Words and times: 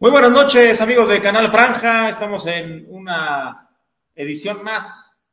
Muy 0.00 0.10
buenas 0.10 0.30
noches, 0.30 0.80
amigos 0.80 1.10
de 1.10 1.20
Canal 1.20 1.52
Franja. 1.52 2.08
Estamos 2.08 2.46
en 2.46 2.86
una 2.88 3.68
edición 4.14 4.64
más 4.64 5.28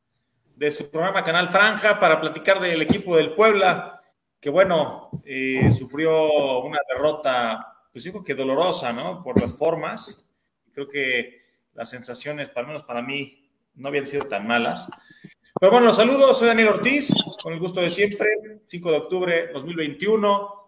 de 0.58 0.74
su 0.74 0.92
programa 0.92 1.24
Canal 1.24 1.48
Franja 1.48 1.98
para 2.02 2.20
platicar 2.20 2.60
del 2.60 2.82
equipo 2.82 3.16
del 3.16 3.34
Puebla, 3.34 4.02
que 4.42 4.50
bueno, 4.50 5.10
eh, 5.24 5.72
sufrió 5.72 6.60
una 6.60 6.80
derrota, 6.86 7.66
pues 7.94 8.04
digo 8.04 8.22
que 8.22 8.36
dolorosa, 8.36 8.92
¿no? 8.92 9.24
Por 9.24 9.40
las 9.40 9.58
formas. 9.58 10.30
Creo 10.74 10.90
que 10.90 11.44
las 11.74 11.90
sensaciones, 11.90 12.52
al 12.54 12.68
menos 12.68 12.84
para 12.84 13.02
mí, 13.02 13.50
no 13.76 13.88
habían 13.88 14.06
sido 14.06 14.28
tan 14.28 14.46
malas. 14.46 14.90
Pero 15.58 15.72
bueno, 15.72 15.88
los 15.88 15.96
saludos, 15.96 16.38
soy 16.38 16.50
Daniel 16.50 16.68
Ortiz, 16.68 17.14
con 17.42 17.54
el 17.54 17.60
gusto 17.62 17.80
de 17.80 17.90
siempre, 17.90 18.28
5 18.66 18.92
de 18.92 18.98
octubre 18.98 19.48
2021. 19.54 20.66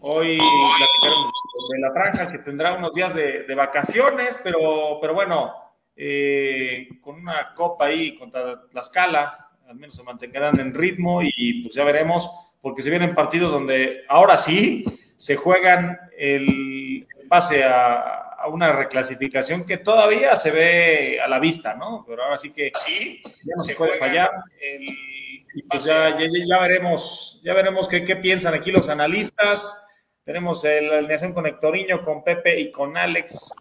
Hoy 0.00 0.38
platicaremos 0.38 1.33
de 1.68 1.80
la 1.80 1.92
franja 1.92 2.30
que 2.30 2.38
tendrá 2.38 2.74
unos 2.74 2.92
días 2.92 3.14
de, 3.14 3.54
vacaciones, 3.54 4.38
pero, 4.42 4.98
pero 5.00 5.14
bueno, 5.14 5.54
eh, 5.96 6.88
con 7.00 7.16
una 7.16 7.54
copa 7.54 7.86
ahí 7.86 8.16
contra 8.16 8.68
Tlaxcala, 8.68 9.50
al 9.68 9.76
menos 9.76 9.94
se 9.94 10.02
mantendrán 10.02 10.58
en 10.60 10.74
ritmo 10.74 11.20
y 11.22 11.62
pues 11.62 11.74
ya 11.74 11.84
veremos, 11.84 12.30
porque 12.60 12.82
se 12.82 12.90
vienen 12.90 13.14
partidos 13.14 13.52
donde 13.52 14.04
ahora 14.08 14.38
sí 14.38 14.84
se 15.16 15.36
juegan 15.36 15.98
el 16.16 17.06
pase 17.28 17.64
a, 17.64 18.20
una 18.46 18.72
reclasificación 18.72 19.64
que 19.64 19.78
todavía 19.78 20.36
se 20.36 20.50
ve 20.50 21.18
a 21.18 21.26
la 21.26 21.38
vista, 21.38 21.74
¿no? 21.74 22.04
Pero 22.06 22.24
ahora 22.24 22.36
sí 22.36 22.52
que 22.52 22.70
sí, 22.74 23.22
ya 23.24 23.54
no 23.56 23.64
se, 23.64 23.74
puede 23.74 23.94
fallar. 23.94 24.30
y 25.54 25.62
pues 25.62 25.84
ya, 25.84 26.14
ya, 26.18 26.60
veremos, 26.60 27.40
ya 27.42 27.54
veremos 27.54 27.88
qué, 27.88 28.04
qué, 28.04 28.16
piensan 28.16 28.52
aquí 28.52 28.70
los 28.70 28.90
analistas. 28.90 29.83
Tenemos 30.24 30.64
la 30.64 30.98
alineación 30.98 31.34
con 31.34 31.46
Hectoriño, 31.46 32.02
con 32.02 32.24
Pepe 32.24 32.58
y 32.58 32.70
con 32.70 32.96
Alex. 32.96 33.54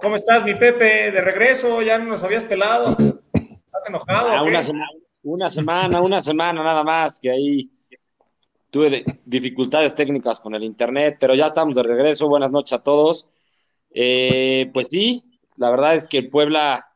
¿Cómo 0.00 0.14
estás, 0.14 0.44
mi 0.44 0.54
Pepe? 0.54 1.10
De 1.10 1.20
regreso, 1.20 1.82
ya 1.82 1.98
no 1.98 2.04
nos 2.04 2.22
habías 2.22 2.44
pelado. 2.44 2.96
¿Estás 2.98 3.88
enojado? 3.88 4.28
Ah, 4.30 4.42
una, 4.42 4.62
semana, 4.62 4.90
una 5.22 5.50
semana, 5.50 6.00
una 6.00 6.20
semana 6.20 6.62
nada 6.62 6.84
más, 6.84 7.18
que 7.18 7.30
ahí 7.30 7.70
tuve 8.70 9.04
dificultades 9.24 9.92
técnicas 9.92 10.38
con 10.38 10.54
el 10.54 10.62
internet, 10.62 11.16
pero 11.18 11.34
ya 11.34 11.46
estamos 11.46 11.74
de 11.74 11.82
regreso. 11.82 12.28
Buenas 12.28 12.52
noches 12.52 12.74
a 12.74 12.82
todos. 12.82 13.30
Eh, 13.90 14.70
pues 14.72 14.86
sí, 14.90 15.40
la 15.56 15.70
verdad 15.70 15.94
es 15.96 16.06
que 16.06 16.22
Puebla 16.22 16.88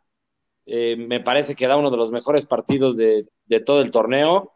eh, 0.64 0.94
me 0.96 1.18
parece 1.18 1.56
que 1.56 1.66
da 1.66 1.76
uno 1.76 1.90
de 1.90 1.96
los 1.96 2.12
mejores 2.12 2.46
partidos 2.46 2.96
de, 2.96 3.26
todo 3.66 3.82
el 3.82 3.90
torneo 3.90 4.52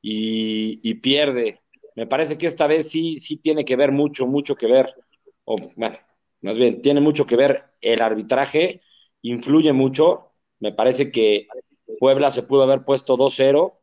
y, 0.00 0.94
pierde. 0.94 1.61
Me 1.94 2.06
parece 2.06 2.38
que 2.38 2.46
esta 2.46 2.66
vez 2.66 2.88
sí, 2.90 3.18
sí 3.20 3.36
tiene 3.36 3.64
que 3.64 3.76
ver 3.76 3.92
mucho, 3.92 4.26
mucho 4.26 4.56
que 4.56 4.66
ver, 4.66 4.94
o 5.44 5.56
bueno, 5.76 5.98
más 6.40 6.56
bien, 6.56 6.82
tiene 6.82 7.00
mucho 7.00 7.26
que 7.26 7.36
ver 7.36 7.64
el 7.80 8.00
arbitraje, 8.00 8.80
influye 9.22 9.72
mucho. 9.72 10.32
Me 10.58 10.72
parece 10.72 11.10
que 11.10 11.46
Puebla 11.98 12.30
se 12.30 12.42
pudo 12.42 12.62
haber 12.62 12.84
puesto 12.84 13.16
2-0, 13.16 13.74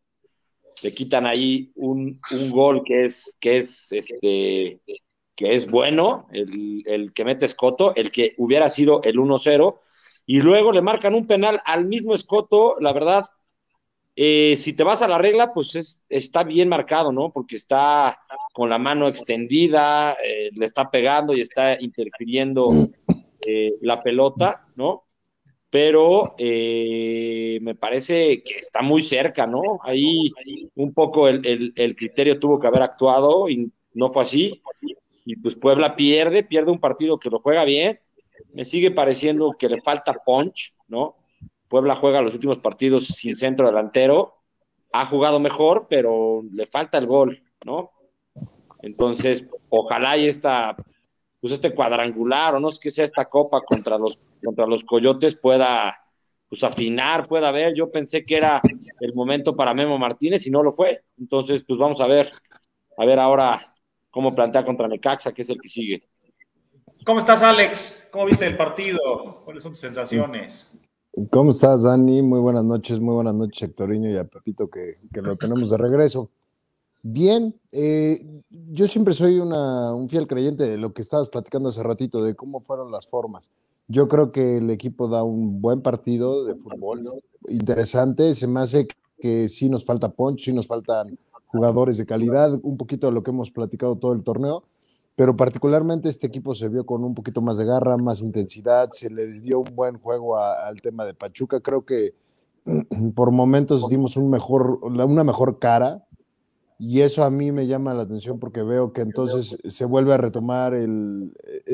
le 0.83 0.93
quitan 0.93 1.25
ahí 1.25 1.71
un, 1.75 2.19
un, 2.31 2.51
gol 2.51 2.83
que 2.85 3.05
es, 3.05 3.37
que 3.39 3.57
es 3.57 3.91
este, 3.91 4.81
que 5.35 5.55
es 5.55 5.69
bueno, 5.69 6.27
el, 6.31 7.13
que 7.13 7.23
mete 7.23 7.45
Escoto, 7.45 7.95
el 7.95 8.11
que 8.11 8.33
hubiera 8.37 8.69
sido 8.69 9.01
el 9.03 9.17
1-0, 9.17 9.79
y 10.25 10.41
luego 10.41 10.71
le 10.71 10.81
marcan 10.81 11.15
un 11.15 11.27
penal 11.27 11.61
al 11.65 11.85
mismo 11.85 12.13
Escoto, 12.13 12.75
la 12.79 12.91
verdad, 12.91 13.25
eh, 14.21 14.57
si 14.57 14.73
te 14.73 14.83
vas 14.83 15.01
a 15.01 15.07
la 15.07 15.17
regla, 15.17 15.53
pues 15.53 15.75
es, 15.75 16.01
está 16.09 16.43
bien 16.43 16.67
marcado, 16.67 17.11
¿no? 17.11 17.31
Porque 17.31 17.55
está 17.55 18.19
con 18.53 18.69
la 18.69 18.77
mano 18.77 19.07
extendida, 19.07 20.17
eh, 20.23 20.49
le 20.53 20.65
está 20.65 20.91
pegando 20.91 21.33
y 21.33 21.41
está 21.41 21.81
interfiriendo 21.81 22.69
eh, 23.45 23.75
la 23.81 24.01
pelota, 24.01 24.67
¿no? 24.75 25.05
Pero 25.69 26.35
me 26.37 27.75
parece 27.75 28.41
que 28.41 28.57
está 28.57 28.81
muy 28.81 29.03
cerca, 29.03 29.45
¿no? 29.45 29.61
Ahí 29.83 30.31
un 30.75 30.93
poco 30.93 31.29
el 31.29 31.95
criterio 31.95 32.39
tuvo 32.39 32.59
que 32.59 32.65
haber 32.67 32.81
actuado 32.81 33.47
y 33.47 33.71
no 33.93 34.09
fue 34.09 34.23
así 34.23 34.61
y 35.29 35.35
pues 35.35 35.53
Puebla 35.53 35.95
pierde, 35.95 36.41
pierde 36.41 36.71
un 36.71 36.79
partido 36.79 37.19
que 37.19 37.29
lo 37.29 37.37
juega 37.37 37.63
bien. 37.63 37.99
Me 38.51 38.65
sigue 38.65 38.89
pareciendo 38.89 39.55
que 39.59 39.69
le 39.69 39.79
falta 39.79 40.11
punch, 40.25 40.73
¿no? 40.87 41.17
Puebla 41.69 41.95
juega 41.95 42.21
los 42.21 42.33
últimos 42.33 42.57
partidos 42.57 43.07
sin 43.07 43.35
centro 43.35 43.67
delantero, 43.67 44.39
ha 44.91 45.05
jugado 45.05 45.39
mejor, 45.39 45.87
pero 45.89 46.43
le 46.51 46.65
falta 46.65 46.97
el 46.97 47.05
gol, 47.05 47.43
¿no? 47.63 47.91
Entonces, 48.81 49.45
ojalá 49.69 50.17
y 50.17 50.27
esta, 50.27 50.75
pues 51.39 51.53
este 51.53 51.73
cuadrangular, 51.73 52.55
o 52.55 52.59
no 52.59 52.71
sé 52.71 52.79
qué 52.81 52.91
sea 52.91 53.05
esta 53.05 53.25
copa 53.25 53.61
contra 53.61 53.97
los, 53.97 54.19
contra 54.43 54.65
los 54.65 54.83
coyotes 54.83 55.35
pueda, 55.35 55.95
pues 56.47 56.63
afinar, 56.63 57.27
pueda 57.27 57.51
ver. 57.51 57.75
Yo 57.75 57.91
pensé 57.91 58.25
que 58.25 58.37
era 58.37 58.61
el 58.99 59.13
momento 59.13 59.55
para 59.55 59.75
Memo 59.75 59.99
Martínez 59.99 60.47
y 60.47 60.51
no 60.51 60.63
lo 60.63 60.71
fue. 60.71 61.03
Entonces, 61.19 61.63
pues 61.67 61.77
vamos 61.77 62.01
a 62.01 62.07
ver, 62.07 62.31
a 62.97 63.05
ver 63.05 63.19
ahora 63.19 63.75
cómo 64.09 64.31
plantea 64.31 64.65
contra 64.65 64.87
Necaxa, 64.87 65.33
que 65.33 65.43
es 65.43 65.49
el 65.49 65.61
que 65.61 65.69
sigue. 65.69 66.09
¿Cómo 67.05 67.19
estás, 67.19 67.43
Alex? 67.43 68.09
¿Cómo 68.11 68.25
viste 68.25 68.47
el 68.47 68.57
partido? 68.57 69.43
¿Cuáles 69.45 69.61
son 69.61 69.73
tus 69.73 69.81
sensaciones? 69.81 70.73
¿Cómo 71.31 71.49
estás, 71.49 71.83
Dani? 71.83 72.21
Muy 72.21 72.39
buenas 72.39 72.63
noches, 72.63 72.99
muy 72.99 73.15
buenas 73.15 73.33
noches, 73.33 73.63
Hectoriño 73.63 74.11
y 74.11 74.17
a 74.17 74.25
Pepito, 74.25 74.69
que, 74.69 74.97
lo 75.13 75.35
tenemos 75.37 75.69
de 75.69 75.77
regreso. 75.77 76.29
Bien, 77.01 77.55
eh, 77.71 78.43
yo 78.49 78.87
siempre 78.87 79.13
soy 79.13 79.39
un 79.39 80.07
fiel 80.09 80.27
creyente 80.27 80.65
de 80.65 80.77
lo 80.77 80.93
que 80.93 81.01
estabas 81.01 81.27
platicando 81.27 81.69
hace 81.69 81.81
ratito, 81.81 82.23
de 82.23 82.35
cómo 82.35 82.61
fueron 82.61 82.91
las 82.91 83.07
formas. 83.07 83.49
Yo 83.87 84.07
creo 84.07 84.31
que 84.31 84.57
el 84.57 84.69
equipo 84.69 85.07
da 85.07 85.23
un 85.23 85.61
buen 85.61 85.81
partido 85.81 86.45
de 86.45 86.55
fútbol, 86.55 87.09
interesante. 87.47 88.35
Se 88.35 88.47
me 88.47 88.59
hace 88.59 88.87
que 89.19 89.49
sí 89.49 89.67
nos 89.67 89.83
falta 89.83 90.09
punch, 90.09 90.45
sí 90.45 90.53
nos 90.53 90.67
faltan 90.67 91.17
jugadores 91.47 91.97
de 91.97 92.05
calidad, 92.05 92.59
un 92.61 92.77
poquito 92.77 93.07
de 93.07 93.13
lo 93.13 93.23
que 93.23 93.31
hemos 93.31 93.49
platicado 93.49 93.95
todo 93.97 94.13
el 94.13 94.23
torneo, 94.23 94.63
pero 95.19 95.35
particularmente 95.35 96.07
este 96.07 96.27
equipo 96.27 96.55
se 96.55 96.69
vio 96.69 96.85
con 96.85 97.03
un 97.03 97.13
poquito 97.13 97.41
más 97.41 97.57
de 97.57 97.65
garra, 97.65 97.97
más 97.97 98.21
intensidad, 98.21 98.89
se 98.93 99.09
le 99.09 99.41
dio 99.41 99.59
un 99.59 99.75
buen 99.75 99.97
juego 99.97 100.37
al 100.37 100.79
tema 100.79 101.05
de 101.05 101.13
Pachuca, 101.13 101.59
creo 101.59 101.83
que 101.83 102.13
por 103.15 103.29
momentos 103.31 103.89
dimos 103.89 104.15
una 104.15 105.25
mejor 105.25 105.59
cara 105.59 106.05
y 106.77 107.01
eso 107.01 107.25
a 107.25 107.29
mí 107.29 107.51
me 107.51 107.67
llama 107.67 107.93
la 107.93 108.03
atención 108.03 108.39
porque 108.39 108.63
veo 108.63 108.93
que 108.93 109.01
entonces 109.01 109.57
se 109.67 109.83
vuelve 109.83 110.13
a 110.13 110.17
retomar 110.17 110.73
el, 110.73 111.33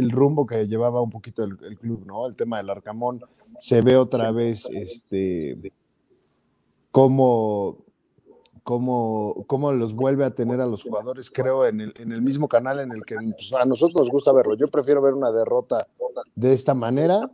rumbo 0.09 0.47
que 0.47 0.67
llevaba 0.67 1.03
un 1.03 1.11
poquito 1.11 1.43
el, 1.43 1.55
el, 1.65 1.77
club, 1.77 2.03
¿no? 2.03 2.25
El 2.25 2.35
tema 2.35 2.57
del 2.57 2.71
Arcamón, 2.71 3.21
se 3.59 3.81
ve 3.81 3.95
otra 3.95 4.31
vez 4.31 4.67
este, 4.71 5.71
cómo 6.89 7.84
cómo, 8.65 9.45
cómo 9.45 9.71
los 9.73 9.93
vuelve 9.93 10.25
a 10.25 10.31
tener 10.31 10.59
a 10.59 10.65
los 10.65 10.81
jugadores, 10.81 11.29
creo, 11.29 11.67
en 11.67 11.81
el, 11.81 11.93
en 11.97 12.11
el 12.11 12.23
mismo 12.23 12.47
canal 12.47 12.79
en 12.79 12.91
el 12.91 13.05
que 13.05 13.15
pues, 13.15 13.53
a 13.53 13.63
nosotros 13.63 13.95
nos 13.95 14.09
gusta 14.09 14.33
verlo. 14.33 14.55
Yo 14.55 14.67
prefiero 14.67 15.03
ver 15.03 15.13
una 15.13 15.31
derrota 15.31 15.87
de 16.33 16.51
esta 16.51 16.73
manera 16.73 17.31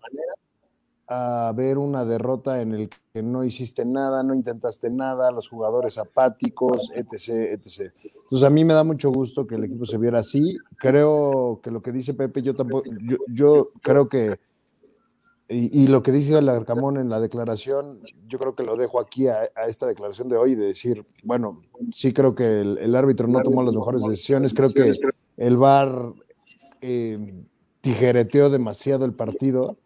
a 1.07 1.53
ver 1.55 1.77
una 1.77 2.03
derrota 2.03 2.61
en 2.61 2.73
el 2.73 2.89
que 3.13 3.23
no 3.23 3.45
hiciste 3.45 3.85
nada, 3.85 4.23
no 4.23 4.33
intentaste 4.33 4.89
nada, 4.89 5.31
los 5.31 5.47
jugadores 5.47 5.97
apáticos, 5.97 6.91
etc., 6.93 7.53
etc. 7.53 7.93
Entonces 8.23 8.43
a 8.43 8.49
mí 8.49 8.65
me 8.65 8.73
da 8.73 8.83
mucho 8.83 9.09
gusto 9.09 9.47
que 9.47 9.55
el 9.55 9.63
equipo 9.63 9.85
se 9.85 9.97
viera 9.97 10.19
así. 10.19 10.57
Creo 10.79 11.61
que 11.63 11.71
lo 11.71 11.81
que 11.81 11.93
dice 11.93 12.13
Pepe, 12.13 12.41
yo 12.41 12.53
tampoco, 12.57 12.83
yo, 13.03 13.17
yo 13.29 13.69
creo 13.81 14.09
que 14.09 14.37
y, 15.53 15.87
lo 15.87 16.01
que 16.01 16.11
dice 16.11 16.37
el 16.37 16.47
Arcamón 16.47 16.97
en 16.97 17.09
la 17.09 17.19
declaración, 17.19 17.99
yo 18.27 18.39
creo 18.39 18.55
que 18.55 18.63
lo 18.63 18.77
dejo 18.77 19.01
aquí 19.01 19.27
a, 19.27 19.45
esta 19.67 19.85
declaración 19.85 20.29
de 20.29 20.37
hoy, 20.37 20.55
de 20.55 20.67
decir, 20.67 21.05
bueno, 21.23 21.61
sí 21.91 22.13
creo 22.13 22.33
que 22.35 22.61
el, 22.61 22.95
árbitro 22.95 23.27
no 23.27 23.41
tomó 23.41 23.61
las 23.61 23.75
mejores 23.75 24.01
decisiones, 24.03 24.53
creo 24.53 24.71
que 24.71 24.93
el 25.37 25.57
VAR 25.57 26.13
eh, 26.81 27.43
tijereteó 27.81 28.49
demasiado 28.49 29.03
el 29.03 29.13
partido 29.13 29.77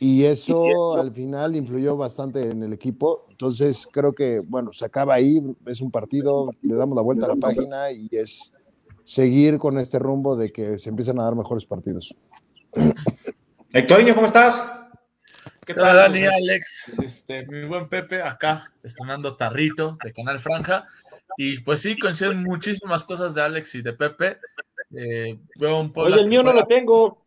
y 0.00 0.24
eso 0.24 0.96
al 0.96 1.12
final 1.12 1.56
influyó 1.56 1.96
bastante 1.96 2.50
en 2.50 2.62
el 2.62 2.74
equipo. 2.74 3.26
Entonces 3.30 3.88
creo 3.90 4.12
que, 4.12 4.40
bueno, 4.48 4.72
se 4.72 4.84
acaba 4.84 5.14
ahí, 5.14 5.40
es 5.66 5.80
un 5.80 5.90
partido, 5.90 6.50
le 6.60 6.74
damos 6.74 6.94
la 6.94 7.02
vuelta 7.02 7.24
a 7.24 7.30
la 7.30 7.36
página 7.36 7.90
y 7.90 8.08
es 8.10 8.52
seguir 9.02 9.58
con 9.58 9.78
este 9.78 9.98
rumbo 9.98 10.36
de 10.36 10.52
que 10.52 10.76
se 10.76 10.90
empiezan 10.90 11.20
a 11.20 11.24
dar 11.24 11.34
mejores 11.34 11.64
partidos. 11.64 12.14
Hectorinho, 13.76 14.14
¿cómo 14.14 14.28
estás? 14.28 14.86
¿Qué 15.66 15.74
tal, 15.74 15.96
Dani, 15.96 16.24
Alex? 16.26 16.92
Este, 17.04 17.44
mi 17.44 17.64
buen 17.64 17.88
Pepe, 17.88 18.22
acá 18.22 18.72
estrenando 18.84 19.34
Tarrito 19.34 19.98
de 20.04 20.12
Canal 20.12 20.38
Franja. 20.38 20.86
Y 21.36 21.58
pues 21.58 21.80
sí, 21.80 21.98
coinciden 21.98 22.40
muchísimas 22.44 23.02
cosas 23.02 23.34
de 23.34 23.42
Alex 23.42 23.74
y 23.74 23.82
de 23.82 23.92
Pepe. 23.92 24.38
Eh, 24.96 25.40
veo 25.58 25.80
un 25.80 25.92
Oye, 25.92 26.20
el 26.20 26.28
mío 26.28 26.44
no 26.44 26.52
lo 26.52 26.64
tengo. 26.66 27.20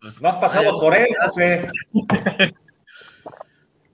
Pues 0.00 0.22
no 0.22 0.30
has 0.30 0.36
pasado 0.36 0.80
por 0.80 0.96
él, 0.96 1.08
José. 1.22 1.68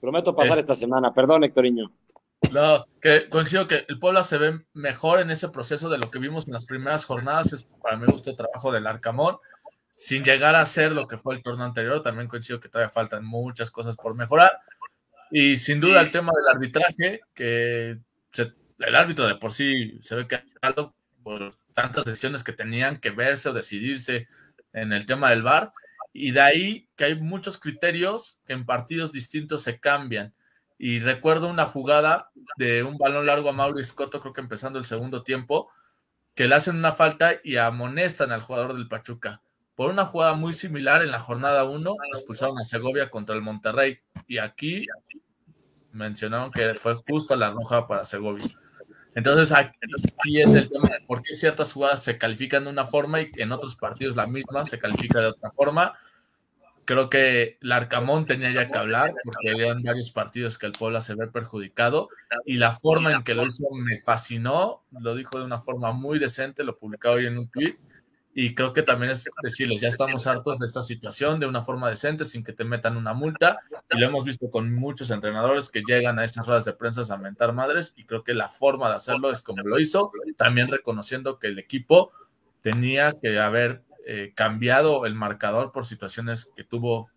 Prometo 0.00 0.36
pasar 0.36 0.60
esta 0.60 0.76
semana, 0.76 1.12
perdón, 1.12 1.42
Hectoriño. 1.42 1.90
No, 2.52 2.86
que 3.02 3.28
coincido 3.28 3.66
que 3.66 3.84
el 3.88 3.98
Puebla 3.98 4.22
se 4.22 4.38
ve 4.38 4.60
mejor 4.72 5.18
en 5.18 5.32
ese 5.32 5.48
proceso 5.48 5.88
de 5.88 5.98
lo 5.98 6.12
que 6.12 6.20
vimos 6.20 6.46
en 6.46 6.52
las 6.52 6.64
primeras 6.64 7.04
jornadas. 7.06 7.52
Es 7.52 7.64
para 7.82 7.96
mi 7.96 8.06
gusto 8.06 8.30
el 8.30 8.36
trabajo 8.36 8.70
del 8.70 8.86
Arcamón 8.86 9.38
sin 9.96 10.22
llegar 10.22 10.54
a 10.54 10.66
ser 10.66 10.92
lo 10.92 11.08
que 11.08 11.16
fue 11.16 11.34
el 11.34 11.42
torneo 11.42 11.64
anterior. 11.64 12.02
También 12.02 12.28
coincido 12.28 12.60
que 12.60 12.68
todavía 12.68 12.90
faltan 12.90 13.24
muchas 13.24 13.70
cosas 13.70 13.96
por 13.96 14.14
mejorar. 14.14 14.52
Y 15.30 15.56
sin 15.56 15.80
duda 15.80 16.02
el 16.02 16.12
tema 16.12 16.32
del 16.36 16.54
arbitraje, 16.54 17.22
que 17.34 17.98
el 18.78 18.94
árbitro 18.94 19.26
de 19.26 19.36
por 19.36 19.52
sí 19.54 19.98
se 20.02 20.14
ve 20.14 20.28
que 20.28 20.42
algo 20.60 20.94
por 21.22 21.50
tantas 21.72 22.04
decisiones 22.04 22.44
que 22.44 22.52
tenían 22.52 23.00
que 23.00 23.10
verse 23.10 23.48
o 23.48 23.54
decidirse 23.54 24.28
en 24.74 24.92
el 24.92 25.06
tema 25.06 25.30
del 25.30 25.42
VAR. 25.42 25.72
Y 26.12 26.32
de 26.32 26.40
ahí 26.42 26.88
que 26.94 27.04
hay 27.04 27.14
muchos 27.14 27.56
criterios 27.56 28.40
que 28.46 28.52
en 28.52 28.66
partidos 28.66 29.12
distintos 29.12 29.62
se 29.62 29.80
cambian. 29.80 30.34
Y 30.78 30.98
recuerdo 30.98 31.48
una 31.48 31.64
jugada 31.64 32.30
de 32.58 32.82
un 32.82 32.98
balón 32.98 33.24
largo 33.24 33.48
a 33.48 33.52
Mauro 33.52 33.82
Scotto, 33.82 34.20
creo 34.20 34.34
que 34.34 34.42
empezando 34.42 34.78
el 34.78 34.84
segundo 34.84 35.22
tiempo, 35.22 35.70
que 36.34 36.46
le 36.46 36.54
hacen 36.54 36.76
una 36.76 36.92
falta 36.92 37.40
y 37.42 37.56
amonestan 37.56 38.30
al 38.30 38.42
jugador 38.42 38.74
del 38.74 38.88
Pachuca. 38.88 39.40
Por 39.76 39.90
una 39.90 40.06
jugada 40.06 40.32
muy 40.32 40.54
similar 40.54 41.02
en 41.02 41.10
la 41.10 41.20
jornada 41.20 41.64
1, 41.64 41.94
expulsaron 42.14 42.58
a 42.58 42.64
Segovia 42.64 43.10
contra 43.10 43.34
el 43.34 43.42
Monterrey. 43.42 43.98
Y 44.26 44.38
aquí 44.38 44.86
mencionaron 45.92 46.50
que 46.50 46.74
fue 46.74 46.94
justo 47.06 47.36
la 47.36 47.50
roja 47.50 47.86
para 47.86 48.06
Segovia. 48.06 48.46
Entonces 49.14 49.52
aquí 49.52 50.40
es 50.40 50.54
el 50.54 50.70
tema 50.70 50.88
de 50.88 51.04
por 51.06 51.22
qué 51.22 51.34
ciertas 51.34 51.72
jugadas 51.72 52.02
se 52.02 52.18
califican 52.18 52.64
de 52.64 52.70
una 52.70 52.84
forma 52.84 53.20
y 53.20 53.30
en 53.36 53.52
otros 53.52 53.76
partidos 53.76 54.16
la 54.16 54.26
misma 54.26 54.64
se 54.64 54.78
califica 54.78 55.20
de 55.20 55.26
otra 55.28 55.50
forma. 55.50 55.94
Creo 56.86 57.10
que 57.10 57.58
el 57.60 57.72
Arcamón 57.72 58.26
tenía 58.26 58.52
ya 58.52 58.70
que 58.70 58.78
hablar 58.78 59.12
porque 59.24 59.50
habían 59.50 59.82
varios 59.82 60.10
partidos 60.10 60.56
que 60.56 60.66
el 60.66 60.72
Puebla 60.72 61.00
se 61.00 61.14
ve 61.14 61.26
perjudicado 61.26 62.08
y 62.44 62.56
la 62.58 62.72
forma 62.72 63.12
en 63.12 63.24
que 63.24 63.34
lo 63.34 63.44
hizo 63.44 63.64
me 63.72 63.98
fascinó, 63.98 64.84
lo 64.90 65.14
dijo 65.14 65.38
de 65.38 65.44
una 65.44 65.58
forma 65.58 65.92
muy 65.92 66.18
decente, 66.18 66.62
lo 66.62 66.78
publicaba 66.78 67.16
hoy 67.16 67.26
en 67.26 67.38
un 67.38 67.48
tweet 67.48 67.76
y 68.38 68.54
creo 68.54 68.74
que 68.74 68.82
también 68.82 69.12
es 69.12 69.30
decirles, 69.42 69.80
ya 69.80 69.88
estamos 69.88 70.26
hartos 70.26 70.58
de 70.58 70.66
esta 70.66 70.82
situación 70.82 71.40
de 71.40 71.46
una 71.46 71.62
forma 71.62 71.88
decente, 71.88 72.26
sin 72.26 72.44
que 72.44 72.52
te 72.52 72.64
metan 72.64 72.98
una 72.98 73.14
multa. 73.14 73.60
Y 73.90 73.98
lo 73.98 74.08
hemos 74.08 74.26
visto 74.26 74.50
con 74.50 74.74
muchos 74.74 75.10
entrenadores 75.10 75.70
que 75.70 75.80
llegan 75.80 76.18
a 76.18 76.24
estas 76.24 76.46
ruedas 76.46 76.66
de 76.66 76.74
prensa 76.74 77.02
a 77.14 77.16
mentar 77.16 77.54
madres. 77.54 77.94
Y 77.96 78.04
creo 78.04 78.24
que 78.24 78.34
la 78.34 78.50
forma 78.50 78.90
de 78.90 78.96
hacerlo 78.96 79.30
es 79.30 79.40
como 79.40 79.62
lo 79.62 79.80
hizo, 79.80 80.12
también 80.36 80.68
reconociendo 80.68 81.38
que 81.38 81.46
el 81.46 81.58
equipo 81.58 82.12
tenía 82.60 83.14
que 83.18 83.38
haber 83.38 83.84
eh, 84.06 84.32
cambiado 84.34 85.06
el 85.06 85.14
marcador 85.14 85.72
por 85.72 85.86
situaciones 85.86 86.52
que 86.54 86.62
tuvo. 86.62 87.08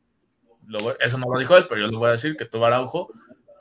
eso 1.01 1.17
no 1.17 1.25
lo 1.33 1.37
dijo 1.37 1.57
él, 1.57 1.65
pero 1.67 1.81
yo 1.81 1.87
le 1.87 1.97
voy 1.97 2.07
a 2.07 2.11
decir 2.13 2.37
que 2.37 2.45
tuvo 2.45 2.65
Araujo 2.65 3.09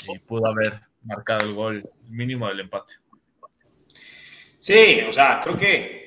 y 0.07 0.21
pudo 0.21 0.47
haber 0.47 0.83
marcado 1.03 1.45
el 1.45 1.55
gol 1.55 1.91
mínimo 2.09 2.47
del 2.47 2.61
empate. 2.61 2.95
Sí, 4.61 5.01
o 5.09 5.13
sea, 5.13 5.41
creo 5.43 5.59
que 5.59 5.98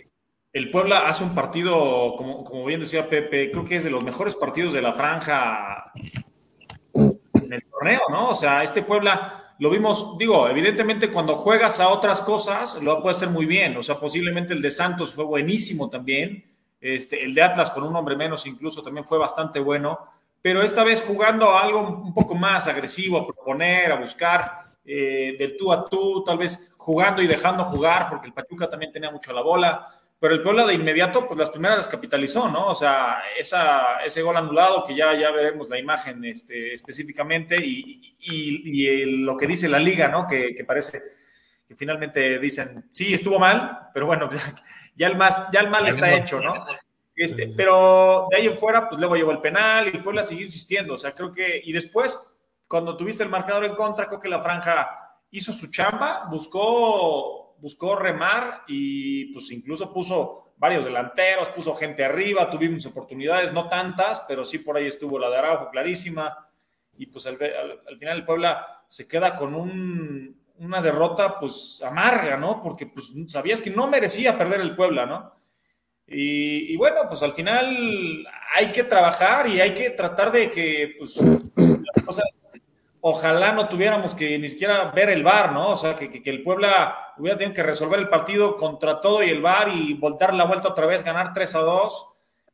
el 0.54 0.70
Puebla 0.70 1.08
hace 1.08 1.24
un 1.24 1.34
partido, 1.34 2.16
como, 2.18 2.44
como, 2.44 2.66
bien 2.66 2.82
decía 2.82 3.08
Pepe, 3.08 3.52
creo 3.52 3.64
que 3.64 3.78
es 3.78 3.84
de 3.84 3.90
los 3.90 4.04
mejores 4.04 4.36
partidos 4.36 4.74
de 4.74 4.82
la 4.82 4.94
franja 4.94 5.92
en 6.94 7.54
el 7.54 7.64
torneo, 7.66 8.02
¿no? 8.10 8.30
O 8.30 8.36
sea, 8.36 8.64
este 8.64 8.82
Puebla 8.82 9.56
lo 9.60 9.70
vimos, 9.70 10.18
digo, 10.18 10.50
evidentemente 10.50 11.12
cuando 11.12 11.36
juegas 11.36 11.80
a 11.80 11.90
otras 11.90 12.20
cosas 12.22 12.82
lo 12.82 13.02
puede 13.02 13.16
hacer 13.16 13.30
muy 13.30 13.46
bien, 13.46 13.78
o 13.78 13.84
sea, 13.84 13.96
posiblemente 13.96 14.54
el 14.54 14.62
de 14.62 14.72
Santos 14.72 15.14
fue 15.14 15.24
buenísimo 15.24 15.90
también, 15.90 16.44
este, 16.82 17.24
el 17.24 17.34
de 17.34 17.44
Atlas 17.44 17.70
con 17.72 17.84
un 17.84 17.96
hombre 17.96 18.16
menos 18.16 18.46
incluso 18.46 18.82
también 18.82 19.06
fue 19.06 19.18
bastante 19.18 19.60
bueno, 19.60 20.00
pero 20.42 20.64
esta 20.64 20.84
vez 20.84 21.04
jugando 21.08 21.56
algo 21.56 21.80
un 21.80 22.14
poco 22.14 22.36
más 22.36 22.68
agresivo, 22.68 23.20
a 23.20 23.28
proponer, 23.28 23.92
a 23.92 24.00
buscar, 24.00 24.74
eh, 24.84 25.36
del 25.38 25.56
tú 25.56 25.72
a 25.72 25.88
tú, 25.88 26.24
tal 26.24 26.40
vez 26.40 26.74
jugando 26.78 27.22
y 27.22 27.28
dejando 27.28 27.64
jugar, 27.64 28.10
porque 28.10 28.28
el 28.28 28.34
Pachuca 28.34 28.68
también 28.68 28.92
tenía 28.92 29.12
mucho 29.12 29.32
la 29.32 29.42
bola 29.42 29.88
pero 30.22 30.36
el 30.36 30.44
Puebla 30.44 30.68
de 30.68 30.76
inmediato, 30.76 31.26
pues 31.26 31.40
las 31.40 31.50
primeras 31.50 31.78
las 31.78 31.88
capitalizó, 31.88 32.48
¿no? 32.48 32.68
O 32.68 32.76
sea, 32.76 33.24
esa, 33.36 34.04
ese 34.06 34.22
gol 34.22 34.38
anulado, 34.38 34.84
que 34.84 34.96
ya, 34.96 35.16
ya 35.16 35.32
veremos 35.32 35.68
la 35.68 35.80
imagen 35.80 36.24
este, 36.24 36.76
específicamente, 36.76 37.58
y, 37.58 38.16
y, 38.20 39.24
lo 39.24 39.36
que 39.36 39.48
dice 39.48 39.68
la 39.68 39.80
liga, 39.80 40.10
¿no? 40.10 40.28
Que, 40.28 40.54
que, 40.54 40.64
parece 40.64 41.02
que 41.68 41.76
finalmente 41.76 42.38
dicen, 42.38 42.88
sí, 42.92 43.16
estuvo 43.16 43.40
mal, 43.40 43.90
pero 43.96 44.06
bueno, 44.06 44.30
ya 44.96 45.08
el, 45.08 45.18
más, 45.18 45.48
ya 45.52 45.62
el 45.62 45.72
mal 45.72 45.88
está 45.88 46.14
hecho, 46.14 46.40
¿no? 46.40 46.68
Este, 47.16 47.52
pero 47.58 48.28
de 48.30 48.38
ahí 48.38 48.46
en 48.46 48.60
fuera, 48.60 48.88
pues 48.88 49.00
luego 49.00 49.16
llegó 49.16 49.32
el 49.32 49.42
penal 49.42 49.88
y 49.88 49.98
el 49.98 50.04
Puebla 50.04 50.24
siguió 50.24 50.46
insistiendo, 50.46 50.94
o 50.94 51.00
sea, 51.00 51.16
creo 51.16 51.32
que, 51.32 51.60
y 51.64 51.74
después, 51.74 52.16
cuando 52.68 52.96
tuviste 52.96 53.24
el 53.24 53.30
marcador 53.30 53.66
en 53.66 53.74
contra, 53.74 54.06
creo 54.06 54.20
que 54.20 54.30
la 54.30 54.44
franja 54.44 55.18
hizo 55.32 55.52
su 55.52 55.72
chamba, 55.72 56.28
buscó 56.30 57.41
buscó 57.62 57.96
remar 57.96 58.64
y 58.68 59.26
pues 59.34 59.52
incluso 59.52 59.94
puso 59.94 60.54
varios 60.58 60.84
delanteros, 60.84 61.50
puso 61.50 61.76
gente 61.76 62.04
arriba, 62.04 62.50
tuvimos 62.50 62.86
oportunidades, 62.86 63.54
no 63.54 63.70
tantas, 63.70 64.22
pero 64.28 64.44
sí 64.44 64.60
por 64.60 64.78
ahí 64.78 64.88
estuvo 64.88 65.18
la 65.18 65.30
de 65.30 65.38
Araujo 65.38 65.70
clarísima 65.70 66.50
y 66.98 67.06
pues 67.08 67.26
al, 67.26 67.38
final 67.38 68.18
el 68.18 68.26
Puebla 68.26 68.84
se 68.88 69.08
queda 69.08 69.36
con 69.36 69.56
una 69.56 70.82
derrota 70.82 71.40
pues 71.40 71.82
amarga, 71.84 72.38
¿no? 72.38 72.62
Porque 72.62 72.86
pues 72.86 73.12
sabías 73.28 73.62
que 73.62 73.72
no 73.72 73.88
merecía 73.88 74.38
perder 74.38 74.62
el 74.62 74.76
Puebla, 74.76 75.06
¿no? 75.06 75.34
Y, 76.14 76.76
bueno, 76.76 77.02
pues 77.08 77.24
al 77.24 77.32
final 77.32 78.28
hay 78.54 78.72
que 78.74 78.84
trabajar 78.84 79.48
y 79.48 79.62
hay 79.62 79.74
que 79.74 79.92
tratar 79.92 80.30
de 80.30 80.52
que 80.52 80.96
pues, 81.00 81.18
pues 81.56 82.22
ojalá 83.02 83.52
no 83.52 83.68
tuviéramos 83.68 84.16
que 84.16 84.38
ni 84.38 84.48
siquiera 84.48 84.92
ver 84.92 85.10
el 85.10 85.24
VAR, 85.24 85.52
¿no? 85.52 85.70
O 85.70 85.76
sea, 85.76 85.96
que, 85.96 86.22
el 86.24 86.44
Puebla 86.44 87.14
hubiera 87.18 87.38
tenido 87.38 87.56
que 87.56 87.64
resolver 87.64 88.00
el 88.00 88.10
partido 88.10 88.56
contra 88.56 89.02
todo 89.02 89.24
y 89.24 89.30
el 89.30 89.42
VAR 89.42 89.70
y 89.70 89.96
voltar 89.96 90.34
la 90.34 90.46
vuelta 90.46 90.70
otra 90.70 90.86
vez, 90.86 91.04
ganar 91.04 91.34
3 91.34 91.56
a 91.56 91.60
2 91.60 92.08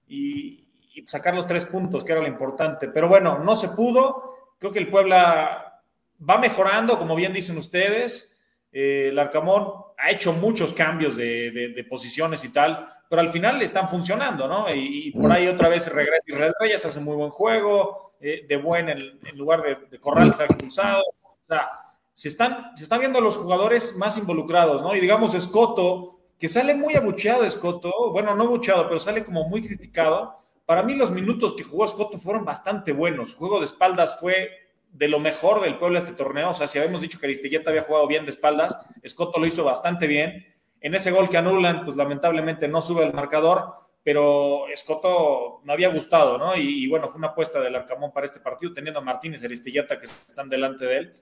y, 0.07 0.63
sacar 1.05 1.35
los 1.35 1.45
tres 1.45 1.63
puntos, 1.65 2.03
que 2.03 2.11
era 2.11 2.21
lo 2.21 2.27
importante. 2.27 2.87
Pero 2.87 3.07
bueno, 3.07 3.37
no 3.37 3.55
se 3.55 3.69
pudo. 3.69 4.35
Creo 4.57 4.71
que 4.71 4.79
el 4.79 4.89
Puebla 4.89 5.83
va 6.27 6.37
mejorando, 6.39 6.97
como 6.97 7.15
bien 7.15 7.31
dicen 7.31 7.55
ustedes. 7.57 8.35
Eh, 8.71 9.09
el 9.09 9.19
Arcamón 9.19 9.71
ha 9.95 10.09
hecho 10.09 10.33
muchos 10.33 10.73
cambios 10.73 11.15
de, 11.15 11.85
posiciones 11.87 12.43
y 12.43 12.49
tal, 12.49 12.89
pero 13.07 13.21
al 13.21 13.29
final 13.29 13.59
le 13.59 13.65
están 13.65 13.87
funcionando, 13.87 14.47
¿no? 14.47 14.73
Y, 14.73 15.11
por 15.11 15.31
ahí 15.31 15.47
otra 15.47 15.69
vez 15.69 15.91
regresa 15.93 16.23
Israel 16.25 16.55
Reyes, 16.59 16.83
hace 16.83 16.99
muy 16.99 17.15
buen 17.15 17.29
juego 17.29 18.06
eh, 18.19 18.45
de 18.47 18.57
buen 18.57 18.89
en, 18.89 19.19
lugar 19.35 19.61
de, 19.89 19.99
Corral 19.99 20.33
se 20.33 20.43
ha 20.43 20.45
expulsado. 20.45 21.03
O 21.21 21.47
sea, 21.47 21.69
se 22.13 22.29
están, 22.29 22.75
se 22.75 22.83
están 22.83 22.99
viendo 22.99 23.21
los 23.21 23.37
jugadores 23.37 23.95
más 23.95 24.17
involucrados, 24.17 24.81
¿no? 24.81 24.95
Y 24.95 24.99
digamos, 24.99 25.33
Escoto, 25.33 26.19
que 26.39 26.49
sale 26.49 26.73
muy 26.75 26.95
abucheado 26.95 27.43
Escoto, 27.45 28.11
bueno, 28.11 28.35
no 28.35 28.45
abucheado, 28.45 28.87
pero 28.87 28.99
sale 28.99 29.23
como 29.23 29.47
muy 29.47 29.61
criticado. 29.61 30.39
Para 30.65 30.83
mí 30.83 30.95
los 30.95 31.11
minutos 31.11 31.53
que 31.53 31.63
jugó 31.63 31.85
Escoto 31.85 32.17
fueron 32.17 32.43
bastante 32.43 32.91
buenos. 32.91 33.33
Juego 33.33 33.59
de 33.59 33.65
espaldas 33.65 34.19
fue 34.19 34.49
de 34.91 35.07
lo 35.07 35.19
mejor 35.19 35.61
del 35.61 35.77
pueblo 35.77 35.99
este 35.99 36.13
torneo. 36.13 36.49
O 36.49 36.53
sea, 36.53 36.67
si 36.67 36.79
habíamos 36.79 37.01
dicho 37.01 37.19
que 37.19 37.27
Aristilleta 37.27 37.69
había 37.69 37.83
jugado 37.83 38.07
bien 38.07 38.25
de 38.25 38.31
espaldas, 38.31 38.77
Escoto 39.01 39.39
lo 39.39 39.45
hizo 39.45 39.63
bastante 39.63 40.07
bien. 40.07 40.45
En 40.81 40.95
ese 40.95 41.11
gol 41.11 41.29
que 41.29 41.37
anulan, 41.37 41.85
pues 41.85 41.97
lamentablemente 41.97 42.67
no 42.67 42.81
sube 42.81 43.03
el 43.03 43.13
marcador, 43.13 43.73
pero 44.07 44.69
Escoto 44.69 45.59
me 45.65 45.73
había 45.73 45.93
gustado, 45.93 46.37
¿no? 46.37 46.55
Y, 46.55 46.87
bueno, 46.87 47.09
fue 47.09 47.17
una 47.17 47.27
apuesta 47.27 47.59
del 47.59 47.75
Arcamón 47.75 48.13
para 48.13 48.25
este 48.25 48.39
partido, 48.39 48.71
teniendo 48.73 49.01
a 49.01 49.03
Martínez 49.03 49.41
y 49.41 49.45
Aristillata 49.47 49.99
que 49.99 50.05
están 50.05 50.47
delante 50.47 50.85
de 50.85 50.97
él. 50.97 51.21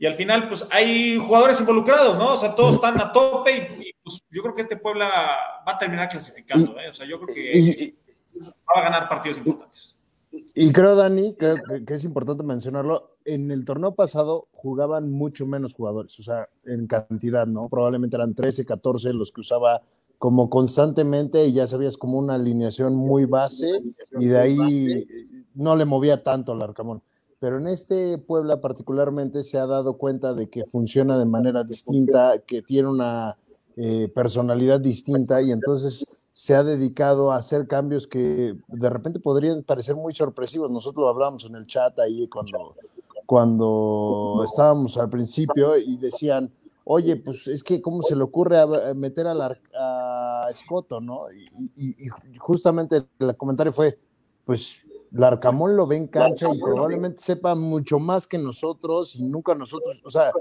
Y 0.00 0.06
al 0.06 0.14
final, 0.14 0.48
pues 0.48 0.66
hay 0.72 1.16
jugadores 1.16 1.60
involucrados, 1.60 2.18
¿no? 2.18 2.32
O 2.32 2.36
sea, 2.36 2.56
todos 2.56 2.74
están 2.74 3.00
a 3.00 3.12
tope 3.12 3.56
y, 3.78 3.92
pues, 4.02 4.20
yo 4.32 4.42
creo 4.42 4.52
que 4.52 4.62
este 4.62 4.78
Puebla 4.78 5.08
va 5.64 5.74
a 5.74 5.78
terminar 5.78 6.08
clasificando, 6.08 6.76
¿eh? 6.80 6.88
O 6.88 6.92
sea, 6.92 7.06
yo 7.06 7.20
creo 7.20 7.32
que 7.32 7.94
va 8.40 8.80
a 8.80 8.82
ganar 8.82 9.08
partidos 9.08 9.38
importantes. 9.38 9.96
Y 10.56 10.72
creo, 10.72 10.96
Dani, 10.96 11.36
que, 11.36 11.54
que, 11.86 11.94
es 11.94 12.02
importante 12.02 12.42
mencionarlo, 12.42 13.16
en 13.24 13.48
el 13.52 13.64
torneo 13.64 13.94
pasado 13.94 14.48
jugaban 14.50 15.08
mucho 15.08 15.46
menos 15.46 15.72
jugadores, 15.72 16.18
o 16.18 16.24
sea, 16.24 16.48
en 16.64 16.88
cantidad, 16.88 17.46
¿no? 17.46 17.68
Probablemente 17.68 18.16
eran 18.16 18.34
13, 18.34 18.66
14 18.66 19.12
los 19.12 19.30
que 19.30 19.42
usaba 19.42 19.82
como 20.22 20.48
constantemente 20.48 21.44
y 21.46 21.52
ya 21.52 21.66
sabías 21.66 21.96
como 21.96 22.16
una 22.16 22.34
alineación 22.34 22.94
muy 22.94 23.24
base 23.24 23.82
y 24.20 24.26
de 24.26 24.38
ahí 24.38 25.04
no 25.52 25.74
le 25.74 25.84
movía 25.84 26.22
tanto 26.22 26.52
al 26.52 26.62
Arcamón. 26.62 27.02
Pero 27.40 27.58
en 27.58 27.66
este 27.66 28.18
Puebla 28.18 28.60
particularmente 28.60 29.42
se 29.42 29.58
ha 29.58 29.66
dado 29.66 29.94
cuenta 29.98 30.32
de 30.32 30.48
que 30.48 30.64
funciona 30.66 31.18
de 31.18 31.24
manera 31.24 31.64
distinta, 31.64 32.38
que 32.46 32.62
tiene 32.62 32.88
una 32.88 33.36
eh, 33.76 34.12
personalidad 34.14 34.78
distinta 34.78 35.42
y 35.42 35.50
entonces 35.50 36.06
se 36.30 36.54
ha 36.54 36.62
dedicado 36.62 37.32
a 37.32 37.36
hacer 37.38 37.66
cambios 37.66 38.06
que 38.06 38.54
de 38.68 38.90
repente 38.90 39.18
podrían 39.18 39.64
parecer 39.64 39.96
muy 39.96 40.14
sorpresivos. 40.14 40.70
Nosotros 40.70 41.02
lo 41.02 41.08
hablamos 41.08 41.46
en 41.46 41.56
el 41.56 41.66
chat 41.66 41.98
ahí 41.98 42.28
cuando, 42.28 42.76
cuando 43.26 44.44
estábamos 44.44 44.96
al 44.98 45.10
principio 45.10 45.76
y 45.76 45.96
decían, 45.96 46.48
oye, 46.84 47.16
pues 47.16 47.46
es 47.48 47.62
que 47.62 47.80
cómo 47.80 48.02
se 48.02 48.16
le 48.16 48.22
ocurre 48.22 48.58
a, 48.58 48.94
meter 48.94 49.26
a, 49.26 49.34
la, 49.34 49.58
a 49.78 50.48
Escoto, 50.50 51.00
¿no? 51.00 51.26
Y, 51.76 52.08
justamente 52.38 53.04
el 53.18 53.36
comentario 53.36 53.72
fue, 53.72 53.98
pues 54.44 54.86
Larcamón 55.12 55.76
lo 55.76 55.86
ve 55.86 55.96
en 55.96 56.06
cancha 56.06 56.48
y 56.52 56.58
probablemente 56.58 57.20
sepa 57.20 57.54
mucho 57.54 57.98
más 57.98 58.26
que 58.26 58.38
nosotros 58.38 59.14
y 59.14 59.22
nunca 59.22 59.54
nosotros, 59.54 60.02
o 60.04 60.10
sea, 60.10 60.32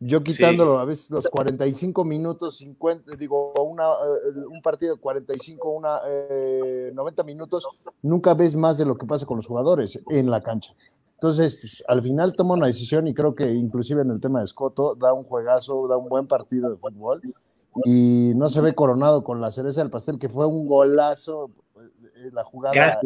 yo 0.00 0.22
quitándolo 0.22 0.78
a 0.78 0.84
veces 0.84 1.10
los 1.10 1.28
45 1.28 2.04
minutos, 2.04 2.56
50, 2.58 3.16
digo, 3.16 3.52
una, 3.62 3.84
eh, 3.84 4.46
un 4.50 4.60
partido 4.60 4.96
de 4.96 5.00
45, 5.00 5.70
una, 5.70 6.00
90 6.92 7.22
minutos, 7.22 7.68
nunca 8.02 8.34
ves 8.34 8.56
más 8.56 8.76
de 8.76 8.86
lo 8.86 8.96
que 8.96 9.06
pasa 9.06 9.24
con 9.24 9.36
los 9.36 9.46
jugadores 9.46 10.00
en 10.10 10.30
la 10.30 10.42
cancha. 10.42 10.74
Entonces, 11.22 11.54
pues, 11.54 11.84
al 11.86 12.02
final 12.02 12.34
toma 12.34 12.54
una 12.54 12.66
decisión 12.66 13.06
y 13.06 13.14
creo 13.14 13.32
que 13.36 13.48
inclusive 13.48 14.02
en 14.02 14.10
el 14.10 14.20
tema 14.20 14.40
de 14.40 14.46
Escoto 14.46 14.96
da 14.96 15.12
un 15.12 15.22
juegazo, 15.22 15.86
da 15.86 15.96
un 15.96 16.08
buen 16.08 16.26
partido 16.26 16.68
de 16.68 16.76
fútbol 16.76 17.22
y 17.84 18.32
no 18.34 18.48
se 18.48 18.60
ve 18.60 18.74
coronado 18.74 19.22
con 19.22 19.40
la 19.40 19.52
cereza 19.52 19.82
del 19.82 19.90
pastel, 19.90 20.18
que 20.18 20.28
fue 20.28 20.48
un 20.48 20.66
golazo, 20.66 21.52
eh, 21.76 22.30
la 22.32 22.42
jugada. 22.42 22.98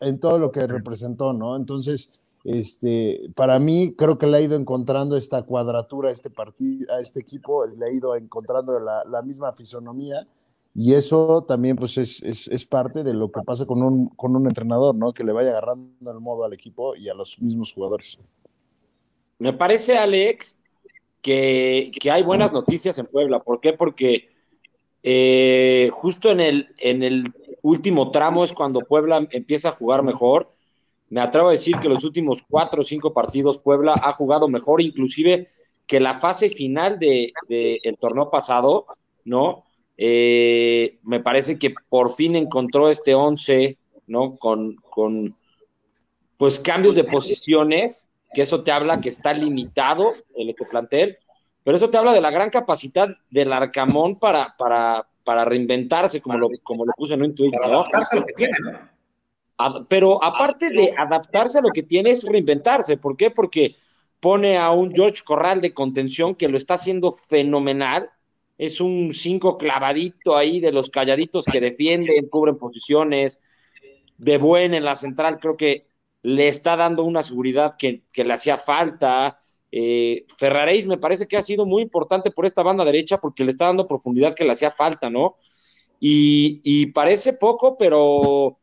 en, 0.00 0.20
todo 0.20 0.38
lo 0.38 0.52
que 0.52 0.68
representó, 0.68 1.32
¿no? 1.32 1.56
Entonces, 1.56 2.20
este, 2.44 3.32
para 3.34 3.58
mí 3.58 3.96
creo 3.98 4.16
que 4.16 4.28
le 4.28 4.36
ha 4.36 4.40
ido 4.40 4.54
encontrando 4.54 5.16
esta 5.16 5.42
cuadratura 5.42 6.10
a 6.10 6.12
este 6.12 6.30
partido, 6.30 6.94
a 6.94 7.00
este 7.00 7.18
equipo, 7.18 7.66
le 7.66 7.86
ha 7.86 7.90
ido 7.90 8.14
encontrando 8.14 8.78
la, 8.78 9.02
la 9.04 9.20
misma 9.22 9.52
fisonomía 9.52 10.28
y 10.74 10.94
eso 10.94 11.44
también 11.46 11.76
pues 11.76 11.98
es, 11.98 12.22
es, 12.22 12.46
es, 12.48 12.64
parte 12.64 13.02
de 13.02 13.12
lo 13.12 13.30
que 13.30 13.40
pasa 13.42 13.66
con 13.66 13.82
un, 13.82 14.08
con 14.10 14.36
un 14.36 14.46
entrenador, 14.46 14.94
¿no? 14.94 15.12
Que 15.12 15.24
le 15.24 15.32
vaya 15.32 15.50
agarrando 15.50 16.10
el 16.10 16.20
modo 16.20 16.44
al 16.44 16.52
equipo 16.52 16.94
y 16.94 17.08
a 17.08 17.14
los 17.14 17.40
mismos 17.40 17.72
jugadores. 17.72 18.18
Me 19.38 19.52
parece, 19.52 19.98
Alex, 19.98 20.60
que, 21.22 21.90
que 22.00 22.10
hay 22.10 22.22
buenas 22.22 22.52
noticias 22.52 22.98
en 22.98 23.06
Puebla. 23.06 23.40
¿Por 23.40 23.60
qué? 23.60 23.72
Porque 23.72 24.30
eh, 25.02 25.88
justo 25.92 26.30
en 26.30 26.40
el, 26.40 26.68
en 26.78 27.02
el 27.02 27.24
último 27.62 28.10
tramo 28.10 28.44
es 28.44 28.52
cuando 28.52 28.80
Puebla 28.80 29.26
empieza 29.30 29.70
a 29.70 29.72
jugar 29.72 30.02
mejor. 30.02 30.52
Me 31.08 31.20
atrevo 31.20 31.48
a 31.48 31.52
decir 31.52 31.76
que 31.78 31.88
los 31.88 32.04
últimos 32.04 32.42
cuatro 32.48 32.82
o 32.82 32.84
cinco 32.84 33.12
partidos 33.12 33.58
Puebla 33.58 33.94
ha 34.02 34.12
jugado 34.12 34.48
mejor, 34.48 34.80
inclusive 34.80 35.48
que 35.86 35.98
la 35.98 36.14
fase 36.14 36.48
final 36.50 37.00
del 37.00 37.32
de, 37.48 37.80
el 37.82 37.98
torneo 37.98 38.30
pasado, 38.30 38.86
¿no? 39.24 39.64
Eh, 40.02 40.98
me 41.02 41.20
parece 41.20 41.58
que 41.58 41.74
por 41.90 42.14
fin 42.14 42.34
encontró 42.34 42.88
este 42.88 43.14
11, 43.14 43.76
¿no? 44.06 44.36
Con, 44.36 44.76
con, 44.76 45.36
pues 46.38 46.58
cambios 46.58 46.94
de 46.94 47.04
posiciones, 47.04 48.08
que 48.32 48.40
eso 48.40 48.64
te 48.64 48.72
habla 48.72 49.02
que 49.02 49.10
está 49.10 49.34
limitado 49.34 50.14
el 50.34 50.54
plantel, 50.70 51.18
pero 51.62 51.76
eso 51.76 51.90
te 51.90 51.98
habla 51.98 52.14
de 52.14 52.22
la 52.22 52.30
gran 52.30 52.48
capacidad 52.48 53.10
del 53.28 53.52
Arcamón 53.52 54.18
para, 54.18 54.56
para, 54.56 55.06
para 55.22 55.44
reinventarse, 55.44 56.22
como 56.22 56.38
lo, 56.38 56.48
como 56.62 56.86
lo 56.86 56.92
puse 56.96 57.12
en 57.12 57.22
un 57.22 57.34
tweet, 57.34 57.50
Adaptarse 57.62 58.16
a 58.16 58.20
lo 58.20 58.26
que 58.26 58.32
tiene, 58.32 58.56
¿no? 58.58 59.84
Pero 59.86 60.24
aparte 60.24 60.70
de 60.70 60.94
adaptarse 60.96 61.58
a 61.58 61.62
lo 61.62 61.68
que 61.68 61.82
tiene, 61.82 62.12
es 62.12 62.24
reinventarse. 62.24 62.96
¿Por 62.96 63.18
qué? 63.18 63.30
Porque 63.30 63.76
pone 64.18 64.56
a 64.56 64.70
un 64.70 64.94
George 64.94 65.22
Corral 65.22 65.60
de 65.60 65.74
contención 65.74 66.34
que 66.34 66.48
lo 66.48 66.56
está 66.56 66.74
haciendo 66.74 67.12
fenomenal 67.12 68.08
es 68.60 68.78
un 68.78 69.14
cinco 69.14 69.56
clavadito 69.56 70.36
ahí 70.36 70.60
de 70.60 70.70
los 70.70 70.90
calladitos 70.90 71.46
que 71.46 71.62
defienden, 71.62 72.28
cubren 72.28 72.58
posiciones, 72.58 73.40
de 74.18 74.36
buen 74.36 74.74
en 74.74 74.84
la 74.84 74.96
central, 74.96 75.38
creo 75.40 75.56
que 75.56 75.86
le 76.20 76.46
está 76.48 76.76
dando 76.76 77.04
una 77.04 77.22
seguridad 77.22 77.76
que, 77.78 78.02
le 78.14 78.32
hacía 78.34 78.58
falta. 78.58 79.40
Eh, 79.72 80.26
Ferraréis 80.36 80.86
me 80.86 80.98
parece 80.98 81.26
que 81.26 81.38
ha 81.38 81.42
sido 81.42 81.64
muy 81.64 81.80
importante 81.80 82.30
por 82.30 82.44
esta 82.44 82.62
banda 82.62 82.84
derecha 82.84 83.16
porque 83.16 83.44
le 83.44 83.52
está 83.52 83.64
dando 83.64 83.86
profundidad 83.88 84.34
que 84.34 84.44
le 84.44 84.52
hacía 84.52 84.70
falta, 84.70 85.08
¿no? 85.08 85.36
Y, 85.98 86.60
y 86.62 86.86
parece 86.92 87.32
poco, 87.32 87.78
pero 87.78 88.58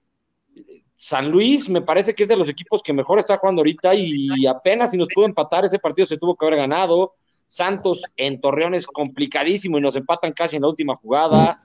San 0.93 1.31
Luis 1.31 1.69
me 1.69 1.81
parece 1.81 2.13
que 2.13 2.21
es 2.21 2.29
de 2.29 2.37
los 2.37 2.49
equipos 2.49 2.83
que 2.83 2.93
mejor 2.93 3.17
está 3.17 3.37
jugando 3.37 3.61
ahorita 3.61 3.95
y 3.95 4.45
apenas 4.45 4.91
si 4.91 4.97
nos 4.97 5.07
pudo 5.11 5.25
empatar, 5.25 5.65
ese 5.65 5.79
partido 5.79 6.05
se 6.05 6.19
tuvo 6.19 6.35
que 6.35 6.45
haber 6.45 6.59
ganado. 6.59 7.15
Santos 7.47 8.03
en 8.17 8.39
Torreón 8.41 8.75
es 8.75 8.85
complicadísimo 8.85 9.77
y 9.77 9.81
nos 9.81 9.95
empatan 9.95 10.33
casi 10.33 10.57
en 10.57 10.63
la 10.63 10.67
última 10.67 10.95
jugada. 10.95 11.63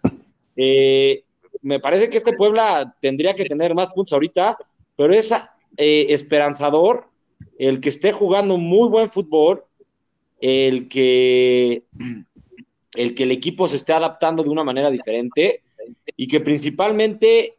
Eh, 0.56 1.24
me 1.60 1.80
parece 1.80 2.08
que 2.08 2.18
este 2.18 2.32
Puebla 2.32 2.94
tendría 3.00 3.34
que 3.34 3.44
tener 3.44 3.74
más 3.74 3.90
puntos 3.90 4.12
ahorita, 4.12 4.56
pero 4.96 5.12
es 5.12 5.32
eh, 5.76 6.06
esperanzador 6.08 7.08
el 7.58 7.80
que 7.80 7.88
esté 7.88 8.12
jugando 8.12 8.56
muy 8.56 8.88
buen 8.88 9.10
fútbol, 9.10 9.64
el 10.40 10.88
que, 10.88 11.84
el 12.94 13.14
que 13.14 13.22
el 13.22 13.32
equipo 13.32 13.68
se 13.68 13.76
esté 13.76 13.92
adaptando 13.92 14.42
de 14.42 14.50
una 14.50 14.64
manera 14.64 14.90
diferente 14.90 15.62
y 16.16 16.28
que 16.28 16.40
principalmente 16.40 17.56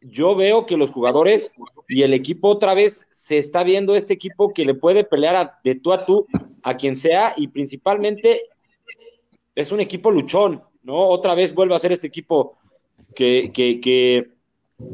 yo 0.00 0.34
veo 0.34 0.66
que 0.66 0.76
los 0.76 0.90
jugadores 0.90 1.54
y 1.94 2.02
el 2.02 2.14
equipo 2.14 2.48
otra 2.48 2.72
vez 2.72 3.06
se 3.10 3.36
está 3.36 3.62
viendo 3.64 3.94
este 3.94 4.14
equipo 4.14 4.54
que 4.54 4.64
le 4.64 4.74
puede 4.74 5.04
pelear 5.04 5.58
de 5.62 5.74
tú 5.74 5.92
a 5.92 6.06
tú 6.06 6.26
a 6.62 6.74
quien 6.74 6.96
sea 6.96 7.34
y 7.36 7.48
principalmente 7.48 8.40
es 9.54 9.72
un 9.72 9.80
equipo 9.80 10.10
luchón, 10.10 10.62
¿no? 10.82 10.96
Otra 10.96 11.34
vez 11.34 11.54
vuelve 11.54 11.74
a 11.74 11.78
ser 11.78 11.92
este 11.92 12.06
equipo 12.06 12.56
que, 13.14 13.50
que, 13.52 13.78
que 13.78 14.30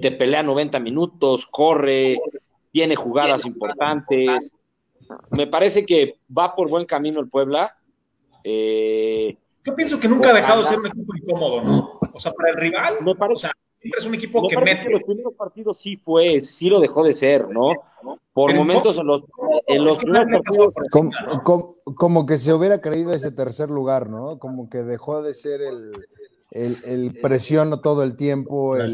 te 0.00 0.10
pelea 0.10 0.42
90 0.42 0.80
minutos, 0.80 1.46
corre, 1.46 2.18
tiene 2.72 2.96
jugadas 2.96 3.46
importantes. 3.46 4.56
Me 5.30 5.46
parece 5.46 5.86
que 5.86 6.16
va 6.36 6.56
por 6.56 6.68
buen 6.68 6.84
camino 6.84 7.20
el 7.20 7.28
Puebla. 7.28 7.76
Eh, 8.42 9.36
Yo 9.64 9.76
pienso 9.76 10.00
que 10.00 10.08
nunca 10.08 10.30
ha 10.30 10.34
dejado 10.34 10.62
de 10.62 10.68
ser 10.68 10.80
un 10.80 10.86
equipo 10.86 11.16
incómodo, 11.16 11.62
¿no? 11.62 12.00
O 12.12 12.18
sea, 12.18 12.32
para 12.32 12.50
el 12.50 12.56
rival, 12.56 12.96
me 13.02 13.14
parece, 13.14 13.48
es 13.80 14.06
un 14.06 14.14
equipo 14.14 14.46
que 14.48 14.56
mete. 14.56 14.90
los 14.90 15.02
primeros 15.02 15.34
partidos 15.34 15.78
sí 15.78 15.96
fue, 15.96 16.40
sí 16.40 16.68
lo 16.68 16.80
dejó 16.80 17.04
de 17.04 17.12
ser, 17.12 17.48
¿no? 17.48 17.72
Por 18.32 18.54
momentos 18.54 18.98
en 18.98 19.06
los, 19.06 19.24
en 19.66 19.84
los 19.84 19.98
primeros 19.98 20.30
partidos. 20.30 20.74
Como, 21.42 21.76
como, 21.96 22.26
que 22.26 22.38
se 22.38 22.52
hubiera 22.52 22.80
creído 22.80 23.12
ese 23.12 23.30
tercer 23.30 23.70
lugar, 23.70 24.08
¿no? 24.08 24.38
Como 24.38 24.68
que 24.68 24.78
dejó 24.78 25.22
de 25.22 25.34
ser 25.34 25.60
el, 25.62 25.92
el, 26.50 26.76
el 26.84 27.14
presión 27.20 27.80
todo 27.82 28.02
el 28.02 28.16
tiempo, 28.16 28.76
el, 28.76 28.92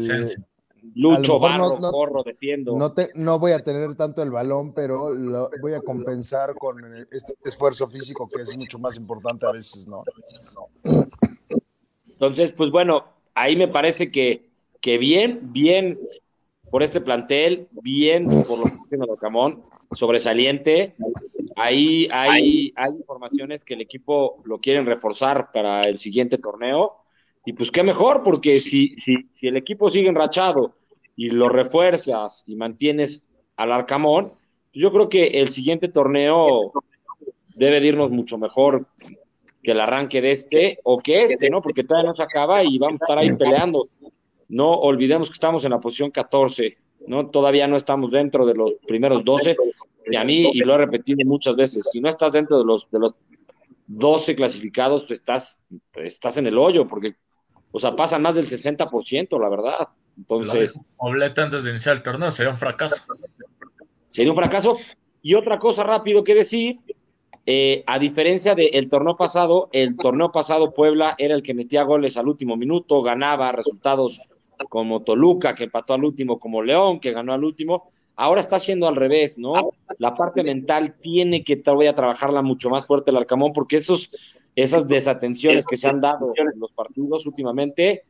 Lucho, 0.93 1.39
barro, 1.39 1.79
no, 1.79 1.91
corro, 1.91 2.23
defiendo. 2.23 2.77
No, 2.77 2.93
te, 2.93 3.09
no 3.15 3.39
voy 3.39 3.53
a 3.53 3.63
tener 3.63 3.95
tanto 3.95 4.21
el 4.21 4.31
balón, 4.31 4.73
pero 4.73 5.13
lo 5.13 5.49
voy 5.61 5.73
a 5.73 5.81
compensar 5.81 6.55
con 6.55 6.79
este 7.11 7.33
esfuerzo 7.43 7.87
físico 7.87 8.27
que 8.27 8.41
es 8.41 8.55
mucho 8.55 8.77
más 8.79 8.95
importante 8.95 9.45
a 9.45 9.51
veces, 9.51 9.87
¿no? 9.87 10.03
Entonces, 12.07 12.53
pues 12.53 12.71
bueno, 12.71 13.03
ahí 13.33 13.55
me 13.55 13.67
parece 13.67 14.11
que 14.11 14.49
que 14.85 14.99
bien, 14.99 15.39
bien 15.51 15.97
por 16.69 16.83
este 16.83 17.01
plantel, 17.01 17.67
bien 17.71 18.25
por 18.43 18.59
lo 18.59 18.65
que 18.65 18.77
tiene 18.87 19.07
Camón, 19.19 19.63
sobresaliente. 19.91 20.93
Ahí 21.55 22.07
hay, 22.11 22.71
hay 22.75 22.91
informaciones 22.91 23.65
que 23.65 23.73
el 23.73 23.81
equipo 23.81 24.43
lo 24.45 24.59
quieren 24.59 24.85
reforzar 24.85 25.49
para 25.51 25.87
el 25.87 25.97
siguiente 25.97 26.37
torneo. 26.37 26.97
Y 27.47 27.53
pues 27.53 27.71
qué 27.71 27.81
mejor, 27.81 28.21
porque 28.21 28.59
si, 28.59 28.89
si, 28.89 29.27
si 29.31 29.47
el 29.47 29.57
equipo 29.57 29.89
sigue 29.89 30.07
enrachado 30.07 30.75
y 31.15 31.31
lo 31.31 31.49
refuerzas 31.49 32.43
y 32.45 32.55
mantienes 32.55 33.31
al 33.55 33.71
Arcamón, 33.71 34.33
yo 34.71 34.91
creo 34.91 35.09
que 35.09 35.41
el 35.41 35.49
siguiente 35.49 35.87
torneo 35.87 36.73
debe 37.55 37.81
de 37.81 37.87
irnos 37.87 38.11
mucho 38.11 38.37
mejor 38.37 38.85
que 39.63 39.71
el 39.71 39.79
arranque 39.79 40.21
de 40.21 40.31
este 40.31 40.79
o 40.83 40.99
que 40.99 41.23
este, 41.23 41.49
¿no? 41.49 41.59
Porque 41.59 41.83
todavía 41.83 42.11
no 42.11 42.15
se 42.15 42.21
acaba 42.21 42.63
y 42.63 42.77
vamos 42.77 43.01
a 43.01 43.05
estar 43.05 43.17
ahí 43.17 43.35
peleando 43.35 43.89
no 44.47 44.71
olvidemos 44.71 45.29
que 45.29 45.33
estamos 45.33 45.65
en 45.65 45.71
la 45.71 45.79
posición 45.79 46.11
14, 46.11 46.77
¿no? 47.07 47.27
Todavía 47.27 47.67
no 47.67 47.77
estamos 47.77 48.11
dentro 48.11 48.45
de 48.45 48.53
los 48.53 48.75
primeros 48.87 49.23
12. 49.23 49.55
Y 50.07 50.15
a 50.15 50.23
mí, 50.23 50.51
y 50.53 50.59
lo 50.59 50.75
he 50.75 50.77
repetido 50.77 51.17
muchas 51.25 51.55
veces, 51.55 51.89
si 51.91 51.99
no 51.99 52.09
estás 52.09 52.33
dentro 52.33 52.59
de 52.59 52.65
los, 52.65 52.89
de 52.91 52.99
los 52.99 53.15
12 53.87 54.35
clasificados, 54.35 55.05
pues 55.07 55.19
estás, 55.19 55.61
estás 55.95 56.37
en 56.37 56.47
el 56.47 56.57
hoyo, 56.57 56.85
porque, 56.87 57.15
o 57.71 57.79
sea, 57.79 57.95
pasan 57.95 58.21
más 58.21 58.35
del 58.35 58.47
60%, 58.47 59.39
la 59.39 59.49
verdad. 59.49 59.87
Entonces. 60.17 60.79
Obleta 60.97 61.43
antes 61.43 61.63
de 61.63 61.71
iniciar 61.71 61.95
el 61.95 62.03
torneo 62.03 62.31
sería 62.31 62.51
un 62.51 62.57
fracaso. 62.57 63.03
Sería 64.07 64.31
un 64.31 64.37
fracaso. 64.37 64.77
Y 65.21 65.33
otra 65.33 65.57
cosa 65.57 65.83
rápido 65.83 66.23
que 66.23 66.35
decir, 66.35 66.79
eh, 67.47 67.83
a 67.85 67.99
diferencia 67.99 68.55
del 68.55 68.89
torneo 68.89 69.17
pasado, 69.17 69.69
el 69.71 69.95
torneo 69.97 70.31
pasado 70.31 70.73
Puebla 70.73 71.15
era 71.17 71.35
el 71.35 71.43
que 71.43 71.53
metía 71.53 71.83
goles 71.83 72.17
al 72.17 72.27
último 72.27 72.55
minuto, 72.55 73.01
ganaba 73.01 73.51
resultados 73.51 74.21
como 74.69 75.03
Toluca, 75.03 75.55
que 75.55 75.65
empató 75.65 75.93
al 75.93 76.03
último, 76.03 76.39
como 76.39 76.61
León, 76.61 76.99
que 76.99 77.11
ganó 77.11 77.33
al 77.33 77.43
último. 77.43 77.91
Ahora 78.15 78.39
está 78.39 78.55
haciendo 78.55 78.87
al 78.87 78.95
revés, 78.95 79.37
¿no? 79.37 79.71
La 79.97 80.15
parte 80.15 80.43
mental 80.43 80.95
tiene 81.01 81.43
que 81.43 81.57
todavía 81.57 81.93
trabajarla 81.93 82.41
mucho 82.41 82.69
más 82.69 82.85
fuerte 82.85 83.11
el 83.11 83.17
Arcamón, 83.17 83.51
porque 83.51 83.77
esos, 83.77 84.09
esas 84.55 84.87
desatenciones 84.87 85.65
que 85.65 85.75
se 85.75 85.89
han 85.89 85.99
dado 85.99 86.31
en 86.35 86.59
los 86.59 86.71
partidos 86.71 87.25
últimamente 87.25 88.03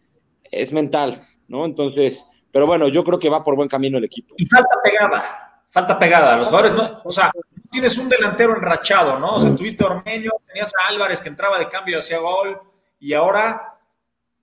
es 0.51 0.71
mental, 0.71 1.21
¿no? 1.47 1.65
Entonces, 1.65 2.27
pero 2.51 2.67
bueno, 2.67 2.87
yo 2.87 3.03
creo 3.03 3.19
que 3.19 3.29
va 3.29 3.43
por 3.43 3.55
buen 3.55 3.67
camino 3.67 3.97
el 3.97 4.03
equipo. 4.03 4.35
Y 4.37 4.45
falta 4.45 4.77
pegada, 4.83 5.63
falta 5.69 5.97
pegada. 5.97 6.37
Los 6.37 6.47
jugadores, 6.47 6.75
no, 6.75 7.01
o 7.03 7.11
sea, 7.11 7.31
tienes 7.71 7.97
un 7.97 8.07
delantero 8.07 8.55
enrachado, 8.55 9.19
¿no? 9.19 9.35
O 9.35 9.41
sea, 9.41 9.55
tuviste 9.55 9.83
a 9.83 9.87
Ormeño, 9.87 10.31
tenías 10.47 10.71
a 10.75 10.87
Álvarez 10.89 11.19
que 11.19 11.29
entraba 11.29 11.57
de 11.57 11.67
cambio 11.67 11.99
hacia 11.99 12.19
gol, 12.19 12.59
y 12.99 13.13
ahora 13.13 13.74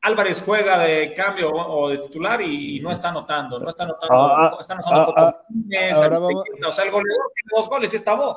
Álvarez 0.03 0.43
juega 0.45 0.79
de 0.81 1.15
cambio 1.15 1.51
o 1.53 1.89
de 1.89 1.99
titular 1.99 2.41
y, 2.43 2.81
no 2.81 2.91
está 2.91 3.11
anotando, 3.11 3.61
no 3.61 3.69
está 3.69 3.85
anotando, 3.85 4.15
Ah, 4.15 4.57
está 4.61 4.75
anotando 4.75 5.15
ah, 5.17 5.45
vamos- 6.11 6.45
o 6.67 6.73
sea, 6.73 6.85
el 6.85 6.91
goleador 6.91 7.31
tiene 7.35 7.51
dos 7.57 7.69
goles 7.69 7.93
y 7.93 7.97
está 7.97 8.15
vos. 8.17 8.37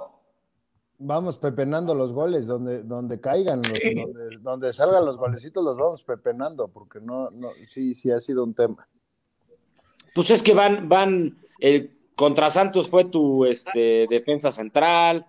Vamos 0.99 1.37
pepenando 1.37 1.95
los 1.95 2.13
goles 2.13 2.45
donde, 2.47 2.83
donde 2.83 3.19
caigan, 3.19 3.61
los- 3.63 3.77
Sí. 3.79 3.95
donde, 3.95 4.37
donde 4.37 4.73
salgan 4.73 5.05
los 5.05 5.17
golecitos, 5.17 5.63
los 5.63 5.75
vamos 5.75 6.03
pepenando, 6.03 6.67
porque 6.67 6.99
no, 7.01 7.31
no, 7.31 7.49
sí, 7.65 7.95
sí 7.95 8.11
ha 8.11 8.19
sido 8.19 8.43
un 8.43 8.53
tema. 8.53 8.87
Pues 10.13 10.29
es 10.29 10.43
que 10.43 10.53
van, 10.53 10.87
van, 10.87 11.35
el 11.59 11.97
contra 12.15 12.49
Santos 12.51 12.87
fue 12.87 13.05
tu 13.05 13.43
este, 13.43 14.05
defensa 14.09 14.51
central, 14.51 15.25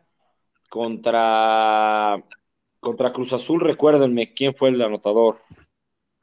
contra, 0.69 2.23
contra 2.79 3.13
Cruz 3.13 3.33
Azul, 3.33 3.61
recuérdenme 3.61 4.35
quién 4.35 4.55
fue 4.55 4.69
el 4.69 4.81
anotador. 4.83 5.37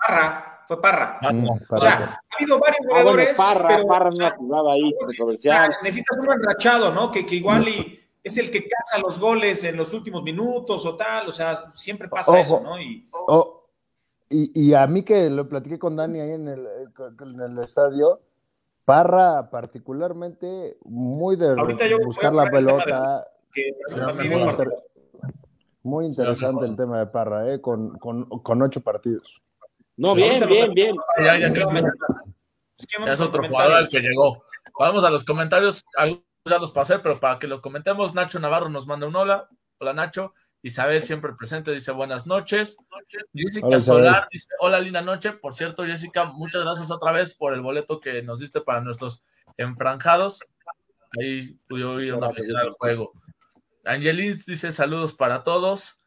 Parra, 0.05 0.63
fue 0.67 0.81
Parra. 0.81 1.17
Ah, 1.21 1.31
no. 1.31 1.57
O 1.69 1.79
sea, 1.79 2.19
ha 2.29 2.35
habido 2.39 2.59
varios 2.59 2.77
Ah, 2.81 2.87
bueno, 2.89 3.09
goleadores, 3.11 3.37
Parra, 3.37 3.67
pero 3.67 3.87
Parra 3.87 4.09
en 4.09 4.15
una 4.15 4.31
jugada 4.31 4.73
ahí 4.73 4.95
controversial. 4.99 5.75
necesitas 5.83 6.17
uno 6.21 6.33
enrachado, 6.33 6.91
¿no? 6.93 7.11
Que, 7.11 7.25
que 7.25 7.35
igual 7.35 7.67
y 7.67 7.99
es 8.23 8.37
el 8.37 8.49
que 8.51 8.67
caza 8.67 8.99
los 9.01 9.19
goles 9.19 9.63
en 9.65 9.75
los 9.77 9.93
últimos 9.93 10.23
minutos 10.23 10.85
o 10.85 10.95
tal, 10.95 11.27
o 11.27 11.31
sea, 11.31 11.71
siempre 11.73 12.07
pasa 12.07 12.31
Ojo. 12.31 12.39
eso, 12.41 12.61
¿no? 12.63 12.79
Y 12.79 13.09
Oh, 13.11 13.67
y, 14.29 14.51
y 14.69 14.73
a 14.73 14.87
mí 14.87 15.03
que 15.03 15.29
lo 15.29 15.47
platiqué 15.47 15.77
con 15.77 15.95
Dani 15.95 16.19
ahí 16.19 16.31
en 16.31 16.47
el, 16.47 16.65
eh, 16.65 16.87
en 17.21 17.39
el 17.41 17.59
estadio, 17.59 18.21
Parra 18.85 19.49
particularmente 19.49 20.77
muy 20.85 21.35
de 21.35 21.49
Ahorita 21.49 21.85
yo 21.87 21.99
buscar 22.03 22.33
la 22.33 22.49
pelota, 22.49 23.27
muy, 24.17 24.41
inter- 24.41 24.71
muy 25.83 26.05
interesante 26.05 26.65
el 26.65 26.75
tema 26.75 26.99
de 26.99 27.07
Parra, 27.07 27.51
eh, 27.53 27.61
con, 27.61 27.97
con, 27.99 28.23
con 28.25 28.61
ocho 28.61 28.81
partidos. 28.81 29.41
No, 29.97 30.15
bien, 30.15 30.45
bien, 30.47 30.73
bien. 30.73 30.95
Ya. 31.21 31.35
Es 31.37 33.19
Ya 33.19 33.25
otro 33.25 33.43
jugador 33.47 33.73
al 33.73 33.83
el- 33.83 33.89
que 33.89 33.99
llegó. 33.99 34.43
Vamos 34.79 35.03
a 35.03 35.09
los 35.09 35.23
comentarios. 35.23 35.83
Algunos 35.95 36.23
ya 36.49 36.57
los 36.57 36.71
pasé, 36.71 36.99
pero 36.99 37.19
para 37.19 37.39
que 37.39 37.47
lo 37.47 37.61
comentemos, 37.61 38.13
Nacho 38.13 38.39
Navarro 38.39 38.69
nos 38.69 38.87
manda 38.87 39.07
un 39.07 39.15
hola. 39.15 39.47
Hola, 39.79 39.93
Nacho. 39.93 40.33
Isabel, 40.65 41.03
siempre 41.03 41.33
presente, 41.33 41.71
dice 41.71 41.91
buenas 41.91 42.25
noches. 42.25 42.77
Jessica 43.33 43.67
Hola. 43.67 43.81
Solar 43.81 44.27
dice 44.31 44.47
hola, 44.59 44.79
linda 44.79 45.01
noche. 45.01 45.33
Por 45.33 45.53
cierto, 45.53 45.85
Jessica, 45.85 46.23
muchas 46.25 46.63
gracias 46.63 46.89
otra 46.89 47.11
vez 47.11 47.35
por 47.35 47.53
el 47.53 47.61
boleto 47.61 47.99
que 47.99 48.23
nos 48.23 48.39
diste 48.39 48.61
para 48.61 48.79
nuestros 48.81 49.23
enfranjados. 49.57 50.39
Ahí 51.19 51.57
pude 51.67 52.05
ir 52.05 52.13
una 52.13 52.27
afición 52.27 52.57
al 52.57 52.71
juego. 52.71 53.11
Angelis 53.83 54.45
dice 54.45 54.71
saludos 54.71 55.13
para 55.13 55.43
todos. 55.43 56.01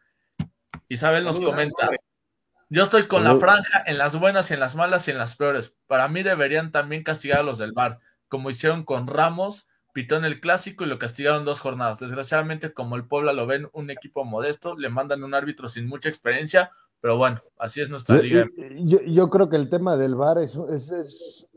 Isabel 0.88 1.24
nos 1.24 1.36
Saludos, 1.36 1.54
comenta. 1.54 1.90
Yo 2.68 2.82
estoy 2.82 3.06
con 3.06 3.22
la 3.22 3.36
franja 3.36 3.82
en 3.86 3.96
las 3.98 4.18
buenas 4.18 4.50
y 4.50 4.54
en 4.54 4.60
las 4.60 4.74
malas 4.74 5.06
y 5.06 5.12
en 5.12 5.18
las 5.18 5.36
peores. 5.36 5.76
Para 5.86 6.08
mí 6.08 6.22
deberían 6.22 6.72
también 6.72 7.04
castigar 7.04 7.40
a 7.40 7.42
los 7.44 7.58
del 7.58 7.72
bar, 7.72 8.00
como 8.28 8.50
hicieron 8.50 8.84
con 8.84 9.06
Ramos, 9.06 9.68
pitó 9.92 10.16
en 10.16 10.24
el 10.24 10.40
clásico 10.40 10.84
y 10.84 10.88
lo 10.88 10.98
castigaron 10.98 11.44
dos 11.44 11.60
jornadas. 11.60 12.00
Desgraciadamente, 12.00 12.72
como 12.72 12.96
el 12.96 13.06
Puebla 13.06 13.32
lo 13.32 13.46
ven 13.46 13.68
un 13.72 13.90
equipo 13.90 14.24
modesto, 14.24 14.76
le 14.76 14.88
mandan 14.88 15.22
un 15.22 15.32
árbitro 15.34 15.68
sin 15.68 15.86
mucha 15.86 16.08
experiencia, 16.08 16.70
pero 17.00 17.16
bueno, 17.16 17.40
así 17.58 17.80
es 17.80 17.88
nuestra 17.88 18.16
Yo, 18.16 18.22
liga. 18.22 18.46
yo- 18.80 19.00
yo 19.02 19.30
creo 19.30 19.48
que 19.48 19.56
el 19.56 19.68
tema 19.68 19.96
del 19.96 20.16
VAR 20.16 20.38
es, 20.38 20.56
es- 20.70 20.90
es- 20.90 21.48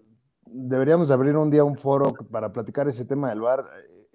deberíamos 0.46 1.10
abrir 1.12 1.36
un 1.36 1.50
día 1.50 1.64
un 1.64 1.76
foro 1.78 2.14
para 2.32 2.54
platicar 2.54 2.88
ese 2.88 3.04
tema 3.04 3.30
del 3.30 3.42
VAR. 3.42 3.66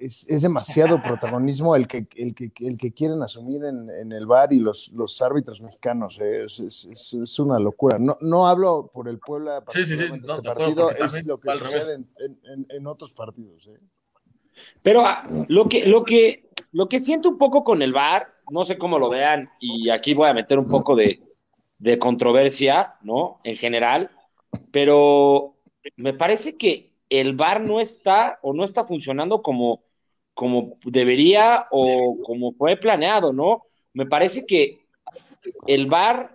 Es, 0.05 0.29
es 0.29 0.43
demasiado 0.43 1.01
protagonismo 1.01 1.75
el 1.75 1.88
que, 1.88 2.07
el 2.17 2.35
que, 2.35 2.53
el 2.61 2.77
que 2.79 2.93
quieren 2.93 3.23
asumir 3.23 3.64
en, 3.64 3.88
en 3.88 4.12
el 4.12 4.27
VAR 4.27 4.53
y 4.53 4.59
los, 4.61 4.93
los 4.93 5.23
árbitros 5.23 5.62
mexicanos. 5.62 6.21
eh, 6.21 6.45
Es, 6.45 6.61
es- 6.61 6.85
es- 6.90 7.14
es 7.14 7.38
una 7.38 7.59
locura. 7.59 7.99
No, 7.99 8.19
no 8.21 8.47
hablo 8.47 8.90
por 8.93 9.09
el 9.09 9.19
Puebla, 9.19 9.64
Sí, 9.69 9.85
sí, 9.87 9.97
sí, 9.97 10.05
no, 10.11 10.17
este 10.17 10.43
partido, 10.43 10.90
es 10.90 11.25
lo 11.27 11.38
que 11.40 11.51
sucede 11.53 11.95
en, 11.95 12.09
en- 12.19 12.38
en- 12.53 12.67
en 12.69 12.87
otros 12.87 13.14
partidos. 13.14 13.67
eh. 13.69 13.79
Pero 14.83 15.07
ah, 15.07 15.27
lo 15.49 15.69
que, 15.71 15.87
lo 15.87 16.05
que, 16.05 16.51
lo 16.73 16.87
que 16.88 17.01
siento 17.01 17.31
un 17.31 17.38
poco 17.38 17.64
con 17.64 17.81
el 17.81 17.95
VAR, 17.95 18.27
no 18.51 18.64
sé 18.64 18.77
cómo 18.77 18.99
lo 18.99 19.09
vean, 19.09 19.49
y 19.59 19.88
aquí 19.88 20.12
voy 20.12 20.29
a 20.29 20.35
meter 20.35 20.59
un 20.59 20.69
poco 20.69 20.95
de, 20.97 21.23
de 21.79 21.99
controversia, 21.99 22.97
¿no? 23.03 23.40
En 23.43 23.57
general, 23.57 24.11
pero 24.71 25.55
me 25.97 26.12
parece 26.12 26.59
que 26.59 26.93
el 27.09 27.35
VAR 27.35 27.62
no 27.62 27.81
está 27.81 28.38
o 28.43 28.53
no 28.53 28.64
está 28.64 28.85
funcionando 28.85 29.40
como, 29.40 29.83
como 30.35 30.79
debería 30.85 31.66
o 31.70 32.18
como 32.23 32.53
fue 32.53 32.77
planeado, 32.77 33.33
¿no? 33.33 33.62
Me 33.92 34.07
parece 34.07 34.44
que 34.44 34.81
el 35.66 35.87
VAR, 35.87 36.35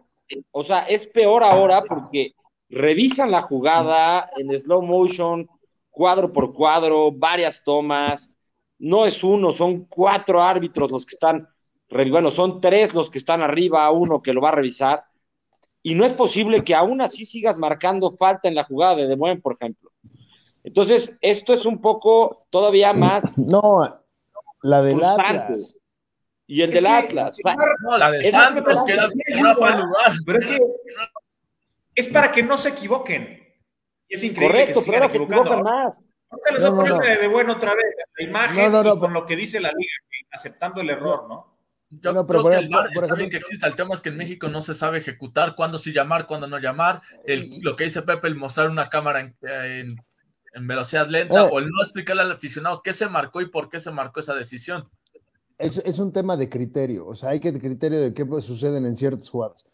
o 0.51 0.63
sea, 0.63 0.79
es 0.83 1.05
peor 1.07 1.43
ahora 1.43 1.83
porque 1.83 2.33
revisan 2.69 3.31
la 3.31 3.41
jugada 3.41 4.29
en 4.37 4.57
slow 4.57 4.81
motion, 4.81 5.47
cuadro 5.89 6.31
por 6.31 6.53
cuadro, 6.53 7.11
varias 7.11 7.63
tomas. 7.63 8.37
No 8.77 9.05
es 9.05 9.23
uno, 9.23 9.51
son 9.51 9.85
cuatro 9.85 10.41
árbitros 10.41 10.89
los 10.89 11.05
que 11.05 11.15
están, 11.15 11.47
bueno, 11.89 12.31
son 12.31 12.61
tres 12.61 12.93
los 12.93 13.09
que 13.09 13.17
están 13.17 13.41
arriba, 13.41 13.91
uno 13.91 14.21
que 14.21 14.33
lo 14.33 14.39
va 14.39 14.49
a 14.49 14.55
revisar. 14.55 15.03
Y 15.83 15.95
no 15.95 16.05
es 16.05 16.13
posible 16.13 16.63
que 16.63 16.75
aún 16.75 17.01
así 17.01 17.25
sigas 17.25 17.59
marcando 17.59 18.11
falta 18.11 18.47
en 18.47 18.55
la 18.55 18.63
jugada 18.63 18.95
de 18.95 19.07
De 19.07 19.15
Buen, 19.15 19.41
por 19.41 19.53
ejemplo. 19.53 19.88
Entonces, 20.63 21.17
esto 21.21 21.53
es 21.53 21.65
un 21.65 21.81
poco 21.81 22.45
todavía 22.49 22.93
más. 22.93 23.47
No, 23.51 24.01
la 24.61 24.81
del. 24.81 25.03
Atlas. 25.03 25.75
Y 26.47 26.61
el 26.61 26.69
Es 26.69 26.75
del 26.75 26.83
que- 26.83 26.89
Atlas. 26.89 27.37
No, 27.83 27.97
la 27.97 28.11
de 28.11 28.19
Es- 28.21 28.31
Santos, 28.31 28.83
que 28.85 28.95
lugar. 28.95 30.13
Pero 30.25 30.39
es 30.39 30.45
que 30.45 30.59
es 31.95 32.07
para 32.07 32.31
que 32.31 32.43
no 32.43 32.57
se 32.57 32.69
equivoquen. 32.69 33.39
Es 34.07 34.23
increíble 34.23 34.47
Correcto, 34.61 34.79
que 34.79 34.85
se 34.85 34.91
pero 34.91 35.03
se 35.09 35.15
equivocando. 35.17 35.41
equivocan 35.53 35.63
más. 35.63 36.01
Ahorita 36.31 36.51
les 36.51 36.61
No, 36.63 36.71
voy 36.71 36.85
a 36.85 36.89
no, 36.89 36.95
poner 36.95 37.09
no. 37.09 37.15
de, 37.15 37.21
de 37.21 37.27
bueno 37.27 37.53
otra 37.53 37.75
vez 37.75 37.85
la 38.17 38.23
imagen 38.25 38.71
No, 38.71 38.83
no, 38.83 38.89
no, 38.89 38.95
y 38.95 38.99
con 38.99 39.13
lo 39.13 39.25
que 39.25 39.35
dice 39.35 39.59
la 39.59 39.69
liga, 39.69 39.93
aceptando 40.31 40.81
el 40.81 40.89
error, 40.89 41.27
¿no? 41.27 41.57
Yo 41.91 42.13
No, 42.13 42.25
pero 42.27 42.41
creo 42.41 42.43
por 42.43 42.51
que 42.51 42.57
el 42.59 42.69
VAR 42.69 42.89
por 42.93 43.03
está 43.03 43.15
bien 43.15 43.29
que 43.31 43.37
exista. 43.37 43.65
El 43.67 43.75
tema 43.75 43.93
es 43.95 44.01
que 44.01 44.09
en 44.09 44.17
México 44.17 44.47
no 44.47 44.61
se 44.61 44.73
sabe 44.75 44.99
ejecutar 44.99 45.55
cuándo 45.55 45.77
sí 45.79 45.91
llamar, 45.91 46.27
cuándo 46.27 46.47
no 46.47 46.59
llamar. 46.59 47.01
El- 47.25 47.47
lo 47.61 47.75
que 47.75 47.85
dice 47.85 48.01
Pepe, 48.03 48.27
el 48.27 48.35
mostrar 48.35 48.69
una 48.69 48.89
cámara 48.89 49.19
en, 49.21 49.35
en- 49.41 50.05
en 50.53 50.67
velocidad 50.67 51.07
lenta 51.07 51.45
Eh. 51.45 51.49
o 51.51 51.59
el 51.59 51.65
no 51.65 51.81
explicarle 51.81 52.23
al 52.23 52.31
aficionado 52.31 52.81
qué 52.83 52.93
se 52.93 53.07
marcó 53.07 53.41
y 53.41 53.49
por 53.49 53.69
qué 53.69 53.79
se 53.79 53.91
marcó 53.91 54.19
esa 54.19 54.33
decisión. 54.33 54.89
Es, 55.57 55.77
es 55.77 55.99
un 55.99 56.13
tema 56.13 56.37
de 56.37 56.49
criterio, 56.49 57.07
o 57.07 57.15
sea, 57.15 57.29
hay 57.31 57.39
que 57.39 57.51
de 57.51 57.59
criterio 57.59 57.99
de 57.99 58.13
qué 58.13 58.25
pues, 58.25 58.45
suceden 58.45 58.85
en 58.85 58.95
ciertas 58.95 59.29
jugadas. 59.29 59.65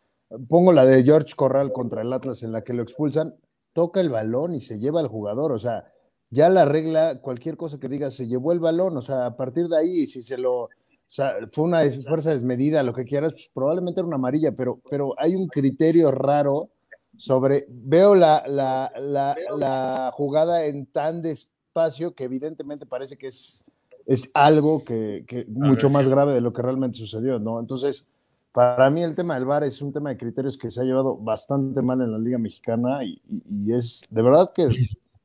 Pongo 0.49 0.73
la 0.73 0.85
de 0.85 1.03
George 1.03 1.35
Corral 1.35 1.71
contra 1.71 2.01
el 2.01 2.11
Atlas 2.11 2.41
en 2.41 2.51
la 2.51 2.63
que 2.63 2.73
lo 2.73 2.81
expulsan, 2.81 3.35
toca 3.73 4.01
el 4.01 4.09
balón 4.09 4.55
y 4.55 4.61
se 4.61 4.79
lleva 4.79 4.99
al 4.99 5.07
jugador, 5.07 5.51
o 5.51 5.59
sea, 5.59 5.85
ya 6.31 6.49
la 6.49 6.65
regla, 6.65 7.21
cualquier 7.21 7.55
cosa 7.55 7.79
que 7.79 7.87
diga, 7.87 8.09
se 8.09 8.27
llevó 8.27 8.51
el 8.51 8.59
balón, 8.59 8.97
o 8.97 9.01
sea, 9.01 9.27
a 9.27 9.37
partir 9.37 9.67
de 9.67 9.77
ahí, 9.77 10.07
si 10.07 10.23
se 10.23 10.37
lo, 10.37 10.63
o 10.63 10.69
sea, 11.07 11.35
fue 11.51 11.65
una 11.65 11.81
fuerza 12.07 12.31
desmedida, 12.31 12.81
lo 12.81 12.93
que 12.93 13.05
quieras, 13.05 13.33
pues, 13.33 13.49
probablemente 13.53 13.99
era 13.99 14.07
una 14.07 14.15
amarilla, 14.15 14.51
pero, 14.53 14.81
pero 14.89 15.13
hay 15.17 15.35
un 15.35 15.47
criterio 15.47 16.09
raro 16.09 16.71
sobre, 17.17 17.65
veo 17.69 18.15
la, 18.15 18.43
la, 18.47 18.91
la, 18.99 19.35
la 19.57 20.11
jugada 20.13 20.65
en 20.65 20.85
tan 20.87 21.21
despacio 21.21 22.13
que 22.13 22.23
evidentemente 22.25 22.85
parece 22.85 23.17
que 23.17 23.27
es, 23.27 23.63
es 24.05 24.31
algo 24.33 24.83
que, 24.83 25.23
que 25.27 25.45
mucho 25.47 25.89
más 25.89 26.07
grave 26.09 26.33
de 26.33 26.41
lo 26.41 26.53
que 26.53 26.61
realmente 26.61 26.97
sucedió, 26.97 27.39
¿no? 27.39 27.59
Entonces, 27.59 28.07
para 28.51 28.89
mí 28.89 29.03
el 29.03 29.15
tema 29.15 29.35
del 29.35 29.45
VAR 29.45 29.63
es 29.65 29.81
un 29.81 29.91
tema 29.91 30.09
de 30.09 30.17
criterios 30.17 30.57
que 30.57 30.69
se 30.69 30.79
ha 30.81 30.83
llevado 30.83 31.17
bastante 31.17 31.81
mal 31.81 32.01
en 32.01 32.11
la 32.11 32.17
Liga 32.17 32.37
Mexicana 32.37 33.03
y, 33.03 33.21
y- 33.29 33.43
y 33.67 33.73
es 33.73 34.05
de 34.09 34.21
verdad 34.21 34.51
que, 34.53 34.69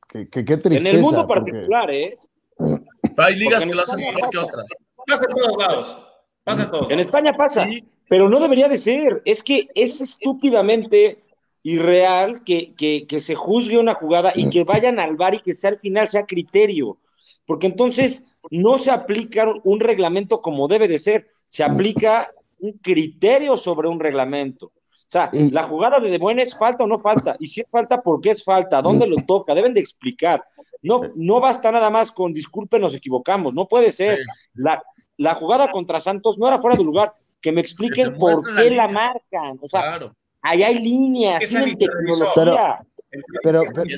que, 0.09 0.27
que 0.29 0.43
qué 0.43 0.53
En 0.53 0.59
tristeza. 0.59 0.97
el 0.97 1.01
mundo 1.01 1.25
porque- 1.27 1.51
particular, 1.51 1.89
¿eh? 1.91 2.17
Hay 3.17 3.35
ligas 3.35 3.61
Porque 3.61 3.69
que 3.69 3.75
lo 3.75 3.81
hacen 3.81 3.99
mejor 3.99 4.29
que 4.29 4.37
otras. 4.37 4.65
Pasa 5.07 5.23
en 5.29 5.35
todos 5.35 5.57
lados. 5.57 5.97
Pasa 6.43 6.63
en 6.63 6.71
todos 6.71 6.91
En. 6.91 6.99
España 6.99 7.33
pasa. 7.35 7.65
Sí, 7.65 7.83
Pero 8.09 8.29
no 8.29 8.39
debería 8.39 8.67
de 8.67 8.77
ser. 8.77 9.21
Es 9.25 9.41
que 9.43 9.67
es 9.75 10.01
estúpidamente 10.01 11.17
irreal 11.63 12.43
que, 12.43 12.73
que, 12.75 13.05
que 13.07 13.19
se 13.19 13.35
juzgue 13.35 13.77
una 13.77 13.93
jugada 13.93 14.31
y 14.35 14.49
que 14.49 14.63
vayan 14.63 14.99
al 14.99 15.15
bar 15.15 15.35
y 15.35 15.41
que 15.41 15.53
sea 15.53 15.71
al 15.71 15.79
final, 15.79 16.09
sea 16.09 16.25
criterio. 16.25 16.97
Porque 17.45 17.67
entonces 17.67 18.25
no 18.49 18.77
se 18.77 18.91
aplica 18.91 19.47
un 19.63 19.79
reglamento 19.79 20.41
como 20.41 20.67
debe 20.67 20.87
de 20.87 20.99
ser, 20.99 21.27
se 21.45 21.63
aplica 21.63 22.31
un 22.59 22.73
criterio 22.73 23.57
sobre 23.57 23.87
un 23.87 23.99
reglamento. 23.99 24.67
O 24.67 25.11
sea, 25.11 25.29
Y- 25.33 25.51
la 25.51 25.63
jugada 25.63 25.99
de 25.99 26.09
De 26.09 26.17
Buena 26.17 26.41
es 26.41 26.57
falta 26.57 26.83
o 26.85 26.87
no 26.87 26.97
falta, 26.97 27.35
y 27.39 27.47
si 27.47 27.61
es 27.61 27.67
falta, 27.69 28.01
¿por 28.01 28.21
qué 28.21 28.31
es 28.31 28.43
falta? 28.43 28.81
¿Dónde 28.81 29.05
lo 29.07 29.17
toca? 29.27 29.53
Deben 29.53 29.73
de 29.73 29.81
explicar. 29.81 30.43
No, 30.81 31.01
no 31.15 31.39
basta 31.39 31.71
nada 31.71 31.89
más 31.89 32.11
con 32.11 32.33
disculpe, 32.33 32.79
nos 32.79 32.95
equivocamos, 32.95 33.53
no 33.53 33.67
puede 33.67 33.91
ser. 33.91 34.17
sí. 34.19 34.23
La, 34.55 34.81
la 35.17 35.35
jugada 35.35 35.69
contra 35.69 35.99
Santos 35.99 36.37
no 36.39 36.47
era 36.47 36.59
fuera 36.59 36.75
de 36.77 36.83
lugar. 36.83 37.13
Que 37.41 37.51
me 37.51 37.61
expliquen 37.61 38.15
por 38.17 38.47
la 38.51 38.61
qué 38.61 38.69
la 38.69 38.87
línea. 38.87 38.87
marcan. 38.87 39.59
O 39.61 39.67
sea, 39.67 39.81
Claro. 39.81 40.15
Ahí 40.41 40.63
hay 40.63 40.81
líneas, 40.81 41.43
tienen 41.43 41.77
tecnología. 41.77 42.85
pero. 43.43 43.63
Y 43.85 43.93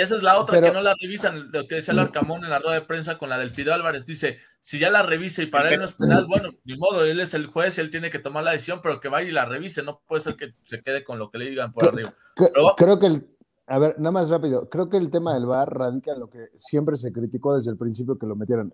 esa 0.00 0.16
es 0.16 0.22
la 0.22 0.38
otra 0.38 0.60
que 0.60 0.70
no 0.70 0.80
la 0.80 0.94
revisan, 1.00 1.50
lo 1.52 1.66
que 1.66 1.76
decía 1.76 1.92
el 1.92 2.00
Arcamón 2.00 2.44
en 2.44 2.50
la 2.50 2.58
rueda 2.58 2.74
de 2.74 2.86
prensa 2.86 3.18
con 3.18 3.28
la 3.28 3.38
del 3.38 3.50
Fidel 3.50 3.74
Álvarez. 3.74 4.06
Dice, 4.06 4.38
si 4.60 4.78
ya 4.78 4.90
la 4.90 5.02
revisa 5.02 5.42
y 5.42 5.46
para 5.46 5.70
él 5.70 5.78
no 5.78 5.84
es 5.84 5.92
penal, 5.92 6.26
bueno, 6.26 6.50
ni 6.64 6.76
modo, 6.76 7.04
él 7.04 7.20
es 7.20 7.34
el 7.34 7.46
juez 7.46 7.78
y 7.78 7.80
él 7.80 7.90
tiene 7.90 8.10
que 8.10 8.18
tomar 8.18 8.44
la 8.44 8.52
decisión, 8.52 8.80
pero 8.82 9.00
que 9.00 9.08
vaya 9.08 9.28
y 9.28 9.32
la 9.32 9.44
revise, 9.44 9.82
no 9.82 10.00
puede 10.06 10.22
ser 10.22 10.36
que 10.36 10.54
se 10.64 10.82
quede 10.82 11.04
con 11.04 11.18
lo 11.18 11.30
que 11.30 11.38
le 11.38 11.50
digan 11.50 11.72
por 11.72 11.88
arriba. 11.88 12.14
Pero, 12.34 12.74
creo 12.76 12.98
que 12.98 13.06
el, 13.06 13.26
a 13.68 13.78
ver, 13.78 13.96
nada 13.98 14.12
más 14.12 14.30
rápido, 14.30 14.68
creo 14.70 14.88
que 14.88 14.96
el 14.96 15.10
tema 15.10 15.34
del 15.34 15.44
VAR 15.44 15.68
radica 15.68 16.12
en 16.12 16.20
lo 16.20 16.30
que 16.30 16.48
siempre 16.56 16.96
se 16.96 17.12
criticó 17.12 17.54
desde 17.54 17.70
el 17.70 17.76
principio 17.76 18.18
que 18.18 18.26
lo 18.26 18.34
metieron. 18.34 18.72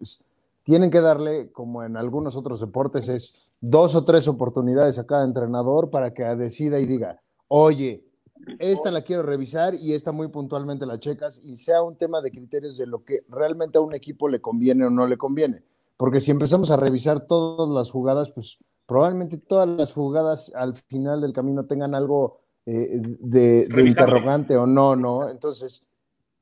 Tienen 0.64 0.90
que 0.90 1.00
darle, 1.00 1.52
como 1.52 1.84
en 1.84 1.96
algunos 1.96 2.36
otros 2.36 2.60
deportes, 2.60 3.08
es 3.08 3.34
dos 3.60 3.94
o 3.94 4.04
tres 4.04 4.26
oportunidades 4.26 4.98
a 4.98 5.06
cada 5.06 5.24
entrenador 5.24 5.90
para 5.90 6.12
que 6.12 6.24
decida 6.24 6.80
y 6.80 6.86
diga, 6.86 7.20
oye, 7.48 8.04
esta 8.58 8.90
la 8.90 9.02
quiero 9.02 9.22
revisar 9.22 9.74
y 9.74 9.92
esta 9.92 10.10
muy 10.12 10.28
puntualmente 10.28 10.86
la 10.86 10.98
checas 10.98 11.40
y 11.44 11.56
sea 11.56 11.82
un 11.82 11.96
tema 11.96 12.20
de 12.20 12.30
criterios 12.30 12.76
de 12.76 12.86
lo 12.86 13.04
que 13.04 13.20
realmente 13.28 13.78
a 13.78 13.82
un 13.82 13.94
equipo 13.94 14.28
le 14.28 14.40
conviene 14.40 14.86
o 14.86 14.90
no 14.90 15.06
le 15.06 15.16
conviene. 15.16 15.62
Porque 15.96 16.20
si 16.20 16.30
empezamos 16.30 16.70
a 16.70 16.76
revisar 16.76 17.26
todas 17.26 17.68
las 17.68 17.90
jugadas, 17.90 18.32
pues 18.32 18.58
probablemente 18.86 19.38
todas 19.38 19.68
las 19.68 19.92
jugadas 19.92 20.52
al 20.54 20.74
final 20.74 21.20
del 21.20 21.32
camino 21.32 21.66
tengan 21.66 21.94
algo 21.94 22.40
eh, 22.66 23.00
de, 23.20 23.68
interrogante 23.86 24.56
o 24.56 24.66
no, 24.66 24.96
¿no? 24.96 25.28
Entonces, 25.28 25.86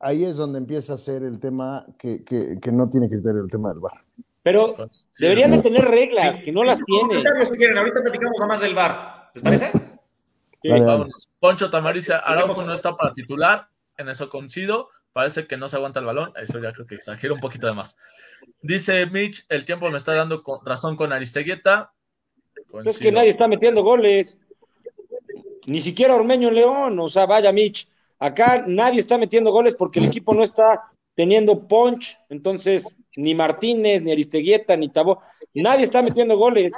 ahí 0.03 0.25
es 0.25 0.37
donde 0.37 0.59
empieza 0.59 0.95
a 0.95 0.99
ser 0.99 1.23
el 1.23 1.41
tema 1.41 1.87
que, 1.99 2.25
que, 2.25 2.73
no 2.73 2.91
tiene 2.91 3.09
criterio, 3.09 3.43
el 3.43 3.51
tema 3.51 3.71
del 3.71 3.79
bar. 3.79 4.05
Pero 4.43 4.75
deberían 5.19 5.53
de 5.53 5.63
tener 5.63 5.85
reglas, 5.85 6.41
que 6.41 6.53
no 6.53 6.65
las 6.65 6.81
tienen. 6.85 7.27
ahorita 7.79 8.03
platicamos 8.03 8.39
más 8.47 8.61
del 8.61 8.75
bar. 8.75 9.31
¿Les 9.35 9.43
parece? 9.43 9.71
Poncho 11.41 11.71
Tamaricia, 11.71 12.19
Araujo 12.19 12.63
no 12.63 12.73
está 12.73 12.97
para 12.97 13.15
titular, 13.15 13.69
en 13.97 14.09
eso 14.09 14.29
coincido. 14.29 14.89
Parece 15.13 15.47
que 15.47 15.57
no 15.57 15.69
se 15.69 15.77
aguanta 15.77 16.01
el 16.01 16.07
balón, 16.07 16.33
eso 16.37 16.59
ya 16.59 16.73
creo 16.73 16.87
que 16.87 16.95
exagera 16.95 17.35
un 17.35 17.41
poquito 17.41 17.67
de 17.67 17.75
más. 17.75 17.97
Dice 18.63 19.07
Mitch, 19.07 19.45
el 19.49 19.65
tiempo 19.65 19.91
me 19.91 19.99
está 19.99 20.15
dando 20.15 20.43
razón 20.65 20.97
con 20.97 21.13
Aristegueta. 21.13 21.93
Es 22.85 22.99
que 22.99 23.13
nadie 23.13 23.29
está 23.29 23.47
metiendo 23.47 23.83
goles. 23.83 24.39
Ni 25.67 25.81
siquiera 25.81 26.15
Ormeño 26.15 26.51
León, 26.51 26.99
o 26.99 27.09
sea, 27.09 27.27
vaya 27.27 27.53
Mitch. 27.53 27.89
Acá 28.23 28.63
nadie 28.69 29.01
está 29.01 29.19
metiendo 29.19 29.51
goles 29.51 29.75
porque 29.75 29.99
el 29.99 30.07
equipo 30.07 30.33
no 30.33 30.45
está 30.45 30.81
teniendo 31.17 31.67
punch, 31.67 32.17
entonces 32.29 32.87
ni 33.17 33.35
Martínez, 33.35 34.01
ni 34.01 34.13
Aristegueta, 34.13 34.77
ni 34.77 34.89
Tabo, 34.89 35.21
nadie 35.55 35.85
está 35.85 36.03
metiendo 36.03 36.37
goles. 36.37 36.73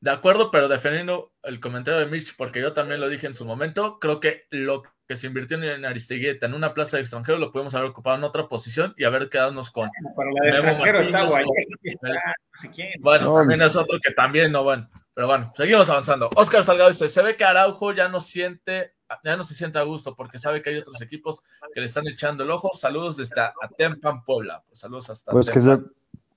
De 0.00 0.10
acuerdo, 0.10 0.50
pero 0.50 0.66
defendiendo 0.66 1.32
el 1.44 1.60
comentario 1.60 2.00
de 2.00 2.06
Mitch, 2.06 2.34
porque 2.36 2.60
yo 2.60 2.72
también 2.72 3.00
lo 3.00 3.08
dije 3.08 3.28
en 3.28 3.36
su 3.36 3.44
momento, 3.44 4.00
creo 4.00 4.18
que 4.18 4.46
lo 4.50 4.82
que 5.06 5.14
se 5.14 5.28
invirtió 5.28 5.62
en 5.62 5.84
Aristeguieta 5.84 6.46
en 6.46 6.54
una 6.54 6.74
plaza 6.74 6.96
de 6.96 7.02
extranjero 7.02 7.38
lo 7.38 7.52
podemos 7.52 7.76
haber 7.76 7.90
ocupado 7.90 8.16
en 8.16 8.24
otra 8.24 8.48
posición 8.48 8.94
y 8.96 9.04
haber 9.04 9.28
quedado 9.28 9.54
con. 9.72 9.88
Para 10.16 10.30
la 10.32 10.42
de 10.42 10.58
extranjero 10.58 11.00
está 11.00 11.24
guay. 11.24 11.44
Bueno, 13.00 13.32
también 13.32 13.62
es 13.62 13.76
otro 13.76 13.98
que 14.02 14.12
también 14.12 14.50
no, 14.50 14.64
bueno. 14.64 14.90
Pero 15.14 15.28
bueno, 15.28 15.52
seguimos 15.54 15.88
avanzando. 15.88 16.28
Oscar 16.34 16.64
Salgado 16.64 16.90
dice: 16.90 17.08
Se 17.08 17.22
ve 17.22 17.36
que 17.36 17.44
Araujo 17.44 17.92
ya 17.92 18.08
no 18.08 18.18
siente, 18.18 18.94
ya 19.22 19.36
no 19.36 19.44
se 19.44 19.54
siente 19.54 19.78
a 19.78 19.82
gusto 19.82 20.16
porque 20.16 20.38
sabe 20.38 20.60
que 20.60 20.70
hay 20.70 20.76
otros 20.76 21.00
equipos 21.00 21.42
que 21.72 21.80
le 21.80 21.86
están 21.86 22.06
echando 22.08 22.42
el 22.42 22.50
ojo. 22.50 22.70
Saludos 22.74 23.16
desde 23.16 23.40
Atempan, 23.40 24.24
Puebla. 24.24 24.62
Pues 24.66 24.80
saludos 24.80 25.10
hasta 25.10 25.30
pues 25.30 25.48
que 25.50 25.60
se, 25.60 25.78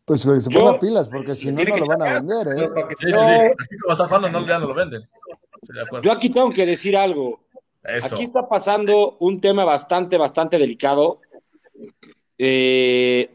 pues 0.06 0.24
que 0.24 0.40
se 0.40 0.50
ponga 0.52 0.80
pilas, 0.80 1.10
porque 1.10 1.34
si 1.34 1.52
no, 1.52 1.64
no 1.64 1.76
lo 1.76 1.86
van 1.86 2.02
a 2.04 2.14
vender, 2.14 2.48
¿eh? 2.56 2.72
Sí, 3.00 3.08
sí, 3.08 3.12
sí. 3.12 3.16
Así 3.18 3.78
como 3.82 3.94
está 3.94 4.06
jugando, 4.06 4.30
no, 4.30 4.48
ya 4.48 4.60
no 4.60 4.68
lo 4.68 4.74
venden. 4.76 5.10
Yo 6.04 6.12
aquí 6.12 6.30
tengo 6.30 6.52
que 6.52 6.66
decir 6.66 6.96
algo. 6.96 7.48
Aquí 7.84 8.24
está 8.24 8.48
pasando 8.48 9.18
un 9.20 9.42
tema 9.42 9.66
bastante, 9.66 10.18
bastante 10.18 10.60
delicado. 10.60 11.22
Eh, 12.38 13.32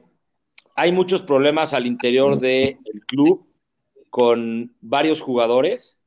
hay 0.76 0.92
muchos 0.92 1.22
problemas 1.22 1.74
al 1.74 1.86
interior 1.86 2.38
del 2.38 2.78
club 3.06 3.51
con 4.12 4.76
varios 4.82 5.22
jugadores. 5.22 6.04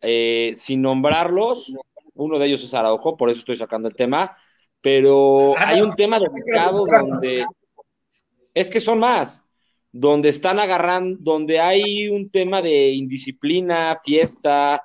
Eh, 0.00 0.52
sin 0.54 0.80
nombrarlos, 0.80 1.76
uno 2.14 2.38
de 2.38 2.46
ellos 2.46 2.62
es 2.62 2.72
Araujo, 2.72 3.16
por 3.16 3.30
eso 3.30 3.40
estoy 3.40 3.56
sacando 3.56 3.88
el 3.88 3.96
tema. 3.96 4.36
Pero 4.80 5.54
hay 5.58 5.80
un 5.80 5.92
tema 5.92 6.20
delicado 6.20 6.86
donde 6.86 7.44
es 8.54 8.70
que 8.70 8.78
son 8.78 9.00
más 9.00 9.44
donde 9.90 10.28
están 10.28 10.60
agarrando, 10.60 11.18
donde 11.20 11.58
hay 11.58 12.08
un 12.08 12.30
tema 12.30 12.62
de 12.62 12.92
indisciplina, 12.92 13.96
fiesta, 14.04 14.80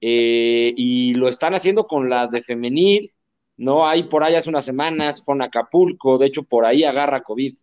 eh, 0.00 0.72
y 0.76 1.12
lo 1.14 1.28
están 1.28 1.54
haciendo 1.54 1.86
con 1.86 2.08
las 2.08 2.30
de 2.30 2.42
femenil, 2.42 3.12
¿no? 3.58 3.86
Hay 3.86 4.04
por 4.04 4.24
ahí 4.24 4.34
hace 4.34 4.48
unas 4.48 4.64
semanas, 4.64 5.22
fue 5.22 5.34
en 5.34 5.42
Acapulco, 5.42 6.16
de 6.16 6.26
hecho 6.26 6.42
por 6.42 6.64
ahí 6.64 6.84
agarra 6.84 7.22
COVID, 7.22 7.54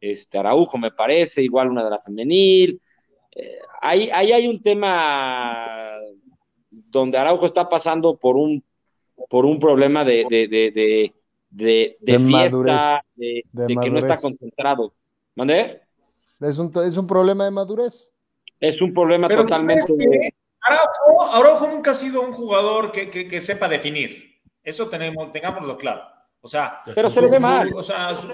este 0.00 0.38
Araujo 0.38 0.78
me 0.78 0.92
parece, 0.92 1.42
igual 1.42 1.68
una 1.68 1.82
de 1.82 1.90
la 1.90 1.98
femenil. 1.98 2.80
Eh, 3.32 3.58
ahí, 3.80 4.10
hay 4.10 4.48
un 4.48 4.62
tema 4.62 5.94
donde 6.70 7.18
Araujo 7.18 7.46
está 7.46 7.68
pasando 7.68 8.16
por 8.16 8.36
un, 8.36 8.62
por 9.28 9.46
un 9.46 9.58
problema 9.58 10.04
de, 10.04 10.26
de, 10.28 10.48
de, 10.48 11.96
de, 12.00 12.18
fiesta, 12.18 13.02
de, 13.14 13.44
que 13.52 13.90
no 13.90 13.98
está 13.98 14.16
concentrado. 14.16 14.94
¿Mande? 15.34 15.82
Es 16.40 16.58
un, 16.58 16.72
es 16.84 16.96
un 16.96 17.06
problema 17.06 17.44
de 17.44 17.50
madurez. 17.50 18.08
Es 18.58 18.82
un 18.82 18.92
problema 18.92 19.28
totalmente. 19.28 20.34
Araujo, 21.32 21.68
nunca 21.68 21.92
ha 21.92 21.94
sido 21.94 22.22
un 22.22 22.32
jugador 22.32 22.92
que, 22.92 23.08
que, 23.08 23.40
sepa 23.40 23.68
definir. 23.68 24.40
Eso 24.62 24.88
tenemos, 24.88 25.32
tengámoslo 25.32 25.76
claro. 25.76 26.02
O 26.42 26.48
sea, 26.48 26.80
pero 26.94 27.08
se 27.08 27.20
le 27.22 27.28
ve 27.28 27.40
mal. 27.40 27.72
O 27.74 27.82
sea, 27.82 28.14
su, 28.14 28.28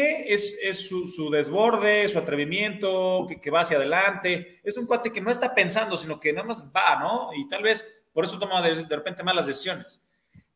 es, 0.00 0.58
es 0.62 0.88
su, 0.88 1.06
su, 1.08 1.30
desborde, 1.30 2.08
su 2.08 2.18
atrevimiento, 2.18 3.26
que, 3.28 3.40
que, 3.40 3.50
va 3.50 3.60
hacia 3.60 3.76
adelante. 3.76 4.60
Es 4.62 4.76
un 4.76 4.86
cuate 4.86 5.12
que 5.12 5.20
no 5.20 5.30
está 5.30 5.54
pensando, 5.54 5.96
sino 5.96 6.20
que 6.20 6.32
nada 6.32 6.46
más 6.46 6.70
va, 6.74 6.98
¿no? 7.00 7.30
Y 7.34 7.48
tal 7.48 7.62
vez 7.62 8.02
por 8.12 8.24
eso 8.24 8.38
toma 8.38 8.62
de, 8.62 8.84
de 8.84 8.96
repente 8.96 9.22
malas 9.22 9.46
decisiones. 9.46 10.00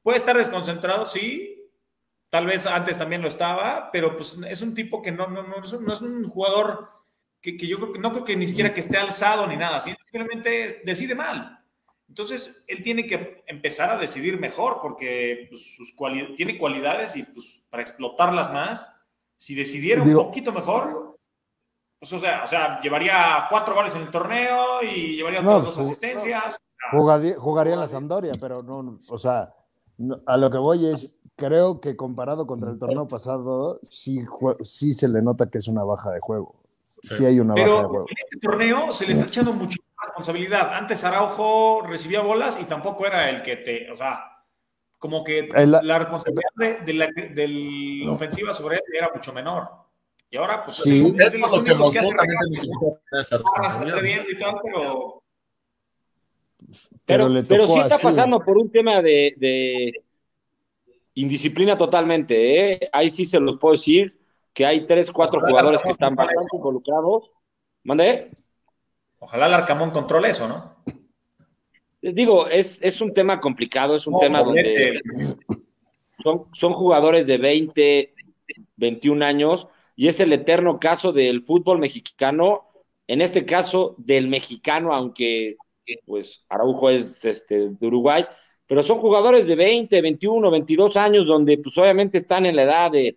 Puede 0.02 0.18
estar 0.18 0.36
desconcentrado, 0.36 1.06
sí, 1.06 1.58
Tal 2.30 2.46
vez 2.46 2.66
antes 2.66 2.98
también 2.98 3.22
lo 3.22 3.28
estaba, 3.28 3.90
pero 3.90 4.14
pues 4.16 4.38
es 4.48 4.60
un 4.60 4.74
tipo 4.74 5.00
que 5.00 5.10
no, 5.10 5.28
no, 5.28 5.42
no, 5.44 5.62
es, 5.64 5.72
un, 5.72 6.28
jugador 6.28 6.90
que, 7.40 7.56
que, 7.56 7.66
yo 7.66 7.78
creo 7.78 7.92
que 7.94 7.98
no 7.98 8.12
creo 8.12 8.24
que 8.24 8.36
ni 8.36 8.46
siquiera 8.46 8.74
que 8.74 8.80
esté 8.80 8.98
alzado 8.98 9.46
ni 9.46 9.56
nada, 9.56 9.80
simplemente 9.80 10.82
decide 10.84 11.14
mal. 11.14 11.64
Entonces, 12.06 12.64
él 12.66 12.82
tiene 12.82 13.06
que 13.06 13.44
empezar 13.46 13.90
a 13.90 13.98
decidir 13.98 14.38
mejor 14.38 14.80
porque 14.82 15.46
pues, 15.48 15.74
sus 15.74 15.94
tiene 16.36 16.58
cualidades 16.58 17.16
y 17.16 17.22
pues 17.22 17.62
para 17.70 17.82
explotarlas 17.82 18.52
más, 18.52 18.92
si 19.38 19.54
decidiera 19.54 20.02
un 20.02 20.12
poquito 20.12 20.52
mejor, 20.52 21.16
pues 21.98 22.12
o 22.12 22.18
sea, 22.18 22.42
o 22.44 22.46
sea, 22.46 22.80
llevaría 22.80 23.46
cuatro 23.48 23.74
goles 23.74 23.94
en 23.94 24.02
el 24.02 24.10
torneo 24.10 24.82
y 24.82 25.16
llevaría 25.16 25.40
otras 25.40 25.64
dos 25.64 25.78
asistencias. 25.78 26.58
Jugaría, 26.90 27.38
jugaría 27.38 27.74
en 27.74 27.80
la 27.80 27.88
Sampdoria, 27.88 28.32
pero 28.40 28.62
no, 28.62 29.00
o 29.08 29.18
sea, 29.18 29.54
a 30.26 30.36
lo 30.36 30.50
que 30.50 30.58
voy 30.58 30.86
es, 30.86 31.18
creo 31.36 31.80
que 31.80 31.96
comparado 31.96 32.46
contra 32.46 32.70
el 32.70 32.78
torneo 32.78 33.06
pasado, 33.06 33.80
sí, 33.88 34.24
sí 34.62 34.92
se 34.92 35.08
le 35.08 35.22
nota 35.22 35.48
que 35.48 35.58
es 35.58 35.68
una 35.68 35.84
baja 35.84 36.10
de 36.10 36.20
juego. 36.20 36.56
Sí, 36.84 37.24
hay 37.24 37.38
una 37.38 37.54
baja 37.54 37.64
de 37.64 37.84
juego. 37.84 38.06
En 38.08 38.16
este 38.18 38.38
torneo 38.40 38.92
se 38.92 39.06
le 39.06 39.12
está 39.12 39.26
echando 39.26 39.52
mucha 39.52 39.78
responsabilidad. 40.04 40.74
Antes 40.74 41.04
Araujo 41.04 41.82
recibía 41.82 42.22
bolas 42.22 42.58
y 42.60 42.64
tampoco 42.64 43.06
era 43.06 43.30
el 43.30 43.42
que 43.42 43.56
te, 43.56 43.90
o 43.92 43.96
sea, 43.96 44.37
como 44.98 45.22
que 45.22 45.48
la 45.48 45.98
responsabilidad 45.98 46.50
de, 46.84 46.94
la, 46.94 48.12
ofensiva 48.12 48.52
sobre 48.52 48.76
él 48.76 48.82
era 48.94 49.10
mucho 49.14 49.32
menor. 49.32 49.68
Y 50.30 50.36
ahora, 50.36 50.62
pues, 50.62 50.76
sí. 50.78 51.14
es 51.18 51.32
de 51.32 51.38
los 51.38 51.52
únicos 51.52 51.92
que 51.92 51.98
hace 52.00 52.14
pero... 54.56 55.22
Pero, 57.06 57.28
pero, 57.48 57.66
sí 57.66 57.78
está 57.78 57.98
pasando 57.98 58.40
por 58.40 58.58
un 58.58 58.70
tema 58.70 59.00
de, 59.00 59.92
Indisciplina 61.14 61.76
totalmente, 61.76 62.74
¿eh? 62.74 62.90
Ahí 62.92 63.10
sí 63.10 63.26
se 63.26 63.40
los 63.40 63.58
puedo 63.58 63.72
decir 63.72 64.20
que 64.52 64.64
hay 64.66 64.86
tres, 64.86 65.10
cuatro 65.10 65.40
jugadores 65.40 65.82
que 65.82 65.88
están 65.88 66.14
bastante 66.14 66.56
involucrados. 66.56 67.32
¿Mande? 67.82 68.30
Ojalá 69.18 69.46
el 69.46 69.54
Arcamón 69.54 69.90
controle 69.90 70.30
eso, 70.30 70.46
¿no? 70.46 70.76
Digo, 72.00 72.46
es, 72.46 72.82
es 72.82 73.00
un 73.00 73.12
tema 73.12 73.40
complicado, 73.40 73.96
es 73.96 74.06
un 74.06 74.18
tema 74.18 74.42
donde 74.42 75.02
son, 76.22 76.44
son 76.52 76.72
jugadores 76.72 77.26
de 77.26 77.38
20, 77.38 78.14
21 78.76 79.24
años 79.24 79.68
y 79.96 80.06
es 80.06 80.20
el 80.20 80.32
eterno 80.32 80.78
caso 80.78 81.12
del 81.12 81.42
fútbol 81.42 81.78
mexicano, 81.78 82.68
en 83.08 83.20
este 83.20 83.44
caso 83.44 83.96
del 83.98 84.28
mexicano, 84.28 84.94
aunque 84.94 85.56
pues 86.04 86.44
Araujo 86.48 86.90
es 86.90 87.24
este, 87.24 87.70
de 87.70 87.86
Uruguay, 87.86 88.24
pero 88.66 88.82
son 88.82 88.98
jugadores 88.98 89.48
de 89.48 89.56
20, 89.56 90.00
21, 90.00 90.50
22 90.50 90.96
años 90.96 91.26
donde 91.26 91.58
pues 91.58 91.76
obviamente 91.78 92.18
están 92.18 92.46
en 92.46 92.54
la 92.54 92.62
edad 92.62 92.90
de, 92.92 93.16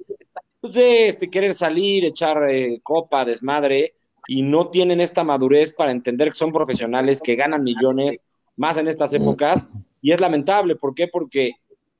pues, 0.60 0.74
de 0.74 1.08
este, 1.08 1.30
querer 1.30 1.54
salir, 1.54 2.06
echar 2.06 2.50
eh, 2.50 2.80
copa, 2.82 3.26
desmadre, 3.26 3.94
y 4.28 4.44
no 4.44 4.70
tienen 4.70 5.02
esta 5.02 5.24
madurez 5.24 5.74
para 5.74 5.92
entender 5.92 6.30
que 6.30 6.36
son 6.36 6.52
profesionales, 6.54 7.22
que 7.22 7.36
ganan 7.36 7.64
millones 7.64 8.26
más 8.56 8.78
en 8.78 8.88
estas 8.88 9.14
épocas, 9.14 9.72
y 10.02 10.12
es 10.12 10.20
lamentable, 10.20 10.76
¿por 10.76 10.94
qué? 10.94 11.08
Porque 11.08 11.54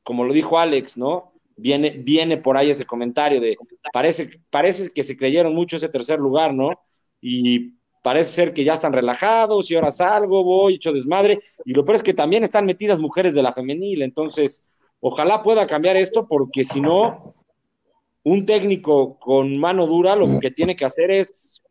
como 0.04 0.24
lo 0.24 0.34
dijo 0.34 0.60
Alex, 0.60 0.98
¿no? 0.98 1.32
Viene, 1.56 1.92
viene 1.92 2.38
por 2.38 2.58
ahí 2.58 2.72
ese 2.72 2.86
comentario 2.86 3.40
de, 3.40 3.58
parece, 3.94 4.42
parece 4.50 4.92
que 4.94 5.04
se 5.04 5.16
creyeron 5.16 5.54
mucho 5.54 5.78
ese 5.78 5.90
tercer 5.90 6.20
lugar, 6.20 6.54
¿no? 6.54 6.72
Y 7.22 7.76
parece 8.02 8.32
ser 8.32 8.54
que 8.54 8.64
ya 8.64 8.74
están 8.74 8.94
relajados 8.94 9.70
y 9.70 9.76
ahora 9.76 9.92
salgo, 9.92 10.44
voy, 10.44 10.76
hecho 10.76 10.92
desmadre. 10.92 11.40
Y 11.66 11.74
lo 11.74 11.86
peor 11.86 11.98
es 11.98 12.04
que 12.04 12.14
también 12.14 12.44
están 12.44 12.66
metidas 12.66 13.00
mujeres 13.00 13.36
de 13.36 13.44
la 13.44 13.54
femenil, 13.54 14.02
entonces 14.02 14.70
ojalá 15.00 15.42
pueda 15.42 15.68
cambiar 15.68 15.98
esto 15.98 16.28
porque 16.28 16.64
si 16.64 16.82
no, 16.82 17.36
un 18.24 18.46
técnico 18.46 19.20
con 19.20 19.58
mano 19.58 19.86
dura 19.86 20.16
lo 20.16 20.40
que 20.40 20.52
tiene 20.52 20.76
que 20.76 20.86
hacer 20.86 21.12
es 21.12 21.62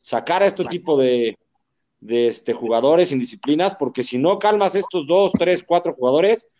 sacar 0.00 0.42
a 0.42 0.46
este 0.46 0.64
tipo 0.64 0.96
de, 0.96 1.36
de 2.00 2.28
este, 2.28 2.52
jugadores 2.52 3.12
indisciplinas, 3.12 3.74
porque 3.74 4.02
si 4.02 4.18
no 4.18 4.38
calmas 4.38 4.74
estos 4.74 5.06
dos, 5.06 5.32
tres, 5.32 5.62
cuatro 5.62 5.92
jugadores, 5.92 6.50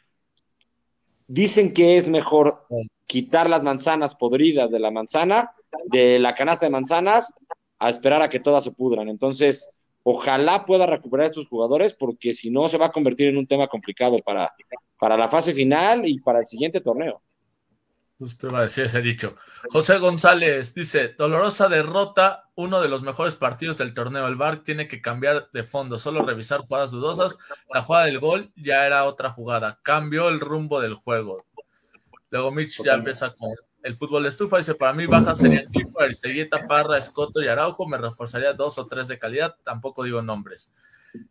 dicen 1.26 1.72
que 1.72 1.96
es 1.96 2.08
mejor 2.08 2.66
quitar 3.06 3.48
las 3.48 3.62
manzanas 3.62 4.14
podridas 4.14 4.70
de 4.70 4.78
la 4.78 4.90
manzana, 4.90 5.52
de 5.86 6.18
la 6.18 6.34
canasta 6.34 6.66
de 6.66 6.70
manzanas, 6.70 7.32
a 7.78 7.88
esperar 7.88 8.22
a 8.22 8.28
que 8.28 8.40
todas 8.40 8.64
se 8.64 8.72
pudran. 8.72 9.08
Entonces, 9.08 9.76
ojalá 10.02 10.66
pueda 10.66 10.86
recuperar 10.86 11.24
a 11.24 11.26
estos 11.28 11.48
jugadores, 11.48 11.94
porque 11.94 12.34
si 12.34 12.50
no, 12.50 12.68
se 12.68 12.78
va 12.78 12.86
a 12.86 12.92
convertir 12.92 13.28
en 13.28 13.38
un 13.38 13.46
tema 13.46 13.68
complicado 13.68 14.18
para, 14.24 14.52
para 14.98 15.16
la 15.16 15.28
fase 15.28 15.54
final 15.54 16.06
y 16.06 16.20
para 16.20 16.40
el 16.40 16.46
siguiente 16.46 16.80
torneo. 16.80 17.22
Justo 18.20 18.48
iba 18.48 18.58
a 18.58 18.62
decir 18.64 18.84
ese 18.84 19.00
dicho. 19.00 19.34
José 19.70 19.96
González 19.96 20.74
dice: 20.74 21.14
dolorosa 21.16 21.70
derrota, 21.70 22.50
uno 22.54 22.82
de 22.82 22.88
los 22.88 23.02
mejores 23.02 23.34
partidos 23.34 23.78
del 23.78 23.94
torneo. 23.94 24.28
El 24.28 24.36
VAR 24.36 24.58
tiene 24.58 24.88
que 24.88 25.00
cambiar 25.00 25.48
de 25.54 25.64
fondo, 25.64 25.98
solo 25.98 26.22
revisar 26.26 26.60
jugadas 26.60 26.90
dudosas. 26.90 27.38
La 27.72 27.80
jugada 27.80 28.04
del 28.04 28.20
gol 28.20 28.52
ya 28.56 28.86
era 28.86 29.04
otra 29.04 29.30
jugada, 29.30 29.80
cambió 29.82 30.28
el 30.28 30.38
rumbo 30.38 30.82
del 30.82 30.96
juego. 30.96 31.46
Luego 32.28 32.50
Mitch 32.50 32.82
ya 32.84 32.92
empieza 32.92 33.32
con 33.32 33.52
el 33.82 33.94
fútbol 33.94 34.24
de 34.24 34.28
estufa. 34.28 34.58
Dice: 34.58 34.74
Para 34.74 34.92
mí, 34.92 35.06
baja 35.06 35.34
sería 35.34 35.60
el 35.60 35.70
tipo 35.70 36.02
Aristeguieta, 36.02 36.66
Parra, 36.66 36.98
Escoto 36.98 37.42
y 37.42 37.48
Araujo. 37.48 37.88
Me 37.88 37.96
reforzaría 37.96 38.52
dos 38.52 38.76
o 38.76 38.86
tres 38.86 39.08
de 39.08 39.18
calidad. 39.18 39.56
Tampoco 39.64 40.04
digo 40.04 40.20
nombres. 40.20 40.74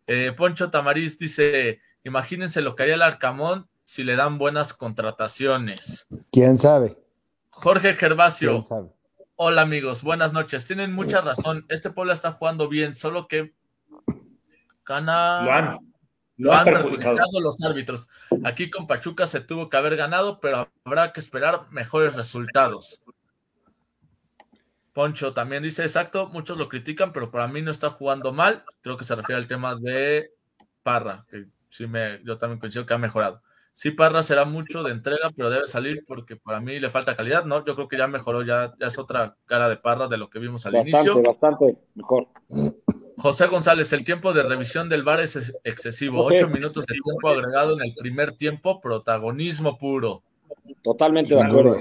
Eh, 0.08 0.34
Poncho 0.36 0.71
Tamariz 0.71 1.19
dice: 1.19 1.82
Imagínense 2.04 2.63
lo 2.63 2.75
que 2.75 2.82
haría 2.82 2.95
el 2.95 3.04
Arcamón 3.04 3.69
si 3.89 4.04
le 4.04 4.15
dan 4.15 4.38
buenas 4.38 4.75
contrataciones. 4.75 6.06
¿Quién 6.32 6.60
sabe? 6.60 6.95
Jorge 7.49 7.95
Gervasio. 7.95 8.62
Hola 9.36 9.63
amigos, 9.63 10.04
buenas 10.04 10.32
noches. 10.32 10.67
Tienen 10.67 10.93
mucha 10.93 11.21
razón. 11.21 11.65
Este 11.69 11.89
pueblo 11.89 12.13
está 12.13 12.32
jugando 12.32 12.69
bien, 12.69 12.93
solo 12.93 13.28
que 13.28 13.56
gana. 14.86 15.41
Lo 15.41 15.52
han, 15.52 15.93
lo 16.38 16.54
han 16.54 16.65
perjudicado 16.65 17.17
los 17.41 17.60
árbitros. 17.63 18.08
Aquí 18.43 18.69
con 18.69 18.86
Pachuca 18.86 19.25
se 19.25 19.41
tuvo 19.41 19.69
que 19.69 19.78
haber 19.78 19.95
ganado, 19.95 20.39
pero 20.39 20.69
habrá 20.84 21.12
que 21.12 21.19
esperar 21.19 21.62
mejores 21.71 22.13
resultados. 22.13 23.02
Poncho 24.93 25.34
también 25.34 25.63
dice, 25.63 25.82
exacto, 25.82 26.28
muchos 26.28 26.60
lo 26.60 26.69
critican, 26.69 27.12
pero 27.12 27.32
para 27.32 27.47
mí 27.47 27.63
no 27.63 27.71
está 27.71 27.89
jugando 27.89 28.34
mal. 28.34 28.63
Creo 28.82 28.97
que 28.97 29.06
se 29.06 29.15
refiere 29.15 29.41
al 29.41 29.47
tema 29.47 29.75
de 29.75 30.32
Parra, 30.84 31.25
que 31.28 31.47
sí 31.69 31.88
me, 31.88 32.23
yo 32.23 32.38
también 32.38 32.60
coincido 32.60 32.86
que 32.86 32.93
ha 32.93 32.99
mejorado. 32.99 33.41
Sí, 33.74 33.92
Parra 33.92 34.24
será 34.24 34.46
mucho 34.46 34.84
de 34.84 34.92
entrega, 34.92 35.30
pero 35.36 35.50
debe 35.50 35.68
salir 35.68 36.04
porque 36.06 36.36
para 36.36 36.60
mí 36.60 36.80
le 36.80 36.90
falta 36.90 37.16
calidad, 37.16 37.46
¿no? 37.46 37.64
Yo 37.66 37.76
creo 37.76 37.88
que 37.88 37.98
ya 37.98 38.08
mejoró, 38.08 38.42
ya, 38.42 38.74
ya 38.80 38.88
es 38.88 38.98
otra 39.00 39.38
cara 39.46 39.70
de 39.70 39.78
Parra 39.78 40.08
de 40.08 40.18
lo 40.18 40.30
que 40.30 40.40
vimos 40.40 40.66
al 40.66 40.76
inicio. 40.76 41.22
Bastante, 41.22 41.28
bastante 41.28 41.78
mejor. 41.96 42.28
José 43.18 43.48
González, 43.48 43.92
el 43.94 44.04
tiempo 44.04 44.34
de 44.34 44.44
revisión 44.44 44.90
del 44.90 45.04
VAR 45.04 45.20
es 45.20 45.54
excesivo. 45.64 46.24
Ocho 46.24 46.48
minutos 46.48 46.86
de 46.88 46.96
tiempo 46.96 47.30
agregado 47.30 47.74
en 47.74 47.82
el 47.82 47.94
primer 47.94 48.36
tiempo, 48.36 48.80
protagonismo 48.80 49.78
puro. 49.78 50.24
Totalmente 50.82 51.36
de 51.36 51.42
acuerdo. 51.42 51.78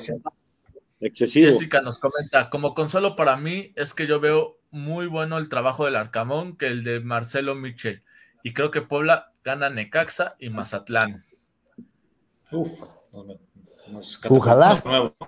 Excesivo. 1.01 1.47
Jessica 1.47 1.81
nos 1.81 2.01
comenta, 2.01 2.51
como 2.51 2.75
consuelo 2.75 3.15
para 3.15 3.37
mí 3.37 3.73
es 3.77 3.95
que 3.95 4.07
yo 4.07 4.19
veo 4.19 4.59
muy 4.71 5.07
bueno 5.07 5.39
el 5.39 5.49
trabajo 5.49 5.85
del 5.85 5.97
Arcamón 5.97 6.57
que 6.57 6.67
el 6.67 6.83
de 6.83 7.01
Marcelo 7.01 7.55
Michel. 7.55 8.03
Y 8.43 8.53
creo 8.53 8.71
que 8.71 8.83
Puebla 8.83 9.33
gana 9.45 9.71
Necaxa 9.71 10.35
y 10.39 10.51
Mazatlán. 10.51 11.25
Uf, 12.51 12.83
Ojalá. 14.29 14.83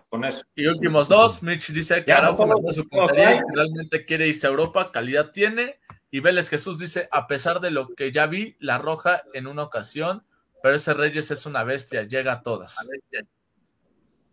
Con 0.09 0.24
eso. 0.24 0.42
Y 0.54 0.66
últimos 0.66 1.09
dos, 1.09 1.42
Mitch 1.42 1.72
dice 1.72 2.04
que 2.04 2.12
Araujo 2.12 2.46
no, 2.46 2.72
su 2.72 2.88
puntería 2.88 3.42
realmente 3.52 4.04
quiere 4.04 4.26
irse 4.26 4.46
a 4.46 4.50
Europa, 4.50 4.90
calidad 4.92 5.30
tiene. 5.30 5.80
Y 6.11 6.20
Vélez 6.20 6.48
Jesús 6.48 6.78
dice, 6.78 7.09
a 7.12 7.26
pesar 7.26 7.61
de 7.61 7.70
lo 7.70 7.88
que 7.94 8.11
ya 8.11 8.26
vi, 8.26 8.56
la 8.59 8.78
roja 8.78 9.22
en 9.33 9.46
una 9.46 9.62
ocasión, 9.62 10.24
pero 10.62 10.74
ese 10.74 10.92
Reyes 10.92 11.30
es 11.30 11.46
una 11.46 11.62
bestia, 11.62 12.02
llega 12.02 12.33
a 12.33 12.42
todas. 12.42 12.76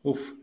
Uf. 0.02 0.34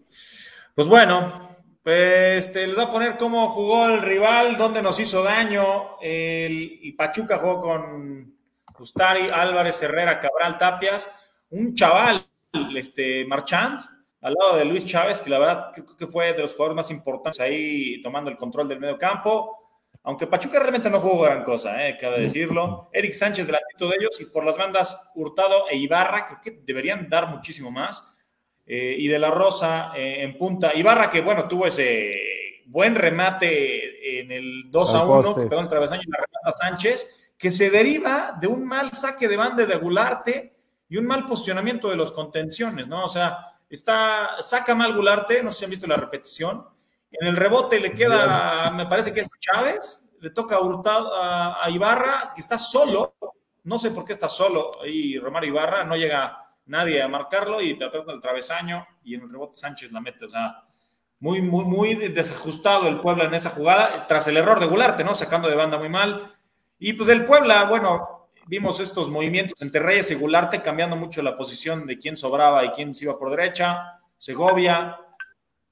Pues 0.75 0.89
bueno, 0.89 1.57
pues 1.83 2.47
este, 2.47 2.67
les 2.67 2.77
voy 2.77 2.85
a 2.85 2.93
poner 2.93 3.19
cómo 3.19 3.51
jugó 3.51 3.87
el 3.87 4.03
rival, 4.03 4.57
dónde 4.57 4.81
nos 4.81 4.99
hizo 5.01 5.23
daño. 5.23 6.01
El, 6.01 6.81
el 6.83 6.95
Pachuca 6.97 7.39
jugó 7.39 7.61
con 7.61 8.35
Ustari, 8.79 9.29
Álvarez, 9.29 9.83
Herrera, 9.83 10.21
Cabral, 10.21 10.57
Tapias. 10.57 11.11
Un 11.51 11.75
chaval 11.75 12.27
este, 12.77 13.25
Marchand, 13.25 13.79
al 14.21 14.35
lado 14.35 14.57
de 14.57 14.65
Luis 14.65 14.87
Chávez, 14.87 15.21
que 15.21 15.31
la 15.31 15.39
verdad 15.39 15.71
creo 15.75 15.97
que 15.97 16.07
fue 16.07 16.33
de 16.33 16.41
los 16.41 16.53
jugadores 16.55 16.77
más 16.77 16.91
importantes 16.91 17.41
ahí 17.41 18.01
tomando 18.01 18.31
el 18.31 18.37
control 18.37 18.69
del 18.69 18.81
medio 18.81 18.97
campo. 18.97 19.61
Aunque 20.03 20.27
Pachuca 20.27 20.59
realmente 20.59 20.91
no 20.91 21.01
jugó 21.01 21.23
gran 21.23 21.45
cosa, 21.45 21.87
eh, 21.87 21.97
cabe 21.99 22.21
decirlo. 22.21 22.91
Eric 22.93 23.13
Sánchez 23.13 23.47
delantito 23.47 23.89
de 23.89 23.97
ellos 24.01 24.21
y 24.21 24.27
por 24.27 24.45
las 24.45 24.57
bandas 24.57 25.11
Hurtado 25.15 25.69
e 25.71 25.77
Ibarra, 25.77 26.27
creo 26.27 26.41
que 26.43 26.63
deberían 26.65 27.09
dar 27.09 27.29
muchísimo 27.29 27.71
más. 27.71 28.11
Eh, 28.67 28.97
y 28.99 29.09
de 29.09 29.19
la 29.19 29.31
Rosa 29.31 29.93
eh, 29.95 30.23
en 30.23 30.39
punta. 30.39 30.75
Ibarra 30.75 31.11
que, 31.11 31.21
bueno, 31.21 31.47
tuvo 31.47 31.67
ese 31.67 32.63
buen 32.67 32.95
remate 32.95 34.21
en 34.21 34.33
el 34.33 34.71
2 34.71 34.95
a 34.95 35.05
1, 35.05 35.35
que 35.35 35.47
pegó 35.47 35.61
el 35.61 35.69
travesaño 35.69 36.03
y 36.03 36.11
la 36.11 36.19
remata 36.19 36.57
Sánchez, 36.59 37.35
que 37.37 37.51
se 37.51 37.71
deriva 37.71 38.37
de 38.41 38.47
un 38.47 38.65
mal 38.65 38.93
saque 38.93 39.29
de 39.29 39.37
banda 39.37 39.67
de 39.67 39.77
Gularte 39.77 40.54
y 40.95 40.97
un 40.97 41.07
mal 41.09 41.27
posicionamiento 41.27 41.91
de 41.91 41.97
los 41.97 42.13
contenciones, 42.13 42.87
¿no? 42.87 43.05
O 43.05 43.09
sea, 43.09 43.57
está, 43.69 44.41
saca 44.41 44.77
mal 44.77 44.95
Gularte, 44.95 45.43
no 45.43 45.51
sé 45.51 45.59
si 45.59 45.65
han 45.65 45.73
visto 45.73 45.89
la 45.89 45.97
repetición, 45.97 46.69
en 47.11 47.27
el 47.27 47.35
rebote 47.35 47.81
le 47.81 47.93
queda, 47.93 48.71
me 48.71 48.87
parece 48.87 49.13
que 49.13 49.19
es 49.19 49.29
Chávez, 49.41 50.09
le 50.21 50.31
toca 50.31 50.57
a, 50.57 51.65
a, 51.65 51.69
Ibarra, 51.69 52.31
que 52.33 52.41
está 52.41 52.59
solo, 52.59 53.17
no 53.65 53.77
sé 53.77 53.91
por 53.91 54.05
qué 54.05 54.13
está 54.13 54.29
solo 54.29 54.71
ahí 54.81 55.19
Romario 55.19 55.51
Ibarra, 55.51 55.83
no 55.83 55.97
llega 55.97 56.47
nadie 56.67 57.03
a 57.03 57.09
marcarlo 57.09 57.61
y 57.61 57.77
te 57.77 57.87
aprieta 57.87 58.13
el 58.13 58.21
travesaño 58.21 58.87
y 59.03 59.17
en 59.17 59.23
el 59.23 59.33
rebote 59.33 59.59
Sánchez 59.59 59.91
la 59.91 60.01
mete, 60.01 60.27
o 60.27 60.29
sea, 60.29 60.63
muy, 61.19 61.43
muy, 61.43 61.65
muy 61.65 61.95
desajustado 61.97 62.87
el 62.87 63.01
Puebla 63.01 63.25
en 63.25 63.35
esa 63.35 63.51
jugada, 63.51 64.07
tras 64.07 64.29
el 64.29 64.37
error 64.37 64.61
de 64.61 64.67
Gularte, 64.67 65.03
¿no? 65.03 65.17
Sacando 65.17 65.49
de 65.49 65.57
banda 65.57 65.77
muy 65.77 65.89
mal. 65.89 66.37
Y 66.79 66.93
pues 66.93 67.09
el 67.09 67.25
Puebla, 67.25 67.65
bueno, 67.65 68.14
vimos 68.47 68.81
estos 68.81 69.09
movimientos 69.11 69.61
entre 69.63 69.81
Reyes 69.81 70.11
y 70.11 70.15
Gularte 70.15 70.63
cambiando 70.63 70.97
mucho 70.97 71.23
la 71.23 71.37
posición 71.37 71.87
de 71.87 71.99
quién 71.99 72.17
sobraba 72.17 72.65
y 72.65 72.71
quién 72.71 72.95
se 72.95 73.05
iba 73.05 73.19
por 73.19 73.31
derecha, 73.31 74.01
Segovia. 74.19 74.99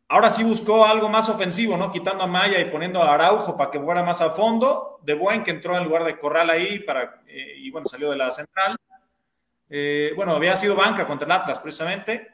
Ahora 0.09 0.29
sí 0.29 0.45
buscó 0.45 0.85
algo 0.85 1.09
más 1.09 1.29
ofensivo, 1.29 1.77
¿no? 1.77 1.91
Quitando 1.91 2.25
a 2.25 2.27
Maya 2.27 2.61
y 2.61 2.67
poniendo 2.67 3.03
a 3.03 3.15
Araujo 3.15 3.57
para 3.57 3.71
que 3.71 3.81
fuera 3.81 4.03
más 4.03 4.21
a 4.21 4.31
fondo. 4.31 5.01
De 5.03 5.15
Buen 5.15 5.43
que 5.43 5.53
entró 5.53 5.77
en 5.77 5.85
lugar 5.85 6.05
de 6.05 6.19
Corral 6.19 6.51
ahí 6.51 6.81
para, 6.81 7.23
eh, 7.27 7.55
y 7.57 7.71
bueno, 7.71 7.89
salió 7.89 8.11
de 8.11 8.17
la 8.17 8.31
central. 8.31 8.77
Eh, 9.71 10.13
bueno, 10.15 10.33
había 10.33 10.55
sido 10.59 10.77
banca 10.77 11.07
contra 11.07 11.25
el 11.25 11.33
Atlas 11.33 11.61
precisamente. 11.61 12.29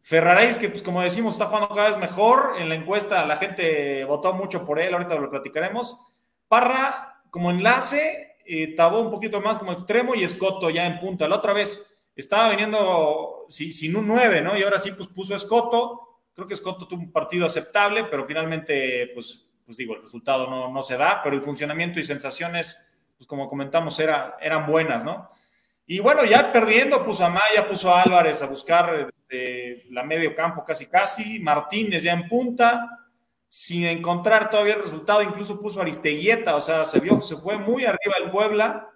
Ferraréis, 0.00 0.56
que 0.56 0.70
pues 0.70 0.82
como 0.82 1.02
decimos, 1.02 1.34
está 1.34 1.46
jugando 1.46 1.68
cada 1.68 1.90
vez 1.90 1.98
mejor. 1.98 2.54
En 2.58 2.70
la 2.70 2.76
encuesta 2.76 3.26
la 3.26 3.36
gente 3.36 4.04
votó 4.04 4.32
mucho 4.32 4.64
por 4.64 4.78
él, 4.78 4.94
ahorita 4.94 5.16
lo 5.16 5.28
platicaremos. 5.28 5.98
Parra, 6.48 7.22
como 7.30 7.50
enlace, 7.50 8.35
eh, 8.46 8.74
Tabó 8.74 9.00
un 9.00 9.10
poquito 9.10 9.40
más 9.40 9.58
como 9.58 9.72
extremo 9.72 10.14
y 10.14 10.24
Escoto 10.24 10.70
ya 10.70 10.86
en 10.86 11.00
punta. 11.00 11.28
La 11.28 11.36
otra 11.36 11.52
vez 11.52 11.84
estaba 12.14 12.50
viniendo 12.50 13.46
sin 13.48 13.96
un 13.96 14.08
9, 14.08 14.40
¿no? 14.40 14.56
Y 14.56 14.62
ahora 14.62 14.78
sí, 14.78 14.92
pues 14.92 15.08
puso 15.08 15.34
Escoto. 15.34 16.20
Creo 16.34 16.46
que 16.46 16.54
Escoto 16.54 16.86
tuvo 16.86 17.00
un 17.00 17.12
partido 17.12 17.46
aceptable, 17.46 18.04
pero 18.04 18.26
finalmente, 18.26 19.10
pues, 19.14 19.46
pues 19.64 19.76
digo, 19.76 19.94
el 19.94 20.02
resultado 20.02 20.70
no, 20.70 20.82
se 20.82 20.96
da, 20.96 21.20
pero 21.22 21.34
el 21.34 21.42
funcionamiento 21.42 21.98
y 21.98 22.04
sensaciones, 22.04 22.78
pues 23.16 23.26
como 23.26 23.48
comentamos, 23.48 23.98
era, 23.98 24.36
eran 24.40 24.66
buenas, 24.66 25.04
¿no? 25.04 25.28
Y 25.86 26.00
bueno, 26.00 26.24
ya 26.24 26.52
perdiendo, 26.52 27.04
puso 27.04 27.24
a 27.24 27.30
Maya, 27.30 27.68
puso 27.68 27.94
a 27.94 28.02
Álvarez 28.02 28.42
a 28.42 28.46
buscar 28.46 29.08
eh, 29.28 29.86
la 29.90 30.02
medio 30.02 30.34
campo 30.34 30.64
casi 30.64 30.86
casi, 30.86 31.38
Martínez 31.38 32.02
ya 32.02 32.12
en 32.12 32.28
punta, 32.28 33.05
sin 33.48 33.84
encontrar 33.84 34.50
todavía 34.50 34.74
el 34.74 34.82
resultado, 34.82 35.22
incluso 35.22 35.60
puso 35.60 35.80
Aristeguieta, 35.80 36.56
o 36.56 36.62
sea, 36.62 36.84
se 36.84 37.00
vio, 37.00 37.20
se 37.20 37.36
fue 37.36 37.58
muy 37.58 37.84
arriba 37.84 38.14
el 38.22 38.30
Puebla, 38.30 38.90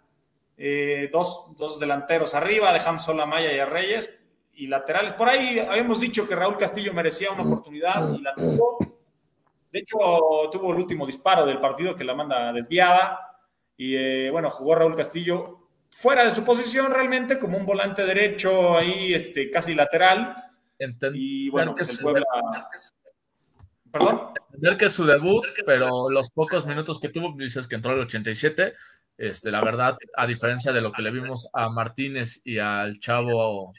eh, 0.56 1.08
dos, 1.12 1.56
dos, 1.56 1.78
delanteros 1.78 2.34
arriba, 2.34 2.72
dejando 2.72 3.00
solo 3.00 3.22
a 3.22 3.26
Maya 3.26 3.52
y 3.52 3.58
a 3.58 3.66
Reyes, 3.66 4.20
y 4.52 4.66
laterales. 4.66 5.14
Por 5.14 5.28
ahí 5.28 5.58
habíamos 5.58 6.00
dicho 6.00 6.28
que 6.28 6.36
Raúl 6.36 6.58
Castillo 6.58 6.92
merecía 6.92 7.32
una 7.32 7.42
oportunidad 7.42 8.12
y 8.12 8.20
la 8.20 8.34
tuvo. 8.34 8.78
De 9.72 9.78
hecho, 9.78 9.96
tuvo 10.52 10.72
el 10.72 10.78
último 10.78 11.06
disparo 11.06 11.46
del 11.46 11.60
partido 11.60 11.96
que 11.96 12.04
la 12.04 12.14
manda 12.14 12.52
desviada. 12.52 13.38
Y 13.76 13.96
eh, 13.96 14.30
bueno, 14.30 14.50
jugó 14.50 14.74
Raúl 14.74 14.96
Castillo. 14.96 15.68
fuera 15.96 16.24
de 16.24 16.32
su 16.32 16.44
posición 16.44 16.92
realmente, 16.92 17.38
como 17.38 17.56
un 17.56 17.64
volante 17.64 18.04
derecho 18.04 18.76
ahí, 18.76 19.14
este, 19.14 19.48
casi 19.48 19.74
lateral. 19.74 20.36
y 21.14 21.48
bueno, 21.48 21.74
pues 21.74 21.90
el 21.90 21.98
Puebla... 22.00 22.24
Perdón. 23.92 24.32
Entender 24.46 24.76
que 24.76 24.84
es 24.86 24.92
su 24.92 25.04
debut, 25.04 25.44
pero 25.66 26.10
los 26.10 26.30
pocos 26.30 26.66
minutos 26.66 27.00
que 27.00 27.08
tuvo, 27.08 27.34
dices 27.36 27.66
que 27.66 27.76
entró 27.76 27.92
el 27.92 28.00
87, 28.00 28.74
este, 29.18 29.50
la 29.50 29.62
verdad, 29.62 29.98
a 30.16 30.26
diferencia 30.26 30.72
de 30.72 30.80
lo 30.80 30.92
que 30.92 31.02
le 31.02 31.10
vimos 31.10 31.48
a 31.52 31.68
Martínez 31.68 32.40
y 32.44 32.58
al 32.58 32.98
chavo, 33.00 33.72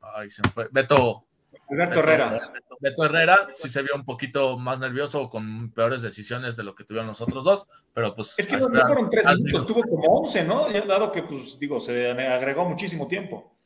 ay, 0.00 0.30
se 0.30 0.42
me 0.42 0.50
fue, 0.50 0.68
Beto. 0.70 1.24
Beto 1.68 2.00
Herrera. 2.00 2.52
Beto 2.80 3.04
Herrera 3.04 3.48
sí 3.52 3.68
se 3.68 3.82
vio 3.82 3.94
un 3.94 4.04
poquito 4.04 4.58
más 4.58 4.78
nervioso 4.78 5.22
o 5.22 5.30
con 5.30 5.72
peores 5.72 6.02
decisiones 6.02 6.56
de 6.56 6.62
lo 6.62 6.74
que 6.74 6.84
tuvieron 6.84 7.08
los 7.08 7.20
otros 7.20 7.44
dos, 7.44 7.68
pero 7.92 8.14
pues. 8.14 8.34
Es 8.38 8.46
que 8.46 8.56
no 8.56 8.68
fueron 8.68 9.08
tres 9.08 9.24
minutos, 9.38 9.62
estuvo 9.62 9.82
como 9.82 10.20
once, 10.20 10.44
¿no? 10.44 10.68
Dado 10.86 11.12
que, 11.12 11.22
pues, 11.22 11.58
digo, 11.58 11.80
se 11.80 12.10
agregó 12.10 12.68
muchísimo 12.68 13.06
tiempo. 13.06 13.56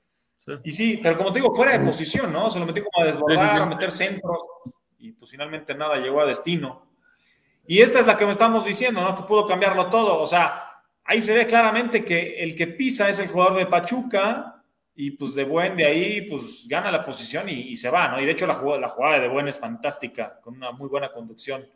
Y 0.64 0.72
sí, 0.72 1.00
pero 1.02 1.16
como 1.16 1.32
te 1.32 1.38
digo, 1.40 1.54
fuera 1.54 1.76
de 1.76 1.84
posición, 1.84 2.32
¿no? 2.32 2.50
Se 2.50 2.58
lo 2.58 2.66
metió 2.66 2.84
como 2.84 3.04
a 3.04 3.06
desbordar, 3.06 3.62
a 3.62 3.66
meter 3.66 3.92
centro, 3.92 4.48
y 5.00 5.12
pues 5.12 5.30
finalmente 5.30 5.74
nada 5.74 5.96
llegó 5.96 6.20
a 6.20 6.26
destino. 6.26 6.86
Y 7.66 7.80
esta 7.80 8.00
es 8.00 8.06
la 8.06 8.16
que 8.16 8.26
me 8.26 8.32
estamos 8.32 8.64
diciendo, 8.64 9.00
¿no? 9.00 9.14
Que 9.14 9.22
pudo 9.22 9.46
cambiarlo 9.46 9.88
todo. 9.88 10.20
O 10.20 10.26
sea, 10.26 10.82
ahí 11.04 11.22
se 11.22 11.34
ve 11.34 11.46
claramente 11.46 12.04
que 12.04 12.42
el 12.42 12.54
que 12.54 12.66
pisa 12.66 13.08
es 13.08 13.18
el 13.18 13.28
jugador 13.28 13.58
de 13.58 13.66
Pachuca 13.66 14.62
y 14.94 15.12
pues 15.12 15.34
de 15.34 15.44
buen 15.44 15.76
de 15.76 15.86
ahí 15.86 16.22
pues 16.22 16.66
gana 16.68 16.90
la 16.90 17.04
posición 17.04 17.48
y, 17.48 17.74
se 17.76 17.88
va, 17.88 18.08
¿no? 18.08 18.20
Y 18.20 18.26
de 18.26 18.32
hecho 18.32 18.46
la 18.46 18.54
jugada, 18.54 18.80
la 18.80 18.88
jugada 18.88 19.20
de 19.20 19.28
buen 19.28 19.48
es 19.48 19.58
fantástica, 19.58 20.38
con 20.42 20.56
una 20.56 20.72
muy 20.72 20.88
buena 20.88 21.10
conducción 21.10 21.66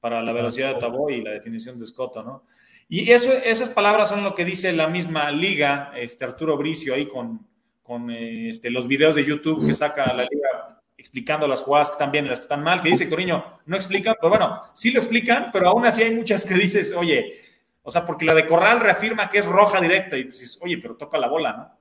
para 0.00 0.22
la 0.22 0.32
velocidad 0.32 0.74
de 0.74 0.80
Tabó 0.80 1.08
y 1.10 1.22
la 1.22 1.30
definición 1.30 1.78
de 1.78 1.86
Scotto, 1.86 2.22
¿no? 2.22 2.44
Y 2.88 3.10
eso, 3.10 3.32
esas 3.44 3.70
palabras 3.70 4.08
son 4.08 4.24
lo 4.24 4.34
que 4.34 4.44
dice 4.44 4.72
la 4.72 4.88
misma 4.88 5.30
liga, 5.30 5.92
este 5.96 6.24
Arturo 6.24 6.56
Bricio 6.56 6.94
ahí 6.94 7.06
con, 7.06 7.46
con 7.82 8.10
este, 8.10 8.70
los 8.70 8.86
videos 8.86 9.14
de 9.14 9.24
YouTube 9.24 9.66
que 9.66 9.74
saca 9.74 10.12
la 10.12 10.24
liga 10.24 10.83
explicando 11.04 11.46
las 11.46 11.60
jugadas 11.60 11.90
que 11.90 11.92
están 11.92 12.10
bien 12.10 12.24
y 12.24 12.30
las 12.30 12.38
que 12.38 12.44
están 12.44 12.62
mal, 12.62 12.80
que 12.80 12.88
dice 12.88 13.10
Coriño, 13.10 13.60
no 13.66 13.76
explican, 13.76 14.14
pero 14.18 14.30
bueno, 14.30 14.62
sí 14.72 14.90
lo 14.90 15.00
explican, 15.00 15.50
pero 15.52 15.68
aún 15.68 15.84
así 15.84 16.02
hay 16.02 16.14
muchas 16.14 16.46
que 16.46 16.54
dices, 16.54 16.94
oye, 16.96 17.42
o 17.82 17.90
sea, 17.90 18.06
porque 18.06 18.24
la 18.24 18.32
de 18.32 18.46
Corral 18.46 18.80
reafirma 18.80 19.28
que 19.28 19.40
es 19.40 19.44
roja 19.44 19.82
directa 19.82 20.16
y 20.16 20.24
pues 20.24 20.40
dices, 20.40 20.58
oye, 20.62 20.78
pero 20.78 20.96
toca 20.96 21.18
la 21.18 21.28
bola, 21.28 21.52
¿no? 21.52 21.78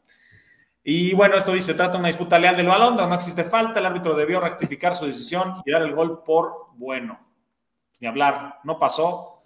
Y 0.84 1.14
bueno, 1.14 1.38
esto 1.38 1.54
dice, 1.54 1.74
trata 1.74 1.98
una 1.98 2.10
disputa 2.10 2.38
leal 2.38 2.58
del 2.58 2.68
balón, 2.68 2.98
no 2.98 3.16
existe 3.16 3.46
falta, 3.46 3.80
el 3.80 3.86
árbitro 3.86 4.14
debió 4.14 4.42
rectificar 4.42 4.94
su 4.94 5.06
decisión 5.06 5.62
y 5.66 5.72
dar 5.72 5.84
el 5.84 5.96
gol 5.96 6.22
por 6.26 6.66
bueno. 6.74 7.26
Ni 8.02 8.08
hablar, 8.10 8.60
no 8.66 8.78
pasó. 8.78 9.46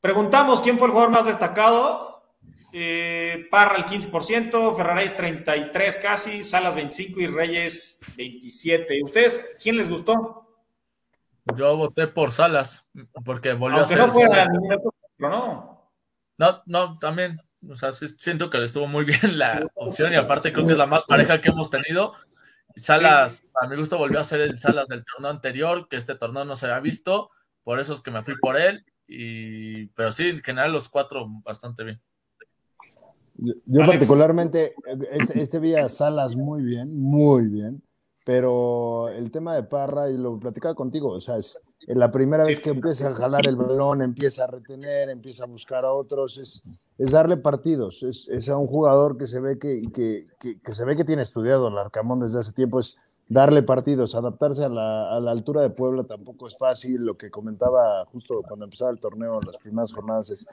Preguntamos 0.00 0.60
quién 0.60 0.78
fue 0.78 0.86
el 0.86 0.92
jugador 0.92 1.12
más 1.12 1.26
destacado. 1.26 2.11
Eh, 2.72 3.48
Parra 3.50 3.76
el 3.76 3.84
15%, 3.84 4.76
Ferraréis 4.76 5.14
33 5.14 5.96
casi, 5.98 6.42
Salas 6.42 6.74
25 6.74 7.20
y 7.20 7.26
Reyes 7.26 8.00
27. 8.16 9.02
¿Ustedes 9.04 9.56
quién 9.62 9.76
les 9.76 9.88
gustó? 9.90 10.48
Yo 11.56 11.76
voté 11.76 12.06
por 12.06 12.30
Salas, 12.30 12.88
porque 13.24 13.52
volvió 13.52 13.80
a 13.80 13.86
ser... 13.86 13.98
No 13.98 14.10
fuera 14.10 14.46
no. 15.18 15.92
No, 16.38 16.62
no, 16.66 16.98
también. 16.98 17.40
O 17.68 17.76
sea, 17.76 17.92
siento 17.92 18.50
que 18.50 18.58
le 18.58 18.64
estuvo 18.64 18.86
muy 18.86 19.04
bien 19.04 19.38
la 19.38 19.68
opción 19.74 20.12
y 20.12 20.16
aparte 20.16 20.52
creo 20.52 20.66
que 20.66 20.72
es 20.72 20.78
la 20.78 20.86
más 20.86 21.04
pareja 21.04 21.40
que 21.40 21.50
hemos 21.50 21.70
tenido. 21.70 22.14
Salas, 22.74 23.44
a 23.60 23.66
mi 23.66 23.76
gusto 23.76 23.98
volvió 23.98 24.18
a 24.18 24.24
ser 24.24 24.40
el 24.40 24.58
Salas 24.58 24.88
del 24.88 25.04
torneo 25.04 25.30
anterior, 25.30 25.88
que 25.88 25.96
este 25.96 26.14
torneo 26.14 26.44
no 26.44 26.56
se 26.56 26.66
había 26.66 26.80
visto, 26.80 27.30
por 27.62 27.78
eso 27.78 27.92
es 27.92 28.00
que 28.00 28.10
me 28.10 28.22
fui 28.22 28.36
por 28.38 28.56
él. 28.56 28.84
Y, 29.06 29.86
pero 29.88 30.10
sí, 30.10 30.30
en 30.30 30.42
general 30.42 30.72
los 30.72 30.88
cuatro 30.88 31.26
bastante 31.44 31.84
bien. 31.84 32.00
Yo, 33.36 33.86
particularmente, 33.86 34.74
este, 35.10 35.40
este 35.40 35.58
vi 35.58 35.74
a 35.74 35.88
Salas 35.88 36.36
muy 36.36 36.62
bien, 36.62 36.98
muy 36.98 37.48
bien, 37.48 37.82
pero 38.24 39.08
el 39.08 39.30
tema 39.30 39.54
de 39.54 39.64
Parra, 39.64 40.10
y 40.10 40.16
lo 40.16 40.38
platicaba 40.38 40.74
contigo, 40.74 41.10
o 41.10 41.20
sea, 41.20 41.38
es, 41.38 41.58
la 41.86 42.10
primera 42.12 42.44
vez 42.44 42.60
que 42.60 42.70
empieza 42.70 43.08
a 43.08 43.14
jalar 43.14 43.46
el 43.46 43.56
balón, 43.56 44.02
empieza 44.02 44.44
a 44.44 44.46
retener, 44.46 45.08
empieza 45.08 45.44
a 45.44 45.48
buscar 45.48 45.84
a 45.84 45.92
otros, 45.92 46.38
es, 46.38 46.62
es 46.98 47.10
darle 47.10 47.36
partidos, 47.36 48.02
es, 48.04 48.28
es, 48.28 48.48
a 48.48 48.56
un 48.56 48.68
jugador 48.68 49.16
que 49.16 49.26
se 49.26 49.40
ve 49.40 49.58
que, 49.58 49.82
que, 49.92 50.26
que, 50.62 50.72
se 50.72 50.84
ve 50.84 50.94
que 50.94 51.04
tiene 51.04 51.22
estudiado 51.22 51.68
el 51.68 51.78
Arcamón 51.78 52.20
desde 52.20 52.38
hace 52.38 52.52
tiempo, 52.52 52.78
es 52.78 52.98
darle 53.32 53.62
partidos, 53.62 54.14
adaptarse 54.14 54.64
a 54.64 54.68
la, 54.68 55.30
altura 55.30 55.62
de 55.62 55.70
Puebla 55.70 56.04
tampoco 56.04 56.46
es 56.46 56.56
fácil, 56.56 57.00
lo 57.00 57.16
que 57.16 57.30
comentaba 57.30 58.04
justo 58.06 58.42
cuando 58.46 58.66
empezaba 58.66 58.90
el 58.90 59.00
torneo, 59.00 59.40
las 59.40 59.56
primeras 59.56 59.92
jornadas, 59.92 60.30
es 60.30 60.46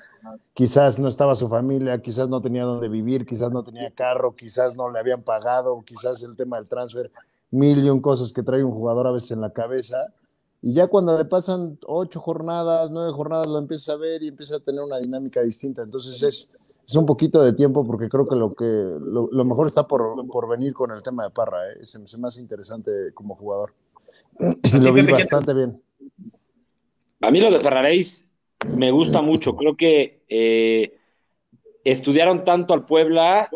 quizás 0.54 0.98
no 0.98 1.10
estaba 1.10 1.36
su 1.36 1.50
familia, 1.50 2.02
quizás 2.02 2.30
no 2.30 2.42
tenía 2.42 2.64
dónde 2.64 2.88
vivir, 2.88 3.26
quizás 3.26 3.52
no 3.52 3.64
tenía 3.64 3.92
carro, 3.92 4.34
quizás 4.34 4.78
no 4.78 4.90
le 4.90 4.98
habían 4.98 5.24
pagado, 5.24 5.82
quizás 5.86 6.24
el 6.24 6.38
tema 6.38 6.56
del 6.58 6.70
transfer, 6.70 7.12
mil 7.52 7.84
y 7.84 7.90
un 7.90 8.00
cosas 8.00 8.32
que 8.32 8.44
trae 8.44 8.64
un 8.64 8.72
jugador 8.72 9.08
a 9.08 9.12
veces 9.12 9.32
en 9.32 9.42
la 9.42 9.52
cabeza, 9.52 10.14
y 10.62 10.74
ya 10.74 10.88
cuando 10.88 11.18
le 11.18 11.26
pasan 11.26 11.78
ocho 11.86 12.22
jornadas, 12.22 12.90
nueve 12.92 13.12
jornadas, 13.12 13.48
lo 13.48 13.58
empieza 13.58 13.94
a 13.94 13.98
ver 13.98 14.24
y 14.24 14.30
empieza 14.30 14.56
a 14.58 14.60
tener 14.60 14.82
una 14.82 14.98
dinámica 14.98 15.42
distinta. 15.42 15.82
Entonces 15.82 16.22
es, 16.22 16.52
es 16.90 16.96
un 16.96 17.06
poquito 17.06 17.44
de 17.44 17.54
tiempo 17.54 17.86
porque 17.86 18.10
creo 18.10 18.28
que 18.28 18.36
lo, 18.36 18.56
que, 18.56 18.66
lo, 18.66 19.46
mejor 19.46 19.68
está 19.68 19.86
por, 19.86 20.26
por, 20.26 20.50
venir 20.50 20.74
con 20.74 20.90
el 20.90 21.04
tema 21.04 21.24
de 21.24 21.30
Parra. 21.30 21.72
¿eh? 21.72 21.86
Se 21.86 22.00
me 22.00 22.06
hace 22.06 22.18
más 22.18 22.36
interesante 22.40 22.92
como 23.14 23.36
jugador. 23.36 23.76
Y 24.40 24.80
lo 24.80 24.92
vi 24.92 25.04
bastante 25.04 25.54
bien. 25.54 25.80
A 27.22 27.30
mí 27.30 27.42
lo 27.42 27.52
de 27.52 27.60
Ferraréis 27.60 28.26
me 28.76 28.90
gusta 28.90 29.22
mucho. 29.22 29.56
Creo 29.56 29.78
que 29.78 30.24
eh, 30.30 30.98
estudiaron 31.84 32.44
tanto 32.44 32.74
al 32.74 32.86
Puebla 32.86 33.52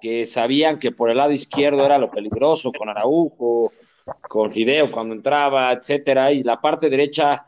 que 0.00 0.26
sabían 0.26 0.80
que 0.80 0.90
por 0.90 1.08
el 1.08 1.18
lado 1.18 1.30
izquierdo 1.30 1.86
era 1.86 1.98
lo 1.98 2.10
peligroso 2.10 2.72
con 2.76 2.88
Araujo, 2.88 3.70
con 4.28 4.50
Fideo 4.50 4.90
cuando 4.90 5.14
entraba, 5.14 5.72
etcétera, 5.72 6.32
y 6.32 6.42
la 6.42 6.60
parte 6.60 6.90
derecha 6.90 7.46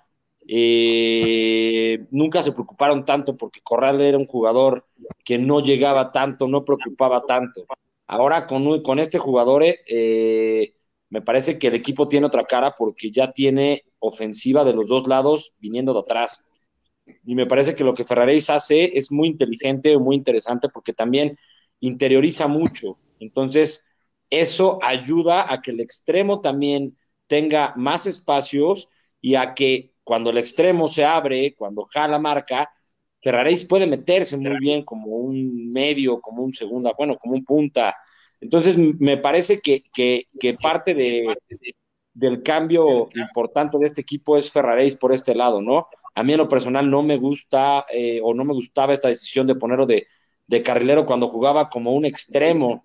eh, 0.51 2.07
nunca 2.11 2.43
se 2.43 2.53
preocuparon 2.53 3.05
tanto 3.05 3.37
porque 3.37 3.61
Corral 3.63 4.01
era 4.01 4.17
un 4.17 4.27
jugador 4.27 4.87
que 5.23 5.37
no 5.37 5.61
llegaba 5.61 6.11
tanto, 6.11 6.49
no 6.49 6.65
preocupaba 6.65 7.27
tanto. 7.27 7.67
Ahora 8.07 8.47
con, 8.47 8.83
con 8.83 8.99
este 8.99 9.19
jugador 9.19 9.63
eh, 9.67 10.73
me 11.11 11.21
parece 11.21 11.59
que 11.59 11.67
el 11.69 11.75
equipo 11.75 12.09
tiene 12.09 12.27
otra 12.27 12.45
cara 12.45 12.75
porque 12.77 13.11
ya 13.11 13.31
tiene 13.33 13.85
ofensiva 13.99 14.65
de 14.65 14.73
los 14.73 14.89
dos 14.89 15.07
lados 15.07 15.53
viniendo 15.59 15.93
de 15.93 16.01
atrás. 16.01 16.49
Y 17.25 17.35
me 17.35 17.47
parece 17.47 17.75
que 17.75 17.85
lo 17.85 17.93
que 17.93 18.05
Ferraréis 18.05 18.49
hace 18.49 18.97
es 18.97 19.13
muy 19.13 19.29
inteligente, 19.29 19.99
muy 19.99 20.17
interesante 20.17 20.71
porque 20.71 20.95
también 20.95 21.37
interioriza 21.81 22.49
mucho. 22.49 22.99
Entonces, 23.21 23.87
eso 24.31 24.79
ayuda 24.83 25.53
a 25.53 25.61
que 25.61 25.73
el 25.73 25.81
extremo 25.81 26.41
también 26.41 26.97
tenga 27.27 27.75
más 27.77 28.07
espacios 28.07 28.89
y 29.21 29.35
a 29.35 29.55
que 29.55 29.93
cuando 30.09 30.31
el 30.31 30.39
extremo 30.39 30.89
se 30.89 31.05
abre, 31.05 31.55
cuando 31.55 31.83
jala 31.83 32.19
marca, 32.19 32.73
Ferraréis 33.21 33.67
puede 33.67 33.87
meterse 33.87 34.39
muy 34.39 34.59
bien 34.59 34.83
como 34.83 35.09
un 35.09 35.71
medio, 35.71 36.19
como 36.19 36.43
un 36.43 36.55
segunda, 36.55 36.95
bueno, 36.97 37.19
como 37.19 37.35
un 37.35 37.45
punta. 37.45 37.95
Entonces, 38.41 38.79
me 38.79 39.19
parece 39.19 39.61
que, 39.61 39.83
parte 40.63 40.95
de, 40.95 41.37
del 42.15 42.43
cambio 42.43 43.11
importante 43.15 43.77
de 43.77 43.85
este 43.85 44.01
equipo 44.01 44.39
es 44.39 44.51
Ferraréis 44.51 44.97
por 44.97 45.13
este 45.13 45.35
lado, 45.35 45.61
¿no? 45.61 45.89
A 46.15 46.23
mí 46.23 46.33
en 46.33 46.39
lo 46.39 46.49
personal 46.49 46.89
no 46.89 47.03
me 47.03 47.19
gusta 47.19 47.85
eh, 47.93 48.19
o 48.23 48.33
no 48.33 48.47
me 48.47 48.55
gustaba 48.55 48.95
esta 48.95 49.09
decisión 49.09 49.47
de 49.47 49.57
ponerlo 49.57 49.85
de, 49.85 50.07
de 50.47 50.63
carrilero 50.63 51.05
cuando 51.05 51.29
jugaba 51.29 51.69
como 51.69 51.93
un 51.93 52.07
extremo, 52.07 52.83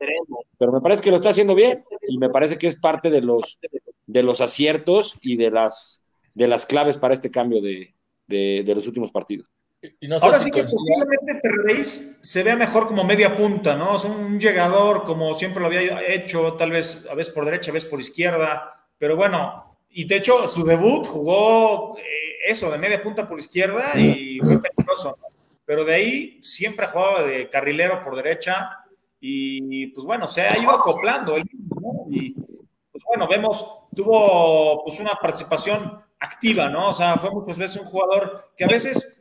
pero 0.57 0.73
me 0.73 0.81
parece 0.81 1.01
que 1.01 1.09
lo 1.09 1.15
está 1.15 1.29
haciendo 1.29 1.55
bien 1.55 1.85
y 2.05 2.17
me 2.17 2.29
parece 2.29 2.57
que 2.57 2.67
es 2.67 2.77
parte 2.77 3.09
de 3.09 3.21
los, 3.21 3.59
de 4.07 4.23
los 4.23 4.41
aciertos 4.41 5.17
y 5.21 5.37
de 5.37 5.51
las, 5.51 6.02
de 6.33 6.47
las 6.47 6.65
claves 6.65 6.97
para 6.97 7.13
este 7.13 7.31
cambio 7.31 7.61
de, 7.61 7.93
los 8.65 8.87
últimos 8.87 9.11
partidos. 9.11 9.47
Ahora 10.21 10.39
sí 10.39 10.49
que 10.49 10.63
posiblemente 10.63 11.41
Ferreis 11.41 12.17
se 12.21 12.41
vea 12.41 12.55
mejor 12.55 12.87
como 12.87 13.03
media 13.03 13.35
punta, 13.35 13.75
¿no? 13.75 13.97
Es 13.97 14.05
un 14.05 14.39
llegador 14.39 15.03
como 15.03 15.35
siempre 15.35 15.59
lo 15.59 15.67
había 15.67 16.07
hecho, 16.07 16.53
tal 16.53 16.71
vez 16.71 17.05
a 17.09 17.15
veces 17.15 17.33
por 17.33 17.43
derecha, 17.43 17.71
a 17.71 17.73
veces 17.73 17.89
por 17.89 17.99
izquierda, 17.99 18.87
pero 18.97 19.17
bueno, 19.17 19.77
y 19.89 20.05
de 20.05 20.15
hecho 20.15 20.47
su 20.47 20.63
debut 20.63 21.05
jugó 21.05 21.97
eh, 21.97 22.03
eso, 22.47 22.71
de 22.71 22.77
media 22.77 23.03
punta 23.03 23.27
por 23.27 23.37
izquierda 23.37 23.91
y 23.99 24.39
fue 24.39 24.61
peligroso 24.61 25.17
pero 25.65 25.85
de 25.85 25.95
ahí 25.95 26.39
siempre 26.41 26.87
jugaba 26.87 27.23
de 27.23 27.49
carrilero 27.49 28.03
por 28.03 28.15
derecha 28.15 28.79
y 29.19 29.87
pues 29.87 30.05
bueno, 30.05 30.27
se 30.27 30.41
ha 30.41 30.57
ido 30.57 30.71
acoplando 30.71 31.37
y 31.37 32.35
pues 32.91 33.03
bueno, 33.07 33.27
vemos, 33.27 33.65
tuvo 33.95 34.83
pues 34.83 34.99
una 34.99 35.15
participación 35.15 36.02
activa, 36.23 36.69
¿no? 36.69 36.89
O 36.89 36.93
sea, 36.93 37.17
fue 37.17 37.29
muchas 37.31 37.57
veces 37.57 37.81
un 37.81 37.87
jugador 37.87 38.51
que 38.55 38.63
a 38.63 38.67
veces, 38.67 39.19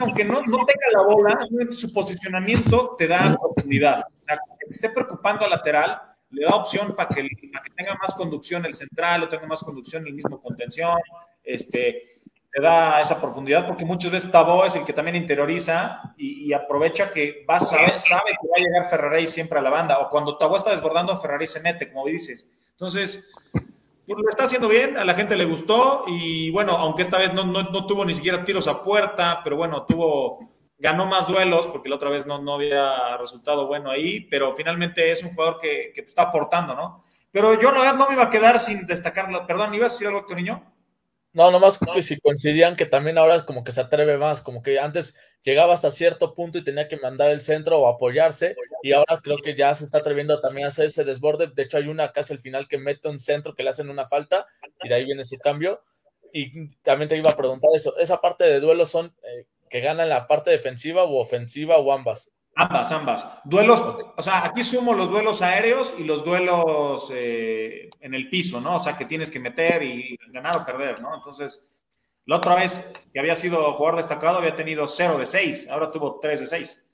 aunque 0.00 0.24
no, 0.24 0.42
no 0.42 0.64
tenga 0.64 0.88
la 0.92 1.02
bola, 1.02 1.38
su 1.70 1.92
posicionamiento 1.92 2.94
te 2.96 3.06
da 3.06 3.34
oportunidad. 3.34 4.00
O 4.00 4.58
que 4.58 4.66
esté 4.70 4.88
preocupando 4.88 5.44
al 5.44 5.50
lateral, 5.50 6.00
le 6.30 6.46
da 6.46 6.54
opción 6.54 6.94
para 6.96 7.08
que, 7.08 7.28
para 7.52 7.62
que 7.62 7.70
tenga 7.70 7.94
más 7.96 8.14
conducción 8.14 8.64
el 8.64 8.74
central 8.74 9.22
o 9.22 9.28
tenga 9.28 9.46
más 9.46 9.62
conducción 9.62 10.06
el 10.06 10.14
mismo 10.14 10.40
contención. 10.40 10.98
Este, 11.42 12.14
te 12.50 12.62
da 12.62 13.00
esa 13.00 13.20
profundidad, 13.20 13.66
porque 13.66 13.84
muchas 13.84 14.12
veces 14.12 14.30
Tabó 14.30 14.64
es 14.64 14.76
el 14.76 14.84
que 14.84 14.92
también 14.92 15.16
interioriza 15.16 16.14
y, 16.16 16.52
aprovecha 16.52 17.10
que 17.10 17.44
va 17.50 17.56
a 17.56 17.60
saber, 17.60 17.90
sabe 17.90 18.30
que 18.40 18.48
va 18.48 18.54
a 18.56 18.60
llegar 18.60 18.90
Ferrari 18.90 19.26
siempre 19.26 19.58
a 19.58 19.62
la 19.62 19.70
banda, 19.70 19.98
o 19.98 20.08
cuando 20.08 20.38
Tabó 20.38 20.56
está 20.56 20.70
desbordando, 20.70 21.20
Ferrari 21.20 21.48
se 21.48 21.60
mete, 21.60 21.92
como 21.92 22.06
dices. 22.06 22.48
Entonces, 22.70 23.28
lo 24.06 24.28
está 24.28 24.44
haciendo 24.44 24.68
bien, 24.68 24.96
a 24.96 25.04
la 25.04 25.14
gente 25.14 25.36
le 25.36 25.44
gustó 25.44 26.04
y 26.06 26.50
bueno, 26.50 26.72
aunque 26.72 27.02
esta 27.02 27.18
vez 27.18 27.32
no, 27.32 27.44
no, 27.44 27.86
tuvo 27.86 28.04
ni 28.04 28.14
siquiera 28.14 28.44
tiros 28.44 28.68
a 28.68 28.82
puerta, 28.82 29.40
pero 29.42 29.56
bueno, 29.56 29.84
tuvo, 29.84 30.50
ganó 30.78 31.06
más 31.06 31.26
duelos 31.26 31.66
porque 31.66 31.88
la 31.88 31.96
otra 31.96 32.10
vez 32.10 32.26
no, 32.26 32.38
no 32.40 32.54
había 32.54 33.16
resultado 33.16 33.66
bueno 33.66 33.90
ahí, 33.90 34.20
pero 34.20 34.54
finalmente 34.54 35.10
es 35.10 35.22
un 35.22 35.30
jugador 35.30 35.58
que, 35.58 35.92
que 35.94 36.02
está 36.02 36.22
aportando, 36.22 36.74
¿no? 36.74 37.02
Pero 37.34 37.58
yo 37.58 37.72
la 37.72 37.80
verdad 37.80 37.96
no 37.96 38.06
me 38.06 38.14
iba 38.14 38.22
a 38.22 38.30
quedar 38.30 38.60
sin 38.60 38.86
destacarlo. 38.86 39.44
Perdón, 39.44 39.74
¿ibas 39.74 39.90
a 39.90 39.94
decir 39.94 40.06
algo, 40.06 40.24
niño? 40.36 40.73
No, 41.34 41.50
nomás 41.50 41.78
que 41.92 42.00
si 42.00 42.20
coincidían 42.20 42.76
que 42.76 42.86
también 42.86 43.18
ahora 43.18 43.44
como 43.44 43.64
que 43.64 43.72
se 43.72 43.80
atreve 43.80 44.18
más, 44.18 44.40
como 44.40 44.62
que 44.62 44.78
antes 44.78 45.16
llegaba 45.42 45.74
hasta 45.74 45.90
cierto 45.90 46.32
punto 46.32 46.58
y 46.58 46.62
tenía 46.64 46.86
que 46.86 46.96
mandar 46.96 47.30
el 47.30 47.40
centro 47.42 47.80
o 47.80 47.88
apoyarse, 47.88 48.54
y 48.82 48.92
ahora 48.92 49.20
creo 49.20 49.38
que 49.38 49.56
ya 49.56 49.74
se 49.74 49.82
está 49.82 49.98
atreviendo 49.98 50.40
también 50.40 50.66
a 50.66 50.68
hacer 50.68 50.86
ese 50.86 51.02
desborde. 51.04 51.48
De 51.48 51.64
hecho, 51.64 51.76
hay 51.76 51.88
una 51.88 52.12
casi 52.12 52.32
al 52.32 52.38
final 52.38 52.68
que 52.68 52.78
mete 52.78 53.08
un 53.08 53.18
centro 53.18 53.54
que 53.56 53.64
le 53.64 53.70
hacen 53.70 53.90
una 53.90 54.06
falta, 54.06 54.46
y 54.80 54.88
de 54.88 54.94
ahí 54.94 55.04
viene 55.06 55.24
su 55.24 55.36
cambio. 55.38 55.82
Y 56.32 56.68
también 56.82 57.08
te 57.08 57.16
iba 57.16 57.30
a 57.30 57.36
preguntar 57.36 57.70
eso, 57.74 57.96
¿esa 57.98 58.20
parte 58.20 58.44
de 58.44 58.60
duelo 58.60 58.86
son 58.86 59.14
eh, 59.24 59.46
que 59.68 59.80
ganan 59.80 60.08
la 60.08 60.28
parte 60.28 60.50
defensiva 60.52 61.02
o 61.04 61.20
ofensiva 61.20 61.78
o 61.78 61.92
ambas? 61.92 62.33
Ambas, 62.56 62.92
ambas. 62.92 63.28
Duelos, 63.44 63.80
o 64.16 64.22
sea, 64.22 64.44
aquí 64.44 64.62
sumo 64.62 64.94
los 64.94 65.10
duelos 65.10 65.42
aéreos 65.42 65.94
y 65.98 66.04
los 66.04 66.24
duelos 66.24 67.10
eh, 67.12 67.90
en 68.00 68.14
el 68.14 68.28
piso, 68.28 68.60
¿no? 68.60 68.76
O 68.76 68.78
sea, 68.78 68.96
que 68.96 69.06
tienes 69.06 69.30
que 69.30 69.40
meter 69.40 69.82
y 69.82 70.16
ganar 70.28 70.56
o 70.56 70.64
perder, 70.64 71.02
¿no? 71.02 71.16
Entonces, 71.16 71.60
la 72.26 72.36
otra 72.36 72.54
vez 72.54 72.92
que 73.12 73.18
había 73.18 73.34
sido 73.34 73.72
jugador 73.74 73.98
destacado 73.98 74.38
había 74.38 74.54
tenido 74.54 74.86
0 74.86 75.18
de 75.18 75.26
6, 75.26 75.68
ahora 75.68 75.90
tuvo 75.90 76.20
3 76.20 76.40
de 76.40 76.46
6. 76.46 76.86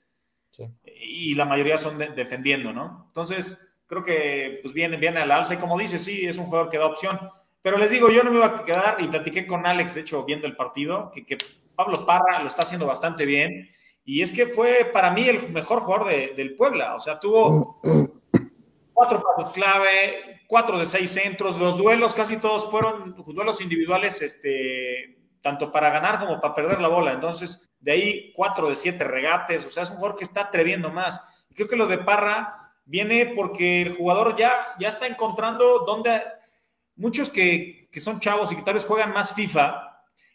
Y 0.83 1.35
la 1.35 1.45
mayoría 1.45 1.77
son 1.77 1.97
defendiendo, 1.97 2.73
¿no? 2.73 3.05
Entonces, 3.07 3.59
creo 3.85 4.03
que 4.03 4.59
pues 4.63 4.73
viene, 4.73 4.97
viene 4.97 5.19
a 5.19 5.25
la 5.25 5.37
alza 5.37 5.53
y 5.53 5.57
como 5.57 5.77
dice, 5.77 5.99
sí, 5.99 6.25
es 6.25 6.37
un 6.37 6.45
jugador 6.45 6.69
que 6.69 6.79
da 6.79 6.87
opción. 6.87 7.19
Pero 7.61 7.77
les 7.77 7.91
digo, 7.91 8.09
yo 8.09 8.23
no 8.23 8.31
me 8.31 8.37
iba 8.37 8.47
a 8.47 8.65
quedar 8.65 8.97
y 8.99 9.07
platiqué 9.07 9.45
con 9.45 9.67
Alex, 9.67 9.93
de 9.93 10.01
hecho, 10.01 10.25
viendo 10.25 10.47
el 10.47 10.55
partido, 10.55 11.11
que, 11.13 11.23
que 11.23 11.37
Pablo 11.75 12.03
Parra 12.03 12.41
lo 12.41 12.47
está 12.47 12.63
haciendo 12.63 12.87
bastante 12.87 13.25
bien 13.25 13.69
y 14.03 14.21
es 14.21 14.31
que 14.31 14.47
fue 14.47 14.89
para 14.91 15.11
mí 15.11 15.27
el 15.27 15.49
mejor 15.49 15.81
jugador 15.81 16.07
del 16.35 16.55
Puebla. 16.55 16.95
O 16.95 16.99
sea, 16.99 17.19
tuvo 17.19 17.79
cuatro 18.93 19.23
pasos 19.23 19.51
clave, 19.53 20.41
cuatro 20.47 20.79
de 20.79 20.87
seis 20.87 21.11
centros. 21.11 21.57
Los 21.57 21.77
duelos 21.77 22.13
casi 22.13 22.37
todos 22.37 22.69
fueron 22.69 23.15
duelos 23.27 23.61
individuales, 23.61 24.21
este, 24.21 25.19
tanto 25.41 25.71
para 25.71 25.91
ganar 25.91 26.19
como 26.19 26.41
para 26.41 26.55
perder 26.55 26.81
la 26.81 26.87
bola. 26.87 27.13
Entonces, 27.13 27.71
de 27.79 27.91
ahí 27.91 28.33
cuatro 28.35 28.69
de 28.69 28.75
siete 28.75 29.03
regates. 29.03 29.65
O 29.65 29.69
sea, 29.69 29.83
es 29.83 29.89
un 29.91 29.97
jugador 29.97 30.17
que 30.17 30.23
está 30.23 30.41
atreviendo 30.41 30.91
más. 30.91 31.23
Creo 31.53 31.67
que 31.67 31.75
lo 31.75 31.85
de 31.85 31.99
Parra 31.99 32.73
viene 32.85 33.33
porque 33.35 33.83
el 33.83 33.95
jugador 33.95 34.35
ya, 34.35 34.75
ya 34.79 34.89
está 34.89 35.05
encontrando 35.05 35.85
donde 35.85 36.21
muchos 36.95 37.29
que, 37.29 37.87
que 37.91 37.99
son 37.99 38.19
chavos 38.19 38.51
y 38.51 38.55
que 38.55 38.63
tal 38.63 38.73
vez 38.73 38.85
juegan 38.85 39.13
más 39.13 39.33
FIFA. 39.33 39.89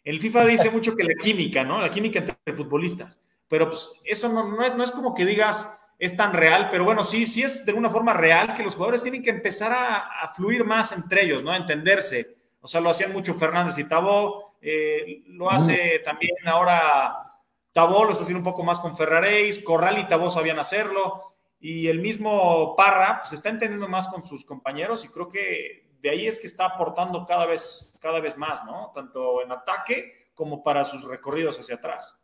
El 0.05 0.21
FIFA 0.21 0.45
dice 0.45 0.71
mucho 0.71 0.95
que 0.95 1.03
la 1.03 1.15
química, 1.15 1.65
¿no? 1.65 1.81
La 1.81 1.89
química 1.89 2.19
entre 2.19 2.55
futbolistas 2.55 3.19
pero 3.47 3.69
pues 3.69 3.89
eso 4.03 4.29
no, 4.29 4.63
es, 4.63 4.75
no 4.75 4.83
es 4.83 4.91
como 4.91 5.13
que 5.13 5.25
digas 5.25 5.73
es 5.99 6.15
tan 6.15 6.33
real, 6.33 6.69
pero 6.69 6.83
bueno, 6.83 7.03
sí, 7.03 7.25
sí 7.25 7.41
es 7.41 7.65
de 7.65 7.73
una 7.73 7.89
forma 7.89 8.13
real 8.13 8.53
que 8.53 8.63
los 8.63 8.75
jugadores 8.75 9.01
tienen 9.01 9.23
que 9.23 9.31
empezar 9.31 9.73
a, 9.73 10.31
fluir 10.35 10.63
más 10.63 10.91
entre 10.91 11.23
ellos, 11.23 11.43
¿no? 11.43 11.51
A 11.51 11.57
entenderse. 11.57 12.37
O 12.61 12.67
sea, 12.67 12.81
lo 12.81 12.91
hacían 12.91 13.13
mucho 13.13 13.33
Fernández 13.33 13.77
y 13.79 13.87
Tabó, 13.87 14.57
eh, 14.61 15.23
lo 15.27 15.49
hace 15.49 15.99
también 16.05 16.35
ahora 16.45 17.33
Tabó, 17.71 18.05
lo 18.05 18.11
está 18.11 18.23
haciendo 18.23 18.39
un 18.39 18.51
poco 18.51 18.63
más 18.63 18.79
con 18.79 18.95
Ferraréis, 18.95 19.63
Corral 19.63 19.97
y 19.97 20.07
Tabó 20.07 20.29
sabían 20.29 20.59
hacerlo, 20.59 21.35
y 21.59 21.87
el 21.87 21.99
mismo 21.99 22.75
Parra, 22.75 23.19
pues 23.19 23.33
está 23.33 23.49
entendiendo 23.49 23.87
más 23.87 24.07
con 24.07 24.23
sus 24.23 24.45
compañeros 24.45 25.03
y 25.05 25.07
creo 25.07 25.27
que 25.27 25.87
de 25.99 26.09
ahí 26.09 26.27
es 26.27 26.39
que 26.39 26.47
está 26.47 26.65
aportando 26.65 27.25
cada 27.25 27.47
vez, 27.47 27.97
cada 27.99 28.19
vez 28.19 28.37
más, 28.37 28.63
¿no? 28.65 28.91
Tanto 28.93 29.41
en 29.41 29.51
ataque 29.51 30.31
como 30.35 30.61
para 30.61 30.85
sus 30.85 31.03
recorridos 31.03 31.59
hacia 31.59 31.75
atrás. 31.75 32.19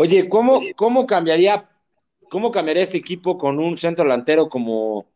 Oye, 0.00 0.28
¿cómo, 0.28 0.60
cómo 0.76 1.08
cambiaría, 1.08 1.68
cómo 2.30 2.52
cambiaría 2.52 2.84
este 2.84 2.98
equipo 2.98 3.36
con 3.36 3.58
un 3.58 3.76
centro 3.76 4.04
delantero 4.04 4.48
como, 4.48 5.06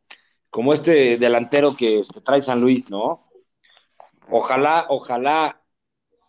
como 0.51 0.73
este 0.73 1.19
delantero 1.19 1.77
que, 1.77 2.03
trae 2.25 2.43
San 2.43 2.61
Luis, 2.61 2.91
¿no? 2.91 3.31
Ojalá, 4.29 4.87
ojalá 4.89 5.63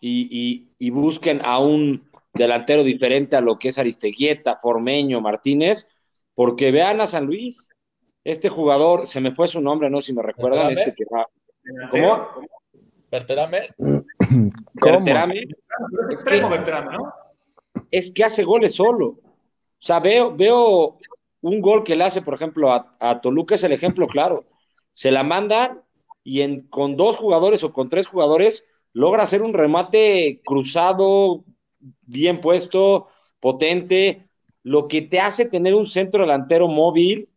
y, 0.00 0.90
busquen 0.90 1.40
a 1.44 1.58
un 1.58 2.08
delantero 2.32 2.84
diferente 2.84 3.34
a 3.34 3.40
lo 3.40 3.58
que 3.58 3.70
es 3.70 3.78
Aristeguieta, 3.80 4.54
Formeño, 4.54 5.20
Martínez, 5.20 5.90
porque 6.36 6.70
vean 6.70 7.00
a 7.00 7.08
San 7.08 7.26
Luis, 7.26 7.70
este 8.22 8.50
jugador, 8.50 9.08
se 9.08 9.20
me 9.20 9.32
fue 9.32 9.48
su 9.48 9.60
nombre, 9.60 9.90
no 9.90 10.00
sé 10.00 10.06
si 10.06 10.12
me 10.12 10.22
recuerdan, 10.22 10.70
este 10.70 10.94
que 10.94 11.06
va. 11.12 11.26
¿Cómo? 11.90 12.28
Berterame. 13.10 13.70
Berterame. 14.74 15.42
Es 16.12 16.22
que, 16.22 16.40
¿no? 16.40 17.23
Es 17.94 18.12
que 18.12 18.24
hace 18.24 18.42
goles 18.42 18.74
solo. 18.74 19.06
O 19.06 19.86
sea, 19.86 20.00
veo, 20.00 20.34
veo 20.34 20.98
un 21.42 21.60
gol 21.60 21.84
que 21.84 21.94
le 21.94 22.02
hace, 22.02 22.22
por 22.22 22.34
ejemplo, 22.34 22.72
a, 22.72 23.20
Toluca, 23.20 23.54
es 23.54 23.62
el 23.62 23.70
ejemplo 23.70 24.08
claro. 24.08 24.44
Se 24.92 25.12
la 25.12 25.22
mandan 25.22 25.80
y 26.24 26.40
en, 26.40 26.62
con 26.62 26.96
dos 26.96 27.14
jugadores 27.16 27.62
o 27.62 27.72
con 27.72 27.88
tres 27.88 28.08
jugadores 28.08 28.68
logra 28.92 29.22
hacer 29.22 29.42
un 29.42 29.52
remate 29.52 30.40
cruzado, 30.44 31.44
bien 32.02 32.40
puesto, 32.40 33.08
potente, 33.38 34.26
lo 34.64 34.88
que 34.88 35.02
te 35.02 35.20
hace 35.20 35.48
tener 35.48 35.74
un 35.74 35.86
centro 35.86 36.22
delantero 36.22 36.66
móvil 36.66 37.28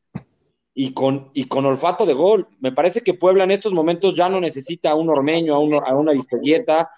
y 0.73 0.93
con, 0.93 1.29
y 1.35 1.43
con 1.43 1.65
olfato 1.65 2.07
de 2.07 2.13
gol. 2.13 2.47
Me 2.59 2.71
parece 2.71 3.01
que 3.01 3.13
Puebla 3.13 3.43
en 3.43 3.51
estos 3.51 3.73
momentos 3.73 4.15
ya 4.15 4.27
no 4.27 4.39
necesita 4.39 4.91
a 4.91 4.95
un 4.95 5.09
ormeño, 5.09 5.55
a, 5.55 5.89
a 5.89 5.95
una 5.95 6.13
vistelleta. 6.13 6.89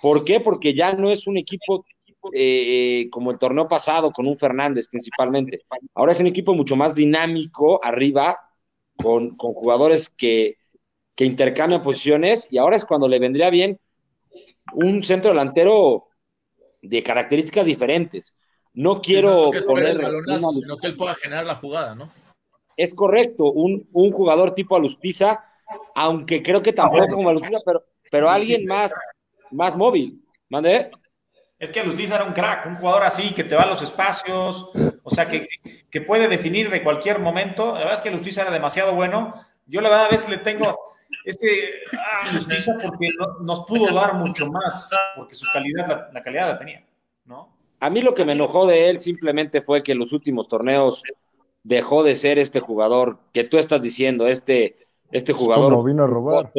¿Por 0.00 0.24
qué? 0.24 0.40
Porque 0.40 0.74
ya 0.74 0.94
no 0.94 1.10
es 1.10 1.26
un 1.26 1.36
equipo 1.36 1.84
eh, 2.32 3.08
como 3.10 3.30
el 3.30 3.38
torneo 3.38 3.66
pasado 3.66 4.12
con 4.12 4.26
un 4.26 4.36
Fernández 4.36 4.86
principalmente. 4.88 5.62
Ahora 5.94 6.12
es 6.12 6.20
un 6.20 6.28
equipo 6.28 6.54
mucho 6.54 6.76
más 6.76 6.94
dinámico 6.94 7.84
arriba, 7.84 8.38
con, 8.96 9.36
jugadores 9.36 10.08
que, 10.08 10.58
intercambian 11.18 11.82
posiciones 11.82 12.52
y 12.52 12.58
ahora 12.58 12.74
es 12.74 12.84
cuando 12.84 13.06
le 13.06 13.20
vendría 13.20 13.48
bien 13.48 13.78
un 14.72 15.04
centro 15.04 15.30
delantero 15.30 16.02
de 16.80 17.00
características 17.00 17.64
diferentes. 17.66 18.40
No 18.74 19.00
quiero 19.00 19.52
poner. 19.64 20.00
sino 20.52 20.76
que 20.78 20.88
él 20.88 20.96
pueda 20.96 21.14
generar 21.14 21.46
la 21.46 21.54
jugada, 21.54 21.94
¿no? 21.94 22.10
Es 22.76 22.92
correcto, 22.92 23.52
un, 23.52 23.86
jugador 23.92 24.52
tipo 24.56 24.74
Aluspiza, 24.74 25.44
aunque 25.94 26.42
creo 26.42 26.60
que 26.60 26.72
tampoco 26.72 27.06
como 27.14 27.28
Aluspiza, 27.28 27.60
pero, 27.64 27.84
pero 28.10 28.28
alguien 28.28 28.66
más, 28.66 28.92
más 29.52 29.76
móvil. 29.76 30.24
¿Mande? 30.48 30.90
Es 31.62 31.70
que 31.70 31.78
Alustiza 31.78 32.16
era 32.16 32.24
un 32.24 32.32
crack, 32.32 32.66
un 32.66 32.74
jugador 32.74 33.04
así 33.04 33.32
que 33.32 33.44
te 33.44 33.54
va 33.54 33.62
a 33.62 33.68
los 33.68 33.82
espacios, 33.82 34.72
o 35.04 35.10
sea, 35.10 35.28
que, 35.28 35.46
que 35.88 36.00
puede 36.00 36.26
definir 36.26 36.68
de 36.70 36.82
cualquier 36.82 37.20
momento. 37.20 37.66
La 37.74 37.78
verdad 37.78 37.94
es 37.94 38.00
que 38.00 38.08
Alustiza 38.08 38.42
era 38.42 38.50
demasiado 38.50 38.96
bueno. 38.96 39.32
Yo 39.66 39.80
la 39.80 39.88
verdad 39.88 40.06
a 40.06 40.10
veces 40.10 40.28
le 40.28 40.38
tengo 40.38 40.76
este 41.24 41.84
a 41.96 42.30
Alustiza 42.30 42.72
porque 42.82 43.10
nos 43.42 43.60
pudo 43.60 43.94
dar 43.94 44.14
mucho 44.14 44.50
más, 44.50 44.90
porque 45.14 45.36
su 45.36 45.46
calidad, 45.52 46.08
la, 46.12 46.20
calidad 46.20 46.48
la 46.48 46.58
tenía, 46.58 46.84
¿no? 47.26 47.56
A 47.78 47.90
mí 47.90 48.02
lo 48.02 48.12
que 48.12 48.24
me 48.24 48.32
enojó 48.32 48.66
de 48.66 48.88
él 48.88 48.98
simplemente 48.98 49.62
fue 49.62 49.84
que 49.84 49.92
en 49.92 50.00
los 50.00 50.12
últimos 50.12 50.48
torneos 50.48 51.04
dejó 51.62 52.02
de 52.02 52.16
ser 52.16 52.40
este 52.40 52.58
jugador 52.58 53.18
que 53.32 53.44
tú 53.44 53.58
estás 53.58 53.80
diciendo, 53.82 54.26
este, 54.26 54.88
este 55.12 55.32
jugador. 55.32 55.70
Como 55.70 55.84
vino 55.84 56.02
a 56.02 56.08
robar. 56.08 56.50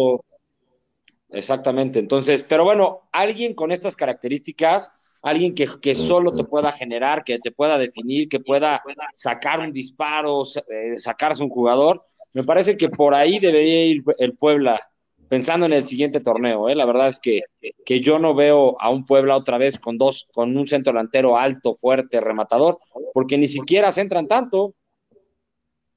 Exactamente, 1.34 1.97
entonces, 1.97 2.43
pero 2.43 2.63
bueno, 2.63 3.09
alguien 3.11 3.55
con 3.55 3.71
estas 3.71 3.95
características, 3.95 4.91
alguien 5.23 5.55
que, 5.55 5.95
solo 5.95 6.31
te 6.31 6.43
pueda 6.43 6.71
generar, 6.71 7.23
que 7.23 7.39
te 7.39 7.51
pueda 7.51 7.79
definir, 7.79 8.29
que 8.29 8.39
pueda 8.39 8.84
sacar 9.13 9.59
un 9.61 9.71
disparo, 9.71 10.43
eh, 10.69 10.99
sacarse 10.99 11.43
un 11.43 11.49
jugador, 11.49 12.05
me 12.36 12.43
parece 12.43 12.77
que 12.77 12.89
por 12.89 13.15
ahí 13.15 13.39
debería 13.39 13.86
ir 13.86 14.03
el 14.19 14.38
Puebla 14.38 14.79
pensando 15.27 15.65
en 15.65 15.73
el 15.73 15.88
siguiente 15.88 16.19
torneo. 16.19 16.69
¿eh? 16.69 16.75
La 16.75 16.86
verdad 16.86 17.07
es 17.07 17.19
que, 17.19 17.41
que 17.84 17.99
yo 17.99 18.19
no 18.19 18.36
veo 18.36 18.79
a 18.79 18.91
un 18.91 19.03
Puebla 19.03 19.36
otra 19.36 19.57
vez 19.57 19.79
con 19.79 19.97
dos, 19.97 20.27
con 20.31 20.55
un 20.55 20.67
centro 20.67 20.93
delantero 20.93 21.38
alto, 21.38 21.73
fuerte, 21.73 22.21
rematador, 22.21 22.77
porque 23.13 23.39
ni 23.39 23.47
siquiera 23.47 23.91
se 23.91 24.01
entran 24.01 24.27
tanto. 24.27 24.75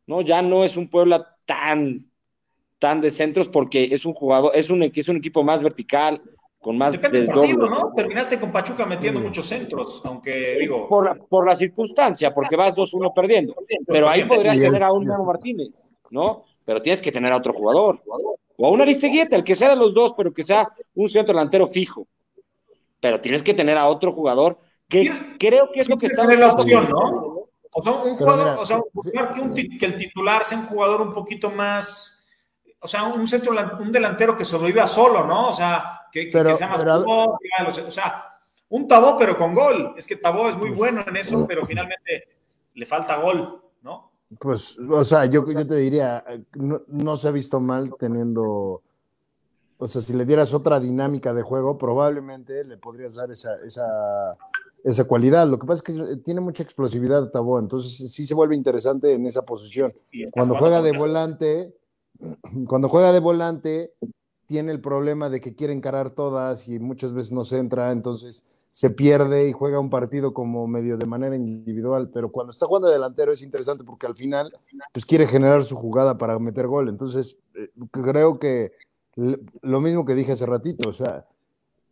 No, 0.07 0.23
ya 0.23 0.41
no 0.41 0.65
es 0.65 0.79
un 0.79 0.89
Puebla 0.89 1.37
tan 1.45 1.99
tan 2.79 3.01
de 3.01 3.11
centros 3.11 3.49
porque 3.49 3.89
es 3.91 4.05
un 4.05 4.15
jugador, 4.15 4.53
es 4.55 4.71
un, 4.71 4.83
es 4.83 5.09
un 5.09 5.17
equipo 5.17 5.43
más 5.43 5.63
vertical, 5.63 6.21
con 6.61 6.77
más 6.77 6.93
Depende 6.93 7.27
partido, 7.27 7.69
¿no? 7.69 7.93
Terminaste 7.95 8.41
con 8.41 8.51
Pachuca 8.51 8.87
metiendo 8.87 9.21
muchos 9.21 9.47
centros, 9.47 10.03
aunque 10.05 10.57
digo. 10.59 10.89
Por 10.89 11.05
la, 11.05 11.15
por 11.15 11.47
la 11.47 11.55
circunstancia, 11.55 12.35
porque 12.35 12.57
vas 12.57 12.75
2-1 12.75 13.15
perdiendo. 13.15 13.55
Pero 13.87 14.09
ahí 14.09 14.25
podrías 14.25 14.59
tener 14.59 14.83
a 14.83 14.93
un 14.93 15.07
Memo 15.07 15.25
Martínez, 15.25 15.85
¿no? 16.11 16.45
Pero 16.65 16.83
tienes 16.83 17.01
que 17.01 17.13
tener 17.13 17.33
a 17.33 17.37
otro 17.37 17.53
jugador. 17.53 18.03
O 18.57 18.67
a 18.67 18.71
un 18.71 18.81
Aristeguieta, 18.81 19.37
el 19.37 19.45
que 19.45 19.55
sea 19.55 19.71
de 19.71 19.77
los 19.77 19.95
dos, 19.95 20.15
pero 20.17 20.33
que 20.33 20.43
sea 20.43 20.69
un 20.95 21.09
centro 21.09 21.35
delantero 21.35 21.67
fijo. 21.67 22.09
Pero 22.99 23.21
tienes 23.21 23.43
que 23.43 23.55
tener 23.55 23.79
a 23.79 23.87
otro 23.87 24.11
jugador 24.11 24.59
que 24.89 25.11
creo 25.39 25.71
que 25.73 25.81
es 25.81 25.89
lo 25.89 25.99
que 25.99 26.07
está 26.07 26.25
la 26.25 26.53
opción, 26.53 26.89
¿no? 26.89 27.49
O 27.79 27.83
sea, 27.83 27.93
un 27.93 28.17
jugador, 28.17 28.59
o 28.59 28.65
sea, 28.65 28.81
que, 29.79 29.87
el 29.87 29.97
titular 29.97 30.45
sea 30.45 30.59
un 30.59 30.65
jugador 30.65 31.03
un 31.03 31.13
poquito 31.13 31.51
más, 31.51 32.16
o 32.87 32.89
sea, 32.89 33.03
un 33.03 33.27
centro, 33.27 33.53
un 33.81 33.91
delantero 33.91 34.37
que 34.37 34.45
sobreviva 34.45 34.87
solo, 34.87 35.27
¿no? 35.27 35.49
O 35.49 35.53
sea, 35.53 36.03
que, 36.13 36.31
sea 36.31 36.69
más 36.69 36.85
o 36.85 37.91
sea, 37.91 38.39
un 38.69 38.87
Tabó 38.87 39.19
pero 39.19 39.37
con 39.37 39.57
gol. 39.57 39.95
Es 39.97 40.07
que 40.07 40.15
Tabó 40.15 40.49
es 40.49 40.57
muy 40.57 40.69
pues, 40.69 40.79
bueno 40.79 41.05
en 41.05 41.17
eso, 41.17 41.45
pero 41.49 41.65
finalmente 41.65 42.29
le 42.75 42.87
falta 42.87 43.17
gol, 43.17 43.61
¿no? 43.83 44.13
Pues, 44.39 44.79
o 44.79 45.03
sea, 45.03 45.27
yo, 45.27 45.45
yo 45.45 45.67
te 45.67 45.75
diría, 45.75 46.25
no, 46.55 47.17
se 47.17 47.27
ha 47.27 47.33
visto 47.33 47.59
mal 47.59 47.93
teniendo, 47.99 48.83
o 49.79 49.89
sea, 49.89 50.01
si 50.01 50.13
le 50.13 50.25
dieras 50.25 50.55
otra 50.55 50.79
dinámica 50.79 51.35
de 51.35 51.43
juego, 51.43 51.77
probablemente 51.77 52.63
le 52.63 52.77
podrías 52.77 53.17
dar 53.17 53.33
esa, 53.33 53.57
esa, 53.65 53.85
esa 54.85 55.05
cualidad. 55.07 55.49
Lo 55.49 55.59
que 55.59 55.67
pasa 55.67 55.83
es 55.85 55.97
que 55.97 56.17
tiene 56.19 56.41
mucha 56.41 56.63
explosividad 56.63 57.33
Tabó, 57.33 57.59
entonces 57.59 58.13
sí 58.13 58.29
se 58.29 58.35
vuelve 58.35 58.55
interesante 58.55 59.13
en 59.13 59.27
esa 59.27 59.43
posición. 59.43 59.93
Cuando 60.31 60.57
juega 60.57 60.81
de 60.83 60.97
volante, 60.97 61.75
cuando 62.69 62.89
juega 62.89 63.13
de 63.13 63.21
volante, 63.21 63.93
tiene 64.47 64.73
el 64.73 64.81
problema 64.81 65.29
de 65.29 65.41
que 65.41 65.55
quiere 65.55 65.73
encarar 65.73 66.11
todas 66.11 66.69
y 66.69 66.79
muchas 66.79 67.13
veces 67.13 67.33
no 67.33 67.45
se 67.45 67.59
entra, 67.59 67.91
entonces 67.93 68.47
se 68.71 68.91
pierde 68.91 69.49
y 69.49 69.53
juega 69.53 69.81
un 69.81 69.89
partido 69.89 70.35
como 70.35 70.67
medio 70.67 70.99
de 70.99 71.07
manera 71.07 71.35
individual, 71.35 72.11
pero 72.13 72.31
cuando 72.31 72.51
está 72.51 72.67
jugando 72.67 72.89
de 72.89 72.95
delantero 72.95 73.33
es 73.33 73.43
interesante 73.43 73.85
porque 73.85 74.07
al 74.07 74.15
final 74.15 74.53
pues 74.93 75.07
quiere 75.07 75.27
generar 75.27 75.65
su 75.65 75.77
jugada 75.77 76.19
para 76.19 76.39
meter 76.39 76.67
gol. 76.67 76.91
Entonces, 76.91 77.39
eh, 77.55 77.71
creo 77.91 78.39
que 78.39 78.73
lo 79.63 79.81
mismo 79.81 80.05
que 80.05 80.15
dije 80.15 80.33
hace 80.33 80.45
ratito, 80.45 80.91
o 80.91 80.93
sea, 80.93 81.27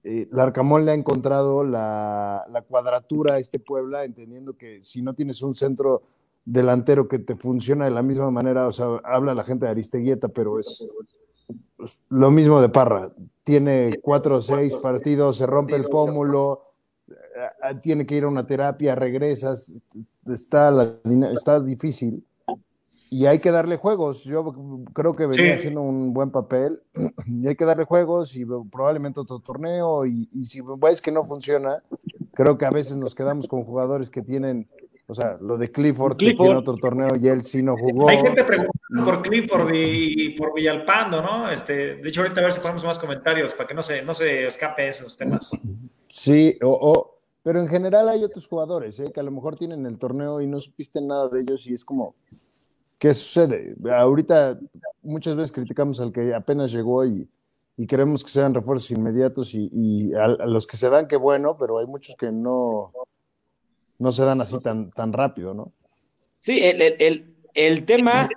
eh, 0.02 0.28
Larcamón 0.30 0.84
le 0.84 0.90
ha 0.90 0.94
encontrado 0.94 1.64
la, 1.64 2.44
la, 2.50 2.60
cuadratura 2.60 3.34
a 3.34 3.38
este 3.38 3.58
Puebla, 3.58 4.04
entendiendo 4.04 4.58
que 4.58 4.82
si 4.82 5.00
no 5.00 5.14
tienes 5.14 5.40
un 5.40 5.54
centro 5.54 6.02
delantero 6.44 7.08
que 7.08 7.18
te 7.18 7.36
funciona 7.36 7.84
de 7.84 7.90
la 7.90 8.02
misma 8.02 8.30
manera, 8.30 8.66
o 8.66 8.72
sea, 8.72 8.86
habla 9.04 9.34
la 9.34 9.44
gente 9.44 9.66
de 9.66 9.72
Aristeguieta, 9.72 10.28
pero 10.28 10.58
es 10.58 10.86
lo 12.08 12.30
mismo 12.30 12.60
de 12.60 12.68
Parra. 12.68 13.10
Tiene 13.42 13.98
cuatro 14.02 14.36
o 14.36 14.40
seis 14.40 14.76
partidos, 14.76 15.36
se 15.36 15.46
rompe 15.46 15.76
el 15.76 15.84
pómulo, 15.84 16.62
eh, 17.08 17.74
tiene 17.82 18.06
que 18.06 18.16
ir 18.16 18.24
a 18.24 18.28
una 18.28 18.46
terapia, 18.46 18.94
regresas, 18.94 19.74
está, 20.26 20.98
está 21.32 21.60
difícil 21.60 22.24
y 23.14 23.26
hay 23.26 23.38
que 23.38 23.52
darle 23.52 23.76
juegos. 23.76 24.24
Yo 24.24 24.52
creo 24.92 25.14
que 25.14 25.26
venía 25.26 25.54
haciendo 25.54 25.82
un 25.82 26.12
buen 26.12 26.32
papel 26.32 26.82
y 27.26 27.46
hay 27.46 27.54
que 27.54 27.64
darle 27.64 27.84
juegos 27.84 28.34
y 28.34 28.44
probablemente 28.44 29.20
otro 29.20 29.38
torneo 29.38 30.04
y, 30.04 30.28
si 30.46 30.60
ves 30.78 31.00
que 31.00 31.12
no 31.12 31.22
funciona, 31.22 31.80
creo 32.32 32.58
que 32.58 32.66
a 32.66 32.70
veces 32.70 32.96
nos 32.96 33.14
quedamos 33.14 33.46
con 33.46 33.62
jugadores 33.62 34.10
que 34.10 34.20
tienen, 34.20 34.68
o 35.06 35.14
sea, 35.14 35.36
lo 35.40 35.58
de 35.58 35.70
Clifford, 35.70 36.16
que 36.16 36.34
tiene 36.34 36.56
otro 36.56 36.76
torneo 36.76 37.08
y 37.20 37.28
él 37.28 37.42
sí 37.42 37.62
no 37.62 37.76
jugó. 37.76 38.08
Hay 38.08 38.18
gente 38.18 38.42
preguntando 38.44 39.04
por 39.04 39.22
Clifford 39.22 39.70
y, 39.74 40.30
por 40.30 40.54
Villalpando, 40.54 41.20
¿no? 41.20 41.50
Este, 41.50 41.96
de 41.96 42.08
hecho, 42.08 42.22
ahorita 42.22 42.40
a 42.40 42.44
ver 42.44 42.52
si 42.52 42.60
ponemos 42.60 42.84
más 42.84 42.98
comentarios 42.98 43.52
para 43.54 43.66
que 43.66 43.74
no 43.74 43.82
se, 43.82 44.02
no 44.02 44.14
se 44.14 44.46
escape 44.46 44.88
esos 44.88 45.16
temas. 45.16 45.50
Sí, 46.08 46.58
o 46.62 47.14
pero 47.44 47.60
en 47.60 47.68
general 47.68 48.08
hay 48.08 48.24
otros 48.24 48.48
jugadores 48.48 48.98
¿eh? 48.98 49.12
que 49.12 49.20
a 49.20 49.22
lo 49.22 49.30
mejor 49.30 49.56
tienen 49.56 49.84
el 49.84 49.98
torneo 49.98 50.40
y 50.40 50.46
no 50.46 50.58
supiste 50.58 51.00
nada 51.02 51.28
de 51.28 51.42
ellos 51.42 51.66
y 51.66 51.74
es 51.74 51.84
como, 51.84 52.14
¿qué 52.98 53.12
sucede? 53.12 53.76
Ahorita 53.94 54.58
muchas 55.02 55.36
veces 55.36 55.52
criticamos 55.52 56.00
al 56.00 56.10
que 56.10 56.34
apenas 56.34 56.72
llegó 56.72 57.04
y, 57.04 57.28
queremos 57.86 58.24
que 58.24 58.30
sean 58.30 58.54
refuerzos 58.54 58.92
inmediatos 58.92 59.54
y, 59.54 60.14
a, 60.14 60.26
los 60.46 60.66
que 60.66 60.78
se 60.78 60.88
dan, 60.88 61.06
qué 61.06 61.16
bueno, 61.16 61.58
pero 61.58 61.78
hay 61.78 61.86
muchos 61.86 62.16
que 62.16 62.32
no, 62.32 62.92
no 63.98 64.12
se 64.12 64.24
dan 64.24 64.40
así 64.40 64.58
tan, 64.60 64.90
tan 64.90 65.12
rápido, 65.12 65.54
¿no? 65.54 65.72
Sí, 66.40 66.60
el, 66.62 67.84
tema, 67.84 68.28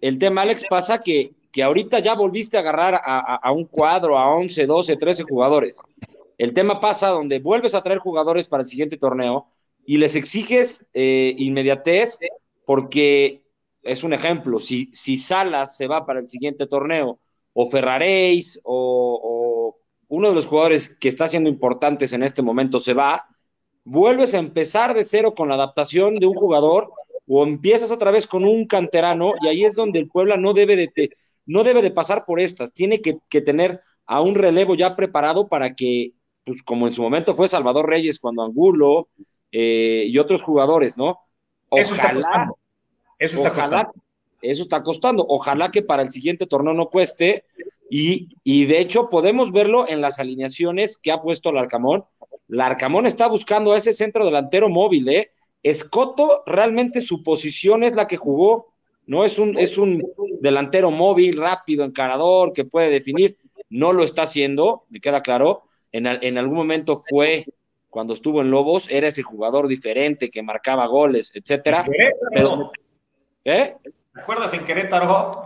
el 0.00 0.18
tema, 0.18 0.42
Alex, 0.42 0.64
pasa 0.70 1.02
que, 1.02 1.32
que 1.52 1.62
ahorita 1.62 1.98
ya 1.98 2.14
volviste 2.14 2.56
a 2.56 2.60
agarrar 2.60 2.94
a, 2.94 3.36
a 3.36 3.52
un 3.52 3.66
cuadro, 3.66 4.18
a 4.18 4.34
11, 4.34 4.66
12, 4.66 4.96
13 4.96 5.24
jugadores. 5.24 5.78
El 6.38 6.54
tema 6.54 6.80
pasa 6.80 7.08
donde 7.08 7.40
vuelves 7.40 7.74
a 7.74 7.82
traer 7.82 7.98
jugadores 7.98 8.48
para 8.48 8.62
el 8.62 8.68
siguiente 8.68 8.96
torneo 8.96 9.48
y 9.84 9.98
les 9.98 10.14
exiges 10.14 10.86
eh, 10.94 11.34
inmediatez 11.36 12.20
porque 12.64 13.42
es 13.82 14.04
un 14.04 14.12
ejemplo, 14.12 14.60
si, 14.60 14.86
si 14.92 15.16
Salas 15.16 15.76
se 15.76 15.86
va 15.86 16.06
para 16.06 16.20
el 16.20 16.28
siguiente 16.28 16.66
torneo 16.66 17.18
o 17.54 17.70
Ferraréis 17.70 18.60
o, 18.62 19.18
o 19.22 19.80
uno 20.08 20.28
de 20.28 20.34
los 20.34 20.46
jugadores 20.46 20.96
que 20.98 21.08
está 21.08 21.26
siendo 21.26 21.48
importantes 21.48 22.12
en 22.12 22.22
este 22.22 22.42
momento 22.42 22.78
se 22.78 22.94
va, 22.94 23.26
vuelves 23.88 24.34
a 24.34 24.38
empezar 24.38 24.94
de 24.94 25.04
cero 25.04 25.34
con 25.34 25.48
la 25.48 25.54
adaptación 25.54 26.16
de 26.16 26.26
un 26.26 26.34
jugador 26.34 26.92
o 27.26 27.44
empiezas 27.44 27.90
otra 27.90 28.10
vez 28.10 28.26
con 28.26 28.44
un 28.44 28.66
canterano 28.66 29.32
y 29.42 29.48
ahí 29.48 29.64
es 29.64 29.74
donde 29.74 29.98
el 29.98 30.08
Puebla 30.08 30.36
no 30.36 30.52
debe 30.52 30.76
de, 30.76 31.10
no 31.46 31.64
debe 31.64 31.82
de 31.82 31.90
pasar 31.90 32.24
por 32.24 32.40
estas, 32.40 32.72
tiene 32.72 33.00
que, 33.00 33.18
que, 33.28 33.40
tener 33.40 33.80
a 34.06 34.20
un 34.20 34.34
relevo 34.34 34.74
ya 34.74 34.96
preparado 34.96 35.48
para 35.48 35.74
que 35.74 36.12
pues 36.44 36.62
como 36.62 36.86
en 36.86 36.92
su 36.92 37.02
momento 37.02 37.34
fue 37.34 37.48
Salvador 37.48 37.88
Reyes 37.88 38.18
cuando 38.18 38.42
Angulo 38.42 39.08
eh, 39.52 40.04
y 40.06 40.18
otros 40.18 40.42
jugadores, 40.42 40.96
¿no? 40.96 41.20
Ojalá, 41.68 41.82
eso 41.82 41.94
está 41.94 42.12
costando. 42.12 42.58
Eso 43.18 43.36
está 43.36 43.52
costando. 43.52 43.92
Eso 44.40 44.62
está 44.62 44.82
costando. 44.82 45.26
Ojalá 45.28 45.70
que 45.70 45.82
para 45.82 46.02
el 46.02 46.10
siguiente 46.10 46.46
torneo 46.46 46.72
no 46.72 46.88
cueste. 46.88 47.44
Y, 47.90 48.28
y 48.44 48.66
de 48.66 48.80
hecho 48.80 49.08
podemos 49.10 49.52
verlo 49.52 49.88
en 49.88 50.00
las 50.00 50.18
alineaciones 50.18 50.98
que 50.98 51.12
ha 51.12 51.20
puesto 51.20 51.52
Larcamón. 51.52 52.04
Larcamón 52.48 53.06
está 53.06 53.28
buscando 53.28 53.72
a 53.72 53.76
ese 53.76 53.92
centro 53.92 54.24
delantero 54.24 54.68
móvil, 54.68 55.08
¿eh? 55.08 55.30
Escoto 55.62 56.42
realmente 56.46 57.00
su 57.00 57.22
posición 57.22 57.82
es 57.84 57.94
la 57.94 58.06
que 58.06 58.16
jugó, 58.16 58.72
no 59.06 59.24
es 59.24 59.38
un, 59.38 59.58
es 59.58 59.78
un 59.78 60.02
delantero 60.40 60.90
móvil, 60.90 61.36
rápido, 61.36 61.84
encarador, 61.84 62.52
que 62.52 62.64
puede 62.64 62.90
definir, 62.90 63.36
no 63.68 63.92
lo 63.92 64.02
está 64.02 64.22
haciendo, 64.22 64.84
me 64.88 65.00
queda 65.00 65.22
claro, 65.22 65.64
en, 65.92 66.38
algún 66.38 66.56
momento 66.56 66.96
fue 66.96 67.44
cuando 67.88 68.12
estuvo 68.12 68.42
en 68.42 68.50
Lobos, 68.50 68.90
era 68.90 69.08
ese 69.08 69.22
jugador 69.22 69.66
diferente 69.66 70.30
que 70.30 70.42
marcaba 70.42 70.86
goles, 70.86 71.32
etcétera. 71.34 71.84
Pero, 72.34 72.70
¿eh? 73.44 73.76
¿Te 74.14 74.20
acuerdas 74.20 74.52
en 74.52 74.64
Querétaro? 74.64 75.44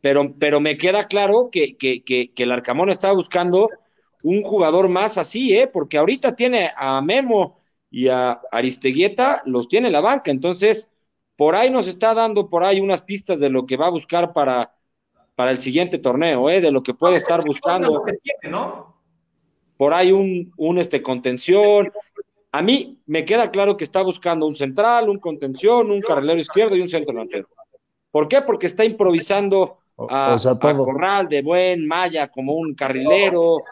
Pero, 0.00 0.34
pero 0.38 0.60
me 0.60 0.76
queda 0.76 1.04
claro 1.04 1.50
que, 1.50 1.76
que, 1.76 2.02
que, 2.02 2.30
el 2.36 2.52
Arcamón 2.52 2.90
está 2.90 3.12
buscando 3.12 3.68
un 4.24 4.42
jugador 4.42 4.88
más 4.88 5.18
así, 5.18 5.54
¿eh? 5.54 5.66
Porque 5.66 5.98
ahorita 5.98 6.34
tiene 6.34 6.72
a 6.76 7.00
Memo 7.02 7.60
y 7.90 8.08
a 8.08 8.40
Aristeguieta, 8.50 9.42
los 9.44 9.68
tiene 9.68 9.90
la 9.90 10.00
banca, 10.00 10.30
entonces 10.30 10.90
por 11.36 11.54
ahí 11.54 11.70
nos 11.70 11.86
está 11.88 12.14
dando 12.14 12.48
por 12.48 12.64
ahí 12.64 12.80
unas 12.80 13.02
pistas 13.02 13.38
de 13.38 13.50
lo 13.50 13.66
que 13.66 13.76
va 13.76 13.88
a 13.88 13.90
buscar 13.90 14.32
para, 14.32 14.74
para 15.34 15.50
el 15.50 15.58
siguiente 15.58 15.98
torneo, 15.98 16.48
¿eh? 16.48 16.62
De 16.62 16.70
lo 16.70 16.82
que 16.82 16.94
puede 16.94 17.16
estar 17.16 17.44
buscando. 17.44 18.02
por 19.76 19.92
ahí 19.92 20.10
un, 20.10 20.52
un 20.56 20.78
este, 20.78 21.02
contención. 21.02 21.92
A 22.50 22.62
mí 22.62 23.02
me 23.04 23.26
queda 23.26 23.50
claro 23.50 23.76
que 23.76 23.84
está 23.84 24.02
buscando 24.02 24.46
un 24.46 24.54
central, 24.54 25.10
un 25.10 25.18
contención, 25.18 25.90
un 25.90 26.00
carrilero 26.00 26.40
izquierdo 26.40 26.76
y 26.76 26.80
un 26.80 26.88
centro 26.88 27.12
delantero. 27.12 27.48
¿Por 28.10 28.26
qué? 28.26 28.40
Porque 28.40 28.66
está 28.66 28.86
improvisando 28.86 29.80
a, 29.96 30.38
Corral 30.60 31.28
de 31.28 31.42
Buen, 31.42 31.86
Maya 31.86 32.28
como 32.28 32.54
un 32.54 32.74
carrilero. 32.74 33.62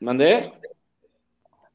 ¿Mandé? 0.00 0.52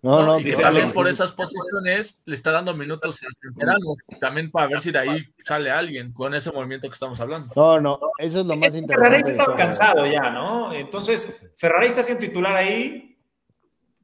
No, 0.01 0.23
no, 0.23 0.39
y 0.39 0.51
también 0.53 0.91
por 0.91 1.07
esas 1.07 1.31
posiciones 1.31 2.21
le 2.25 2.35
está 2.35 2.51
dando 2.51 2.73
minutos 2.75 3.19
al 3.23 3.51
veterano, 3.51 3.95
también 4.19 4.51
para 4.51 4.67
ver 4.67 4.79
si 4.79 4.91
de 4.91 4.99
ahí 4.99 5.25
sale 5.43 5.71
alguien 5.71 6.13
con 6.13 6.35
ese 6.35 6.51
movimiento 6.51 6.87
que 6.87 6.93
estamos 6.93 7.19
hablando. 7.19 7.51
No, 7.55 7.79
no, 7.81 7.99
eso 8.19 8.41
es 8.41 8.45
lo 8.45 8.55
más 8.55 8.75
interesante. 8.75 8.93
Ferrari 8.93 9.23
estaba 9.29 9.55
cansado 9.55 10.05
ya, 10.05 10.29
¿no? 10.29 10.71
Entonces, 10.71 11.41
Ferrari 11.57 11.87
está 11.87 12.03
siendo 12.03 12.21
titular 12.21 12.55
ahí 12.55 13.17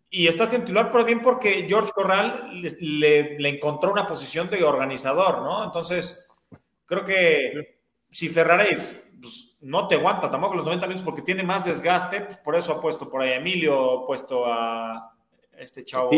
y 0.09 0.27
está 0.27 0.47
siendo 0.47 0.65
titular 0.65 0.91
por 0.91 1.05
bien 1.05 1.21
porque 1.21 1.67
George 1.69 1.91
Corral 1.93 2.49
le, 2.61 3.49
encontró 3.49 3.91
una 3.91 4.07
posición 4.07 4.49
de 4.49 4.63
organizador, 4.63 5.43
¿no? 5.43 5.63
Entonces, 5.63 6.27
creo 6.85 7.05
que 7.05 7.82
si 8.13 8.29
Ferrari 8.29 8.75
pues, 9.19 9.57
no 9.61 9.87
te 9.87 9.95
aguanta 9.95 10.29
tampoco 10.29 10.55
los 10.55 10.65
90 10.65 10.85
minutos 10.85 11.03
porque 11.03 11.23
tiene 11.23 11.41
más 11.41 11.65
desgaste, 11.65 12.21
pues 12.21 12.37
por 12.37 12.55
eso 12.55 12.73
ha 12.73 12.79
puesto 12.79 13.09
por 13.09 13.21
ahí 13.21 13.33
Emilio, 13.33 14.03
ha 14.03 14.05
puesto 14.05 14.45
a 14.45 15.15
este 15.57 15.83
chavo. 15.83 16.11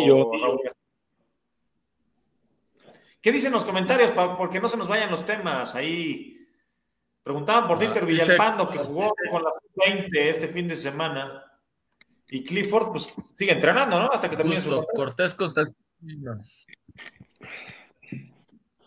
¿Qué 3.22 3.32
dicen 3.32 3.54
los 3.54 3.64
comentarios? 3.64 4.12
Porque 4.38 4.60
no 4.60 4.68
se 4.68 4.78
nos 4.78 4.88
vayan 4.88 5.10
los 5.10 5.26
temas. 5.26 5.74
Ahí 5.74 6.46
preguntaban 7.24 7.68
por 7.68 7.80
Dieter 7.80 8.04
ah, 8.04 8.06
Villalpando, 8.06 8.70
que 8.70 8.78
jugó 8.78 9.16
con 9.32 9.42
la 9.42 9.52
20 9.88 10.30
este 10.30 10.48
fin 10.50 10.68
de 10.68 10.76
semana. 10.76 11.44
Y 12.30 12.44
Clifford, 12.44 12.92
pues 12.92 13.14
sigue 13.38 13.54
entrenando, 13.54 14.00
¿no? 14.00 14.10
Hasta 14.12 14.30
que 14.30 14.36
termine 14.36 14.60
su. 14.60 14.86
Cortés 14.94 15.34
Constantino. 15.34 16.42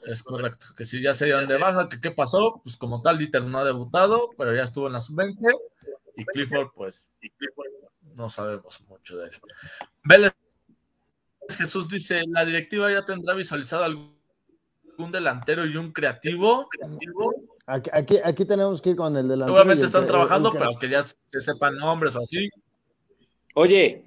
Es 0.09 0.22
correcto, 0.22 0.68
que 0.74 0.86
si 0.86 1.02
ya 1.02 1.12
se 1.12 1.26
dieron 1.26 1.44
de 1.44 1.59
baja, 1.59 1.86
que 1.90 2.00
qué 2.00 2.11
pasó, 2.11 2.62
pues 2.64 2.78
como 2.78 3.02
tal, 3.02 3.18
Dieter 3.18 3.42
no 3.42 3.59
ha 3.59 3.64
debutado, 3.64 4.30
pero 4.38 4.54
ya 4.54 4.62
estuvo 4.62 4.86
en 4.86 4.94
la 4.94 5.00
sub-20 5.00 5.36
y 6.16 6.24
Clifford, 6.24 6.70
pues, 6.74 7.11
no 8.16 8.30
sabemos 8.30 8.80
mucho 8.88 9.18
de 9.18 9.26
él. 9.26 9.32
Vélez 10.02 10.32
Jesús 11.50 11.88
dice, 11.88 12.22
la 12.28 12.46
directiva 12.46 12.90
ya 12.90 13.04
tendrá 13.04 13.34
visualizado 13.34 13.84
algún 13.84 15.12
delantero 15.12 15.66
y 15.66 15.76
un 15.76 15.92
creativo. 15.92 16.70
Aquí, 17.66 17.90
aquí, 17.92 18.18
aquí 18.24 18.44
tenemos 18.46 18.80
que 18.80 18.90
ir 18.90 18.96
con 18.96 19.14
el 19.14 19.28
delantero. 19.28 19.54
Obviamente 19.54 19.84
están 19.84 20.06
trabajando, 20.06 20.52
pero 20.52 20.78
que 20.78 20.88
ya 20.88 21.02
se 21.02 21.40
sepan 21.40 21.76
nombres 21.76 22.16
o 22.16 22.20
así. 22.20 22.48
Oye. 23.54 24.04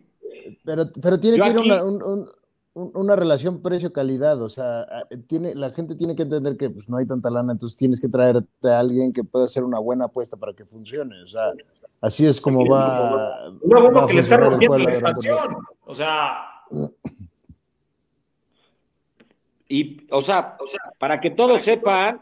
Pero, 0.65 0.91
pero 0.99 1.19
tiene 1.19 1.39
que 1.39 1.49
ir 1.49 1.57
una, 1.57 1.83
un, 1.83 2.31
una 2.73 3.15
relación 3.17 3.61
precio-calidad, 3.61 4.41
o 4.41 4.47
sea, 4.47 4.85
tiene, 5.27 5.55
la 5.55 5.71
gente 5.71 5.95
tiene 5.95 6.15
que 6.15 6.23
entender 6.23 6.55
que 6.55 6.69
pues, 6.69 6.87
no 6.87 6.97
hay 6.97 7.05
tanta 7.05 7.29
lana, 7.29 7.51
entonces 7.51 7.77
tienes 7.77 7.99
que 7.99 8.07
traerte 8.07 8.69
a 8.69 8.79
alguien 8.79 9.11
que 9.11 9.23
pueda 9.23 9.45
hacer 9.45 9.63
una 9.63 9.79
buena 9.79 10.05
apuesta 10.05 10.37
para 10.37 10.53
que 10.53 10.65
funcione, 10.65 11.21
o 11.21 11.27
sea, 11.27 11.51
así 11.99 12.25
es 12.25 12.39
como 12.39 12.65
va. 12.65 13.51
No, 13.63 14.07
que 14.07 14.13
le 14.13 14.19
está 14.21 14.37
rompiendo 14.37 14.77
la 14.77 14.89
expansión, 14.89 15.57
o 15.85 15.95
sea. 15.95 16.45
Y, 19.67 20.07
o 20.09 20.21
sea, 20.21 20.57
o 20.59 20.67
sea, 20.67 20.79
para 20.97 21.19
que 21.19 21.31
todos 21.31 21.61
sepan, 21.61 22.21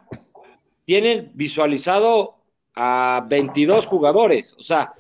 tienen 0.86 1.32
visualizado 1.36 2.36
a 2.74 3.26
22 3.30 3.86
jugadores, 3.86 4.56
o 4.58 4.64
sea, 4.64 4.93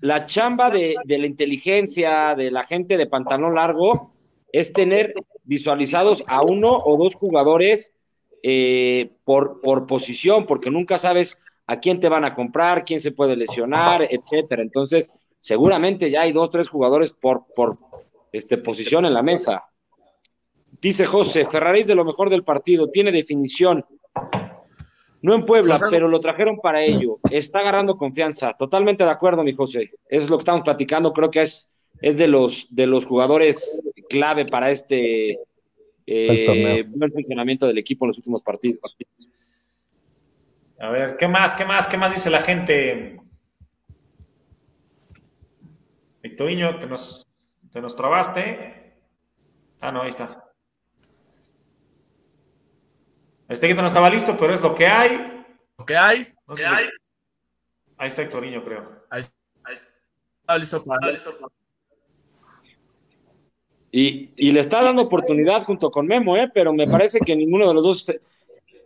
la 0.00 0.26
chamba 0.26 0.70
de, 0.70 0.96
de 1.04 1.18
la 1.18 1.26
inteligencia, 1.28 2.34
de 2.34 2.50
la 2.50 2.64
gente 2.64 2.96
de 2.96 3.06
pantalón 3.06 3.54
largo, 3.54 4.11
es 4.52 4.72
tener 4.72 5.14
visualizados 5.44 6.22
a 6.28 6.42
uno 6.42 6.76
o 6.84 6.96
dos 6.96 7.14
jugadores 7.14 7.96
eh, 8.42 9.10
por, 9.24 9.60
por 9.60 9.86
posición, 9.86 10.46
porque 10.46 10.70
nunca 10.70 10.98
sabes 10.98 11.42
a 11.66 11.80
quién 11.80 12.00
te 12.00 12.08
van 12.08 12.24
a 12.24 12.34
comprar, 12.34 12.84
quién 12.84 13.00
se 13.00 13.12
puede 13.12 13.36
lesionar, 13.36 14.06
etcétera. 14.10 14.62
Entonces, 14.62 15.14
seguramente 15.38 16.10
ya 16.10 16.22
hay 16.22 16.32
dos, 16.32 16.50
tres 16.50 16.68
jugadores 16.68 17.12
por, 17.12 17.46
por 17.54 17.78
este, 18.30 18.58
posición 18.58 19.06
en 19.06 19.14
la 19.14 19.22
mesa. 19.22 19.64
Dice 20.80 21.06
José, 21.06 21.46
Ferrari 21.46 21.80
es 21.80 21.86
de 21.86 21.94
lo 21.94 22.04
mejor 22.04 22.28
del 22.28 22.44
partido, 22.44 22.90
tiene 22.90 23.12
definición. 23.12 23.84
No 25.22 25.34
en 25.34 25.44
Puebla, 25.44 25.78
pero 25.88 26.08
lo 26.08 26.18
trajeron 26.18 26.58
para 26.58 26.82
ello. 26.82 27.20
Está 27.30 27.60
agarrando 27.60 27.96
confianza. 27.96 28.54
Totalmente 28.58 29.04
de 29.04 29.10
acuerdo, 29.10 29.44
mi 29.44 29.52
José. 29.52 29.92
Eso 30.08 30.24
es 30.24 30.30
lo 30.30 30.36
que 30.36 30.42
estamos 30.42 30.62
platicando. 30.62 31.12
Creo 31.12 31.30
que 31.30 31.42
es 31.42 31.71
es 32.02 32.18
de 32.18 32.26
los, 32.26 32.74
de 32.74 32.86
los 32.88 33.06
jugadores 33.06 33.82
clave 34.10 34.44
para 34.44 34.70
este 34.70 35.38
eh, 36.04 36.84
buen 36.88 37.12
funcionamiento 37.12 37.66
del 37.66 37.78
equipo 37.78 38.04
en 38.04 38.08
los 38.08 38.18
últimos 38.18 38.42
partidos. 38.42 38.96
A 40.80 40.90
ver, 40.90 41.16
¿qué 41.16 41.28
más? 41.28 41.54
¿Qué 41.54 41.64
más? 41.64 41.86
¿Qué 41.86 41.96
más 41.96 42.12
dice 42.12 42.28
la 42.28 42.42
gente? 42.42 43.20
Victoriño, 46.22 46.80
te 46.80 46.86
nos, 46.88 47.28
te 47.70 47.80
nos 47.80 47.94
trabaste. 47.94 48.94
Ah, 49.80 49.92
no, 49.92 50.02
ahí 50.02 50.08
está. 50.08 50.44
Este 53.48 53.68
que 53.68 53.74
no 53.74 53.86
estaba 53.86 54.10
listo, 54.10 54.36
pero 54.36 54.54
es 54.54 54.60
lo 54.60 54.74
que 54.74 54.86
hay. 54.86 55.44
Lo 55.78 55.86
que 55.86 55.96
hay. 55.96 56.34
¿Qué 56.56 56.66
hay? 56.66 56.88
Ahí 57.96 58.08
está 58.08 58.22
Hectorinho, 58.22 58.64
creo. 58.64 59.06
Ahí, 59.08 59.22
está 60.40 60.58
listo 60.58 60.82
para. 60.82 61.12
Listo 61.12 61.38
para... 61.38 61.61
Y, 63.94 64.50
le 64.50 64.58
está 64.58 64.82
dando 64.82 65.02
oportunidad 65.02 65.62
junto 65.64 65.90
con 65.90 66.06
Memo, 66.06 66.34
¿eh? 66.38 66.50
pero 66.52 66.72
me 66.72 66.86
parece 66.86 67.20
que 67.20 67.36
ninguno 67.36 67.68
de 67.68 67.74
los 67.74 67.82
dos 67.82 68.06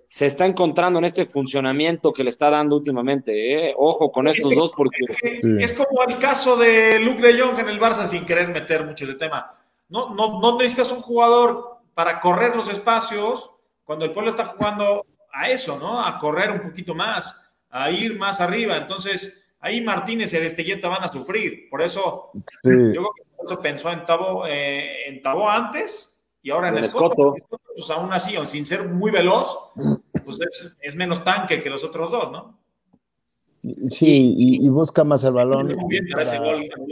se 0.06 0.26
está 0.26 0.46
encontrando 0.46 0.98
en 0.98 1.04
este 1.04 1.24
funcionamiento 1.24 2.12
que 2.12 2.24
le 2.24 2.30
está 2.30 2.50
dando 2.50 2.74
últimamente. 2.76 3.68
¿eh? 3.68 3.74
Ojo 3.78 4.10
con 4.10 4.26
estos 4.26 4.52
dos 4.52 4.72
porque... 4.76 4.98
Es, 5.60 5.72
como 5.74 6.02
el 6.02 6.18
caso 6.18 6.56
de 6.56 6.98
Luke 6.98 7.22
de 7.22 7.40
Jong 7.40 7.56
en 7.60 7.68
el 7.68 7.78
Barça 7.78 8.04
sin 8.06 8.24
querer 8.24 8.48
meter 8.48 8.84
mucho 8.84 9.06
de 9.06 9.14
tema. 9.14 9.54
No, 9.88 10.12
no, 10.12 10.40
no 10.40 10.58
necesitas 10.58 10.90
un 10.90 11.00
jugador 11.00 11.78
para 11.94 12.18
correr 12.18 12.56
los 12.56 12.68
espacios 12.68 13.50
cuando 13.84 14.04
el 14.04 14.10
pueblo 14.10 14.30
está 14.30 14.46
jugando 14.46 15.06
a 15.32 15.48
eso, 15.50 15.78
¿no? 15.78 16.04
A 16.04 16.18
correr 16.18 16.50
un 16.50 16.62
poquito 16.62 16.96
más, 16.96 17.54
a 17.70 17.92
ir 17.92 18.18
más 18.18 18.40
arriba. 18.40 18.76
Entonces, 18.76 19.52
ahí 19.60 19.80
Martínez 19.80 20.32
y 20.32 20.36
Aristeguieta 20.36 20.88
van 20.88 21.04
a 21.04 21.08
sufrir. 21.08 21.68
Por 21.70 21.80
eso, 21.80 22.32
yo 22.34 22.70
creo 22.72 23.10
que 23.14 23.22
pensó 23.56 23.90
en 23.90 24.04
Tabo, 24.04 24.46
eh, 24.46 25.08
en 25.08 25.22
Tabo 25.22 25.48
antes 25.48 26.22
y 26.42 26.50
ahora 26.50 26.68
en 26.68 26.78
Escoto. 26.78 27.34
Pues 27.74 27.90
aún 27.90 28.12
así, 28.12 28.34
sin 28.46 28.66
ser 28.66 28.84
muy 28.88 29.10
veloz, 29.10 29.72
pues 30.24 30.38
es, 30.80 30.96
menos 30.96 31.22
tanque 31.22 31.60
que 31.60 31.70
los 31.70 31.84
otros 31.84 32.10
dos, 32.10 32.32
¿no? 32.32 32.58
Sí, 33.88 34.34
y, 34.36 34.68
busca 34.68 35.02
más 35.02 35.24
el 35.24 35.32
balón 35.32 35.76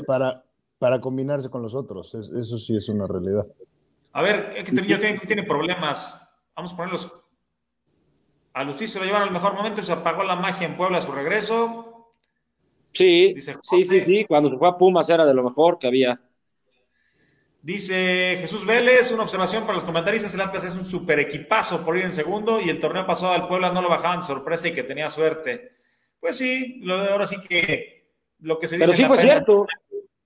para, 0.06 0.44
para, 0.78 1.00
combinarse 1.00 1.48
con 1.48 1.62
los 1.62 1.74
otros. 1.74 2.14
eso 2.14 2.58
sí 2.58 2.76
es 2.76 2.88
una 2.88 3.06
realidad. 3.06 3.46
A 4.12 4.22
ver, 4.22 4.50
que 4.50 4.72
tiene, 4.72 5.18
tiene 5.26 5.42
problemas. 5.42 6.20
Vamos 6.54 6.72
a 6.72 6.76
ponerlos. 6.76 7.12
A 8.54 8.62
Lucis 8.62 8.92
se 8.92 9.00
lo 9.00 9.04
llevan 9.04 9.22
al 9.22 9.32
mejor 9.32 9.54
momento 9.54 9.80
y 9.80 9.84
se 9.84 9.92
apagó 9.92 10.22
la 10.22 10.36
magia 10.36 10.66
en 10.66 10.76
Puebla 10.76 10.98
a 10.98 11.00
su 11.00 11.10
regreso. 11.10 12.12
Sí, 12.92 13.34
sí, 13.40 13.84
sí, 13.84 14.00
sí. 14.00 14.24
Cuando 14.26 14.50
se 14.50 14.56
fue 14.56 14.68
a 14.68 14.78
Pumas 14.78 15.10
era 15.10 15.26
de 15.26 15.34
lo 15.34 15.42
mejor 15.42 15.78
que 15.78 15.88
había. 15.88 16.20
Dice 17.64 18.36
Jesús 18.40 18.66
Vélez, 18.66 19.10
una 19.10 19.22
observación 19.22 19.62
para 19.62 19.76
los 19.76 19.84
comentaristas, 19.84 20.34
el 20.34 20.42
Atlas 20.42 20.64
es 20.64 20.74
un 20.74 20.84
super 20.84 21.18
equipazo 21.18 21.82
por 21.82 21.96
ir 21.96 22.04
en 22.04 22.12
segundo 22.12 22.60
y 22.60 22.68
el 22.68 22.78
torneo 22.78 23.06
pasado 23.06 23.32
al 23.32 23.48
Puebla 23.48 23.72
no 23.72 23.80
lo 23.80 23.88
bajaban 23.88 24.20
de 24.20 24.26
sorpresa 24.26 24.68
y 24.68 24.74
que 24.74 24.82
tenía 24.82 25.08
suerte. 25.08 25.72
Pues 26.20 26.36
sí, 26.36 26.82
ahora 26.86 27.26
sí 27.26 27.36
que 27.48 28.12
lo 28.40 28.58
que 28.58 28.68
se 28.68 28.76
dice... 28.76 28.84
Pero 28.84 28.94
sí 28.98 29.06
fue 29.06 29.16
cierto. 29.16 29.66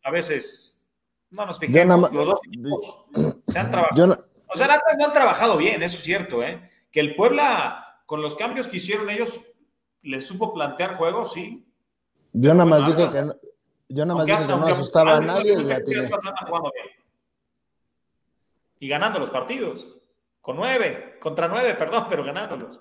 A 0.02 0.10
veces 0.10 0.84
no 1.30 1.46
nos 1.46 1.60
fijemos, 1.60 2.12
los 2.12 2.26
dos 2.26 2.40
equipos 2.44 3.06
se 3.46 3.58
han 3.60 3.70
trabajado. 3.70 4.26
O 4.48 4.56
sea, 4.56 4.66
el 4.66 4.72
Atlas 4.72 4.96
no 4.98 5.04
han 5.04 5.12
trabajado 5.12 5.56
bien, 5.58 5.80
eso 5.84 5.96
es 5.96 6.02
cierto, 6.02 6.42
¿eh? 6.42 6.68
Que 6.90 6.98
el 6.98 7.14
Puebla, 7.14 8.02
con 8.06 8.20
los 8.20 8.34
cambios 8.34 8.66
que 8.66 8.78
hicieron 8.78 9.10
ellos, 9.10 9.40
les 10.02 10.26
supo 10.26 10.52
plantear 10.52 10.96
juegos, 10.96 11.34
sí. 11.34 11.72
Yo 12.32 12.52
nada 12.52 12.64
más 12.64 12.96
dije 12.96 13.12
que 13.12 13.22
no, 13.22 13.36
yo 13.88 14.04
nada 14.04 14.18
más 14.18 14.26
dije 14.26 14.40
que 14.40 14.46
no 14.48 14.66
asustaba 14.66 15.18
a 15.18 15.20
nadie 15.20 15.52
y 15.52 15.62
la 15.62 15.80
y 18.80 18.88
ganando 18.88 19.18
los 19.18 19.30
partidos. 19.30 19.96
Con 20.40 20.56
nueve, 20.56 21.16
contra 21.20 21.48
nueve, 21.48 21.74
perdón, 21.74 22.06
pero 22.08 22.24
ganándolos. 22.24 22.80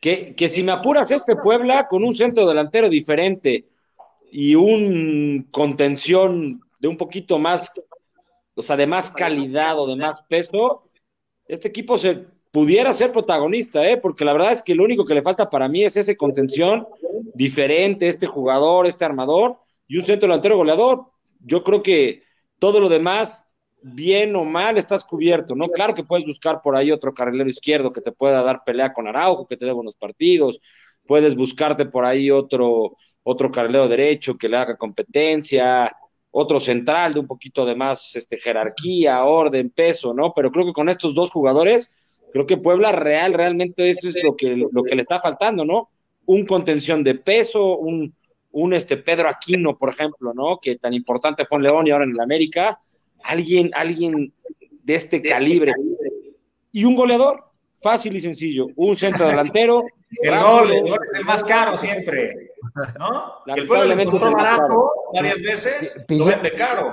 Que, 0.00 0.34
que 0.34 0.48
si 0.48 0.62
me 0.62 0.72
apuras 0.72 1.10
este 1.10 1.36
Puebla 1.36 1.88
con 1.88 2.04
un 2.04 2.14
centro 2.14 2.46
delantero 2.46 2.88
diferente 2.88 3.68
y 4.30 4.54
un 4.54 5.48
contención 5.50 6.60
de 6.78 6.88
un 6.88 6.96
poquito 6.96 7.38
más, 7.38 7.72
o 8.54 8.62
sea, 8.62 8.76
de 8.76 8.86
más 8.86 9.10
calidad 9.10 9.78
o 9.78 9.86
de 9.86 9.96
más 9.96 10.22
peso, 10.28 10.90
este 11.48 11.68
equipo 11.68 11.96
se 11.96 12.26
pudiera 12.50 12.92
ser 12.92 13.12
protagonista, 13.12 13.86
¿eh? 13.88 13.96
porque 13.96 14.24
la 14.24 14.32
verdad 14.32 14.52
es 14.52 14.62
que 14.62 14.74
lo 14.74 14.84
único 14.84 15.04
que 15.04 15.14
le 15.14 15.22
falta 15.22 15.50
para 15.50 15.68
mí 15.68 15.84
es 15.84 15.96
ese 15.96 16.16
contención 16.16 16.86
diferente, 17.34 18.08
este 18.08 18.26
jugador, 18.26 18.86
este 18.86 19.04
armador 19.04 19.58
y 19.86 19.98
un 19.98 20.02
centro 20.02 20.28
delantero 20.28 20.56
goleador. 20.56 21.06
Yo 21.40 21.62
creo 21.62 21.82
que 21.82 22.22
todo 22.58 22.80
lo 22.80 22.88
demás 22.88 23.45
bien 23.94 24.34
o 24.34 24.44
mal 24.44 24.78
estás 24.78 25.04
cubierto, 25.04 25.54
¿no? 25.54 25.68
Claro 25.68 25.94
que 25.94 26.02
puedes 26.02 26.26
buscar 26.26 26.60
por 26.62 26.74
ahí 26.74 26.90
otro 26.90 27.12
carrilero 27.12 27.48
izquierdo 27.48 27.92
que 27.92 28.00
te 28.00 28.12
pueda 28.12 28.42
dar 28.42 28.62
pelea 28.64 28.92
con 28.92 29.06
Araujo, 29.06 29.46
que 29.46 29.56
te 29.56 29.64
dé 29.64 29.72
buenos 29.72 29.94
partidos, 29.94 30.60
puedes 31.06 31.36
buscarte 31.36 31.86
por 31.86 32.04
ahí 32.04 32.30
otro, 32.30 32.96
otro 33.22 33.50
carrilero 33.50 33.86
derecho 33.86 34.36
que 34.36 34.48
le 34.48 34.56
haga 34.56 34.76
competencia, 34.76 35.94
otro 36.32 36.58
central 36.58 37.14
de 37.14 37.20
un 37.20 37.26
poquito 37.26 37.64
de 37.64 37.76
más 37.76 38.16
este, 38.16 38.36
jerarquía, 38.38 39.24
orden, 39.24 39.70
peso, 39.70 40.12
¿no? 40.12 40.32
Pero 40.34 40.50
creo 40.50 40.66
que 40.66 40.72
con 40.72 40.88
estos 40.88 41.14
dos 41.14 41.30
jugadores, 41.30 41.94
creo 42.32 42.46
que 42.46 42.56
Puebla 42.56 42.90
real, 42.92 43.34
realmente 43.34 43.88
eso 43.88 44.08
es 44.08 44.18
lo 44.22 44.36
que, 44.36 44.56
lo 44.56 44.82
que 44.82 44.96
le 44.96 45.02
está 45.02 45.20
faltando, 45.20 45.64
¿no? 45.64 45.90
Un 46.26 46.44
contención 46.44 47.04
de 47.04 47.14
peso, 47.14 47.78
un, 47.78 48.12
un 48.50 48.72
este 48.72 48.96
Pedro 48.96 49.28
Aquino, 49.28 49.78
por 49.78 49.90
ejemplo, 49.90 50.34
¿no? 50.34 50.58
Que 50.60 50.76
tan 50.76 50.92
importante 50.92 51.44
fue 51.46 51.58
en 51.58 51.62
León 51.62 51.86
y 51.86 51.90
ahora 51.90 52.04
en 52.04 52.10
el 52.10 52.20
América, 52.20 52.78
alguien, 53.22 53.70
alguien 53.74 54.32
de 54.82 54.94
este 54.94 55.22
calibre. 55.22 55.72
Y 56.72 56.84
un 56.84 56.94
goleador, 56.94 57.44
fácil 57.82 58.16
y 58.16 58.20
sencillo. 58.20 58.66
Un 58.76 58.96
centro 58.96 59.26
delantero. 59.26 59.84
el 60.22 60.38
gol, 60.38 60.72
es 60.72 61.18
el 61.18 61.24
más 61.24 61.42
caro 61.44 61.76
siempre. 61.76 62.52
¿no? 62.98 63.34
Que 63.46 63.60
el 63.60 63.66
pueblo 63.66 63.94
le 63.94 64.04
compró 64.04 64.32
barato 64.32 64.92
varias 65.12 65.40
veces, 65.40 66.04
lo 66.08 66.24
vende 66.24 66.52
caro. 66.52 66.92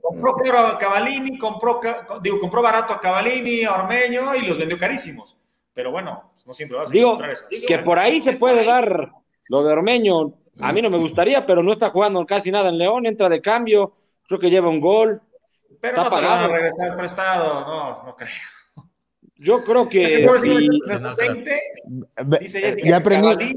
compró 0.00 0.34
caro 0.36 0.58
a 0.58 0.78
Cavalini, 0.78 1.38
compró, 1.38 1.80
digo, 2.22 2.40
compró 2.40 2.62
barato 2.62 2.94
a 2.94 3.00
Cavalini, 3.00 3.64
a 3.64 3.74
Ormeño 3.74 4.34
y 4.34 4.46
los 4.46 4.58
vendió 4.58 4.78
carísimos. 4.78 5.36
Pero 5.72 5.90
bueno, 5.90 6.30
pues 6.34 6.46
no 6.46 6.52
siempre 6.52 6.78
vas 6.78 6.90
a 6.90 6.92
digo, 6.92 7.16
Que 7.66 7.78
por 7.78 7.98
ahí 7.98 8.20
se 8.20 8.34
puede 8.34 8.64
dar 8.64 9.12
lo 9.48 9.62
de 9.62 9.72
Ormeño. 9.72 10.34
A 10.60 10.72
mí 10.72 10.82
no 10.82 10.90
me 10.90 10.98
gustaría, 10.98 11.46
pero 11.46 11.62
no 11.62 11.72
está 11.72 11.90
jugando 11.90 12.24
casi 12.26 12.50
nada 12.50 12.68
en 12.68 12.78
León, 12.78 13.06
entra 13.06 13.28
de 13.28 13.40
cambio 13.40 13.94
creo 14.30 14.38
que 14.38 14.50
lleva 14.50 14.68
un 14.68 14.78
gol. 14.78 15.20
Pero 15.80 15.96
no 15.96 16.04
te 16.04 16.10
van 16.14 16.24
a 16.24 16.46
regresar 16.46 16.96
prestado, 16.96 17.66
no, 17.66 18.04
no 18.04 18.14
creo. 18.16 18.28
Yo 19.36 19.64
creo 19.64 19.88
que 19.88 20.08
sí. 20.08 20.22
juego 20.24 20.38
sí, 20.38 20.68
es 20.86 21.00
no, 21.00 21.16
20, 21.16 21.60
Ve- 22.26 22.38
dice 22.40 22.60
Jessica 22.60 22.88
ya 22.88 22.96
aprendí. 22.98 23.56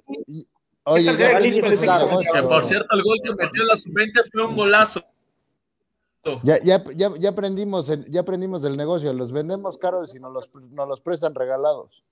Oye, 0.85 1.15
ya 1.15 1.37
el 1.37 1.53
negocio. 1.53 2.33
Que 2.33 2.41
por 2.41 2.63
cierto, 2.63 2.95
el 2.95 3.03
gol 3.03 3.19
que 3.23 3.35
metió 3.35 3.61
en 3.61 3.67
la 3.67 3.77
sub-20 3.77 4.31
fue 4.31 4.47
un 4.47 4.55
golazo. 4.55 5.03
Ya, 6.41 6.59
ya, 6.63 6.83
ya, 6.95 7.11
ya 7.19 7.29
aprendimos 7.29 7.89
el, 7.89 8.09
ya 8.09 8.21
aprendimos 8.21 8.61
del 8.63 8.75
negocio, 8.75 9.13
los 9.13 9.31
vendemos 9.31 9.77
caros 9.77 10.15
y 10.15 10.19
nos 10.19 10.31
los, 10.31 10.49
nos 10.71 10.87
los 10.87 11.01
prestan 11.01 11.35
regalados. 11.35 12.03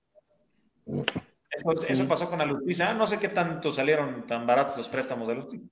Eso, 0.86 1.86
eso 1.88 2.06
pasó 2.06 2.30
con 2.30 2.40
Alustiza. 2.40 2.94
No 2.94 3.06
sé 3.06 3.18
qué 3.18 3.28
tanto 3.28 3.72
salieron 3.72 4.24
tan 4.26 4.46
baratos 4.46 4.76
los 4.76 4.88
préstamos 4.88 5.26
de 5.26 5.32
Alustiza. 5.34 5.64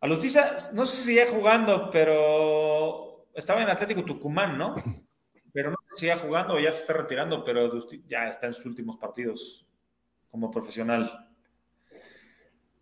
Alustiza, 0.00 0.56
no 0.72 0.86
sé 0.86 0.96
si 0.96 1.02
seguía 1.04 1.30
jugando, 1.30 1.90
pero 1.90 3.26
estaba 3.34 3.62
en 3.62 3.68
Atlético 3.68 4.04
Tucumán, 4.04 4.56
¿no? 4.56 4.74
Pero 5.52 5.72
no 5.72 5.76
sé 5.88 5.94
si 5.94 6.00
sigue 6.02 6.14
jugando 6.14 6.54
o 6.54 6.60
ya 6.60 6.70
se 6.70 6.82
está 6.82 6.92
retirando, 6.92 7.44
pero 7.44 7.76
ya 8.06 8.28
está 8.28 8.46
en 8.46 8.52
sus 8.52 8.66
últimos 8.66 8.96
partidos 8.98 9.66
como 10.30 10.48
profesional. 10.48 11.28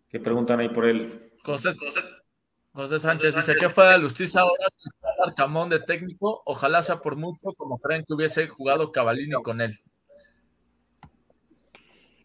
Que 0.07 0.19
preguntan 0.19 0.59
ahí 0.59 0.69
por 0.69 0.85
él. 0.85 1.33
José, 1.43 1.69
José, 1.69 2.01
José 2.71 2.99
Sánchez 2.99 3.35
dice 3.35 3.55
que 3.55 3.69
fue 3.69 3.87
de 3.87 3.97
Lustiza 3.97 4.41
ahora 4.41 4.65
que 4.69 4.89
está 4.89 5.07
Arcamón 5.25 5.69
de 5.69 5.79
técnico. 5.79 6.43
Ojalá 6.45 6.83
sea 6.83 7.01
por 7.01 7.15
mucho, 7.15 7.53
como 7.57 7.79
creen 7.79 8.05
que 8.07 8.13
hubiese 8.13 8.47
jugado 8.47 8.91
Cavallini 8.91 9.33
con 9.41 9.61
él. 9.61 9.79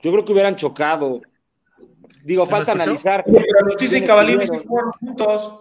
Yo 0.03 0.13
creo 0.13 0.25
que 0.27 0.33
hubieran 0.33 0.57
chocado. 0.57 1.23
Digo, 2.25 2.47
¿Se 2.47 2.53
me 2.53 2.57
falta 2.59 2.73
analizar. 2.73 3.23
Pero 3.25 3.39
Alustiza 3.61 3.97
y 3.97 4.01
quiénes 4.01 4.09
Cavallini 4.09 4.47
sí 4.47 4.65
jugaron 4.67 4.93
juntos, 4.93 5.61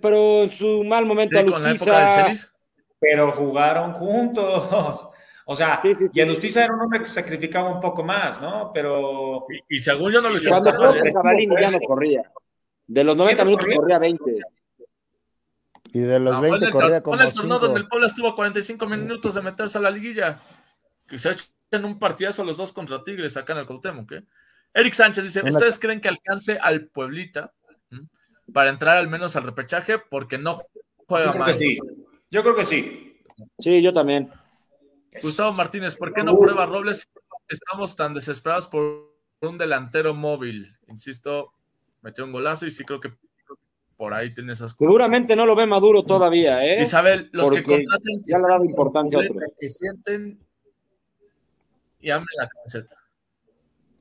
Pero 0.00 0.42
en 0.44 0.50
su 0.50 0.84
mal 0.84 1.04
momento, 1.06 1.38
Sí, 1.38 1.46
Alustiza. 1.54 2.24
Chelis. 2.26 2.52
pero 2.98 3.30
jugaron 3.32 3.92
juntos. 3.94 5.08
O 5.46 5.56
sea, 5.56 5.80
Sí, 5.82 5.92
sí, 5.94 6.04
sí. 6.04 6.10
y 6.12 6.20
Alustiza 6.20 6.64
era 6.64 6.74
un 6.74 6.82
hombre 6.82 7.00
que 7.00 7.06
sacrificaba 7.06 7.72
un 7.72 7.80
poco 7.80 8.04
más, 8.04 8.40
¿no? 8.40 8.70
Pero 8.72 9.46
Y, 9.68 9.76
y 9.76 9.78
según 9.80 10.12
yo 10.12 10.22
no 10.22 10.28
lo 10.28 10.36
hicieron 10.36 10.62
Cuando 10.62 10.94
¿eh? 10.94 11.12
Cavallini 11.12 11.56
ya 11.60 11.70
no 11.72 11.80
corría. 11.80 12.30
De 12.86 13.02
los 13.02 13.16
90 13.16 13.34
¿Quién 13.42 13.44
no 13.44 13.50
minutos 13.50 13.66
corría? 13.66 13.80
corría 13.80 13.98
20. 13.98 14.40
Y 15.92 15.98
de 15.98 16.20
los 16.20 16.36
Ah, 16.36 16.40
20 16.40 16.58
fue 16.58 16.58
en 16.58 16.64
el 16.66 16.72
corría 16.72 17.02
como 17.02 17.16
en 17.16 17.26
el 17.26 17.34
torneo 17.34 17.54
5. 17.56 17.58
donde 17.66 17.80
el 17.80 17.88
Puebla 17.88 18.06
estuvo 18.06 18.28
a 18.28 18.36
45 18.36 18.86
minutos 18.86 19.34
de 19.34 19.42
meterse 19.42 19.78
a 19.78 19.80
la 19.80 19.90
liguilla. 19.90 20.40
Que 21.08 21.18
se 21.18 21.30
echan 21.30 21.84
un 21.84 21.98
partidazo 21.98 22.44
los 22.44 22.56
dos 22.56 22.72
contra 22.72 23.02
Tigres 23.02 23.36
acá 23.36 23.52
en 23.54 23.58
el 23.60 23.66
Cuauhtémoc, 23.66 24.12
¿eh? 24.12 24.22
Eric 24.74 24.94
Sánchez 24.94 25.24
dice, 25.24 25.42
¿ustedes 25.48 25.78
creen 25.78 26.00
que 26.00 26.08
alcance 26.08 26.58
al 26.58 26.86
Pueblita 26.88 27.52
¿m? 27.90 28.06
para 28.52 28.70
entrar 28.70 28.96
al 28.96 29.08
menos 29.08 29.34
al 29.36 29.42
repechaje? 29.42 29.98
Porque 29.98 30.38
no 30.38 30.58
yo 30.58 31.04
juega 31.06 31.30
creo 31.32 31.40
mal. 31.40 31.52
que 31.52 31.58
sí. 31.58 31.78
Yo 32.30 32.42
creo 32.42 32.54
que 32.54 32.64
sí. 32.64 33.20
Sí, 33.58 33.82
yo 33.82 33.92
también. 33.92 34.30
Gustavo 35.22 35.52
Martínez, 35.52 35.96
¿por 35.96 36.12
qué 36.12 36.22
no 36.22 36.38
prueba 36.38 36.66
Robles? 36.66 37.08
Estamos 37.48 37.96
tan 37.96 38.14
desesperados 38.14 38.68
por 38.68 39.10
un 39.40 39.58
delantero 39.58 40.14
móvil. 40.14 40.76
Insisto, 40.86 41.52
metió 42.02 42.24
un 42.24 42.32
golazo 42.32 42.66
y 42.66 42.70
sí 42.70 42.84
creo 42.84 43.00
que 43.00 43.12
por 43.96 44.14
ahí 44.14 44.32
tiene 44.32 44.52
esas 44.52 44.72
cosas. 44.72 44.88
Seguramente 44.88 45.34
no 45.34 45.44
lo 45.46 45.56
ve 45.56 45.66
maduro 45.66 46.04
todavía, 46.04 46.64
¿eh? 46.64 46.82
Isabel, 46.82 47.28
los 47.32 47.50
que 47.50 47.62
contraten 47.62 48.22
que 48.22 48.30
ya 48.30 48.38
le 48.38 48.44
ha 48.44 48.48
dado 48.48 48.60
sientan 48.60 48.70
importancia 48.70 49.18
a 49.18 49.26
completa, 49.26 49.46
otros. 49.46 49.58
que 49.58 49.68
sienten 49.68 50.40
y 52.00 52.10
amen 52.10 52.26
la 52.38 52.48
camiseta. 52.48 52.99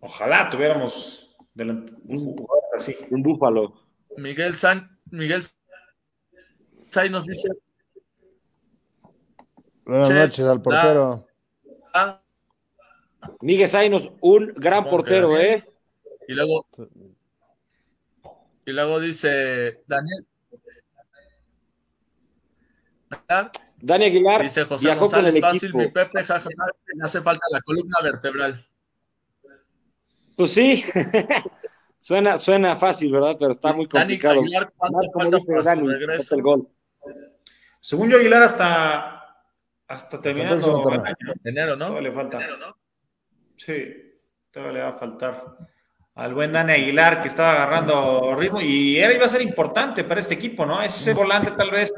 Ojalá 0.02 0.50
tuviéramos 0.50 1.36
delant- 1.56 1.94
un 2.06 2.18
jugador 2.20 2.64
así. 2.76 2.96
Un 3.12 3.22
búfalo. 3.24 3.74
Miguel 4.18 4.56
San, 4.56 4.98
Miguel 5.12 5.44
Say 6.90 7.10
nos 7.10 7.26
dice, 7.28 7.50
Buenas 9.86 10.08
Ches, 10.08 10.18
noches 10.18 10.46
al 10.46 10.62
portero. 10.62 11.28
ah, 11.94 12.22
Miguel 13.42 13.68
Zainos, 13.68 14.12
un 14.22 14.54
gran 14.56 14.80
Supongo 14.84 14.90
portero, 14.98 15.30
Daniel. 15.34 15.52
¿eh? 15.52 15.66
y 16.28 16.34
luego 16.34 16.66
y 18.66 18.72
luego 18.72 19.00
dice 19.00 19.84
Daniel 19.88 20.28
Dani 23.82 24.06
Aguilar 24.06 24.44
dice 24.44 24.64
José 24.66 24.94
González 24.96 25.40
fácil, 25.40 25.74
mi 25.74 25.88
Pepe, 25.88 26.24
jajaja, 26.24 26.50
le 26.94 27.04
hace 27.04 27.22
falta 27.22 27.42
la 27.52 27.62
columna 27.62 27.98
vertebral. 28.04 28.66
Pues 30.40 30.52
sí. 30.52 30.86
suena, 31.98 32.38
suena 32.38 32.78
fácil, 32.78 33.12
¿verdad? 33.12 33.36
Pero 33.38 33.52
está 33.52 33.74
muy 33.74 33.88
Dani 33.88 34.06
complicado. 34.06 34.40
Aguilar, 34.40 34.72
¿cuánto 34.78 34.98
Más 34.98 35.08
como 35.12 35.24
falta 35.26 35.38
dice 35.38 35.52
para 35.52 35.64
Dani, 35.64 36.24
el 36.32 36.42
gol. 36.42 36.70
Según 37.82 38.10
yo, 38.10 38.16
Aguilar 38.16 38.44
hasta, 38.44 39.36
hasta 39.86 40.22
terminando 40.22 40.90
el 40.94 41.00
año. 41.02 41.34
Enero, 41.44 41.76
¿no? 41.76 41.88
Todavía 41.88 42.10
le 42.10 42.16
falta. 42.16 42.38
Enero, 42.38 42.56
¿no? 42.56 42.78
Sí, 43.58 43.84
todavía 44.50 44.74
le 44.76 44.82
va 44.84 44.90
a 44.92 44.94
faltar 44.94 45.58
al 46.16 46.34
buen 46.34 46.54
Dani 46.54 46.72
Aguilar 46.72 47.22
que 47.22 47.28
estaba 47.28 47.52
agarrando 47.52 48.34
ritmo 48.38 48.62
y 48.62 48.98
era 48.98 49.14
iba 49.14 49.26
a 49.26 49.30
ser 49.30 49.42
importante 49.42 50.06
para 50.06 50.22
este 50.22 50.36
equipo, 50.36 50.66
¿no? 50.66 50.82
Ese 50.82 51.14
volante 51.14 51.52
tal 51.52 51.72
vez 51.72 51.94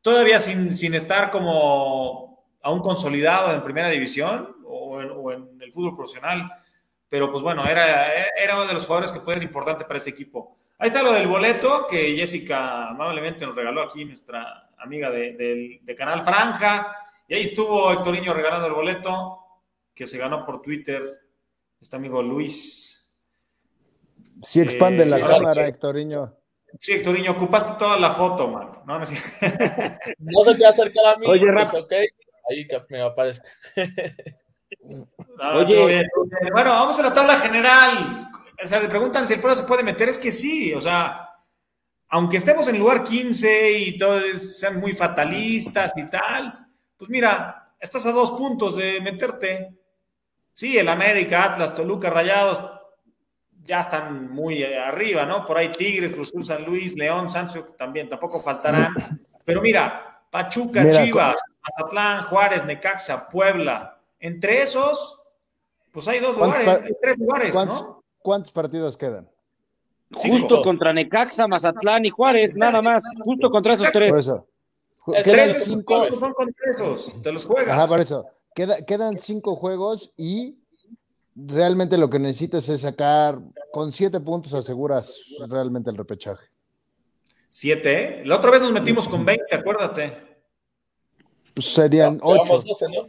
todavía 0.00 0.40
sin, 0.40 0.74
sin 0.74 0.94
estar 0.94 1.30
como 1.30 2.44
aún 2.60 2.80
consolidado 2.80 3.54
en 3.54 3.62
primera 3.62 3.88
división 3.88 4.56
o 4.64 5.00
en, 5.00 5.10
o 5.12 5.30
en 5.30 5.62
el 5.62 5.72
fútbol 5.72 5.94
profesional, 5.94 6.50
pero 7.08 7.30
pues 7.30 7.42
bueno, 7.42 7.64
era, 7.66 8.12
era 8.34 8.54
uno 8.56 8.66
de 8.66 8.74
los 8.74 8.84
jugadores 8.86 9.12
que 9.12 9.20
puede 9.20 9.38
ser 9.38 9.46
importante 9.48 9.84
para 9.84 9.98
este 9.98 10.10
equipo. 10.10 10.56
Ahí 10.78 10.88
está 10.88 11.02
lo 11.02 11.12
del 11.12 11.26
boleto 11.26 11.86
que 11.90 12.14
Jessica 12.16 12.88
amablemente 12.88 13.44
nos 13.46 13.56
regaló 13.56 13.82
aquí, 13.82 14.04
nuestra 14.04 14.70
amiga 14.78 15.10
de, 15.10 15.32
del- 15.32 15.80
de 15.82 15.94
Canal 15.94 16.20
Franja, 16.22 16.94
y 17.26 17.34
ahí 17.34 17.42
estuvo 17.42 17.92
Hectorinho 17.92 18.32
regalando 18.32 18.66
el 18.68 18.74
boleto 18.74 19.38
que 19.94 20.06
se 20.06 20.18
ganó 20.18 20.46
por 20.46 20.62
Twitter, 20.62 21.18
este 21.80 21.96
amigo 21.96 22.22
Luis. 22.22 23.12
Sí 24.42 24.60
expande 24.60 25.02
Eh, 25.02 25.06
la 25.06 25.16
sí, 25.16 25.22
cámara, 25.24 25.62
sí. 25.64 25.68
Hectorinho. 25.70 26.34
Sí, 26.78 26.92
Hectorinho, 26.92 27.32
ocupaste 27.32 27.72
toda 27.78 27.98
la 27.98 28.12
foto, 28.12 28.46
man. 28.48 28.70
No, 28.86 30.44
se 30.44 30.54
te 30.54 30.66
acercar 30.66 31.06
a 31.06 31.16
mí. 31.18 31.26
Oye, 31.26 31.40
pues, 31.40 31.54
Rafa. 31.54 31.78
ok. 31.80 31.92
Ahí 32.50 32.66
que 32.68 32.80
me 32.90 33.02
aparezca. 33.02 33.48
No, 35.36 35.52
Oye. 35.58 35.86
bien. 35.86 36.06
Bueno, 36.52 36.70
vamos 36.70 36.98
a 36.98 37.02
la 37.02 37.14
tabla 37.14 37.36
general. 37.36 38.30
O 38.62 38.66
sea, 38.66 38.80
te 38.80 38.88
preguntan 38.88 39.26
si 39.26 39.34
el 39.34 39.40
pueblo 39.40 39.56
se 39.56 39.66
puede 39.66 39.82
meter, 39.82 40.08
es 40.08 40.18
que 40.18 40.32
sí, 40.32 40.74
o 40.74 40.80
sea, 40.80 41.28
aunque 42.08 42.38
estemos 42.38 42.66
en 42.68 42.78
lugar 42.78 43.04
15 43.04 43.72
y 43.78 43.98
todos 43.98 44.58
sean 44.58 44.80
muy 44.80 44.94
fatalistas 44.94 45.92
y 45.96 46.08
tal, 46.10 46.66
pues 46.96 47.08
mira, 47.08 47.72
estás 47.78 48.04
a 48.06 48.12
dos 48.12 48.32
puntos 48.32 48.76
de 48.76 49.00
meterte. 49.00 49.74
Sí, 50.52 50.76
el 50.76 50.88
América, 50.88 51.44
Atlas, 51.44 51.74
Toluca, 51.74 52.10
Rayados 52.10 52.60
ya 53.68 53.80
están 53.80 54.30
muy 54.32 54.62
eh, 54.62 54.78
arriba, 54.78 55.26
¿no? 55.26 55.46
Por 55.46 55.58
ahí 55.58 55.70
Tigres, 55.70 56.10
Cruz 56.10 56.28
Azul, 56.30 56.44
San 56.44 56.64
Luis, 56.64 56.96
León, 56.96 57.28
Sancho 57.28 57.64
también 57.76 58.08
tampoco 58.08 58.40
faltarán. 58.40 58.94
Pero 59.44 59.60
mira, 59.60 60.24
Pachuca, 60.30 60.82
Mira, 60.82 61.04
Chivas, 61.04 61.36
Mazatlán, 61.62 62.24
Juárez, 62.24 62.64
Necaxa, 62.64 63.28
Puebla, 63.28 63.97
entre 64.20 64.62
esos, 64.62 65.20
pues 65.92 66.06
hay 66.08 66.18
dos 66.20 66.36
¿Cuántos 66.36 66.60
lugares, 66.64 66.82
hay 66.84 66.92
tres 67.00 67.18
lugares, 67.18 67.52
¿Cuántos, 67.52 67.82
¿no? 67.82 68.04
cuántos 68.20 68.52
partidos 68.52 68.96
quedan? 68.96 69.28
Justo 70.12 70.48
Cinco. 70.48 70.62
contra 70.62 70.92
Necaxa, 70.92 71.46
Mazatlán 71.46 72.04
y 72.06 72.10
Juárez, 72.10 72.54
nada 72.54 72.80
más. 72.80 73.04
Justo 73.24 73.50
contra 73.50 73.74
esos 73.74 73.90
tres. 73.92 74.10
Por 74.10 74.20
eso. 74.20 74.46
Quedan 75.06 75.22
Tres 75.24 75.64
cinco. 75.64 76.04
son 76.16 76.32
contra 76.34 76.70
esos, 76.70 77.22
te 77.22 77.32
los 77.32 77.44
juegas. 77.44 77.68
Ajá, 77.70 77.86
por 77.86 78.00
eso. 78.00 78.26
Queda- 78.54 78.84
quedan 78.84 79.18
cinco 79.18 79.54
juegos 79.56 80.10
y 80.16 80.58
realmente 81.34 81.96
lo 81.96 82.10
que 82.10 82.18
necesitas 82.18 82.68
es 82.68 82.80
sacar, 82.82 83.38
con 83.72 83.92
siete 83.92 84.18
puntos 84.20 84.52
aseguras 84.54 85.18
realmente 85.48 85.88
el 85.90 85.96
repechaje. 85.96 86.46
Siete, 87.48 88.20
¿eh? 88.20 88.22
La 88.26 88.36
otra 88.36 88.50
vez 88.50 88.60
nos 88.60 88.72
metimos 88.72 89.08
con 89.08 89.24
20, 89.24 89.54
acuérdate. 89.54 90.16
Pues 91.54 91.66
serían 91.72 92.18
ocho. 92.22 92.44
Llevamos 92.44 92.64
12, 92.66 92.86
¿no? 92.88 93.08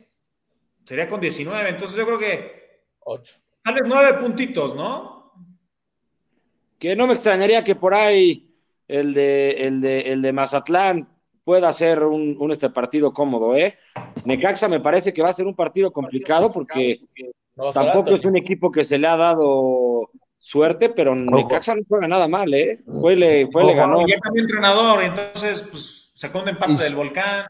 Sería 0.89 1.07
con 1.07 1.19
19, 1.21 1.69
entonces 1.69 1.95
yo 1.95 2.03
creo 2.03 2.17
que 2.17 2.81
8. 3.01 3.35
tal 3.63 3.75
vez 3.75 3.83
nueve 3.85 4.15
puntitos, 4.19 4.75
¿no? 4.75 5.31
Que 6.79 6.95
no 6.95 7.05
me 7.05 7.13
extrañaría 7.13 7.63
que 7.63 7.75
por 7.75 7.93
ahí 7.93 8.55
el 8.87 9.13
de, 9.13 9.51
el 9.51 9.81
de, 9.81 10.01
el 10.11 10.23
de 10.23 10.33
Mazatlán 10.33 11.07
pueda 11.43 11.71
ser 11.73 12.01
un, 12.03 12.35
un 12.39 12.51
este 12.51 12.71
partido 12.71 13.11
cómodo, 13.11 13.55
¿eh? 13.55 13.77
Necaxa 14.25 14.67
me 14.67 14.79
parece 14.79 15.13
que 15.13 15.21
va 15.21 15.29
a 15.29 15.33
ser 15.33 15.45
un 15.45 15.55
partido 15.55 15.91
complicado 15.91 16.51
porque 16.51 17.01
tampoco 17.71 18.15
es 18.15 18.25
un 18.25 18.35
equipo 18.37 18.71
que 18.71 18.83
se 18.83 18.97
le 18.97 19.05
ha 19.05 19.15
dado 19.15 20.09
suerte, 20.39 20.89
pero 20.89 21.13
Necaxa 21.13 21.75
no 21.75 21.83
juega 21.87 22.07
nada 22.07 22.27
mal, 22.27 22.51
¿eh? 22.51 22.79
Fue 22.99 23.15
le, 23.15 23.47
fue 23.51 23.63
le 23.63 23.75
ganó. 23.75 24.01
y 24.07 24.09
ya 24.09 24.19
cambió 24.19 24.41
entrenador, 24.41 25.03
entonces 25.03 25.61
pues 25.69 26.13
sacó 26.15 26.39
un 26.39 26.49
empate 26.49 26.73
Y- 26.73 26.77
del 26.77 26.95
volcán. 26.95 27.45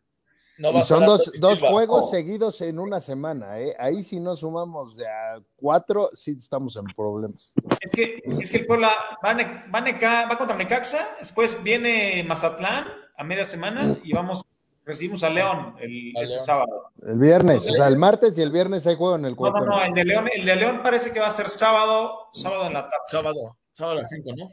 Y 0.59 0.81
son 0.83 1.05
dos, 1.05 1.31
dos 1.39 1.61
juegos 1.61 2.09
seguidos 2.09 2.59
en 2.61 2.79
una 2.79 2.99
semana, 2.99 3.59
¿eh? 3.59 3.75
Ahí 3.79 4.03
si 4.03 4.19
no 4.19 4.35
sumamos 4.35 4.97
de 4.97 5.07
a 5.07 5.39
cuatro, 5.55 6.09
sí 6.13 6.35
estamos 6.37 6.75
en 6.75 6.85
problemas. 6.95 7.53
Es 7.79 7.91
que, 7.91 8.21
es 8.25 8.51
que 8.51 8.57
el 8.57 8.65
Puebla 8.67 8.91
va, 9.25 9.33
va, 9.33 10.25
va 10.27 10.37
contra 10.37 10.57
Necaxa, 10.57 10.99
después 11.19 11.63
viene 11.63 12.23
Mazatlán 12.27 12.85
a 13.17 13.23
media 13.23 13.45
semana 13.45 13.97
y 14.03 14.11
vamos 14.13 14.43
recibimos 14.85 15.23
a 15.23 15.29
León 15.29 15.75
el, 15.79 16.13
A 16.17 16.23
ese 16.23 16.33
León. 16.35 16.45
sábado. 16.45 16.83
El 17.05 17.19
viernes, 17.19 17.69
o 17.69 17.73
sea, 17.73 17.87
el 17.87 17.97
martes 17.97 18.37
y 18.37 18.41
el 18.41 18.51
viernes 18.51 18.85
hay 18.87 18.95
juego 18.95 19.15
en 19.15 19.25
el 19.25 19.35
No, 19.35 19.45
no, 19.45 19.51
Cuauhtémoc. 19.51 19.69
no, 19.69 19.83
el 19.85 19.93
de 19.93 20.03
León, 20.05 20.29
el 20.33 20.45
de 20.45 20.55
León 20.55 20.79
parece 20.83 21.11
que 21.13 21.19
va 21.19 21.27
a 21.27 21.31
ser 21.31 21.47
sábado, 21.49 22.27
sábado 22.33 22.65
en 22.67 22.73
la 22.73 22.81
tarde. 22.89 23.03
Sábado, 23.07 23.57
sábado 23.71 23.97
a 23.97 24.01
las 24.01 24.09
5, 24.09 24.31
¿no? 24.35 24.49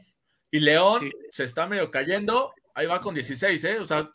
Y 0.51 0.59
León 0.59 0.99
Sí. 1.01 1.11
se 1.31 1.43
está 1.43 1.65
medio 1.65 1.89
cayendo, 1.89 2.51
ahí 2.75 2.85
va 2.85 3.01
con 3.01 3.13
16, 3.15 3.63
¿eh? 3.65 3.79
O 3.79 3.85
sea, 3.85 4.09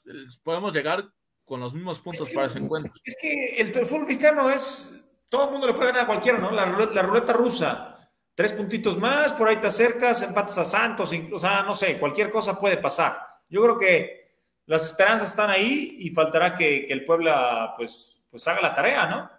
podemos 0.45 0.73
llegar 0.73 1.05
con 1.45 1.61
los 1.61 1.75
mismos 1.75 2.01
puntos 2.01 2.29
para 2.31 2.47
ese 2.47 2.59
encuentro. 2.59 2.93
Es 3.05 3.17
que 3.21 3.57
el, 3.57 3.77
el 3.77 3.87
fútbol 3.87 4.07
mexicano 4.07 4.51
es. 4.51 5.11
Todo 5.29 5.47
el 5.47 5.51
mundo 5.53 5.67
le 5.67 5.73
puede 5.75 5.87
ganar 5.89 6.03
a 6.05 6.07
cualquiera, 6.07 6.39
¿no? 6.39 6.51
La, 6.51 6.67
ruleta- 6.67 6.93
la 6.95 7.03
ruleta 7.03 7.33
rusa. 7.33 7.89
Tres 8.35 8.53
puntitos 8.53 8.97
más, 8.99 9.33
por 9.33 9.49
ahí 9.49 9.57
te 9.57 9.67
acercas, 9.67 10.23
empatas 10.23 10.57
a 10.59 10.65
Santos, 10.65 11.13
o 11.33 11.39
sea, 11.39 11.63
no 11.63 11.75
sé, 11.75 11.99
cualquier 11.99 12.31
cosa 12.31 12.59
puede 12.59 12.79
pasar. 12.79 13.19
Yo 13.49 13.61
creo 13.63 13.79
que 13.79 14.37
las 14.67 14.85
esperanzas 14.87 15.31
están 15.31 15.51
ahí 15.51 15.97
y 16.01 16.11
faltará 16.11 16.55
que, 16.55 16.87
que 16.87 16.93
el 16.95 17.05
Puebla, 17.05 17.75
pues, 17.77 18.23
pues 18.31 18.47
haga 18.49 18.63
la 18.63 18.75
tarea, 18.75 19.07
¿no? 19.07 19.31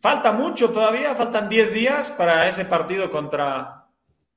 Falta 0.00 0.32
mucho 0.32 0.70
todavía, 0.70 1.14
faltan 1.14 1.48
10 1.50 1.72
días 1.74 2.10
para 2.12 2.48
ese 2.48 2.64
partido 2.64 3.10
contra, 3.10 3.86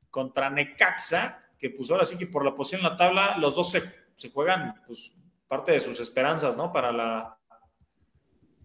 contra 0.09 0.49
Necaxa, 0.49 1.43
que 1.57 1.69
pues 1.69 1.89
ahora 1.89 2.03
sí 2.05 2.17
que 2.17 2.27
por 2.27 2.43
la 2.43 2.53
posición 2.55 2.81
en 2.81 2.89
la 2.91 2.97
tabla, 2.97 3.37
los 3.37 3.55
dos 3.55 3.71
se, 3.71 3.83
se 4.15 4.29
juegan, 4.31 4.81
pues, 4.85 5.13
parte 5.47 5.71
de 5.71 5.79
sus 5.79 5.99
esperanzas, 5.99 6.57
¿no? 6.57 6.71
Para 6.71 6.91
la, 6.91 7.37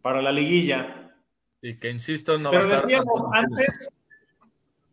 para 0.03 0.21
la 0.21 0.33
liguilla. 0.33 1.15
Y 1.61 1.79
que 1.79 1.91
insisto, 1.91 2.39
no 2.39 2.51
Pero 2.51 2.65
va 2.65 2.73
a 2.73 2.75
estar 2.75 2.89
decíamos 2.89 3.23
antes, 3.33 3.89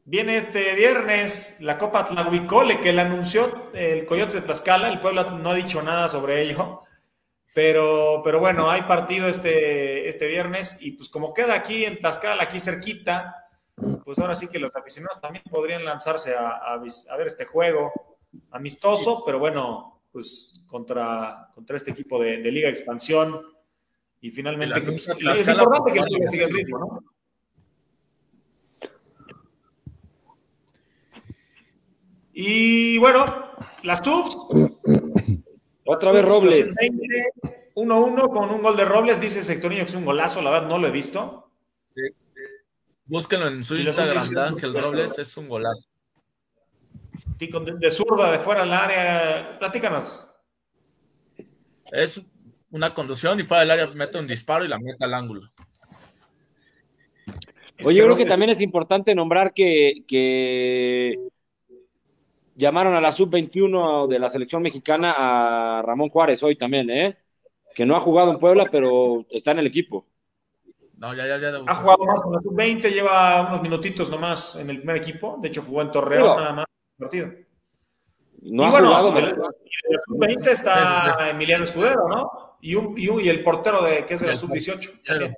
viene 0.06 0.38
este 0.38 0.76
viernes 0.76 1.58
la 1.62 1.78
Copa 1.78 2.06
Tlahuicole 2.06 2.80
que 2.80 2.94
la 2.94 3.04
anunció 3.04 3.72
el 3.74 4.06
Coyote 4.06 4.36
de 4.36 4.42
Tlaxcala, 4.42 4.90
el 4.90 5.00
pueblo 5.00 5.32
no 5.32 5.52
ha 5.52 5.56
dicho 5.56 5.82
nada 5.82 6.08
sobre 6.08 6.44
ello, 6.44 6.84
pero, 7.56 8.22
pero 8.24 8.40
bueno, 8.40 8.70
hay 8.70 8.84
partido 8.84 9.28
este, 9.28 10.08
este 10.08 10.28
viernes 10.28 10.78
y 10.80 10.92
pues 10.92 11.10
como 11.10 11.34
queda 11.34 11.56
aquí 11.56 11.86
en 11.86 11.98
Tlaxcala, 11.98 12.44
aquí 12.44 12.60
cerquita, 12.60 13.36
pues 14.06 14.20
ahora 14.20 14.36
sí 14.36 14.48
que 14.48 14.60
los 14.60 14.76
aficionados 14.76 15.20
también 15.20 15.44
podrían 15.50 15.84
lanzarse 15.84 16.36
a, 16.36 16.50
a 16.50 16.78
ver 16.78 17.28
este 17.28 17.46
juego 17.46 17.92
amistoso, 18.52 19.24
pero 19.26 19.40
bueno, 19.40 19.99
pues 20.12 20.54
contra, 20.66 21.50
contra 21.54 21.78
este 21.78 21.92
equipo 21.92 22.22
de, 22.22 22.38
de 22.42 22.52
Liga 22.52 22.70
Expansión 22.70 23.42
y 24.22 24.32
finalmente 24.32 24.82
que, 24.82 24.92
pues, 24.92 25.08
es 25.08 25.48
importante 25.48 25.94
que 25.94 26.00
Puebla 26.00 26.32
siga 26.32 26.46
el 26.46 26.54
ritmo, 26.54 26.80
¿no? 26.80 27.04
Y 32.42 32.98
bueno, 33.00 33.26
las 33.84 34.00
subs. 34.00 34.38
Otra 35.86 36.12
vez 36.12 36.24
Robles. 36.24 36.74
1-1 37.76 38.30
con 38.30 38.50
un 38.50 38.62
gol 38.62 38.78
de 38.78 38.86
Robles, 38.86 39.20
dice 39.22 39.44
Sectorinho 39.44 39.84
que 39.84 39.90
es 39.90 39.96
un 39.96 40.06
golazo, 40.06 40.42
la 40.42 40.52
verdad 40.52 40.68
no 40.68 40.78
lo 40.78 40.88
he 40.88 40.92
visto. 40.92 41.52
Búsquenlo 43.06 43.48
en 43.48 43.64
su 43.64 43.76
Instagram 43.76 44.38
Ángel 44.38 44.74
Robles, 44.74 45.18
es 45.18 45.36
un 45.38 45.50
golazo. 45.50 45.90
De, 47.80 47.92
zurda, 47.92 48.32
de 48.32 48.40
fuera 48.40 48.62
del 48.62 48.74
área. 48.74 49.58
Platícanos. 49.58 50.28
Es 51.92 52.22
una 52.72 52.94
conducción 52.94 53.40
y 53.40 53.44
fuera 53.44 53.62
del 53.62 53.72
área 53.72 53.88
mete 53.96 54.20
un 54.20 54.28
disparo 54.28 54.66
y 54.66 54.68
la 54.68 54.78
mete 54.78 55.04
al 55.06 55.14
ángulo. 55.14 55.50
Oye, 57.86 57.98
yo 57.98 58.04
creo 58.04 58.18
que 58.18 58.26
también 58.26 58.52
es 58.52 58.60
importante 58.60 59.16
nombrar 59.16 59.54
que, 59.54 60.04
que 60.06 61.18
llamaron 62.56 62.94
a 62.94 63.00
la 63.02 63.12
sub-21 63.12 64.08
de 64.08 64.20
la 64.20 64.30
selección 64.30 64.62
mexicana 64.62 65.16
a 65.18 65.82
Ramón 65.82 66.10
Juárez 66.10 66.44
hoy 66.44 66.58
también, 66.58 66.90
¿eh? 66.90 67.16
Que 67.74 67.86
no 67.86 67.96
ha 67.96 68.02
jugado 68.02 68.32
en 68.32 68.40
Puebla, 68.40 68.68
pero 68.70 69.26
está 69.30 69.52
en 69.52 69.60
el 69.60 69.68
equipo. 69.68 70.06
No, 70.98 71.14
ya, 71.16 71.26
ya, 71.26 71.40
ya. 71.40 71.62
Ha 71.66 71.76
jugado 71.76 72.04
más 72.04 72.20
con 72.20 72.34
la 72.34 72.42
sub-20, 72.42 72.92
lleva 72.92 73.48
unos 73.48 73.62
minutitos 73.62 74.10
nomás 74.10 74.58
en 74.58 74.70
el 74.70 74.80
primer 74.80 74.98
equipo. 74.98 75.38
De 75.42 75.48
hecho, 75.48 75.62
jugó 75.62 75.82
en 75.82 75.92
Torreón 75.92 76.24
Pero- 76.24 76.36
nada 76.36 76.54
más 76.54 76.66
partido. 77.00 77.28
No 78.42 78.64
y 78.64 78.66
ha 78.68 78.70
bueno, 78.72 78.88
jugado. 78.90 79.12
de 79.14 79.22
la 79.22 80.00
sub-20 80.06 80.48
está 80.52 81.30
Emiliano 81.32 81.64
Escudero, 81.64 82.08
¿no? 82.08 82.58
Y, 82.62 82.76
un- 82.76 82.98
y, 82.98 83.08
un- 83.10 83.20
y 83.22 83.28
el 83.30 83.44
portero 83.44 83.84
de 83.84 84.06
que 84.06 84.14
es 84.14 84.20
de 84.22 84.28
la 84.28 84.34
El 84.34 84.38
sub-18. 84.38 84.78
Pero- 85.06 85.20
también. 85.20 85.36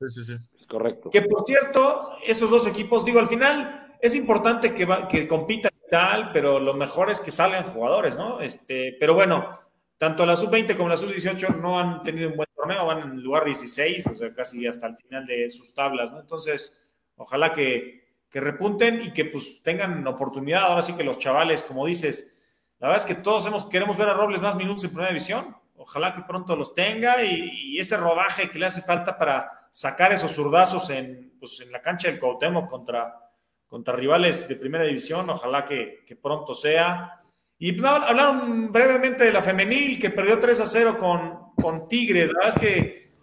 Sí, 0.00 0.08
sí, 0.10 0.24
sí. 0.24 0.36
Es 0.58 0.66
correcto. 0.66 1.08
Que 1.08 1.22
por 1.22 1.44
cierto, 1.46 2.18
estos 2.26 2.50
dos 2.50 2.66
equipos, 2.66 3.02
digo, 3.04 3.18
al 3.18 3.28
final 3.28 3.96
es 4.00 4.14
importante 4.14 4.74
que, 4.74 4.84
va- 4.84 5.08
que 5.08 5.26
compitan 5.26 5.72
y 5.86 5.90
tal, 5.90 6.32
pero 6.32 6.60
lo 6.60 6.74
mejor 6.74 7.10
es 7.10 7.20
que 7.20 7.30
salgan 7.30 7.64
jugadores, 7.64 8.16
¿no? 8.18 8.40
Este, 8.40 8.94
pero 9.00 9.14
bueno, 9.14 9.58
tanto 9.96 10.26
la 10.26 10.36
sub-20 10.36 10.76
como 10.76 10.90
la 10.90 10.98
sub-18 10.98 11.56
no 11.60 11.78
han 11.80 12.02
tenido 12.02 12.28
un 12.28 12.36
buen 12.36 12.48
torneo, 12.54 12.84
van 12.84 12.98
en 13.00 13.10
el 13.12 13.22
lugar 13.22 13.46
16, 13.46 14.06
o 14.08 14.14
sea, 14.16 14.34
casi 14.34 14.66
hasta 14.66 14.86
el 14.88 14.96
final 14.96 15.24
de 15.24 15.48
sus 15.48 15.72
tablas, 15.72 16.12
¿no? 16.12 16.20
Entonces, 16.20 16.78
ojalá 17.16 17.52
que, 17.54 18.05
que 18.36 18.40
repunten 18.42 19.02
y 19.02 19.12
que 19.14 19.24
pues 19.24 19.62
tengan 19.62 20.06
oportunidad. 20.06 20.64
Ahora 20.64 20.82
sí 20.82 20.92
que 20.92 21.02
los 21.02 21.18
chavales, 21.18 21.62
como 21.62 21.86
dices, 21.86 22.30
la 22.78 22.88
verdad 22.88 23.08
es 23.08 23.16
que 23.16 23.22
todos 23.22 23.46
hemos, 23.46 23.64
queremos 23.64 23.96
ver 23.96 24.10
a 24.10 24.12
Robles 24.12 24.42
más 24.42 24.56
minutos 24.56 24.84
en 24.84 24.90
primera 24.90 25.08
división. 25.08 25.56
Ojalá 25.74 26.12
que 26.12 26.20
pronto 26.20 26.54
los 26.54 26.74
tenga 26.74 27.24
y, 27.24 27.78
ese 27.78 27.96
rodaje 27.96 28.50
que 28.50 28.58
le 28.58 28.66
hace 28.66 28.82
falta 28.82 29.16
para 29.16 29.68
sacar 29.70 30.12
esos 30.12 30.34
zurdazos 30.34 30.90
en, 30.90 31.32
pues, 31.40 31.60
en 31.60 31.72
la 31.72 31.80
cancha 31.80 32.08
del 32.08 32.20
Cuauhtémoc 32.20 32.68
contra, 32.68 33.18
contra 33.66 33.96
rivales 33.96 34.46
de 34.46 34.56
primera 34.56 34.84
división. 34.84 35.30
Ojalá 35.30 35.64
que, 35.64 36.04
pronto 36.20 36.52
sea. 36.52 37.22
Y 37.58 37.72
pues, 37.72 37.90
hablaron 37.90 38.70
brevemente 38.70 39.24
de 39.24 39.32
la 39.32 39.40
femenil 39.40 39.98
que 39.98 40.10
perdió 40.10 40.38
3 40.38 40.60
a 40.60 40.66
0 40.66 40.98
con, 40.98 41.54
con 41.54 41.88
Tigres. 41.88 42.30
La 42.34 42.40
verdad 42.40 42.54
es 42.54 42.60
que 42.60 43.16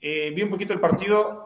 eh, 0.00 0.32
vi 0.34 0.42
un 0.44 0.48
poquito 0.48 0.72
el 0.72 0.80
partido. 0.80 1.43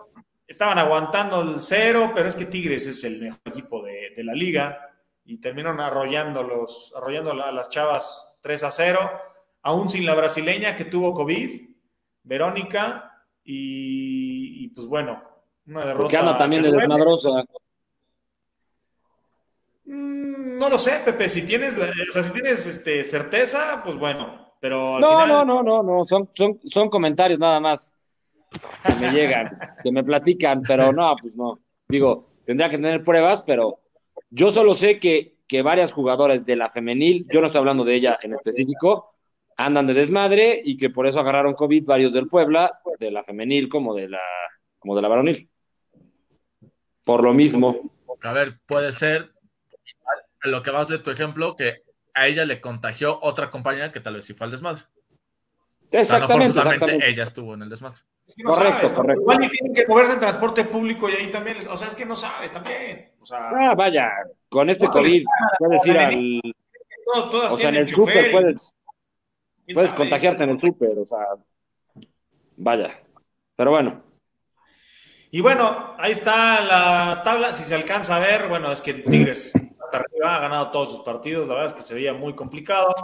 Estaban 0.48 0.78
aguantando 0.78 1.42
el 1.42 1.60
cero, 1.60 2.10
pero 2.14 2.26
es 2.26 2.34
que 2.34 2.46
Tigres 2.46 2.86
es 2.86 3.04
el 3.04 3.20
mejor 3.20 3.38
equipo 3.44 3.84
de, 3.84 4.14
de 4.16 4.24
la 4.24 4.32
liga 4.34 4.80
y 5.24 5.38
terminaron 5.40 5.78
arrollando, 5.80 6.42
los, 6.42 6.92
arrollando 6.96 7.32
a 7.32 7.52
las 7.52 7.68
chavas 7.68 8.38
3 8.40 8.62
a 8.64 8.70
0, 8.70 8.98
aún 9.62 9.88
sin 9.90 10.06
la 10.06 10.14
brasileña 10.14 10.74
que 10.74 10.86
tuvo 10.86 11.12
COVID, 11.12 11.68
Verónica, 12.22 13.12
y, 13.44 14.64
y 14.64 14.68
pues 14.68 14.86
bueno, 14.86 15.22
una 15.66 15.80
derrota. 15.80 16.00
Porque 16.00 16.16
anda 16.16 16.38
también 16.38 16.62
de 16.62 16.72
desmadrosa. 16.72 17.44
Mm, 19.84 20.58
No 20.58 20.68
lo 20.68 20.78
sé, 20.78 21.00
Pepe, 21.04 21.28
si 21.28 21.46
tienes, 21.46 21.76
o 21.78 22.12
sea, 22.12 22.22
si 22.22 22.32
tienes 22.32 22.66
este, 22.66 23.04
certeza, 23.04 23.82
pues 23.84 23.96
bueno, 23.96 24.54
pero 24.60 24.96
al 24.96 25.00
No, 25.02 25.08
final- 25.22 25.28
no, 25.28 25.44
no, 25.44 25.62
no, 25.62 25.82
no. 25.82 26.04
Son, 26.04 26.28
son, 26.32 26.58
son 26.64 26.88
comentarios 26.88 27.38
nada 27.38 27.60
más 27.60 27.97
que 28.50 28.94
me 28.94 29.10
llegan, 29.12 29.58
que 29.82 29.92
me 29.92 30.04
platican, 30.04 30.62
pero 30.62 30.92
no, 30.92 31.14
pues 31.20 31.36
no. 31.36 31.60
Digo, 31.88 32.30
tendría 32.44 32.68
que 32.68 32.76
tener 32.76 33.02
pruebas, 33.02 33.42
pero 33.42 33.80
yo 34.30 34.50
solo 34.50 34.74
sé 34.74 34.98
que, 34.98 35.36
que 35.46 35.62
varias 35.62 35.92
jugadoras 35.92 36.44
de 36.44 36.56
la 36.56 36.68
femenil, 36.68 37.26
yo 37.32 37.40
no 37.40 37.46
estoy 37.46 37.60
hablando 37.60 37.84
de 37.84 37.94
ella 37.94 38.18
en 38.22 38.32
específico, 38.32 39.14
andan 39.56 39.86
de 39.86 39.94
desmadre 39.94 40.60
y 40.64 40.76
que 40.76 40.90
por 40.90 41.06
eso 41.06 41.20
agarraron 41.20 41.54
COVID 41.54 41.84
varios 41.84 42.12
del 42.12 42.28
Puebla, 42.28 42.80
de 42.98 43.10
la 43.10 43.24
femenil 43.24 43.68
como 43.68 43.94
de 43.94 44.08
la, 44.08 44.20
como 44.78 44.94
de 44.94 45.02
la 45.02 45.08
varonil. 45.08 45.50
Por 47.04 47.24
lo 47.24 47.32
mismo. 47.32 47.90
A 48.22 48.32
ver, 48.32 48.60
puede 48.66 48.92
ser 48.92 49.32
lo 50.42 50.62
que 50.62 50.70
vas 50.70 50.88
de 50.88 50.98
tu 50.98 51.10
ejemplo, 51.10 51.56
que 51.56 51.82
a 52.14 52.26
ella 52.26 52.44
le 52.44 52.60
contagió 52.60 53.18
otra 53.22 53.50
compañera 53.50 53.92
que 53.92 54.00
tal 54.00 54.14
vez 54.14 54.24
sí 54.24 54.34
fue 54.34 54.46
al 54.46 54.50
desmadre. 54.50 54.82
O 54.82 55.90
sea, 55.90 55.98
no 55.98 56.00
Exactamente, 56.00 56.44
forzosamente 56.46 56.74
exactamente. 56.74 57.08
ella 57.08 57.22
estuvo 57.22 57.54
en 57.54 57.62
el 57.62 57.68
desmadre. 57.68 57.98
Es 58.28 58.34
que 58.36 58.42
no 58.42 58.50
Correcto, 58.50 58.74
sabes, 58.76 58.90
¿no? 58.92 58.96
correcto. 58.98 59.22
Igual 59.22 59.44
y 59.44 59.48
tienen 59.48 59.74
que 59.74 59.86
moverse 59.86 60.12
en 60.12 60.20
transporte 60.20 60.64
público 60.66 61.08
y 61.08 61.12
ahí 61.14 61.30
también, 61.30 61.56
o 61.68 61.76
sea, 61.78 61.88
es 61.88 61.94
que 61.94 62.04
no 62.04 62.14
sabes 62.14 62.52
también. 62.52 63.10
O 63.20 63.24
sea, 63.24 63.48
Ah, 63.48 63.74
vaya, 63.74 64.10
con 64.50 64.68
este 64.68 64.86
COVID 64.86 65.24
puedes 65.58 65.86
ir 65.86 65.98
al, 65.98 66.40
todas, 67.06 67.30
todas 67.30 67.52
o 67.54 67.56
sea, 67.56 67.70
en 67.70 67.76
el 67.76 67.88
súper 67.88 68.30
puedes, 68.30 68.70
¿quién 69.64 69.74
puedes 69.74 69.90
sabe? 69.90 69.98
contagiarte 70.02 70.44
en 70.44 70.50
el 70.50 70.60
súper, 70.60 70.98
o 70.98 71.06
sea, 71.06 71.26
vaya. 72.58 72.90
Pero 73.56 73.70
bueno, 73.70 74.02
Y 75.30 75.40
bueno, 75.40 75.94
ahí 75.98 76.12
está 76.12 76.60
la 76.60 77.22
tabla. 77.24 77.52
Si 77.52 77.64
se 77.64 77.74
alcanza 77.74 78.16
a 78.16 78.18
ver, 78.20 78.48
bueno, 78.48 78.70
es 78.72 78.80
que 78.82 78.90
el 78.92 79.04
Tigres 79.04 79.52
hasta 79.54 79.98
arriba 79.98 80.36
ha 80.36 80.40
ganado 80.40 80.70
todos 80.70 80.90
sus 80.90 81.00
partidos. 81.00 81.48
La 81.48 81.54
verdad 81.54 81.70
es 81.70 81.74
que 81.74 81.82
se 81.82 81.94
veía 81.94 82.12
muy 82.14 82.34
complicado. 82.34 82.94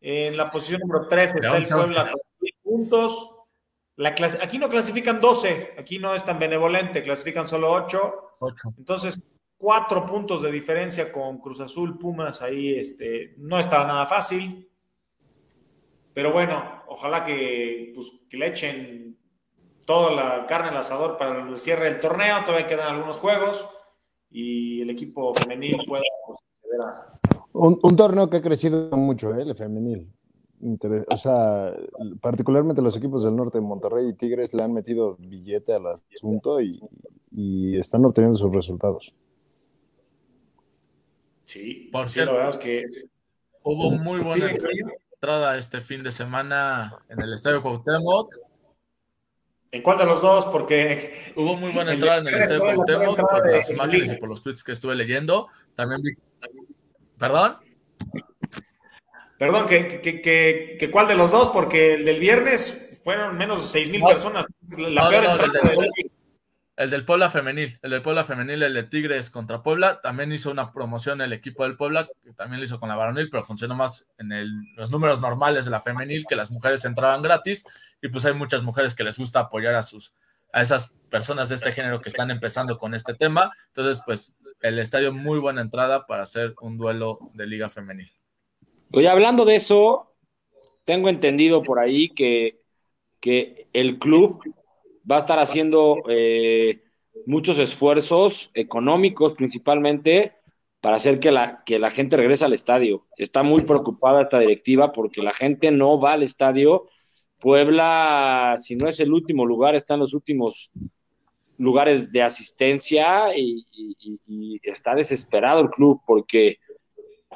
En 0.00 0.36
la 0.36 0.50
posición 0.50 0.80
número 0.80 1.06
3 1.08 1.34
está 1.36 1.56
el 1.56 1.66
Puebla 1.66 2.10
con 2.12 2.20
10 2.40 2.54
puntos. 2.62 3.34
La 3.98 4.14
clase- 4.14 4.38
aquí 4.40 4.58
no 4.58 4.68
clasifican 4.68 5.20
12, 5.20 5.74
aquí 5.76 5.98
no 5.98 6.14
es 6.14 6.24
tan 6.24 6.38
benevolente, 6.38 7.02
clasifican 7.02 7.46
solo 7.48 7.72
8. 7.72 8.36
Ocho. 8.38 8.72
Entonces, 8.78 9.20
cuatro 9.56 10.06
puntos 10.06 10.42
de 10.42 10.52
diferencia 10.52 11.10
con 11.12 11.38
Cruz 11.38 11.58
Azul, 11.60 11.98
Pumas, 11.98 12.40
ahí 12.40 12.78
este, 12.78 13.34
no 13.38 13.58
está 13.58 13.84
nada 13.84 14.06
fácil. 14.06 14.70
Pero 16.14 16.32
bueno, 16.32 16.62
ojalá 16.88 17.24
que, 17.24 17.92
pues, 17.94 18.12
que 18.30 18.36
le 18.36 18.46
echen 18.48 19.18
toda 19.84 20.12
la 20.12 20.46
carne 20.46 20.68
al 20.68 20.76
asador 20.76 21.16
para 21.18 21.42
el 21.44 21.56
cierre 21.56 21.86
del 21.86 21.98
torneo. 22.00 22.36
Todavía 22.44 22.66
quedan 22.68 22.94
algunos 22.94 23.16
juegos 23.16 23.68
y 24.30 24.80
el 24.82 24.90
equipo 24.90 25.34
femenil 25.34 25.76
pueda 25.88 26.02
pues, 26.26 26.38
acceder 26.62 26.80
a- 26.82 27.18
Un, 27.52 27.78
un 27.82 27.96
torneo 27.96 28.30
que 28.30 28.36
ha 28.36 28.42
crecido 28.42 28.90
mucho, 28.96 29.34
¿eh? 29.34 29.42
el 29.42 29.56
femenil. 29.56 30.08
O 30.60 31.16
sea, 31.16 31.74
particularmente 32.20 32.82
los 32.82 32.96
equipos 32.96 33.24
del 33.24 33.36
norte, 33.36 33.60
Monterrey 33.60 34.08
y 34.08 34.14
Tigres, 34.14 34.54
le 34.54 34.62
han 34.62 34.72
metido 34.72 35.16
billete 35.18 35.74
al 35.74 35.86
asunto 35.86 36.60
y, 36.60 36.80
están 37.78 38.04
obteniendo 38.04 38.36
sus 38.36 38.52
resultados. 38.52 39.14
Sí, 41.44 41.88
por 41.92 42.08
cierto, 42.08 42.40
es 42.48 42.56
que 42.56 42.84
hubo 43.62 43.90
muy 43.92 44.20
buena 44.20 44.50
entrada 44.50 45.56
este 45.56 45.80
fin 45.80 46.02
de 46.02 46.10
semana 46.10 46.98
en 47.08 47.20
el 47.22 47.32
Estadio 47.32 47.62
Cuauhtémoc. 47.62 48.34
¿En 49.70 49.82
cuál 49.82 49.98
de 49.98 50.06
los 50.06 50.20
dos? 50.20 50.46
Porque 50.46 51.32
hubo 51.36 51.56
muy 51.56 51.70
buena 51.70 51.92
entrada 51.94 52.18
en 52.18 52.28
el 52.28 52.34
Estadio 52.34 52.62
Cuauhtémoc 52.62 53.20
por 53.20 53.50
las 53.50 53.70
imágenes 53.70 54.12
y 54.12 54.16
por 54.16 54.28
los 54.28 54.42
tweets 54.42 54.64
que 54.64 54.72
estuve 54.72 54.96
leyendo. 54.96 55.46
También 55.74 56.02
vi... 56.02 56.14
¿Perdón? 57.18 57.56
Perdón, 59.38 59.66
¿que, 59.66 60.90
cuál 60.92 61.06
de 61.06 61.14
los 61.14 61.30
dos? 61.30 61.48
Porque 61.50 61.94
el 61.94 62.04
del 62.04 62.18
viernes 62.18 63.00
fueron 63.04 63.38
menos 63.38 63.62
de 63.62 63.68
6 63.68 63.90
mil 63.90 64.02
personas. 64.02 64.46
La 64.76 65.08
peor 65.08 65.24
el, 66.76 66.90
del, 66.90 67.04
Puebla 67.04 67.28
femenil, 67.28 67.78
el 67.82 67.90
del 67.90 68.02
Puebla 68.02 68.22
femenil, 68.22 68.62
el 68.62 68.74
de 68.74 68.84
Tigres 68.84 69.30
contra 69.30 69.62
Puebla, 69.64 70.00
también 70.00 70.30
hizo 70.32 70.50
una 70.50 70.72
promoción 70.72 71.20
el 71.20 71.32
equipo 71.32 71.64
del 71.64 71.76
Puebla, 71.76 72.08
que 72.22 72.32
también 72.34 72.60
lo 72.60 72.66
hizo 72.66 72.78
con 72.78 72.88
la 72.88 72.94
varonil, 72.94 73.30
pero 73.30 73.42
funcionó 73.42 73.74
más 73.74 74.08
en 74.18 74.30
los 74.76 74.90
números 74.90 75.20
normales 75.20 75.64
de 75.64 75.72
la 75.72 75.80
femenil, 75.80 76.24
que 76.28 76.36
las 76.36 76.52
mujeres 76.52 76.84
entraban 76.84 77.20
gratis, 77.20 77.64
y 78.00 78.08
pues 78.08 78.24
hay 78.26 78.34
muchas 78.34 78.62
mujeres 78.62 78.94
que 78.94 79.02
les 79.02 79.18
gusta 79.18 79.40
apoyar 79.40 79.74
a 79.74 79.82
sus 79.82 80.14
a 80.52 80.62
esas 80.62 80.92
personas 81.10 81.48
de 81.48 81.56
este 81.56 81.72
género 81.72 82.00
que 82.00 82.08
están 82.08 82.30
empezando 82.30 82.78
con 82.78 82.94
este 82.94 83.14
tema. 83.14 83.50
Entonces, 83.68 84.02
pues 84.04 84.36
el 84.60 84.78
estadio 84.78 85.12
muy 85.12 85.38
buena 85.38 85.60
entrada 85.60 86.06
para 86.06 86.22
hacer 86.22 86.54
un 86.60 86.78
duelo 86.78 87.18
de 87.34 87.46
liga 87.46 87.68
femenil. 87.68 88.10
Oye, 88.90 89.08
hablando 89.08 89.44
de 89.44 89.56
eso, 89.56 90.14
tengo 90.84 91.10
entendido 91.10 91.62
por 91.62 91.78
ahí 91.78 92.08
que, 92.08 92.62
que 93.20 93.68
el 93.74 93.98
club 93.98 94.40
va 95.10 95.16
a 95.16 95.18
estar 95.18 95.38
haciendo 95.38 96.02
eh, 96.08 96.82
muchos 97.26 97.58
esfuerzos 97.58 98.50
económicos 98.54 99.34
principalmente 99.34 100.32
para 100.80 100.96
hacer 100.96 101.20
que 101.20 101.30
la, 101.30 101.62
que 101.66 101.78
la 101.78 101.90
gente 101.90 102.16
regrese 102.16 102.46
al 102.46 102.54
estadio. 102.54 103.06
Está 103.18 103.42
muy 103.42 103.62
preocupada 103.62 104.22
esta 104.22 104.38
directiva 104.38 104.92
porque 104.92 105.22
la 105.22 105.34
gente 105.34 105.70
no 105.70 106.00
va 106.00 106.14
al 106.14 106.22
estadio. 106.22 106.88
Puebla, 107.38 108.56
si 108.58 108.76
no 108.76 108.88
es 108.88 109.00
el 109.00 109.12
último 109.12 109.44
lugar, 109.44 109.74
está 109.74 109.94
en 109.94 110.00
los 110.00 110.14
últimos 110.14 110.70
lugares 111.58 112.10
de 112.10 112.22
asistencia 112.22 113.36
y 113.36 113.64
está 114.62 114.94
desesperado 114.94 115.60
el 115.60 115.68
club 115.68 116.00
porque 116.06 116.58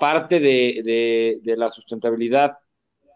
parte 0.02 0.40
de, 0.40 1.40
la 1.56 1.68
sustentabilidad 1.68 2.54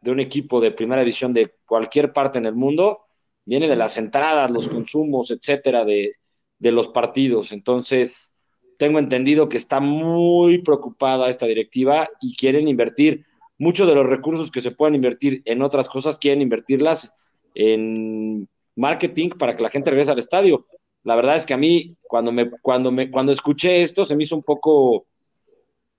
de 0.03 0.13
un 0.13 0.21
equipo 0.21 0.61
de 0.61 0.71
primera 0.71 1.01
división 1.01 1.33
de 1.33 1.53
cualquier 1.67 2.13
parte 2.13 2.39
en 2.39 2.47
el 2.47 2.55
mundo 2.55 3.07
viene 3.45 3.67
de 3.67 3.75
las 3.75 3.99
entradas, 3.99 4.53
los 4.53 4.69
consumos, 4.69 5.33
etcétera, 5.33 5.85
de, 5.85 6.13
los 6.61 6.87
partidos. 6.87 7.51
Entonces, 7.51 8.39
tengo 8.79 9.01
entendido 9.01 9.49
que 9.49 9.57
está 9.57 9.81
muy 9.81 10.59
preocupada 10.63 11.29
esta 11.29 11.47
directiva 11.47 12.09
y 12.21 12.37
quieren 12.37 12.69
invertir 12.69 13.27
muchos 13.59 13.89
de 13.89 13.97
los 13.97 14.07
recursos 14.07 14.53
que 14.53 14.61
se 14.61 14.71
pueden 14.71 14.95
invertir 14.95 15.43
en 15.45 15.63
otras 15.63 15.89
cosas, 15.89 16.21
quieren 16.21 16.41
invertirlas 16.41 17.19
en 17.57 18.49
marketing 18.77 19.31
para 19.31 19.57
que 19.57 19.63
la 19.65 19.71
gente 19.71 19.91
regrese 19.91 20.13
al 20.13 20.21
estadio. 20.21 20.69
La 21.03 21.17
verdad 21.17 21.35
es 21.35 21.47
que 21.47 21.55
a 21.55 21.59
mí, 21.59 21.97
cuando 22.03 22.31
me, 22.31 22.49
cuando 22.63 22.93
me, 22.93 23.11
cuando 23.11 23.33
escuché 23.33 23.83
esto, 23.83 24.05
se 24.05 24.15
me 24.15 24.23
hizo 24.23 24.37
un 24.37 24.45
poco 24.45 25.09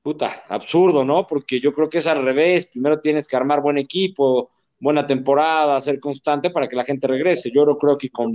puta, 0.08 0.46
absurdo, 0.48 1.04
¿no? 1.04 1.28
Porque 1.28 1.60
yo 1.60 1.74
creo 1.74 1.90
que 1.90 1.98
es 1.98 2.08
al 2.08 2.24
revés. 2.24 2.68
Primero 2.68 3.02
tienes 3.02 3.28
que 3.28 3.36
armar 3.36 3.60
buen 3.60 3.78
equipo, 3.78 4.52
buena 4.80 5.06
temporada, 5.06 5.82
ser 5.82 6.00
constante 6.00 6.50
para 6.50 6.66
que 6.66 6.78
la 6.78 6.86
gente 6.86 7.08
regrese. 7.08 7.52
Yo 7.54 7.66
no 7.66 7.78
creo 7.78 7.98
que 7.98 8.10
con, 8.10 8.32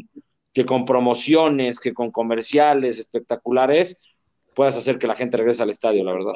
que 0.53 0.67
con 0.67 0.85
promociones, 0.85 1.81
que 1.81 1.95
con 1.95 2.11
comerciales 2.11 2.99
espectaculares, 2.99 4.03
puedas 4.55 4.77
hacer 4.77 4.99
que 4.99 5.07
la 5.07 5.15
gente 5.15 5.39
regrese 5.39 5.63
al 5.63 5.71
estadio, 5.71 6.05
la 6.05 6.13
verdad. 6.13 6.35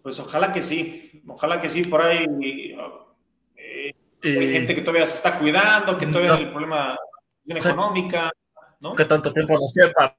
Pues 0.00 0.20
ojalá 0.20 0.52
que 0.52 0.62
sí, 0.62 1.20
ojalá 1.26 1.60
que 1.60 1.68
sí, 1.68 1.82
por 1.82 2.02
ahí 2.02 2.24
eh, 3.56 3.92
hay 4.22 4.52
gente 4.52 4.76
que 4.76 4.82
todavía 4.82 5.06
se 5.06 5.16
está 5.16 5.36
cuidando, 5.36 5.98
que 5.98 6.06
todavía 6.06 6.34
hay 6.34 6.44
el 6.44 6.52
problema 6.52 6.96
económica, 7.48 8.30
¿no? 8.78 8.94
Que 8.94 9.06
tanto 9.06 9.32
tiempo 9.32 9.54
nos 9.58 9.74
queda 9.74 10.16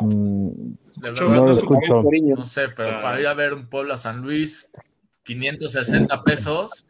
Mm, 0.00 0.74
no 1.00 1.46
lo 1.46 1.52
escucho. 1.52 2.02
No 2.02 2.46
sé, 2.46 2.68
pero 2.68 3.00
para 3.00 3.20
ir 3.20 3.26
a 3.26 3.34
ver 3.34 3.54
un 3.54 3.68
pueblo 3.68 3.94
a 3.94 3.96
San 3.96 4.20
Luis, 4.20 4.70
560 5.24 6.22
pesos. 6.22 6.86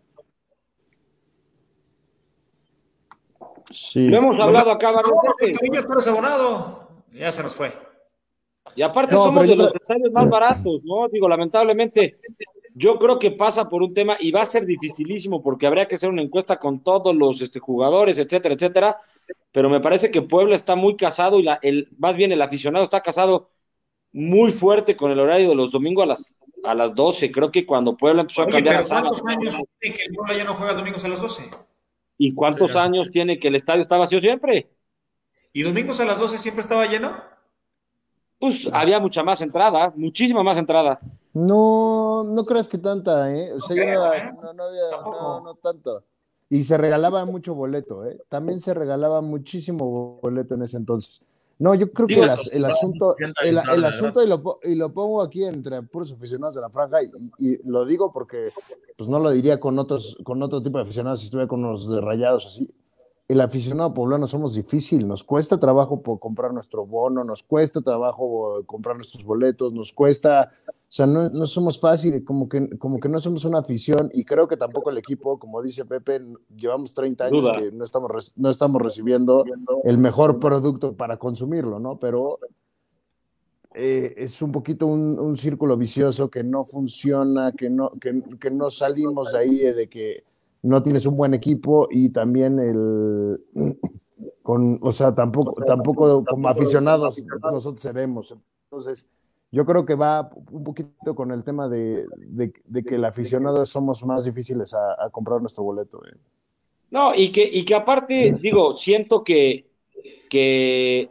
Sí. 3.71 4.09
Lo 4.09 4.19
hemos 4.19 4.41
hablado 4.41 4.71
acá 4.71 4.91
varias 4.91 5.15
veces. 5.41 6.07
abonado. 6.07 6.89
Ya 7.13 7.31
se 7.31 7.43
nos 7.43 7.55
fue. 7.55 7.73
Y 8.75 8.83
aparte 8.83 9.17
somos 9.17 9.47
de 9.47 9.57
los 9.57 9.75
estadios 9.75 10.13
más 10.13 10.31
baratos, 10.31 10.83
¿no? 10.85 11.09
Digo, 11.09 11.29
lamentablemente, 11.29 12.19
yo 12.75 12.99
creo 12.99 13.19
que 13.19 13.33
pasa 13.33 13.69
por 13.69 13.83
un 13.83 13.93
tema 13.93 14.17
y 14.19 14.31
va 14.31 14.43
a 14.43 14.47
ser 14.47 14.65
dificilísimo 14.65 15.43
porque 15.43 15.67
habría 15.67 15.87
que 15.87 15.97
hacer 15.97 16.09
una 16.09 16.23
encuesta 16.23 16.59
con 16.59 16.83
todos 16.83 17.15
los 17.15 17.43
este, 17.43 17.59
jugadores, 17.59 18.19
etcétera, 18.19 18.55
etcétera, 18.55 19.01
pero 19.53 19.69
me 19.69 19.81
parece 19.81 20.11
que 20.11 20.23
Puebla 20.23 20.55
está 20.55 20.77
muy 20.77 20.97
casado 20.97 21.39
y 21.39 21.43
la, 21.43 21.59
el, 21.63 21.89
más 21.99 22.17
bien 22.17 22.33
el 22.33 22.43
aficionado 22.43 22.85
está 22.85 23.01
casado 23.01 23.51
muy 24.13 24.51
fuerte 24.51 24.97
con 24.97 25.11
el 25.11 25.21
horario 25.21 25.51
de 25.51 25.55
los 25.55 25.73
domingos 25.73 26.05
a 26.05 26.07
las, 26.07 26.43
a 26.65 26.75
las 26.75 26.95
12. 26.95 27.31
Creo 27.31 27.51
que 27.51 27.67
cuando 27.67 27.97
Puebla 27.97 28.23
empezó 28.23 28.43
a 28.43 28.49
cambiar 28.49 28.77
a 28.77 28.83
¿Cuántos 28.83 29.23
años 29.27 29.57
tiene 29.79 29.97
que 29.97 30.05
el 30.05 30.15
Puebla 30.15 30.37
ya 30.37 30.45
no 30.45 30.55
juega 30.55 30.75
domingos 30.75 31.05
a 31.05 31.09
las 31.09 31.21
12? 31.21 31.51
¿Y 32.19 32.35
cuántos 32.35 32.77
años 32.77 33.11
tiene 33.11 33.39
que 33.39 33.49
el 33.49 33.57
estadio 33.57 33.83
está 33.83 33.97
vacío 33.97 34.21
siempre? 34.21 34.71
¿Y 35.53 35.63
domingos 35.63 36.01
a 36.01 36.05
las 36.05 36.19
12 36.19 36.39
siempre 36.39 36.63
estaba 36.63 36.87
lleno? 36.87 37.15
Pues 38.39 38.69
había 38.73 38.99
mucha 38.99 39.23
más 39.23 39.41
entrada, 39.41 39.93
muchísima 39.97 40.43
más 40.43 40.59
entrada. 40.59 40.99
No, 41.33 42.25
no 42.25 42.45
creas 42.45 42.69
que 42.69 42.79
tanta, 42.79 43.33
¿eh? 43.35 43.53
O 43.53 43.61
sea, 43.61 43.77
¿eh? 43.77 44.33
no, 44.35 44.53
no, 44.53 44.65
había, 44.65 44.83
no, 44.91 45.41
no 45.41 45.55
tanto. 45.57 46.05
Y 46.53 46.65
se 46.65 46.77
regalaba 46.77 47.25
mucho 47.25 47.55
boleto, 47.55 48.05
¿eh? 48.05 48.21
También 48.29 48.61
se 48.61 48.75
regalaba 48.75 49.23
muchísimo 49.23 50.19
boleto 50.21 50.55
en 50.55 50.61
ese 50.61 50.77
entonces. 50.77 51.25
No, 51.59 51.75
yo 51.75 51.91
creo 51.91 52.07
que 52.07 52.21
el, 52.21 52.29
asunto, 52.29 53.17
el, 53.43 53.57
asunto 53.87 54.23
y, 54.23 54.29
lo, 54.29 54.59
y, 54.63 54.75
lo, 54.75 54.93
pongo 54.93 55.23
aquí 55.23 55.45
entre 55.45 55.81
puros 55.81 56.13
aficionados 56.13 56.55
de 56.55 56.61
la 56.61 56.69
franja 56.69 56.99
y, 57.39 57.57
lo 57.67 57.87
digo 57.87 58.13
porque 58.13 58.51
pues 58.99 59.09
no 59.09 59.19
lo 59.19 59.31
diría 59.31 59.61
con 59.61 59.79
otros 59.79 60.19
con 60.25 60.43
otro 60.43 60.63
tipo 60.63 60.77
de 60.77 60.83
aficionados 60.83 61.21
si 61.21 61.27
estuviera 61.27 61.49
con 61.49 61.63
los 61.63 61.89
de 61.89 62.03
rayados 62.03 62.47
así 62.47 62.71
el 63.33 63.41
aficionado 63.41 63.95
poblano 63.95 64.27
somos 64.27 64.55
difícil, 64.55 65.07
nos 65.09 65.25
cuesta 65.25 65.59
trabajo 65.59 66.03
por 66.03 66.19
comprar 66.19 66.53
nuestro 66.53 66.87
bono, 66.87 67.25
nos 67.25 67.43
cuesta 67.43 67.81
trabajo 67.81 68.63
comprar 68.67 68.97
nuestros 68.97 69.25
boletos, 69.25 69.73
nos 69.73 69.93
cuesta, 69.93 70.53
o 70.69 70.73
sea, 70.89 71.07
no, 71.07 71.31
no 71.31 71.47
somos 71.47 71.81
fáciles, 71.81 72.23
como 72.25 72.49
que, 72.49 72.77
como 72.79 73.01
que 73.01 73.09
no 73.09 73.19
somos 73.19 73.45
una 73.45 73.61
afición 73.61 74.11
y 74.13 74.25
creo 74.25 74.47
que 74.49 74.57
tampoco 74.57 74.91
el 74.91 74.99
equipo, 74.99 75.39
como 75.39 75.63
dice 75.63 75.85
Pepe, 75.85 76.21
llevamos 76.55 76.95
30 76.95 77.25
años 77.25 77.51
que 77.59 77.73
no 77.73 77.85
estamos, 77.85 78.33
no 78.37 78.51
estamos 78.51 78.83
recibiendo 78.83 79.45
el 79.85 79.99
mejor 79.99 80.39
producto 80.39 80.95
para 80.95 81.17
consumirlo, 81.17 81.79
¿no? 81.79 81.99
Pero 81.99 82.39
eh, 83.75 84.15
es 84.19 84.43
un 84.43 84.53
poquito 84.53 84.87
un, 84.87 85.19
un, 85.19 85.37
círculo 85.39 85.79
vicioso 85.79 86.31
que 86.31 86.45
no 86.45 86.65
funciona, 86.65 87.53
que 87.53 87.71
no, 87.71 87.93
que, 87.99 88.23
que 88.39 88.51
no 88.51 88.69
salimos 88.69 89.33
de 89.33 89.39
ahí 89.39 89.57
de 89.57 89.89
que 89.89 90.25
no 90.63 90.83
tienes 90.83 91.07
un 91.07 91.17
buen 91.17 91.35
equipo 91.35 91.89
y 91.91 92.11
también 92.11 92.59
el 92.59 93.39
con, 94.43 94.79
o 94.83 94.93
sea, 94.93 95.15
tampoco, 95.15 95.63
tampoco 95.65 96.25
como 96.25 96.49
aficionados 96.49 97.23
nosotros 97.43 97.83
cedemos. 97.83 98.35
Entonces, 98.65 99.09
yo 99.51 99.65
creo 99.65 99.85
que 99.85 99.95
va 99.95 100.31
un 100.51 100.65
poquito 100.65 101.15
con 101.15 101.31
el 101.31 101.45
tema 101.45 101.69
de, 101.69 102.07
que 102.87 102.95
el 102.95 103.05
aficionado 103.05 103.65
somos 103.67 104.05
más 104.05 104.25
difíciles 104.25 104.75
a, 104.75 105.11
comprar 105.11 105.41
nuestro 105.41 105.63
boleto. 105.63 106.03
Eh. 106.07 106.17
No, 106.91 107.15
y 107.15 107.31
que, 107.31 107.43
y 107.45 107.65
que 107.65 107.75
aparte, 107.75 108.37
digo, 108.41 108.77
siento 108.77 109.23
que, 109.23 109.67
que, 110.29 111.11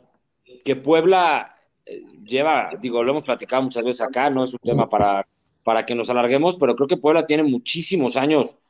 que 0.64 0.76
Puebla 0.76 1.56
eh, 1.86 2.02
lleva, 2.24 2.72
digo, 2.82 3.04
lo 3.04 3.12
hemos 3.12 3.24
platicado 3.24 3.64
muchas 3.64 3.84
veces 3.84 4.02
acá, 4.02 4.30
no 4.30 4.44
es 4.44 4.54
un 4.54 4.60
tema 4.60 4.90
para, 4.90 5.28
para 5.64 5.86
que 5.86 5.96
nos 5.96 6.10
alarguemos, 6.10 6.56
pero 6.56 6.76
creo 6.76 6.88
que 6.88 6.98
Puebla 6.98 7.26
tiene 7.26 7.44
muchísimos 7.44 8.16
años 8.16 8.61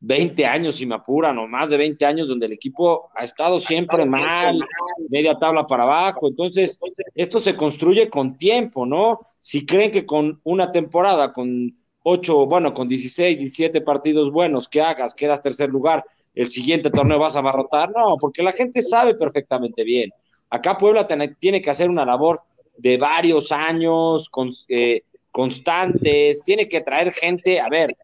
20 0.00 0.46
años, 0.46 0.76
si 0.76 0.86
me 0.86 0.94
apuran, 0.94 1.38
o 1.38 1.48
más 1.48 1.70
de 1.70 1.76
20 1.76 2.06
años, 2.06 2.28
donde 2.28 2.46
el 2.46 2.52
equipo 2.52 3.10
ha 3.14 3.24
estado 3.24 3.58
siempre 3.58 4.04
mal, 4.04 4.64
media 5.08 5.36
tabla 5.38 5.66
para 5.66 5.82
abajo. 5.82 6.28
Entonces, 6.28 6.78
esto 7.14 7.40
se 7.40 7.56
construye 7.56 8.08
con 8.08 8.36
tiempo, 8.36 8.86
¿no? 8.86 9.20
Si 9.38 9.66
creen 9.66 9.90
que 9.90 10.06
con 10.06 10.40
una 10.44 10.70
temporada, 10.70 11.32
con 11.32 11.70
8, 12.04 12.46
bueno, 12.46 12.72
con 12.72 12.86
16, 12.86 13.38
17 13.38 13.80
partidos 13.80 14.30
buenos 14.30 14.68
que 14.68 14.80
hagas, 14.80 15.14
quedas 15.14 15.42
tercer 15.42 15.68
lugar, 15.68 16.04
el 16.34 16.48
siguiente 16.48 16.90
torneo 16.90 17.18
vas 17.18 17.34
a 17.34 17.40
abarrotar, 17.40 17.90
no, 17.90 18.16
porque 18.20 18.42
la 18.42 18.52
gente 18.52 18.82
sabe 18.82 19.14
perfectamente 19.14 19.82
bien. 19.82 20.10
Acá 20.50 20.78
Puebla 20.78 21.06
tiene 21.06 21.60
que 21.60 21.70
hacer 21.70 21.90
una 21.90 22.04
labor 22.04 22.42
de 22.76 22.96
varios 22.96 23.50
años, 23.50 24.30
eh, 24.68 25.02
constantes, 25.32 26.42
tiene 26.44 26.68
que 26.68 26.80
traer 26.80 27.10
gente, 27.12 27.60
a 27.60 27.68
ver, 27.68 27.96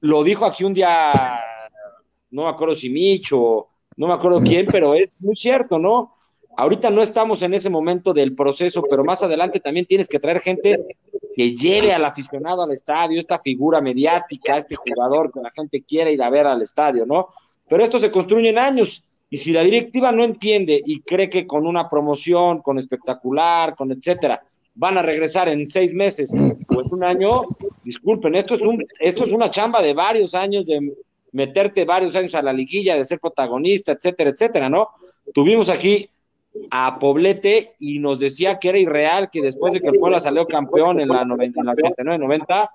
lo 0.00 0.24
dijo 0.24 0.44
aquí 0.44 0.64
un 0.64 0.74
día, 0.74 1.40
no 2.30 2.44
me 2.44 2.48
acuerdo 2.48 2.74
si 2.74 2.90
Micho, 2.90 3.68
no 3.96 4.06
me 4.06 4.14
acuerdo 4.14 4.40
quién, 4.42 4.66
pero 4.70 4.94
es 4.94 5.12
muy 5.18 5.36
cierto, 5.36 5.78
¿no? 5.78 6.14
Ahorita 6.56 6.90
no 6.90 7.02
estamos 7.02 7.42
en 7.42 7.54
ese 7.54 7.70
momento 7.70 8.12
del 8.12 8.34
proceso, 8.34 8.82
pero 8.88 9.04
más 9.04 9.22
adelante 9.22 9.60
también 9.60 9.86
tienes 9.86 10.08
que 10.08 10.18
traer 10.18 10.40
gente 10.40 10.78
que 11.34 11.52
lleve 11.52 11.92
al 11.92 12.04
aficionado 12.04 12.62
al 12.62 12.72
estadio, 12.72 13.18
esta 13.18 13.38
figura 13.38 13.80
mediática, 13.80 14.58
este 14.58 14.76
jugador 14.76 15.32
que 15.32 15.40
la 15.40 15.50
gente 15.50 15.82
quiere 15.82 16.12
ir 16.12 16.22
a 16.22 16.30
ver 16.30 16.46
al 16.46 16.60
estadio, 16.60 17.06
¿no? 17.06 17.28
Pero 17.68 17.84
esto 17.84 17.98
se 17.98 18.10
construye 18.10 18.50
en 18.50 18.58
años. 18.58 19.08
Y 19.30 19.38
si 19.38 19.50
la 19.50 19.62
directiva 19.62 20.12
no 20.12 20.24
entiende 20.24 20.82
y 20.84 21.00
cree 21.00 21.30
que 21.30 21.46
con 21.46 21.66
una 21.66 21.88
promoción, 21.88 22.60
con 22.60 22.78
espectacular, 22.78 23.74
con 23.74 23.90
etcétera, 23.90 24.42
van 24.74 24.98
a 24.98 25.02
regresar 25.02 25.48
en 25.48 25.66
seis 25.66 25.92
meses 25.94 26.32
o 26.32 26.80
en 26.80 26.92
un 26.92 27.04
año, 27.04 27.42
disculpen, 27.84 28.34
esto 28.34 28.54
es, 28.54 28.62
un, 28.62 28.84
esto 29.00 29.24
es 29.24 29.32
una 29.32 29.50
chamba 29.50 29.82
de 29.82 29.92
varios 29.92 30.34
años, 30.34 30.66
de 30.66 30.94
meterte 31.32 31.84
varios 31.84 32.14
años 32.16 32.34
a 32.34 32.42
la 32.42 32.52
liguilla, 32.52 32.96
de 32.96 33.04
ser 33.04 33.20
protagonista, 33.20 33.92
etcétera, 33.92 34.30
etcétera, 34.30 34.68
¿no? 34.68 34.88
Tuvimos 35.32 35.68
aquí 35.68 36.08
a 36.70 36.98
Poblete 36.98 37.70
y 37.78 37.98
nos 37.98 38.18
decía 38.18 38.58
que 38.58 38.70
era 38.70 38.78
irreal 38.78 39.30
que 39.30 39.40
después 39.40 39.72
de 39.72 39.80
que 39.80 39.88
el 39.88 39.98
Puebla 39.98 40.20
salió 40.20 40.46
campeón 40.46 41.00
en 41.00 41.08
la, 41.08 41.24
89-90, 41.24 42.70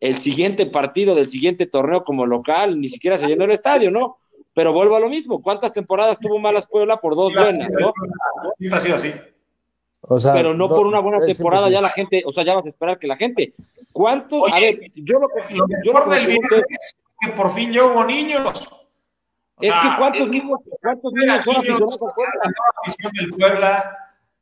el 0.00 0.18
siguiente 0.18 0.66
partido 0.66 1.14
del 1.14 1.28
siguiente 1.28 1.66
torneo 1.66 2.04
como 2.04 2.26
local 2.26 2.80
ni 2.80 2.88
siquiera 2.88 3.18
se 3.18 3.28
llenó 3.28 3.44
el 3.44 3.52
estadio, 3.52 3.90
¿no? 3.90 4.18
Pero 4.54 4.72
vuelvo 4.72 4.96
a 4.96 5.00
lo 5.00 5.08
mismo, 5.08 5.40
¿cuántas 5.40 5.72
temporadas 5.72 6.18
tuvo 6.18 6.38
malas 6.38 6.66
Puebla 6.66 6.98
por 6.98 7.16
dos 7.16 7.32
buenas, 7.32 7.72
no? 7.80 7.92
Sí, 8.58 8.68
ha 8.70 8.80
sido 8.80 8.96
así. 8.96 9.12
O 10.02 10.18
sea, 10.18 10.32
pero 10.32 10.52
no 10.52 10.68
por 10.68 10.86
una 10.86 11.00
buena 11.00 11.24
temporada 11.24 11.70
ya 11.70 11.80
la 11.80 11.88
gente, 11.88 12.22
o 12.26 12.32
sea, 12.32 12.44
ya 12.44 12.54
vas 12.54 12.66
a 12.66 12.68
esperar 12.68 12.98
que 12.98 13.06
la 13.06 13.16
gente. 13.16 13.54
¿Cuánto? 13.92 14.46
a 14.52 14.58
ver, 14.58 14.90
yo 14.94 15.18
lo 15.18 15.28
que 15.28 15.54
lo 15.54 15.66
yo 15.84 15.92
lo 15.92 16.10
del 16.10 16.30
es 16.30 16.96
que 17.20 17.28
por 17.36 17.54
fin 17.54 17.72
ya 17.72 17.84
hubo 17.84 18.04
niños. 18.04 18.68
Es 19.60 19.74
que 19.78 19.88
cuántos 19.96 20.28
niños, 20.28 20.58
cuántos 20.80 21.12
niños 21.12 21.44
son 21.44 21.56
aficionados 21.56 21.98
afición 22.82 23.12
del 23.12 23.30
Puebla, 23.30 23.96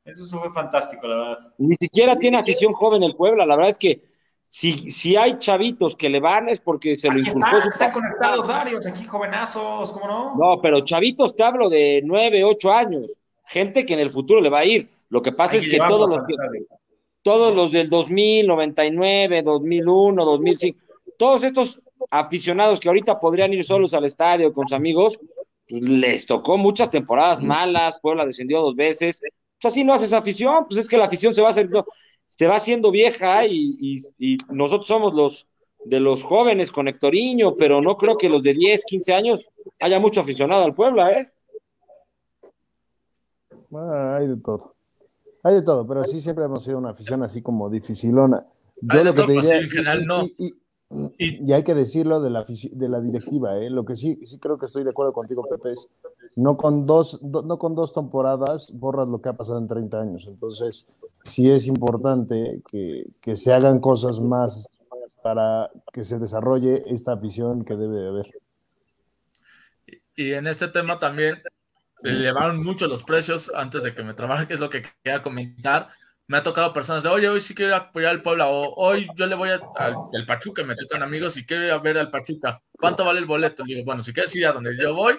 eso 0.05 0.39
fue 0.39 0.51
fantástico, 0.51 1.07
la 1.07 1.17
verdad. 1.17 1.39
Ni 1.59 1.77
siquiera 1.79 2.17
tiene 2.17 2.39
afición 2.39 2.73
joven 2.73 3.03
el 3.03 3.15
Puebla, 3.15 3.45
la 3.45 3.57
verdad 3.57 3.71
es 3.71 3.79
que 3.79 4.03
si, 4.49 4.91
si 4.91 5.17
hay 5.17 5.39
chavitos 5.39 5.95
que 5.95 6.09
le 6.09 6.21
van 6.21 6.49
es 6.49 6.59
porque 6.59 6.97
se 6.97 7.09
lo 7.09 7.19
inculcó. 7.19 7.57
Están, 7.57 7.71
están 7.71 7.93
conectados 7.93 8.47
varios 8.47 8.87
aquí, 8.87 9.05
jovenazos, 9.05 9.93
¿cómo 9.93 10.07
no? 10.07 10.35
No, 10.37 10.61
pero 10.63 10.83
chavitos 10.85 11.37
te 11.37 11.45
hablo 11.45 11.69
de 11.69 12.01
nueve, 12.05 12.43
ocho 12.43 12.73
años, 12.73 13.19
gente 13.45 13.85
que 13.85 13.93
en 13.95 14.01
el 14.01 14.11
futuro 14.11 14.41
le 14.41 14.49
va 14.49 14.61
a 14.61 14.65
ir. 14.65 14.89
Lo 15.11 15.21
que 15.21 15.33
pasa 15.33 15.57
es 15.57 15.69
que 15.69 15.77
todos 15.77 16.09
los 16.09 16.25
que, 16.25 16.35
todos 17.23 17.55
los 17.55 17.73
del 17.73 17.91
2000, 17.91 18.47
99, 18.47 19.43
2001, 19.43 20.25
2005, 20.25 20.79
todos 21.19 21.45
estos 21.45 21.83
aficionados 22.11 22.81
que 22.81 22.89
ahorita 22.89 23.21
podrían 23.21 23.53
ir 23.53 23.65
solos 23.65 23.93
al 23.93 24.05
estadio 24.05 24.53
con 24.55 24.67
sus 24.67 24.77
amigos, 24.77 25.19
pues, 25.69 25.83
les 25.83 26.27
tocó 26.27 26.57
muchas 26.57 26.91
temporadas 26.91 27.43
malas, 27.43 27.99
Puebla 28.01 28.25
descendió 28.25 28.61
dos 28.63 28.75
veces. 28.75 29.21
Pues 29.61 29.73
así 29.73 29.85
no 29.85 29.93
haces 29.93 30.13
afición, 30.13 30.67
pues 30.67 30.79
es 30.79 30.89
que 30.89 30.97
la 30.97 31.05
afición 31.05 31.35
se 31.35 31.43
va, 31.43 31.51
haciendo, 31.51 31.87
se 32.27 32.47
va 32.47 32.57
haciendo 32.57 32.91
vieja 32.91 33.45
y, 33.47 33.99
y, 34.19 34.39
nosotros 34.49 34.87
somos 34.87 35.15
los 35.15 35.49
de 35.85 35.99
los 35.99 36.23
jóvenes 36.23 36.71
con 36.71 36.89
Hectoriño, 36.89 37.57
pero 37.57 37.81
no 37.81 37.97
creo 37.97 38.17
que 38.17 38.29
los 38.29 38.43
de 38.43 38.55
10, 38.55 38.85
15 38.85 39.15
años 39.15 39.51
haya 39.81 39.99
mucho 39.99 40.21
aficionado 40.21 40.65
al 40.65 40.75
Puebla, 40.75 41.13
¿eh? 41.13 41.27
Ah, 43.73 44.17
hay 44.19 44.29
de 44.29 44.37
todo. 44.37 44.75
Hay 45.43 45.55
de 45.55 45.63
todo, 45.63 45.87
pero 45.87 46.05
sí 46.05 46.21
siempre 46.21 46.45
hemos 46.45 46.65
sido 46.65 46.79
una 46.79 46.91
afición 46.91 47.23
así 47.23 47.43
como 47.43 47.71
dificilona. 47.71 48.47
Yo 48.81 49.05
lo 49.05 49.15
que 49.15 49.23
te 49.23 49.33
diría, 49.33 49.59
en 49.59 49.71
general, 49.71 50.07
no. 50.07 50.23
Y, 50.39 51.53
hay 51.53 51.63
que 51.63 51.75
decirlo 51.75 52.21
de 52.21 52.31
la, 52.31 52.45
de 52.45 52.89
la 52.89 53.01
directiva, 53.01 53.57
¿eh? 53.59 53.71
lo 53.71 53.85
que 53.85 53.95
sí, 53.95 54.19
sí 54.27 54.39
creo 54.41 54.59
que 54.59 54.67
estoy 54.67 54.83
de 54.83 54.91
acuerdo 54.91 55.13
contigo, 55.13 55.45
Pepe, 55.49 55.71
es 55.71 55.89
no 56.35 56.57
con, 56.57 56.85
dos, 56.85 57.23
no 57.23 57.59
con 57.61 57.77
dos 57.77 57.93
temporadas 57.93 58.73
borras 58.73 59.07
lo 59.07 59.23
que 59.23 59.29
ha 59.29 59.35
pasado 59.35 59.59
en 59.59 59.69
30 59.69 60.01
años. 60.01 60.27
Entonces, 60.27 60.89
sí 61.23 61.49
es 61.49 61.69
importante 61.69 62.61
que, 62.69 63.07
que 63.21 63.37
se 63.37 63.53
hagan 63.53 63.79
cosas 63.79 64.19
más 64.19 64.73
para 65.23 65.71
que 65.93 66.05
se 66.05 66.19
desarrolle 66.19 66.83
esta 66.87 67.13
afición 67.13 67.65
que 67.65 67.77
debe 67.77 67.97
de 67.97 68.09
haber. 68.09 68.35
Y 70.17 70.33
en 70.33 70.47
este 70.47 70.69
tema 70.69 70.99
también 70.99 71.37
elevaron 72.03 72.63
mucho 72.63 72.87
los 72.87 73.03
precios 73.03 73.51
antes 73.55 73.83
de 73.83 73.95
que 73.95 74.03
me 74.03 74.15
trabara, 74.15 74.47
que 74.47 74.55
es 74.55 74.61
lo 74.61 74.71
que 74.71 74.83
quería 75.03 75.23
comentar 75.23 75.91
me 76.31 76.37
ha 76.37 76.45
tocado 76.45 76.73
personas 76.73 77.03
de, 77.03 77.09
oye, 77.09 77.29
hoy 77.29 77.41
sí 77.41 77.57
quiero 77.57 77.75
apoyar 77.75 78.13
al 78.13 78.23
Puebla, 78.23 78.47
o 78.47 78.73
hoy 78.77 79.09
yo 79.17 79.27
le 79.27 79.35
voy 79.35 79.51
al 79.51 80.27
Pachuca, 80.29 80.63
me 80.63 80.77
tocan 80.77 81.03
amigos 81.03 81.37
y 81.37 81.45
quiero 81.45 81.65
ir 81.65 81.73
a 81.73 81.79
ver 81.79 81.99
al 81.99 82.09
Pachuca. 82.09 82.63
¿Cuánto 82.79 83.05
vale 83.05 83.19
el 83.19 83.27
boleto? 83.27 83.65
digo, 83.65 83.85
bueno, 83.85 84.01
si 84.01 84.13
quieres 84.13 84.33
ir 84.37 84.47
a 84.47 84.53
donde 84.53 84.77
yo 84.77 84.95
voy, 84.95 85.19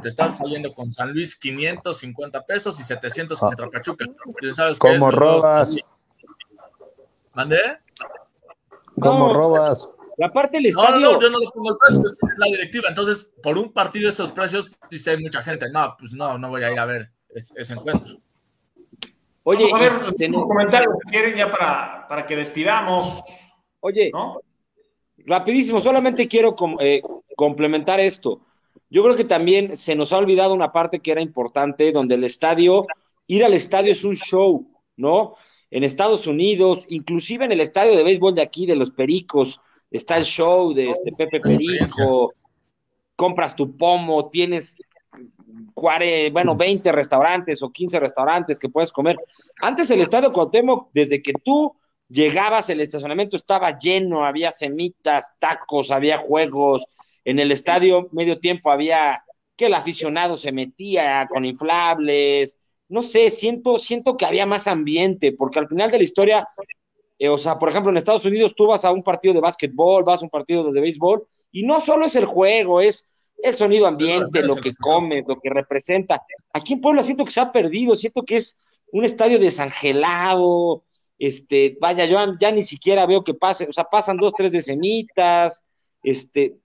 te 0.00 0.08
estás 0.08 0.38
saliendo 0.38 0.72
con 0.72 0.92
San 0.92 1.12
Luis 1.12 1.34
550 1.34 2.42
pesos 2.42 2.78
y 2.78 2.84
700 2.84 3.42
ah. 3.42 3.46
contra 3.46 3.70
Pachuca. 3.70 4.04
¿Cómo 4.78 5.10
robas? 5.10 5.78
¿Mandé? 7.34 7.80
¿Cómo 9.00 9.34
robas? 9.34 9.88
La 10.18 10.32
parte 10.32 10.58
del 10.58 10.66
estadio. 10.66 11.00
No, 11.00 11.12
no, 11.12 11.20
yo 11.20 11.30
no 11.30 11.38
le 11.38 11.46
pongo 11.52 11.70
el 11.70 11.76
precio, 11.78 12.06
es 12.06 12.38
la 12.38 12.46
directiva. 12.46 12.88
Entonces, 12.88 13.32
por 13.42 13.56
un 13.58 13.72
partido 13.72 14.04
de 14.04 14.10
esos 14.10 14.30
precios, 14.30 14.68
dice 14.90 15.12
hay 15.12 15.22
mucha 15.22 15.42
gente. 15.42 15.70
No, 15.70 15.94
pues 15.98 16.12
no, 16.12 16.38
no 16.38 16.48
voy 16.48 16.62
a 16.64 16.72
ir 16.72 16.78
a 16.78 16.86
ver 16.86 17.10
ese 17.34 17.74
encuentro. 17.74 18.18
Oye, 19.44 19.68
a 19.72 19.78
ver, 19.78 19.92
un 20.34 20.48
comentario 20.48 20.90
si 21.02 21.10
quieren 21.10 21.36
ya 21.36 21.50
para, 21.50 22.06
para 22.08 22.26
que 22.26 22.36
despidamos. 22.36 23.22
Oye, 23.80 24.12
rapidísimo, 25.18 25.80
solamente 25.80 26.28
quiero 26.28 26.54
eh, 26.78 27.02
complementar 27.36 27.98
esto. 27.98 28.40
Yo 28.88 29.02
creo 29.02 29.16
que 29.16 29.24
también 29.24 29.76
se 29.76 29.96
nos 29.96 30.12
ha 30.12 30.18
olvidado 30.18 30.54
una 30.54 30.70
parte 30.70 31.00
que 31.00 31.10
era 31.10 31.22
importante, 31.22 31.90
donde 31.90 32.14
el 32.14 32.24
estadio, 32.24 32.86
ir 33.26 33.44
al 33.44 33.54
estadio 33.54 33.90
es 33.90 34.04
un 34.04 34.14
show, 34.14 34.70
¿no? 34.96 35.34
En 35.70 35.82
Estados 35.82 36.26
Unidos, 36.26 36.84
inclusive 36.88 37.44
en 37.44 37.52
el 37.52 37.60
estadio 37.60 37.96
de 37.96 38.02
béisbol 38.04 38.34
de 38.34 38.42
aquí, 38.42 38.66
de 38.66 38.76
los 38.76 38.90
Pericos, 38.90 39.60
está 39.92 40.16
el 40.16 40.24
show 40.24 40.72
de, 40.72 40.94
de 41.04 41.12
Pepe 41.12 41.40
Perico, 41.40 42.34
compras 43.16 43.54
tu 43.54 43.76
pomo, 43.76 44.30
tienes 44.30 44.78
bueno, 46.32 46.56
20 46.56 46.92
restaurantes 46.92 47.62
o 47.62 47.70
15 47.70 48.00
restaurantes 48.00 48.58
que 48.58 48.68
puedes 48.68 48.92
comer. 48.92 49.16
Antes 49.60 49.90
el 49.90 50.00
estadio 50.00 50.32
Cuauhtémoc, 50.32 50.90
desde 50.92 51.22
que 51.22 51.32
tú 51.32 51.74
llegabas, 52.08 52.70
el 52.70 52.80
estacionamiento 52.80 53.36
estaba 53.36 53.76
lleno, 53.78 54.24
había 54.24 54.52
semitas, 54.52 55.36
tacos, 55.38 55.90
había 55.90 56.18
juegos. 56.18 56.86
En 57.24 57.38
el 57.38 57.52
estadio 57.52 58.08
medio 58.12 58.38
tiempo 58.38 58.70
había 58.70 59.24
que 59.56 59.66
el 59.66 59.74
aficionado 59.74 60.36
se 60.36 60.52
metía 60.52 61.26
con 61.28 61.44
inflables. 61.44 62.60
No 62.88 63.02
sé, 63.02 63.30
siento, 63.30 63.78
siento 63.78 64.16
que 64.16 64.26
había 64.26 64.46
más 64.46 64.66
ambiente, 64.66 65.32
porque 65.32 65.58
al 65.58 65.68
final 65.68 65.90
de 65.90 65.98
la 65.98 66.04
historia, 66.04 66.48
eh, 67.22 67.28
o 67.28 67.38
sea, 67.38 67.56
por 67.56 67.68
ejemplo, 67.68 67.92
en 67.92 67.96
Estados 67.96 68.24
Unidos 68.24 68.52
tú 68.56 68.66
vas 68.66 68.84
a 68.84 68.90
un 68.90 69.04
partido 69.04 69.32
de 69.32 69.38
básquetbol, 69.38 70.02
vas 70.02 70.20
a 70.20 70.24
un 70.24 70.30
partido 70.30 70.72
de 70.72 70.80
béisbol, 70.80 71.24
y 71.52 71.62
no 71.62 71.80
solo 71.80 72.04
es 72.04 72.16
el 72.16 72.24
juego, 72.24 72.80
es 72.80 73.14
el 73.40 73.54
sonido 73.54 73.86
ambiente, 73.86 74.42
lo 74.42 74.56
que 74.56 74.72
come, 74.74 75.22
lo 75.24 75.38
que 75.38 75.48
representa. 75.48 76.20
Aquí 76.52 76.72
en 76.72 76.80
Puebla 76.80 77.00
siento 77.04 77.24
que 77.24 77.30
se 77.30 77.40
ha 77.40 77.52
perdido, 77.52 77.94
siento 77.94 78.24
que 78.24 78.34
es 78.34 78.58
un 78.90 79.04
estadio 79.04 79.38
desangelado, 79.38 80.82
este, 81.16 81.78
vaya, 81.80 82.06
yo 82.06 82.18
ya 82.40 82.50
ni 82.50 82.64
siquiera 82.64 83.06
veo 83.06 83.22
que 83.22 83.34
pase, 83.34 83.68
o 83.68 83.72
sea, 83.72 83.84
pasan 83.84 84.16
dos, 84.16 84.32
tres 84.34 84.50
decenitas, 84.50 85.64
este, 86.02 86.56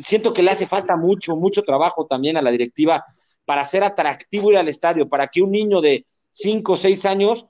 siento 0.00 0.32
que 0.32 0.42
le 0.42 0.50
hace 0.50 0.66
falta 0.66 0.96
mucho, 0.96 1.36
mucho 1.36 1.62
trabajo 1.62 2.06
también 2.06 2.36
a 2.36 2.42
la 2.42 2.50
directiva 2.50 3.04
para 3.44 3.60
hacer 3.60 3.84
atractivo 3.84 4.50
ir 4.50 4.58
al 4.58 4.66
estadio, 4.66 5.08
para 5.08 5.28
que 5.28 5.40
un 5.40 5.52
niño 5.52 5.80
de 5.80 6.04
cinco 6.30 6.72
o 6.72 6.76
seis 6.76 7.06
años 7.06 7.46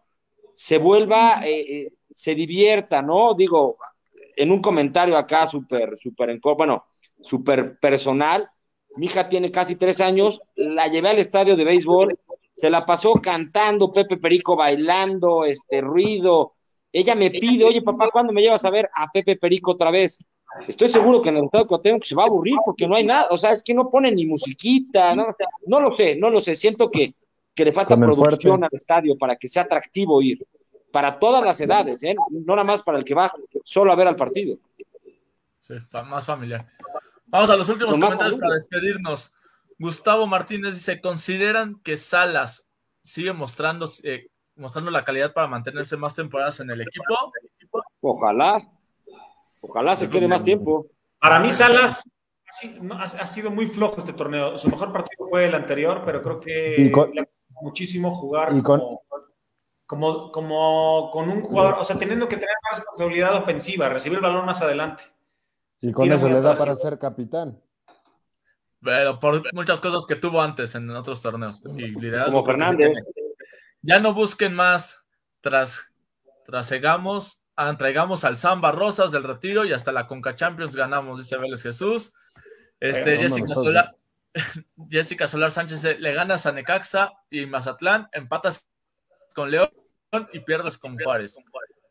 se 0.52 0.76
vuelva, 0.76 1.40
eh, 1.46 1.60
eh, 1.60 1.92
se 2.10 2.34
divierta, 2.34 3.02
¿no? 3.02 3.34
Digo, 3.34 3.76
en 4.36 4.50
un 4.50 4.60
comentario 4.60 5.16
acá 5.16 5.46
súper, 5.46 5.96
súper, 5.98 6.38
bueno, 6.56 6.84
súper 7.22 7.78
personal, 7.78 8.48
mi 8.96 9.06
hija 9.06 9.28
tiene 9.28 9.50
casi 9.50 9.76
tres 9.76 10.00
años, 10.00 10.40
la 10.56 10.88
llevé 10.88 11.10
al 11.10 11.18
estadio 11.18 11.56
de 11.56 11.64
béisbol, 11.64 12.18
se 12.54 12.70
la 12.70 12.84
pasó 12.84 13.14
cantando, 13.14 13.92
Pepe 13.92 14.16
Perico 14.16 14.56
bailando, 14.56 15.44
este 15.44 15.80
ruido. 15.80 16.54
Ella 16.92 17.14
me 17.14 17.30
pide, 17.30 17.64
oye 17.64 17.82
papá, 17.82 18.10
¿cuándo 18.10 18.32
me 18.32 18.42
llevas 18.42 18.64
a 18.64 18.70
ver 18.70 18.90
a 18.94 19.10
Pepe 19.10 19.36
Perico 19.36 19.72
otra 19.72 19.90
vez? 19.90 20.24
Estoy 20.66 20.88
seguro 20.88 21.22
que 21.22 21.28
en 21.28 21.36
el 21.36 21.44
estado 21.44 21.66
que 21.66 21.98
se 22.02 22.14
va 22.16 22.24
a 22.24 22.26
aburrir 22.26 22.56
porque 22.64 22.88
no 22.88 22.96
hay 22.96 23.04
nada, 23.04 23.28
o 23.30 23.38
sea, 23.38 23.52
es 23.52 23.62
que 23.62 23.72
no 23.72 23.88
ponen 23.88 24.16
ni 24.16 24.26
musiquita, 24.26 25.14
no, 25.14 25.26
no 25.66 25.80
lo 25.80 25.92
sé, 25.92 26.16
no 26.16 26.28
lo 26.28 26.40
sé, 26.40 26.56
siento 26.56 26.90
que, 26.90 27.14
que 27.54 27.64
le 27.64 27.72
falta 27.72 27.96
producción 27.96 28.64
al 28.64 28.70
estadio 28.72 29.16
para 29.16 29.36
que 29.36 29.46
sea 29.46 29.62
atractivo 29.62 30.20
ir, 30.20 30.44
para 30.92 31.18
todas 31.18 31.44
las 31.44 31.60
edades, 31.60 32.02
¿eh? 32.02 32.14
no 32.30 32.54
nada 32.54 32.64
más 32.64 32.82
para 32.82 32.98
el 32.98 33.04
que 33.04 33.14
va 33.14 33.32
solo 33.64 33.92
a 33.92 33.96
ver 33.96 34.08
al 34.08 34.16
partido. 34.16 34.56
Sí, 35.60 35.74
más 36.06 36.26
familiar. 36.26 36.66
Vamos 37.26 37.50
a 37.50 37.56
los 37.56 37.68
últimos 37.68 37.98
comentarios 37.98 38.36
para 38.36 38.54
despedirnos. 38.54 39.32
Gustavo 39.78 40.26
Martínez 40.26 40.74
dice: 40.74 41.00
¿Consideran 41.00 41.80
que 41.82 41.96
Salas 41.96 42.68
sigue 43.02 43.32
mostrando, 43.32 43.88
eh, 44.02 44.28
mostrando 44.56 44.90
la 44.90 45.04
calidad 45.04 45.32
para 45.32 45.46
mantenerse 45.46 45.96
más 45.96 46.14
temporadas 46.14 46.60
en 46.60 46.70
el 46.70 46.82
equipo. 46.82 47.32
Ojalá. 48.00 48.60
Ojalá 49.60 49.94
se 49.94 50.08
quede 50.08 50.26
más 50.26 50.42
tiempo. 50.42 50.86
Para 51.18 51.38
mí, 51.38 51.52
Salas 51.52 52.02
ha, 52.98 53.26
sido 53.26 53.50
muy 53.50 53.66
flojo 53.66 53.98
este 53.98 54.12
torneo. 54.12 54.56
Su 54.58 54.68
mejor 54.70 54.92
partido 54.92 55.28
fue 55.28 55.46
el 55.46 55.54
anterior, 55.54 56.02
pero 56.04 56.22
creo 56.22 56.40
que 56.40 56.92
le 57.12 57.28
muchísimo 57.62 58.10
jugar 58.10 58.50
como, 58.62 59.02
como, 59.90 61.10
con 61.10 61.28
un 61.28 61.42
jugador, 61.42 61.78
o 61.80 61.84
sea, 61.84 61.98
teniendo 61.98 62.28
que 62.28 62.36
tener 62.36 62.54
más 62.62 62.78
responsabilidad 62.78 63.34
ofensiva, 63.34 63.88
recibir 63.88 64.18
el 64.18 64.22
balón 64.22 64.46
más 64.46 64.62
adelante. 64.62 65.02
Y 65.80 65.90
con 65.90 66.12
eso 66.12 66.28
le 66.28 66.40
da 66.40 66.54
para 66.54 66.76
ser 66.76 66.96
capitán. 66.96 67.60
Pero 68.80 69.18
por 69.18 69.52
muchas 69.52 69.80
cosas 69.80 70.06
que 70.06 70.14
tuvo 70.14 70.40
antes 70.40 70.76
en 70.76 70.88
otros 70.90 71.20
torneos. 71.20 71.60
Y 71.76 71.92
como 72.30 72.44
Fernández. 72.44 72.92
Ya 73.82 73.98
no 73.98 74.14
busquen 74.14 74.54
más 74.54 75.04
tras, 75.40 75.90
trasegamos, 76.44 77.42
traigamos 77.76 78.24
al 78.24 78.36
Samba 78.36 78.70
Rosas 78.70 79.10
del 79.10 79.24
retiro 79.24 79.64
y 79.64 79.72
hasta 79.72 79.90
la 79.90 80.06
Conca 80.06 80.36
Champions 80.36 80.76
ganamos, 80.76 81.18
dice 81.18 81.36
Vélez 81.36 81.62
Jesús. 81.62 82.14
Este, 82.78 83.18
Jessica 83.18 83.54
Solar, 83.54 83.96
Jessica 84.88 85.26
Solar 85.26 85.50
Sánchez 85.50 85.98
le 85.98 86.12
ganas 86.12 86.46
a 86.46 86.52
Necaxa 86.52 87.12
y 87.28 87.46
Mazatlán, 87.46 88.08
empatas 88.12 88.64
con 89.34 89.50
León 89.50 89.70
y 90.32 90.40
pierdes 90.40 90.78
con 90.78 90.98
Juárez. 90.98 91.36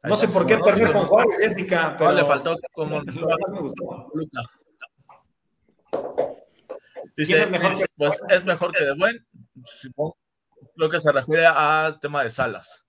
No 0.03 0.15
sé 0.15 0.27
por 0.27 0.45
qué 0.45 0.57
perdió 0.57 0.91
con 0.93 1.05
Juárez, 1.05 1.37
Jessica. 1.39 1.95
Pero... 1.97 2.13
le 2.13 2.25
faltó 2.25 2.57
como 2.73 3.01
Dice, 7.15 7.43
es 7.43 7.49
mejor 7.49 7.77
que... 7.77 7.85
pues 7.97 8.21
es 8.29 8.45
mejor 8.45 8.71
que 8.73 8.83
de 8.83 8.95
buen. 8.95 9.25
Lo 10.75 10.89
que 10.89 10.99
se 10.99 11.11
refiere 11.11 11.45
al 11.45 11.99
tema 11.99 12.23
de 12.23 12.29
Salas. 12.29 12.85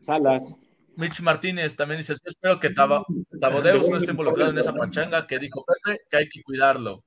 Salas. 0.00 0.56
Mitch 0.96 1.20
Martínez 1.20 1.76
también 1.76 1.98
dice: 1.98 2.16
Espero 2.24 2.58
que 2.58 2.70
Tabodeus 2.70 3.88
no 3.90 3.98
esté 3.98 4.12
involucrado 4.12 4.50
en 4.50 4.58
esa 4.58 4.72
panchanga 4.72 5.26
que 5.26 5.38
dijo 5.38 5.64
Pepe 5.64 6.00
que 6.08 6.16
hay 6.16 6.28
que 6.28 6.42
cuidarlo. 6.42 7.04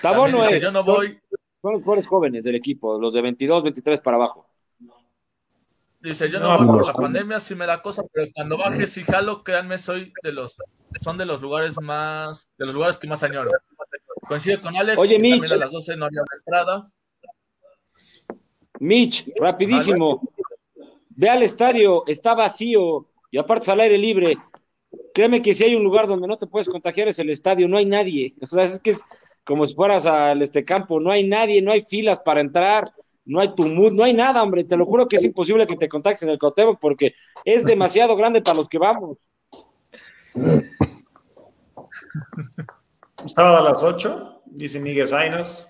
Tabo 0.00 0.28
no 0.28 0.44
es. 0.44 0.62
Yo 0.62 0.70
no 0.70 0.84
voy. 0.84 1.18
Son 1.60 1.72
los 1.72 1.82
mejores 1.82 2.06
jóvenes 2.06 2.44
del 2.44 2.56
equipo, 2.56 2.98
los 3.00 3.12
de 3.12 3.22
22, 3.22 3.64
23 3.64 4.00
para 4.00 4.16
abajo. 4.16 4.51
Dice, 6.02 6.28
yo 6.28 6.40
no, 6.40 6.58
voy 6.58 6.66
por 6.66 6.86
la 6.86 6.92
pandemia, 6.92 7.38
si 7.38 7.54
me 7.54 7.64
da 7.64 7.80
cosa, 7.80 8.02
pero 8.12 8.26
cuando 8.34 8.58
baje 8.58 8.88
si 8.88 9.04
jalo, 9.04 9.44
créanme, 9.44 9.78
soy 9.78 10.12
de 10.24 10.32
los, 10.32 10.60
son 11.00 11.16
de 11.16 11.24
los 11.24 11.40
lugares 11.40 11.80
más, 11.80 12.52
de 12.58 12.66
los 12.66 12.74
lugares 12.74 12.98
que 12.98 13.06
más 13.06 13.22
añoro. 13.22 13.52
Coincido 14.26 14.60
con 14.60 14.76
Alex, 14.76 14.98
Oye, 14.98 15.18
Mitch. 15.20 15.32
también 15.32 15.52
a 15.52 15.64
las 15.64 15.70
12 15.70 15.96
no 15.96 16.06
había 16.06 16.22
entrada. 16.36 16.90
Mitch, 18.80 19.30
rapidísimo. 19.38 20.20
Ve 21.10 21.30
al 21.30 21.44
estadio, 21.44 22.02
está 22.08 22.34
vacío 22.34 23.06
y 23.30 23.38
aparte 23.38 23.70
al 23.70 23.80
aire 23.80 23.96
libre. 23.96 24.36
Créeme 25.14 25.40
que 25.40 25.54
si 25.54 25.62
hay 25.62 25.76
un 25.76 25.84
lugar 25.84 26.08
donde 26.08 26.26
no 26.26 26.36
te 26.36 26.48
puedes 26.48 26.68
contagiar 26.68 27.06
es 27.06 27.20
el 27.20 27.30
estadio, 27.30 27.68
no 27.68 27.76
hay 27.76 27.86
nadie. 27.86 28.34
O 28.40 28.46
sea, 28.46 28.64
es 28.64 28.80
que 28.80 28.90
es 28.90 29.04
como 29.44 29.66
si 29.66 29.74
fueras 29.76 30.06
al 30.06 30.42
este 30.42 30.64
campo, 30.64 30.98
no 30.98 31.12
hay 31.12 31.28
nadie, 31.28 31.62
no 31.62 31.70
hay 31.70 31.82
filas 31.82 32.18
para 32.20 32.40
entrar 32.40 32.92
no 33.24 33.40
hay 33.40 33.54
tumult, 33.54 33.94
no 33.94 34.04
hay 34.04 34.14
nada, 34.14 34.42
hombre. 34.42 34.64
Te 34.64 34.76
lo 34.76 34.84
juro 34.84 35.08
que 35.08 35.16
es 35.16 35.24
imposible 35.24 35.66
que 35.66 35.76
te 35.76 35.88
contactes 35.88 36.22
en 36.22 36.30
el 36.30 36.38
Cotebo 36.38 36.78
porque 36.78 37.14
es 37.44 37.64
demasiado 37.64 38.16
grande 38.16 38.42
para 38.42 38.56
los 38.56 38.68
que 38.68 38.78
vamos. 38.78 39.18
Sábado 43.26 43.58
a 43.58 43.62
las 43.62 43.82
8, 43.82 44.42
dice 44.46 44.80
Miguel 44.80 45.06
Zainas. 45.06 45.68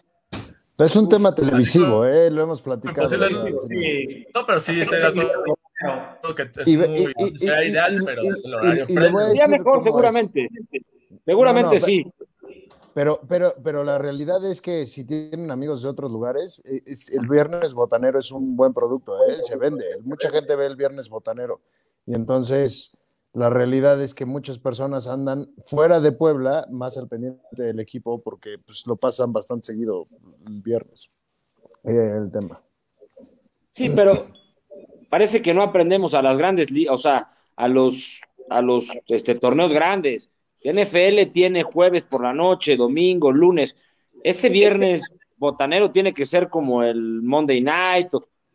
Es 0.79 0.97
un 0.97 1.09
tema 1.09 1.35
televisivo, 1.35 2.05
¿eh? 2.05 2.31
lo 2.31 2.43
hemos 2.43 2.61
platicado. 2.62 3.09
No, 3.09 4.47
pero 4.47 4.59
sí, 4.59 4.81
estoy 4.81 4.99
de 4.99 5.07
acuerdo. 5.07 5.59
Que 6.35 6.51
es 6.57 6.69
muy, 6.89 7.39
sea 7.39 7.65
ideal, 7.65 8.03
pero 8.05 8.23
es 8.23 8.45
el 8.45 8.55
horario. 8.55 8.87
Sería 8.87 9.49
mejor, 9.49 9.85
seguramente. 9.85 10.49
Seguramente 11.24 11.81
sí. 11.81 12.05
Pero, 12.94 13.20
pero, 13.27 13.55
pero 13.62 13.85
la 13.85 13.98
realidad 13.98 14.44
es 14.44 14.60
que 14.60 14.86
si 14.86 15.05
tienen 15.05 15.51
amigos 15.51 15.82
de 15.82 15.89
otros 15.89 16.12
lugares, 16.12 16.62
eh, 16.66 16.82
el 17.12 17.27
viernes 17.27 17.73
botanero 17.73 18.19
es 18.19 18.31
un 18.31 18.55
buen 18.56 18.74
producto, 18.74 19.16
¿eh? 19.24 19.40
se 19.43 19.56
vende. 19.56 19.85
Mucha 20.02 20.31
gente 20.31 20.55
ve 20.56 20.66
el 20.66 20.77
viernes 20.77 21.09
botanero. 21.09 21.60
Y 22.06 22.14
entonces 22.14 22.97
la 23.32 23.48
realidad 23.48 24.01
es 24.02 24.14
que 24.14 24.27
muchas 24.27 24.59
personas 24.59 25.06
andan 25.06 25.48
fuera 25.64 26.01
de 26.01 26.12
Puebla 26.12 26.66
más 26.70 26.98
al 26.98 27.09
pendiente 27.09 27.40
del 27.52 27.81
equipo 27.81 28.20
porque 28.20 28.56
pues, 28.59 28.86
lo 28.86 28.97
pasan 28.97 29.32
bastante 29.32 29.66
seguido 29.66 30.06
el 30.47 30.60
viernes. 30.60 31.10
Eh, 31.85 32.19
el 32.23 32.31
tema. 32.31 32.60
Sí, 33.73 33.90
pero 33.94 34.12
parece 35.09 35.40
que 35.40 35.55
no 35.55 35.62
aprendemos 35.62 36.12
a 36.12 36.20
las 36.20 36.36
grandes 36.36 36.70
ligas, 36.70 36.94
o 36.94 36.98
sea, 36.98 37.32
a 37.56 37.69
los, 37.69 38.20
a 38.51 38.60
los 38.60 38.90
este, 39.06 39.35
torneos 39.35 39.73
grandes 39.73 40.31
NFL 40.64 41.32
tiene 41.32 41.62
jueves 41.62 42.06
por 42.06 42.22
la 42.22 42.32
noche, 42.32 42.76
domingo, 42.76 43.32
lunes. 43.32 43.76
Ese 44.22 44.48
viernes 44.48 45.12
botanero 45.36 45.90
tiene 45.90 46.12
que 46.12 46.24
ser 46.24 46.48
como 46.48 46.82
el 46.82 47.22
Monday 47.22 47.60
Night 47.60 48.09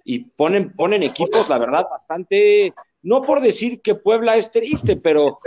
y 0.05 0.19
ponen, 0.19 0.71
ponen 0.73 1.03
equipos, 1.03 1.49
la 1.49 1.57
verdad, 1.57 1.85
bastante, 1.89 2.73
no 3.01 3.23
por 3.23 3.41
decir 3.41 3.81
que 3.81 3.95
Puebla 3.95 4.37
es 4.37 4.51
triste, 4.51 4.95
pero 4.95 5.39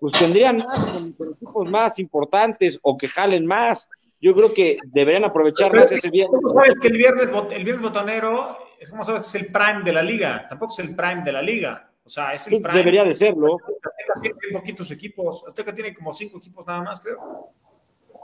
pues 0.00 0.14
tendrían 0.14 0.58
más 0.58 0.96
equipos 0.96 1.70
más 1.70 1.98
importantes 1.98 2.78
o 2.82 2.96
que 2.96 3.06
jalen 3.06 3.46
más. 3.46 3.88
Yo 4.20 4.34
creo 4.34 4.52
que 4.52 4.78
deberían 4.86 5.24
aprovechar 5.24 5.74
más 5.74 5.92
ese 5.92 6.10
viernes. 6.10 6.40
¿Cómo 6.42 6.60
sabes 6.60 6.80
que 6.80 6.88
el 6.88 6.96
viernes, 6.96 7.30
el 7.50 7.64
viernes 7.64 7.82
botanero 7.82 8.58
es 8.80 8.90
como 8.90 9.04
sabes 9.04 9.26
es 9.28 9.34
el 9.34 9.52
prime 9.52 9.82
de 9.84 9.92
la 9.92 10.02
liga? 10.02 10.46
Tampoco 10.48 10.72
es 10.72 10.78
el 10.80 10.96
prime 10.96 11.22
de 11.22 11.32
la 11.32 11.42
liga. 11.42 11.89
O 12.10 12.12
sea, 12.12 12.32
es 12.34 12.44
el 12.48 12.60
Debería 12.60 13.04
de 13.04 13.14
serlo. 13.14 13.56
Azteca 13.56 14.20
tiene 14.20 14.58
poquitos 14.58 14.90
equipos. 14.90 15.44
Azteca 15.46 15.72
tiene 15.72 15.94
como 15.94 16.12
cinco 16.12 16.38
equipos 16.38 16.66
nada 16.66 16.82
más, 16.82 17.00
creo. 17.00 17.52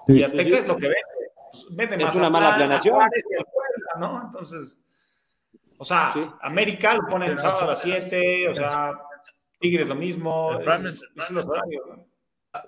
Y 0.08 0.24
Azteca 0.24 0.58
es 0.58 0.66
lo 0.66 0.76
que 0.76 0.88
vende. 0.88 1.30
Pues 1.52 1.66
vende 1.70 2.04
es 2.04 2.16
una 2.16 2.28
mala 2.28 2.56
planeación. 2.56 2.98
¿no? 4.00 4.22
Entonces, 4.24 4.80
o 5.78 5.84
sea, 5.84 6.12
América 6.42 6.94
lo 6.94 7.06
pone 7.06 7.26
el 7.26 7.38
sábado 7.38 7.62
a 7.62 7.66
las 7.68 7.82
7, 7.82 8.48
o 8.48 8.54
sea, 8.56 8.92
Tigres 9.60 9.86
lo 9.86 9.94
mismo. 9.94 10.58
Es, 10.58 11.08
es 11.14 11.30
los 11.30 11.46
horarios, 11.46 11.84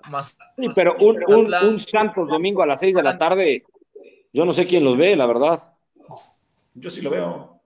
Más, 0.09 0.37
sí, 0.55 0.69
pero 0.73 0.95
un, 1.01 1.21
un, 1.27 1.53
un, 1.53 1.79
Santos 1.79 2.29
domingo 2.29 2.63
a 2.63 2.65
las 2.65 2.79
6 2.79 2.95
de 2.95 3.03
la 3.03 3.17
tarde, 3.17 3.65
yo 4.31 4.45
no 4.45 4.53
sé 4.53 4.65
quién 4.65 4.85
los 4.85 4.95
ve, 4.95 5.17
la 5.17 5.25
verdad. 5.25 5.73
Yo 6.75 6.89
sí 6.89 7.01
lo 7.01 7.09
veo. 7.09 7.61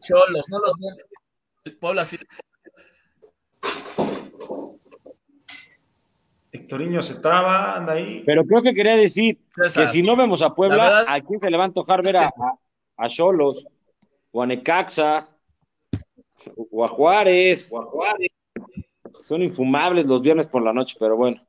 Cholos, 0.00 0.48
no 0.48 0.58
los 0.58 0.72
veo. 0.78 1.76
Puebla 1.78 2.06
sí 2.06 2.18
Hectorinho 6.52 7.02
se 7.02 7.14
traba, 7.14 7.76
anda 7.76 7.94
ahí. 7.94 8.22
Pero 8.26 8.44
creo 8.44 8.62
que 8.62 8.74
quería 8.74 8.94
decir 8.94 9.38
que 9.74 9.86
si 9.86 10.02
no 10.02 10.14
vemos 10.16 10.42
a 10.42 10.54
Puebla, 10.54 11.06
¿a 11.08 11.20
quién 11.20 11.38
se 11.38 11.50
le 11.50 11.56
va 11.56 11.64
a 11.64 11.66
antojar 11.66 12.02
ver 12.02 12.18
a, 12.18 12.30
a 12.98 13.08
Cholos? 13.08 13.66
O 14.30 14.42
a 14.42 14.46
Necaxa, 14.46 15.28
o 16.70 16.84
a 16.84 16.88
Juárez, 16.88 17.68
o 17.70 17.80
a 17.80 17.84
Juárez. 17.86 18.30
Son 19.22 19.42
infumables 19.42 20.06
los 20.06 20.20
viernes 20.20 20.46
por 20.46 20.62
la 20.62 20.74
noche, 20.74 20.96
pero 21.00 21.16
bueno. 21.16 21.42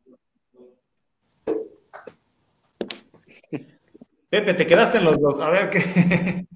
Pepe, 4.29 4.53
te 4.53 4.65
quedaste 4.65 4.99
en 4.99 5.03
los 5.03 5.19
dos. 5.19 5.39
A 5.39 5.49
ver 5.49 5.69
qué. 5.69 6.47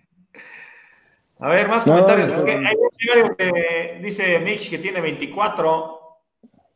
A 1.40 1.50
ver, 1.50 1.68
más 1.68 1.84
comentarios. 1.84 2.32
es 2.32 2.42
que 2.42 2.52
hay 2.52 2.76
un 3.22 3.36
que 3.36 4.00
dice 4.02 4.40
Mitch 4.40 4.72
que 4.72 4.80
tiene 4.80 5.02
24 5.02 5.97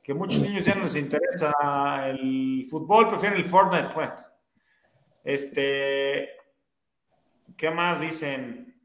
que 0.03 0.13
muchos 0.13 0.41
niños 0.41 0.65
ya 0.65 0.75
no 0.75 0.83
les 0.83 0.95
interesa 0.95 1.53
el 2.07 2.65
fútbol, 2.69 3.09
prefieren 3.09 3.39
el 3.39 3.45
Fortnite. 3.45 3.89
este, 5.23 6.29
¿qué 7.55 7.69
más 7.71 8.01
dicen? 8.01 8.75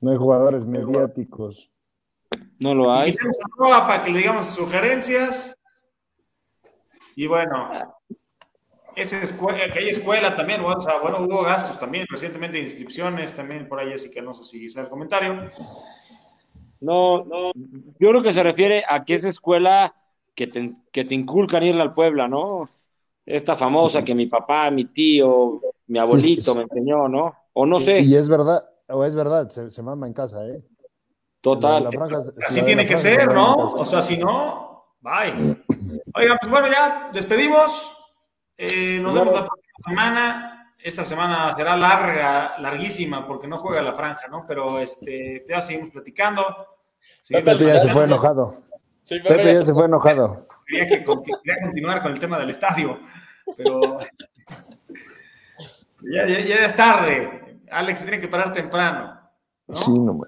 No 0.00 0.10
hay 0.10 0.16
jugadores 0.16 0.64
mediáticos. 0.64 1.70
No 2.58 2.74
lo 2.74 2.92
hay. 2.92 3.10
Y 3.10 3.14
tenemos 3.14 3.38
a 3.72 3.86
para 3.86 4.02
que 4.02 4.10
le 4.10 4.18
digamos 4.18 4.46
sugerencias. 4.46 5.56
Y 7.14 7.26
bueno, 7.26 7.70
esa 8.96 9.22
escuela, 9.22 9.72
que 9.72 9.78
hay 9.78 9.88
escuela 9.88 10.34
también, 10.34 10.60
o 10.62 10.80
sea, 10.80 10.98
bueno, 10.98 11.20
hubo 11.20 11.42
gastos 11.42 11.78
también, 11.78 12.06
recientemente 12.08 12.56
de 12.56 12.64
inscripciones, 12.64 13.34
también 13.34 13.68
por 13.68 13.78
ahí, 13.78 13.92
así 13.92 14.10
que 14.10 14.22
no 14.22 14.32
sé 14.32 14.44
si 14.44 14.66
es 14.66 14.76
el 14.76 14.88
comentario. 14.88 15.46
No, 16.82 17.24
no, 17.24 17.52
yo 17.54 18.10
creo 18.10 18.22
que 18.22 18.32
se 18.32 18.42
refiere 18.42 18.84
a 18.88 19.04
que 19.04 19.14
esa 19.14 19.28
escuela 19.28 19.94
que 20.34 20.46
te, 20.46 20.68
que 20.90 21.04
te 21.04 21.14
inculcan 21.14 21.62
irle 21.62 21.82
al 21.82 21.94
Puebla, 21.94 22.28
¿no? 22.28 22.68
Esta 23.24 23.54
famosa 23.54 24.02
que 24.02 24.14
mi 24.14 24.26
papá, 24.26 24.70
mi 24.70 24.86
tío, 24.86 25.60
mi 25.86 25.98
abuelito 25.98 26.54
me 26.54 26.62
enseñó, 26.62 27.08
¿no? 27.08 27.34
O 27.52 27.66
no 27.66 27.78
sé. 27.78 28.00
Y 28.00 28.16
es 28.16 28.28
verdad, 28.28 28.64
o 28.88 29.04
es 29.04 29.14
verdad, 29.14 29.48
se, 29.48 29.70
se 29.70 29.82
mama 29.82 30.06
en 30.06 30.12
casa, 30.12 30.44
¿eh? 30.46 30.62
Total. 31.40 31.88
Así 32.46 32.62
tiene 32.62 32.86
que 32.86 32.96
ser, 32.96 33.32
¿no? 33.32 33.54
O 33.56 33.84
sea, 33.84 34.00
si 34.00 34.16
no, 34.16 34.96
bye. 35.00 35.56
Oigan, 36.14 36.38
pues 36.40 36.50
bueno, 36.50 36.68
ya 36.68 37.10
despedimos. 37.12 37.98
Eh, 38.56 39.00
nos 39.02 39.12
vemos 39.12 39.34
la 39.34 39.46
próxima 39.46 39.88
semana. 39.88 40.74
esta 40.78 41.04
semana 41.04 41.52
será 41.54 41.76
larga, 41.76 42.58
larguísima, 42.58 43.26
porque 43.26 43.48
no 43.48 43.58
juega 43.58 43.82
la 43.82 43.92
franja, 43.92 44.28
¿no? 44.28 44.44
Pero 44.46 44.78
este, 44.78 45.44
ya 45.48 45.60
seguimos 45.60 45.90
platicando. 45.90 46.44
Pepe 47.28 47.64
ya 47.64 47.78
se 47.78 47.90
fue 47.90 48.04
enojado. 48.04 48.62
Pepe, 49.08 49.54
ya 49.54 49.64
se 49.64 49.72
fue 49.72 49.84
enojado. 49.86 50.46
Quería, 50.66 50.86
que 50.86 51.04
quería 51.04 51.60
continuar 51.62 52.02
con 52.02 52.12
el 52.12 52.18
tema 52.18 52.38
del 52.38 52.50
estadio, 52.50 52.98
pero 53.56 53.98
ya, 56.02 56.24
es 56.24 56.76
tarde. 56.76 57.58
Alex 57.70 58.02
tiene 58.02 58.18
que 58.18 58.28
parar 58.28 58.52
temprano. 58.52 59.20
Sí, 59.74 59.90
no, 59.90 60.14
me... 60.14 60.26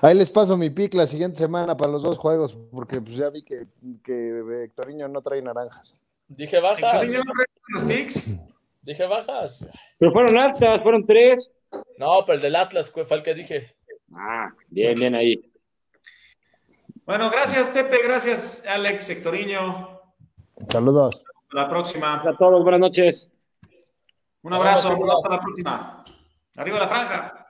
Ahí 0.00 0.16
les 0.16 0.30
paso 0.30 0.56
mi 0.56 0.70
pick 0.70 0.94
la 0.94 1.06
siguiente 1.06 1.38
semana 1.38 1.76
para 1.76 1.90
los 1.90 2.02
dos 2.02 2.18
juegos, 2.18 2.56
porque 2.70 3.00
pues 3.00 3.16
ya 3.16 3.30
vi 3.30 3.42
que, 3.42 3.66
que 4.04 4.64
Hectorinho 4.64 5.08
no 5.08 5.20
trae 5.22 5.42
naranjas. 5.42 6.00
Dije 6.28 6.60
bajas. 6.60 6.94
¿Hectorinho 6.94 7.24
no 7.24 7.32
trae 7.32 7.46
los 7.68 7.82
picks? 7.84 8.38
Dije 8.82 9.06
bajas. 9.06 9.66
Pero 9.98 10.12
fueron 10.12 10.38
altas, 10.38 10.80
fueron 10.80 11.06
tres. 11.06 11.50
No, 11.98 12.24
pero 12.26 12.36
el 12.36 12.42
del 12.42 12.56
Atlas 12.56 12.90
fue 12.90 13.04
el 13.08 13.22
que 13.22 13.34
dije. 13.34 13.76
Ah, 14.14 14.50
bien, 14.68 14.94
bien 14.94 15.14
ahí. 15.14 15.51
Bueno, 17.04 17.30
gracias 17.30 17.68
Pepe, 17.68 17.98
gracias 18.04 18.64
Alex, 18.66 19.04
Sectoriño. 19.04 20.00
Saludos. 20.68 21.24
Hasta 21.42 21.56
la 21.56 21.68
próxima. 21.68 22.14
a 22.14 22.36
todos, 22.36 22.62
buenas 22.62 22.80
noches. 22.80 23.36
Un 24.42 24.54
abrazo, 24.54 24.92
hasta 24.92 25.28
la 25.28 25.40
próxima. 25.40 26.04
Arriba 26.56 26.78
la 26.78 26.88
franja. 26.88 27.41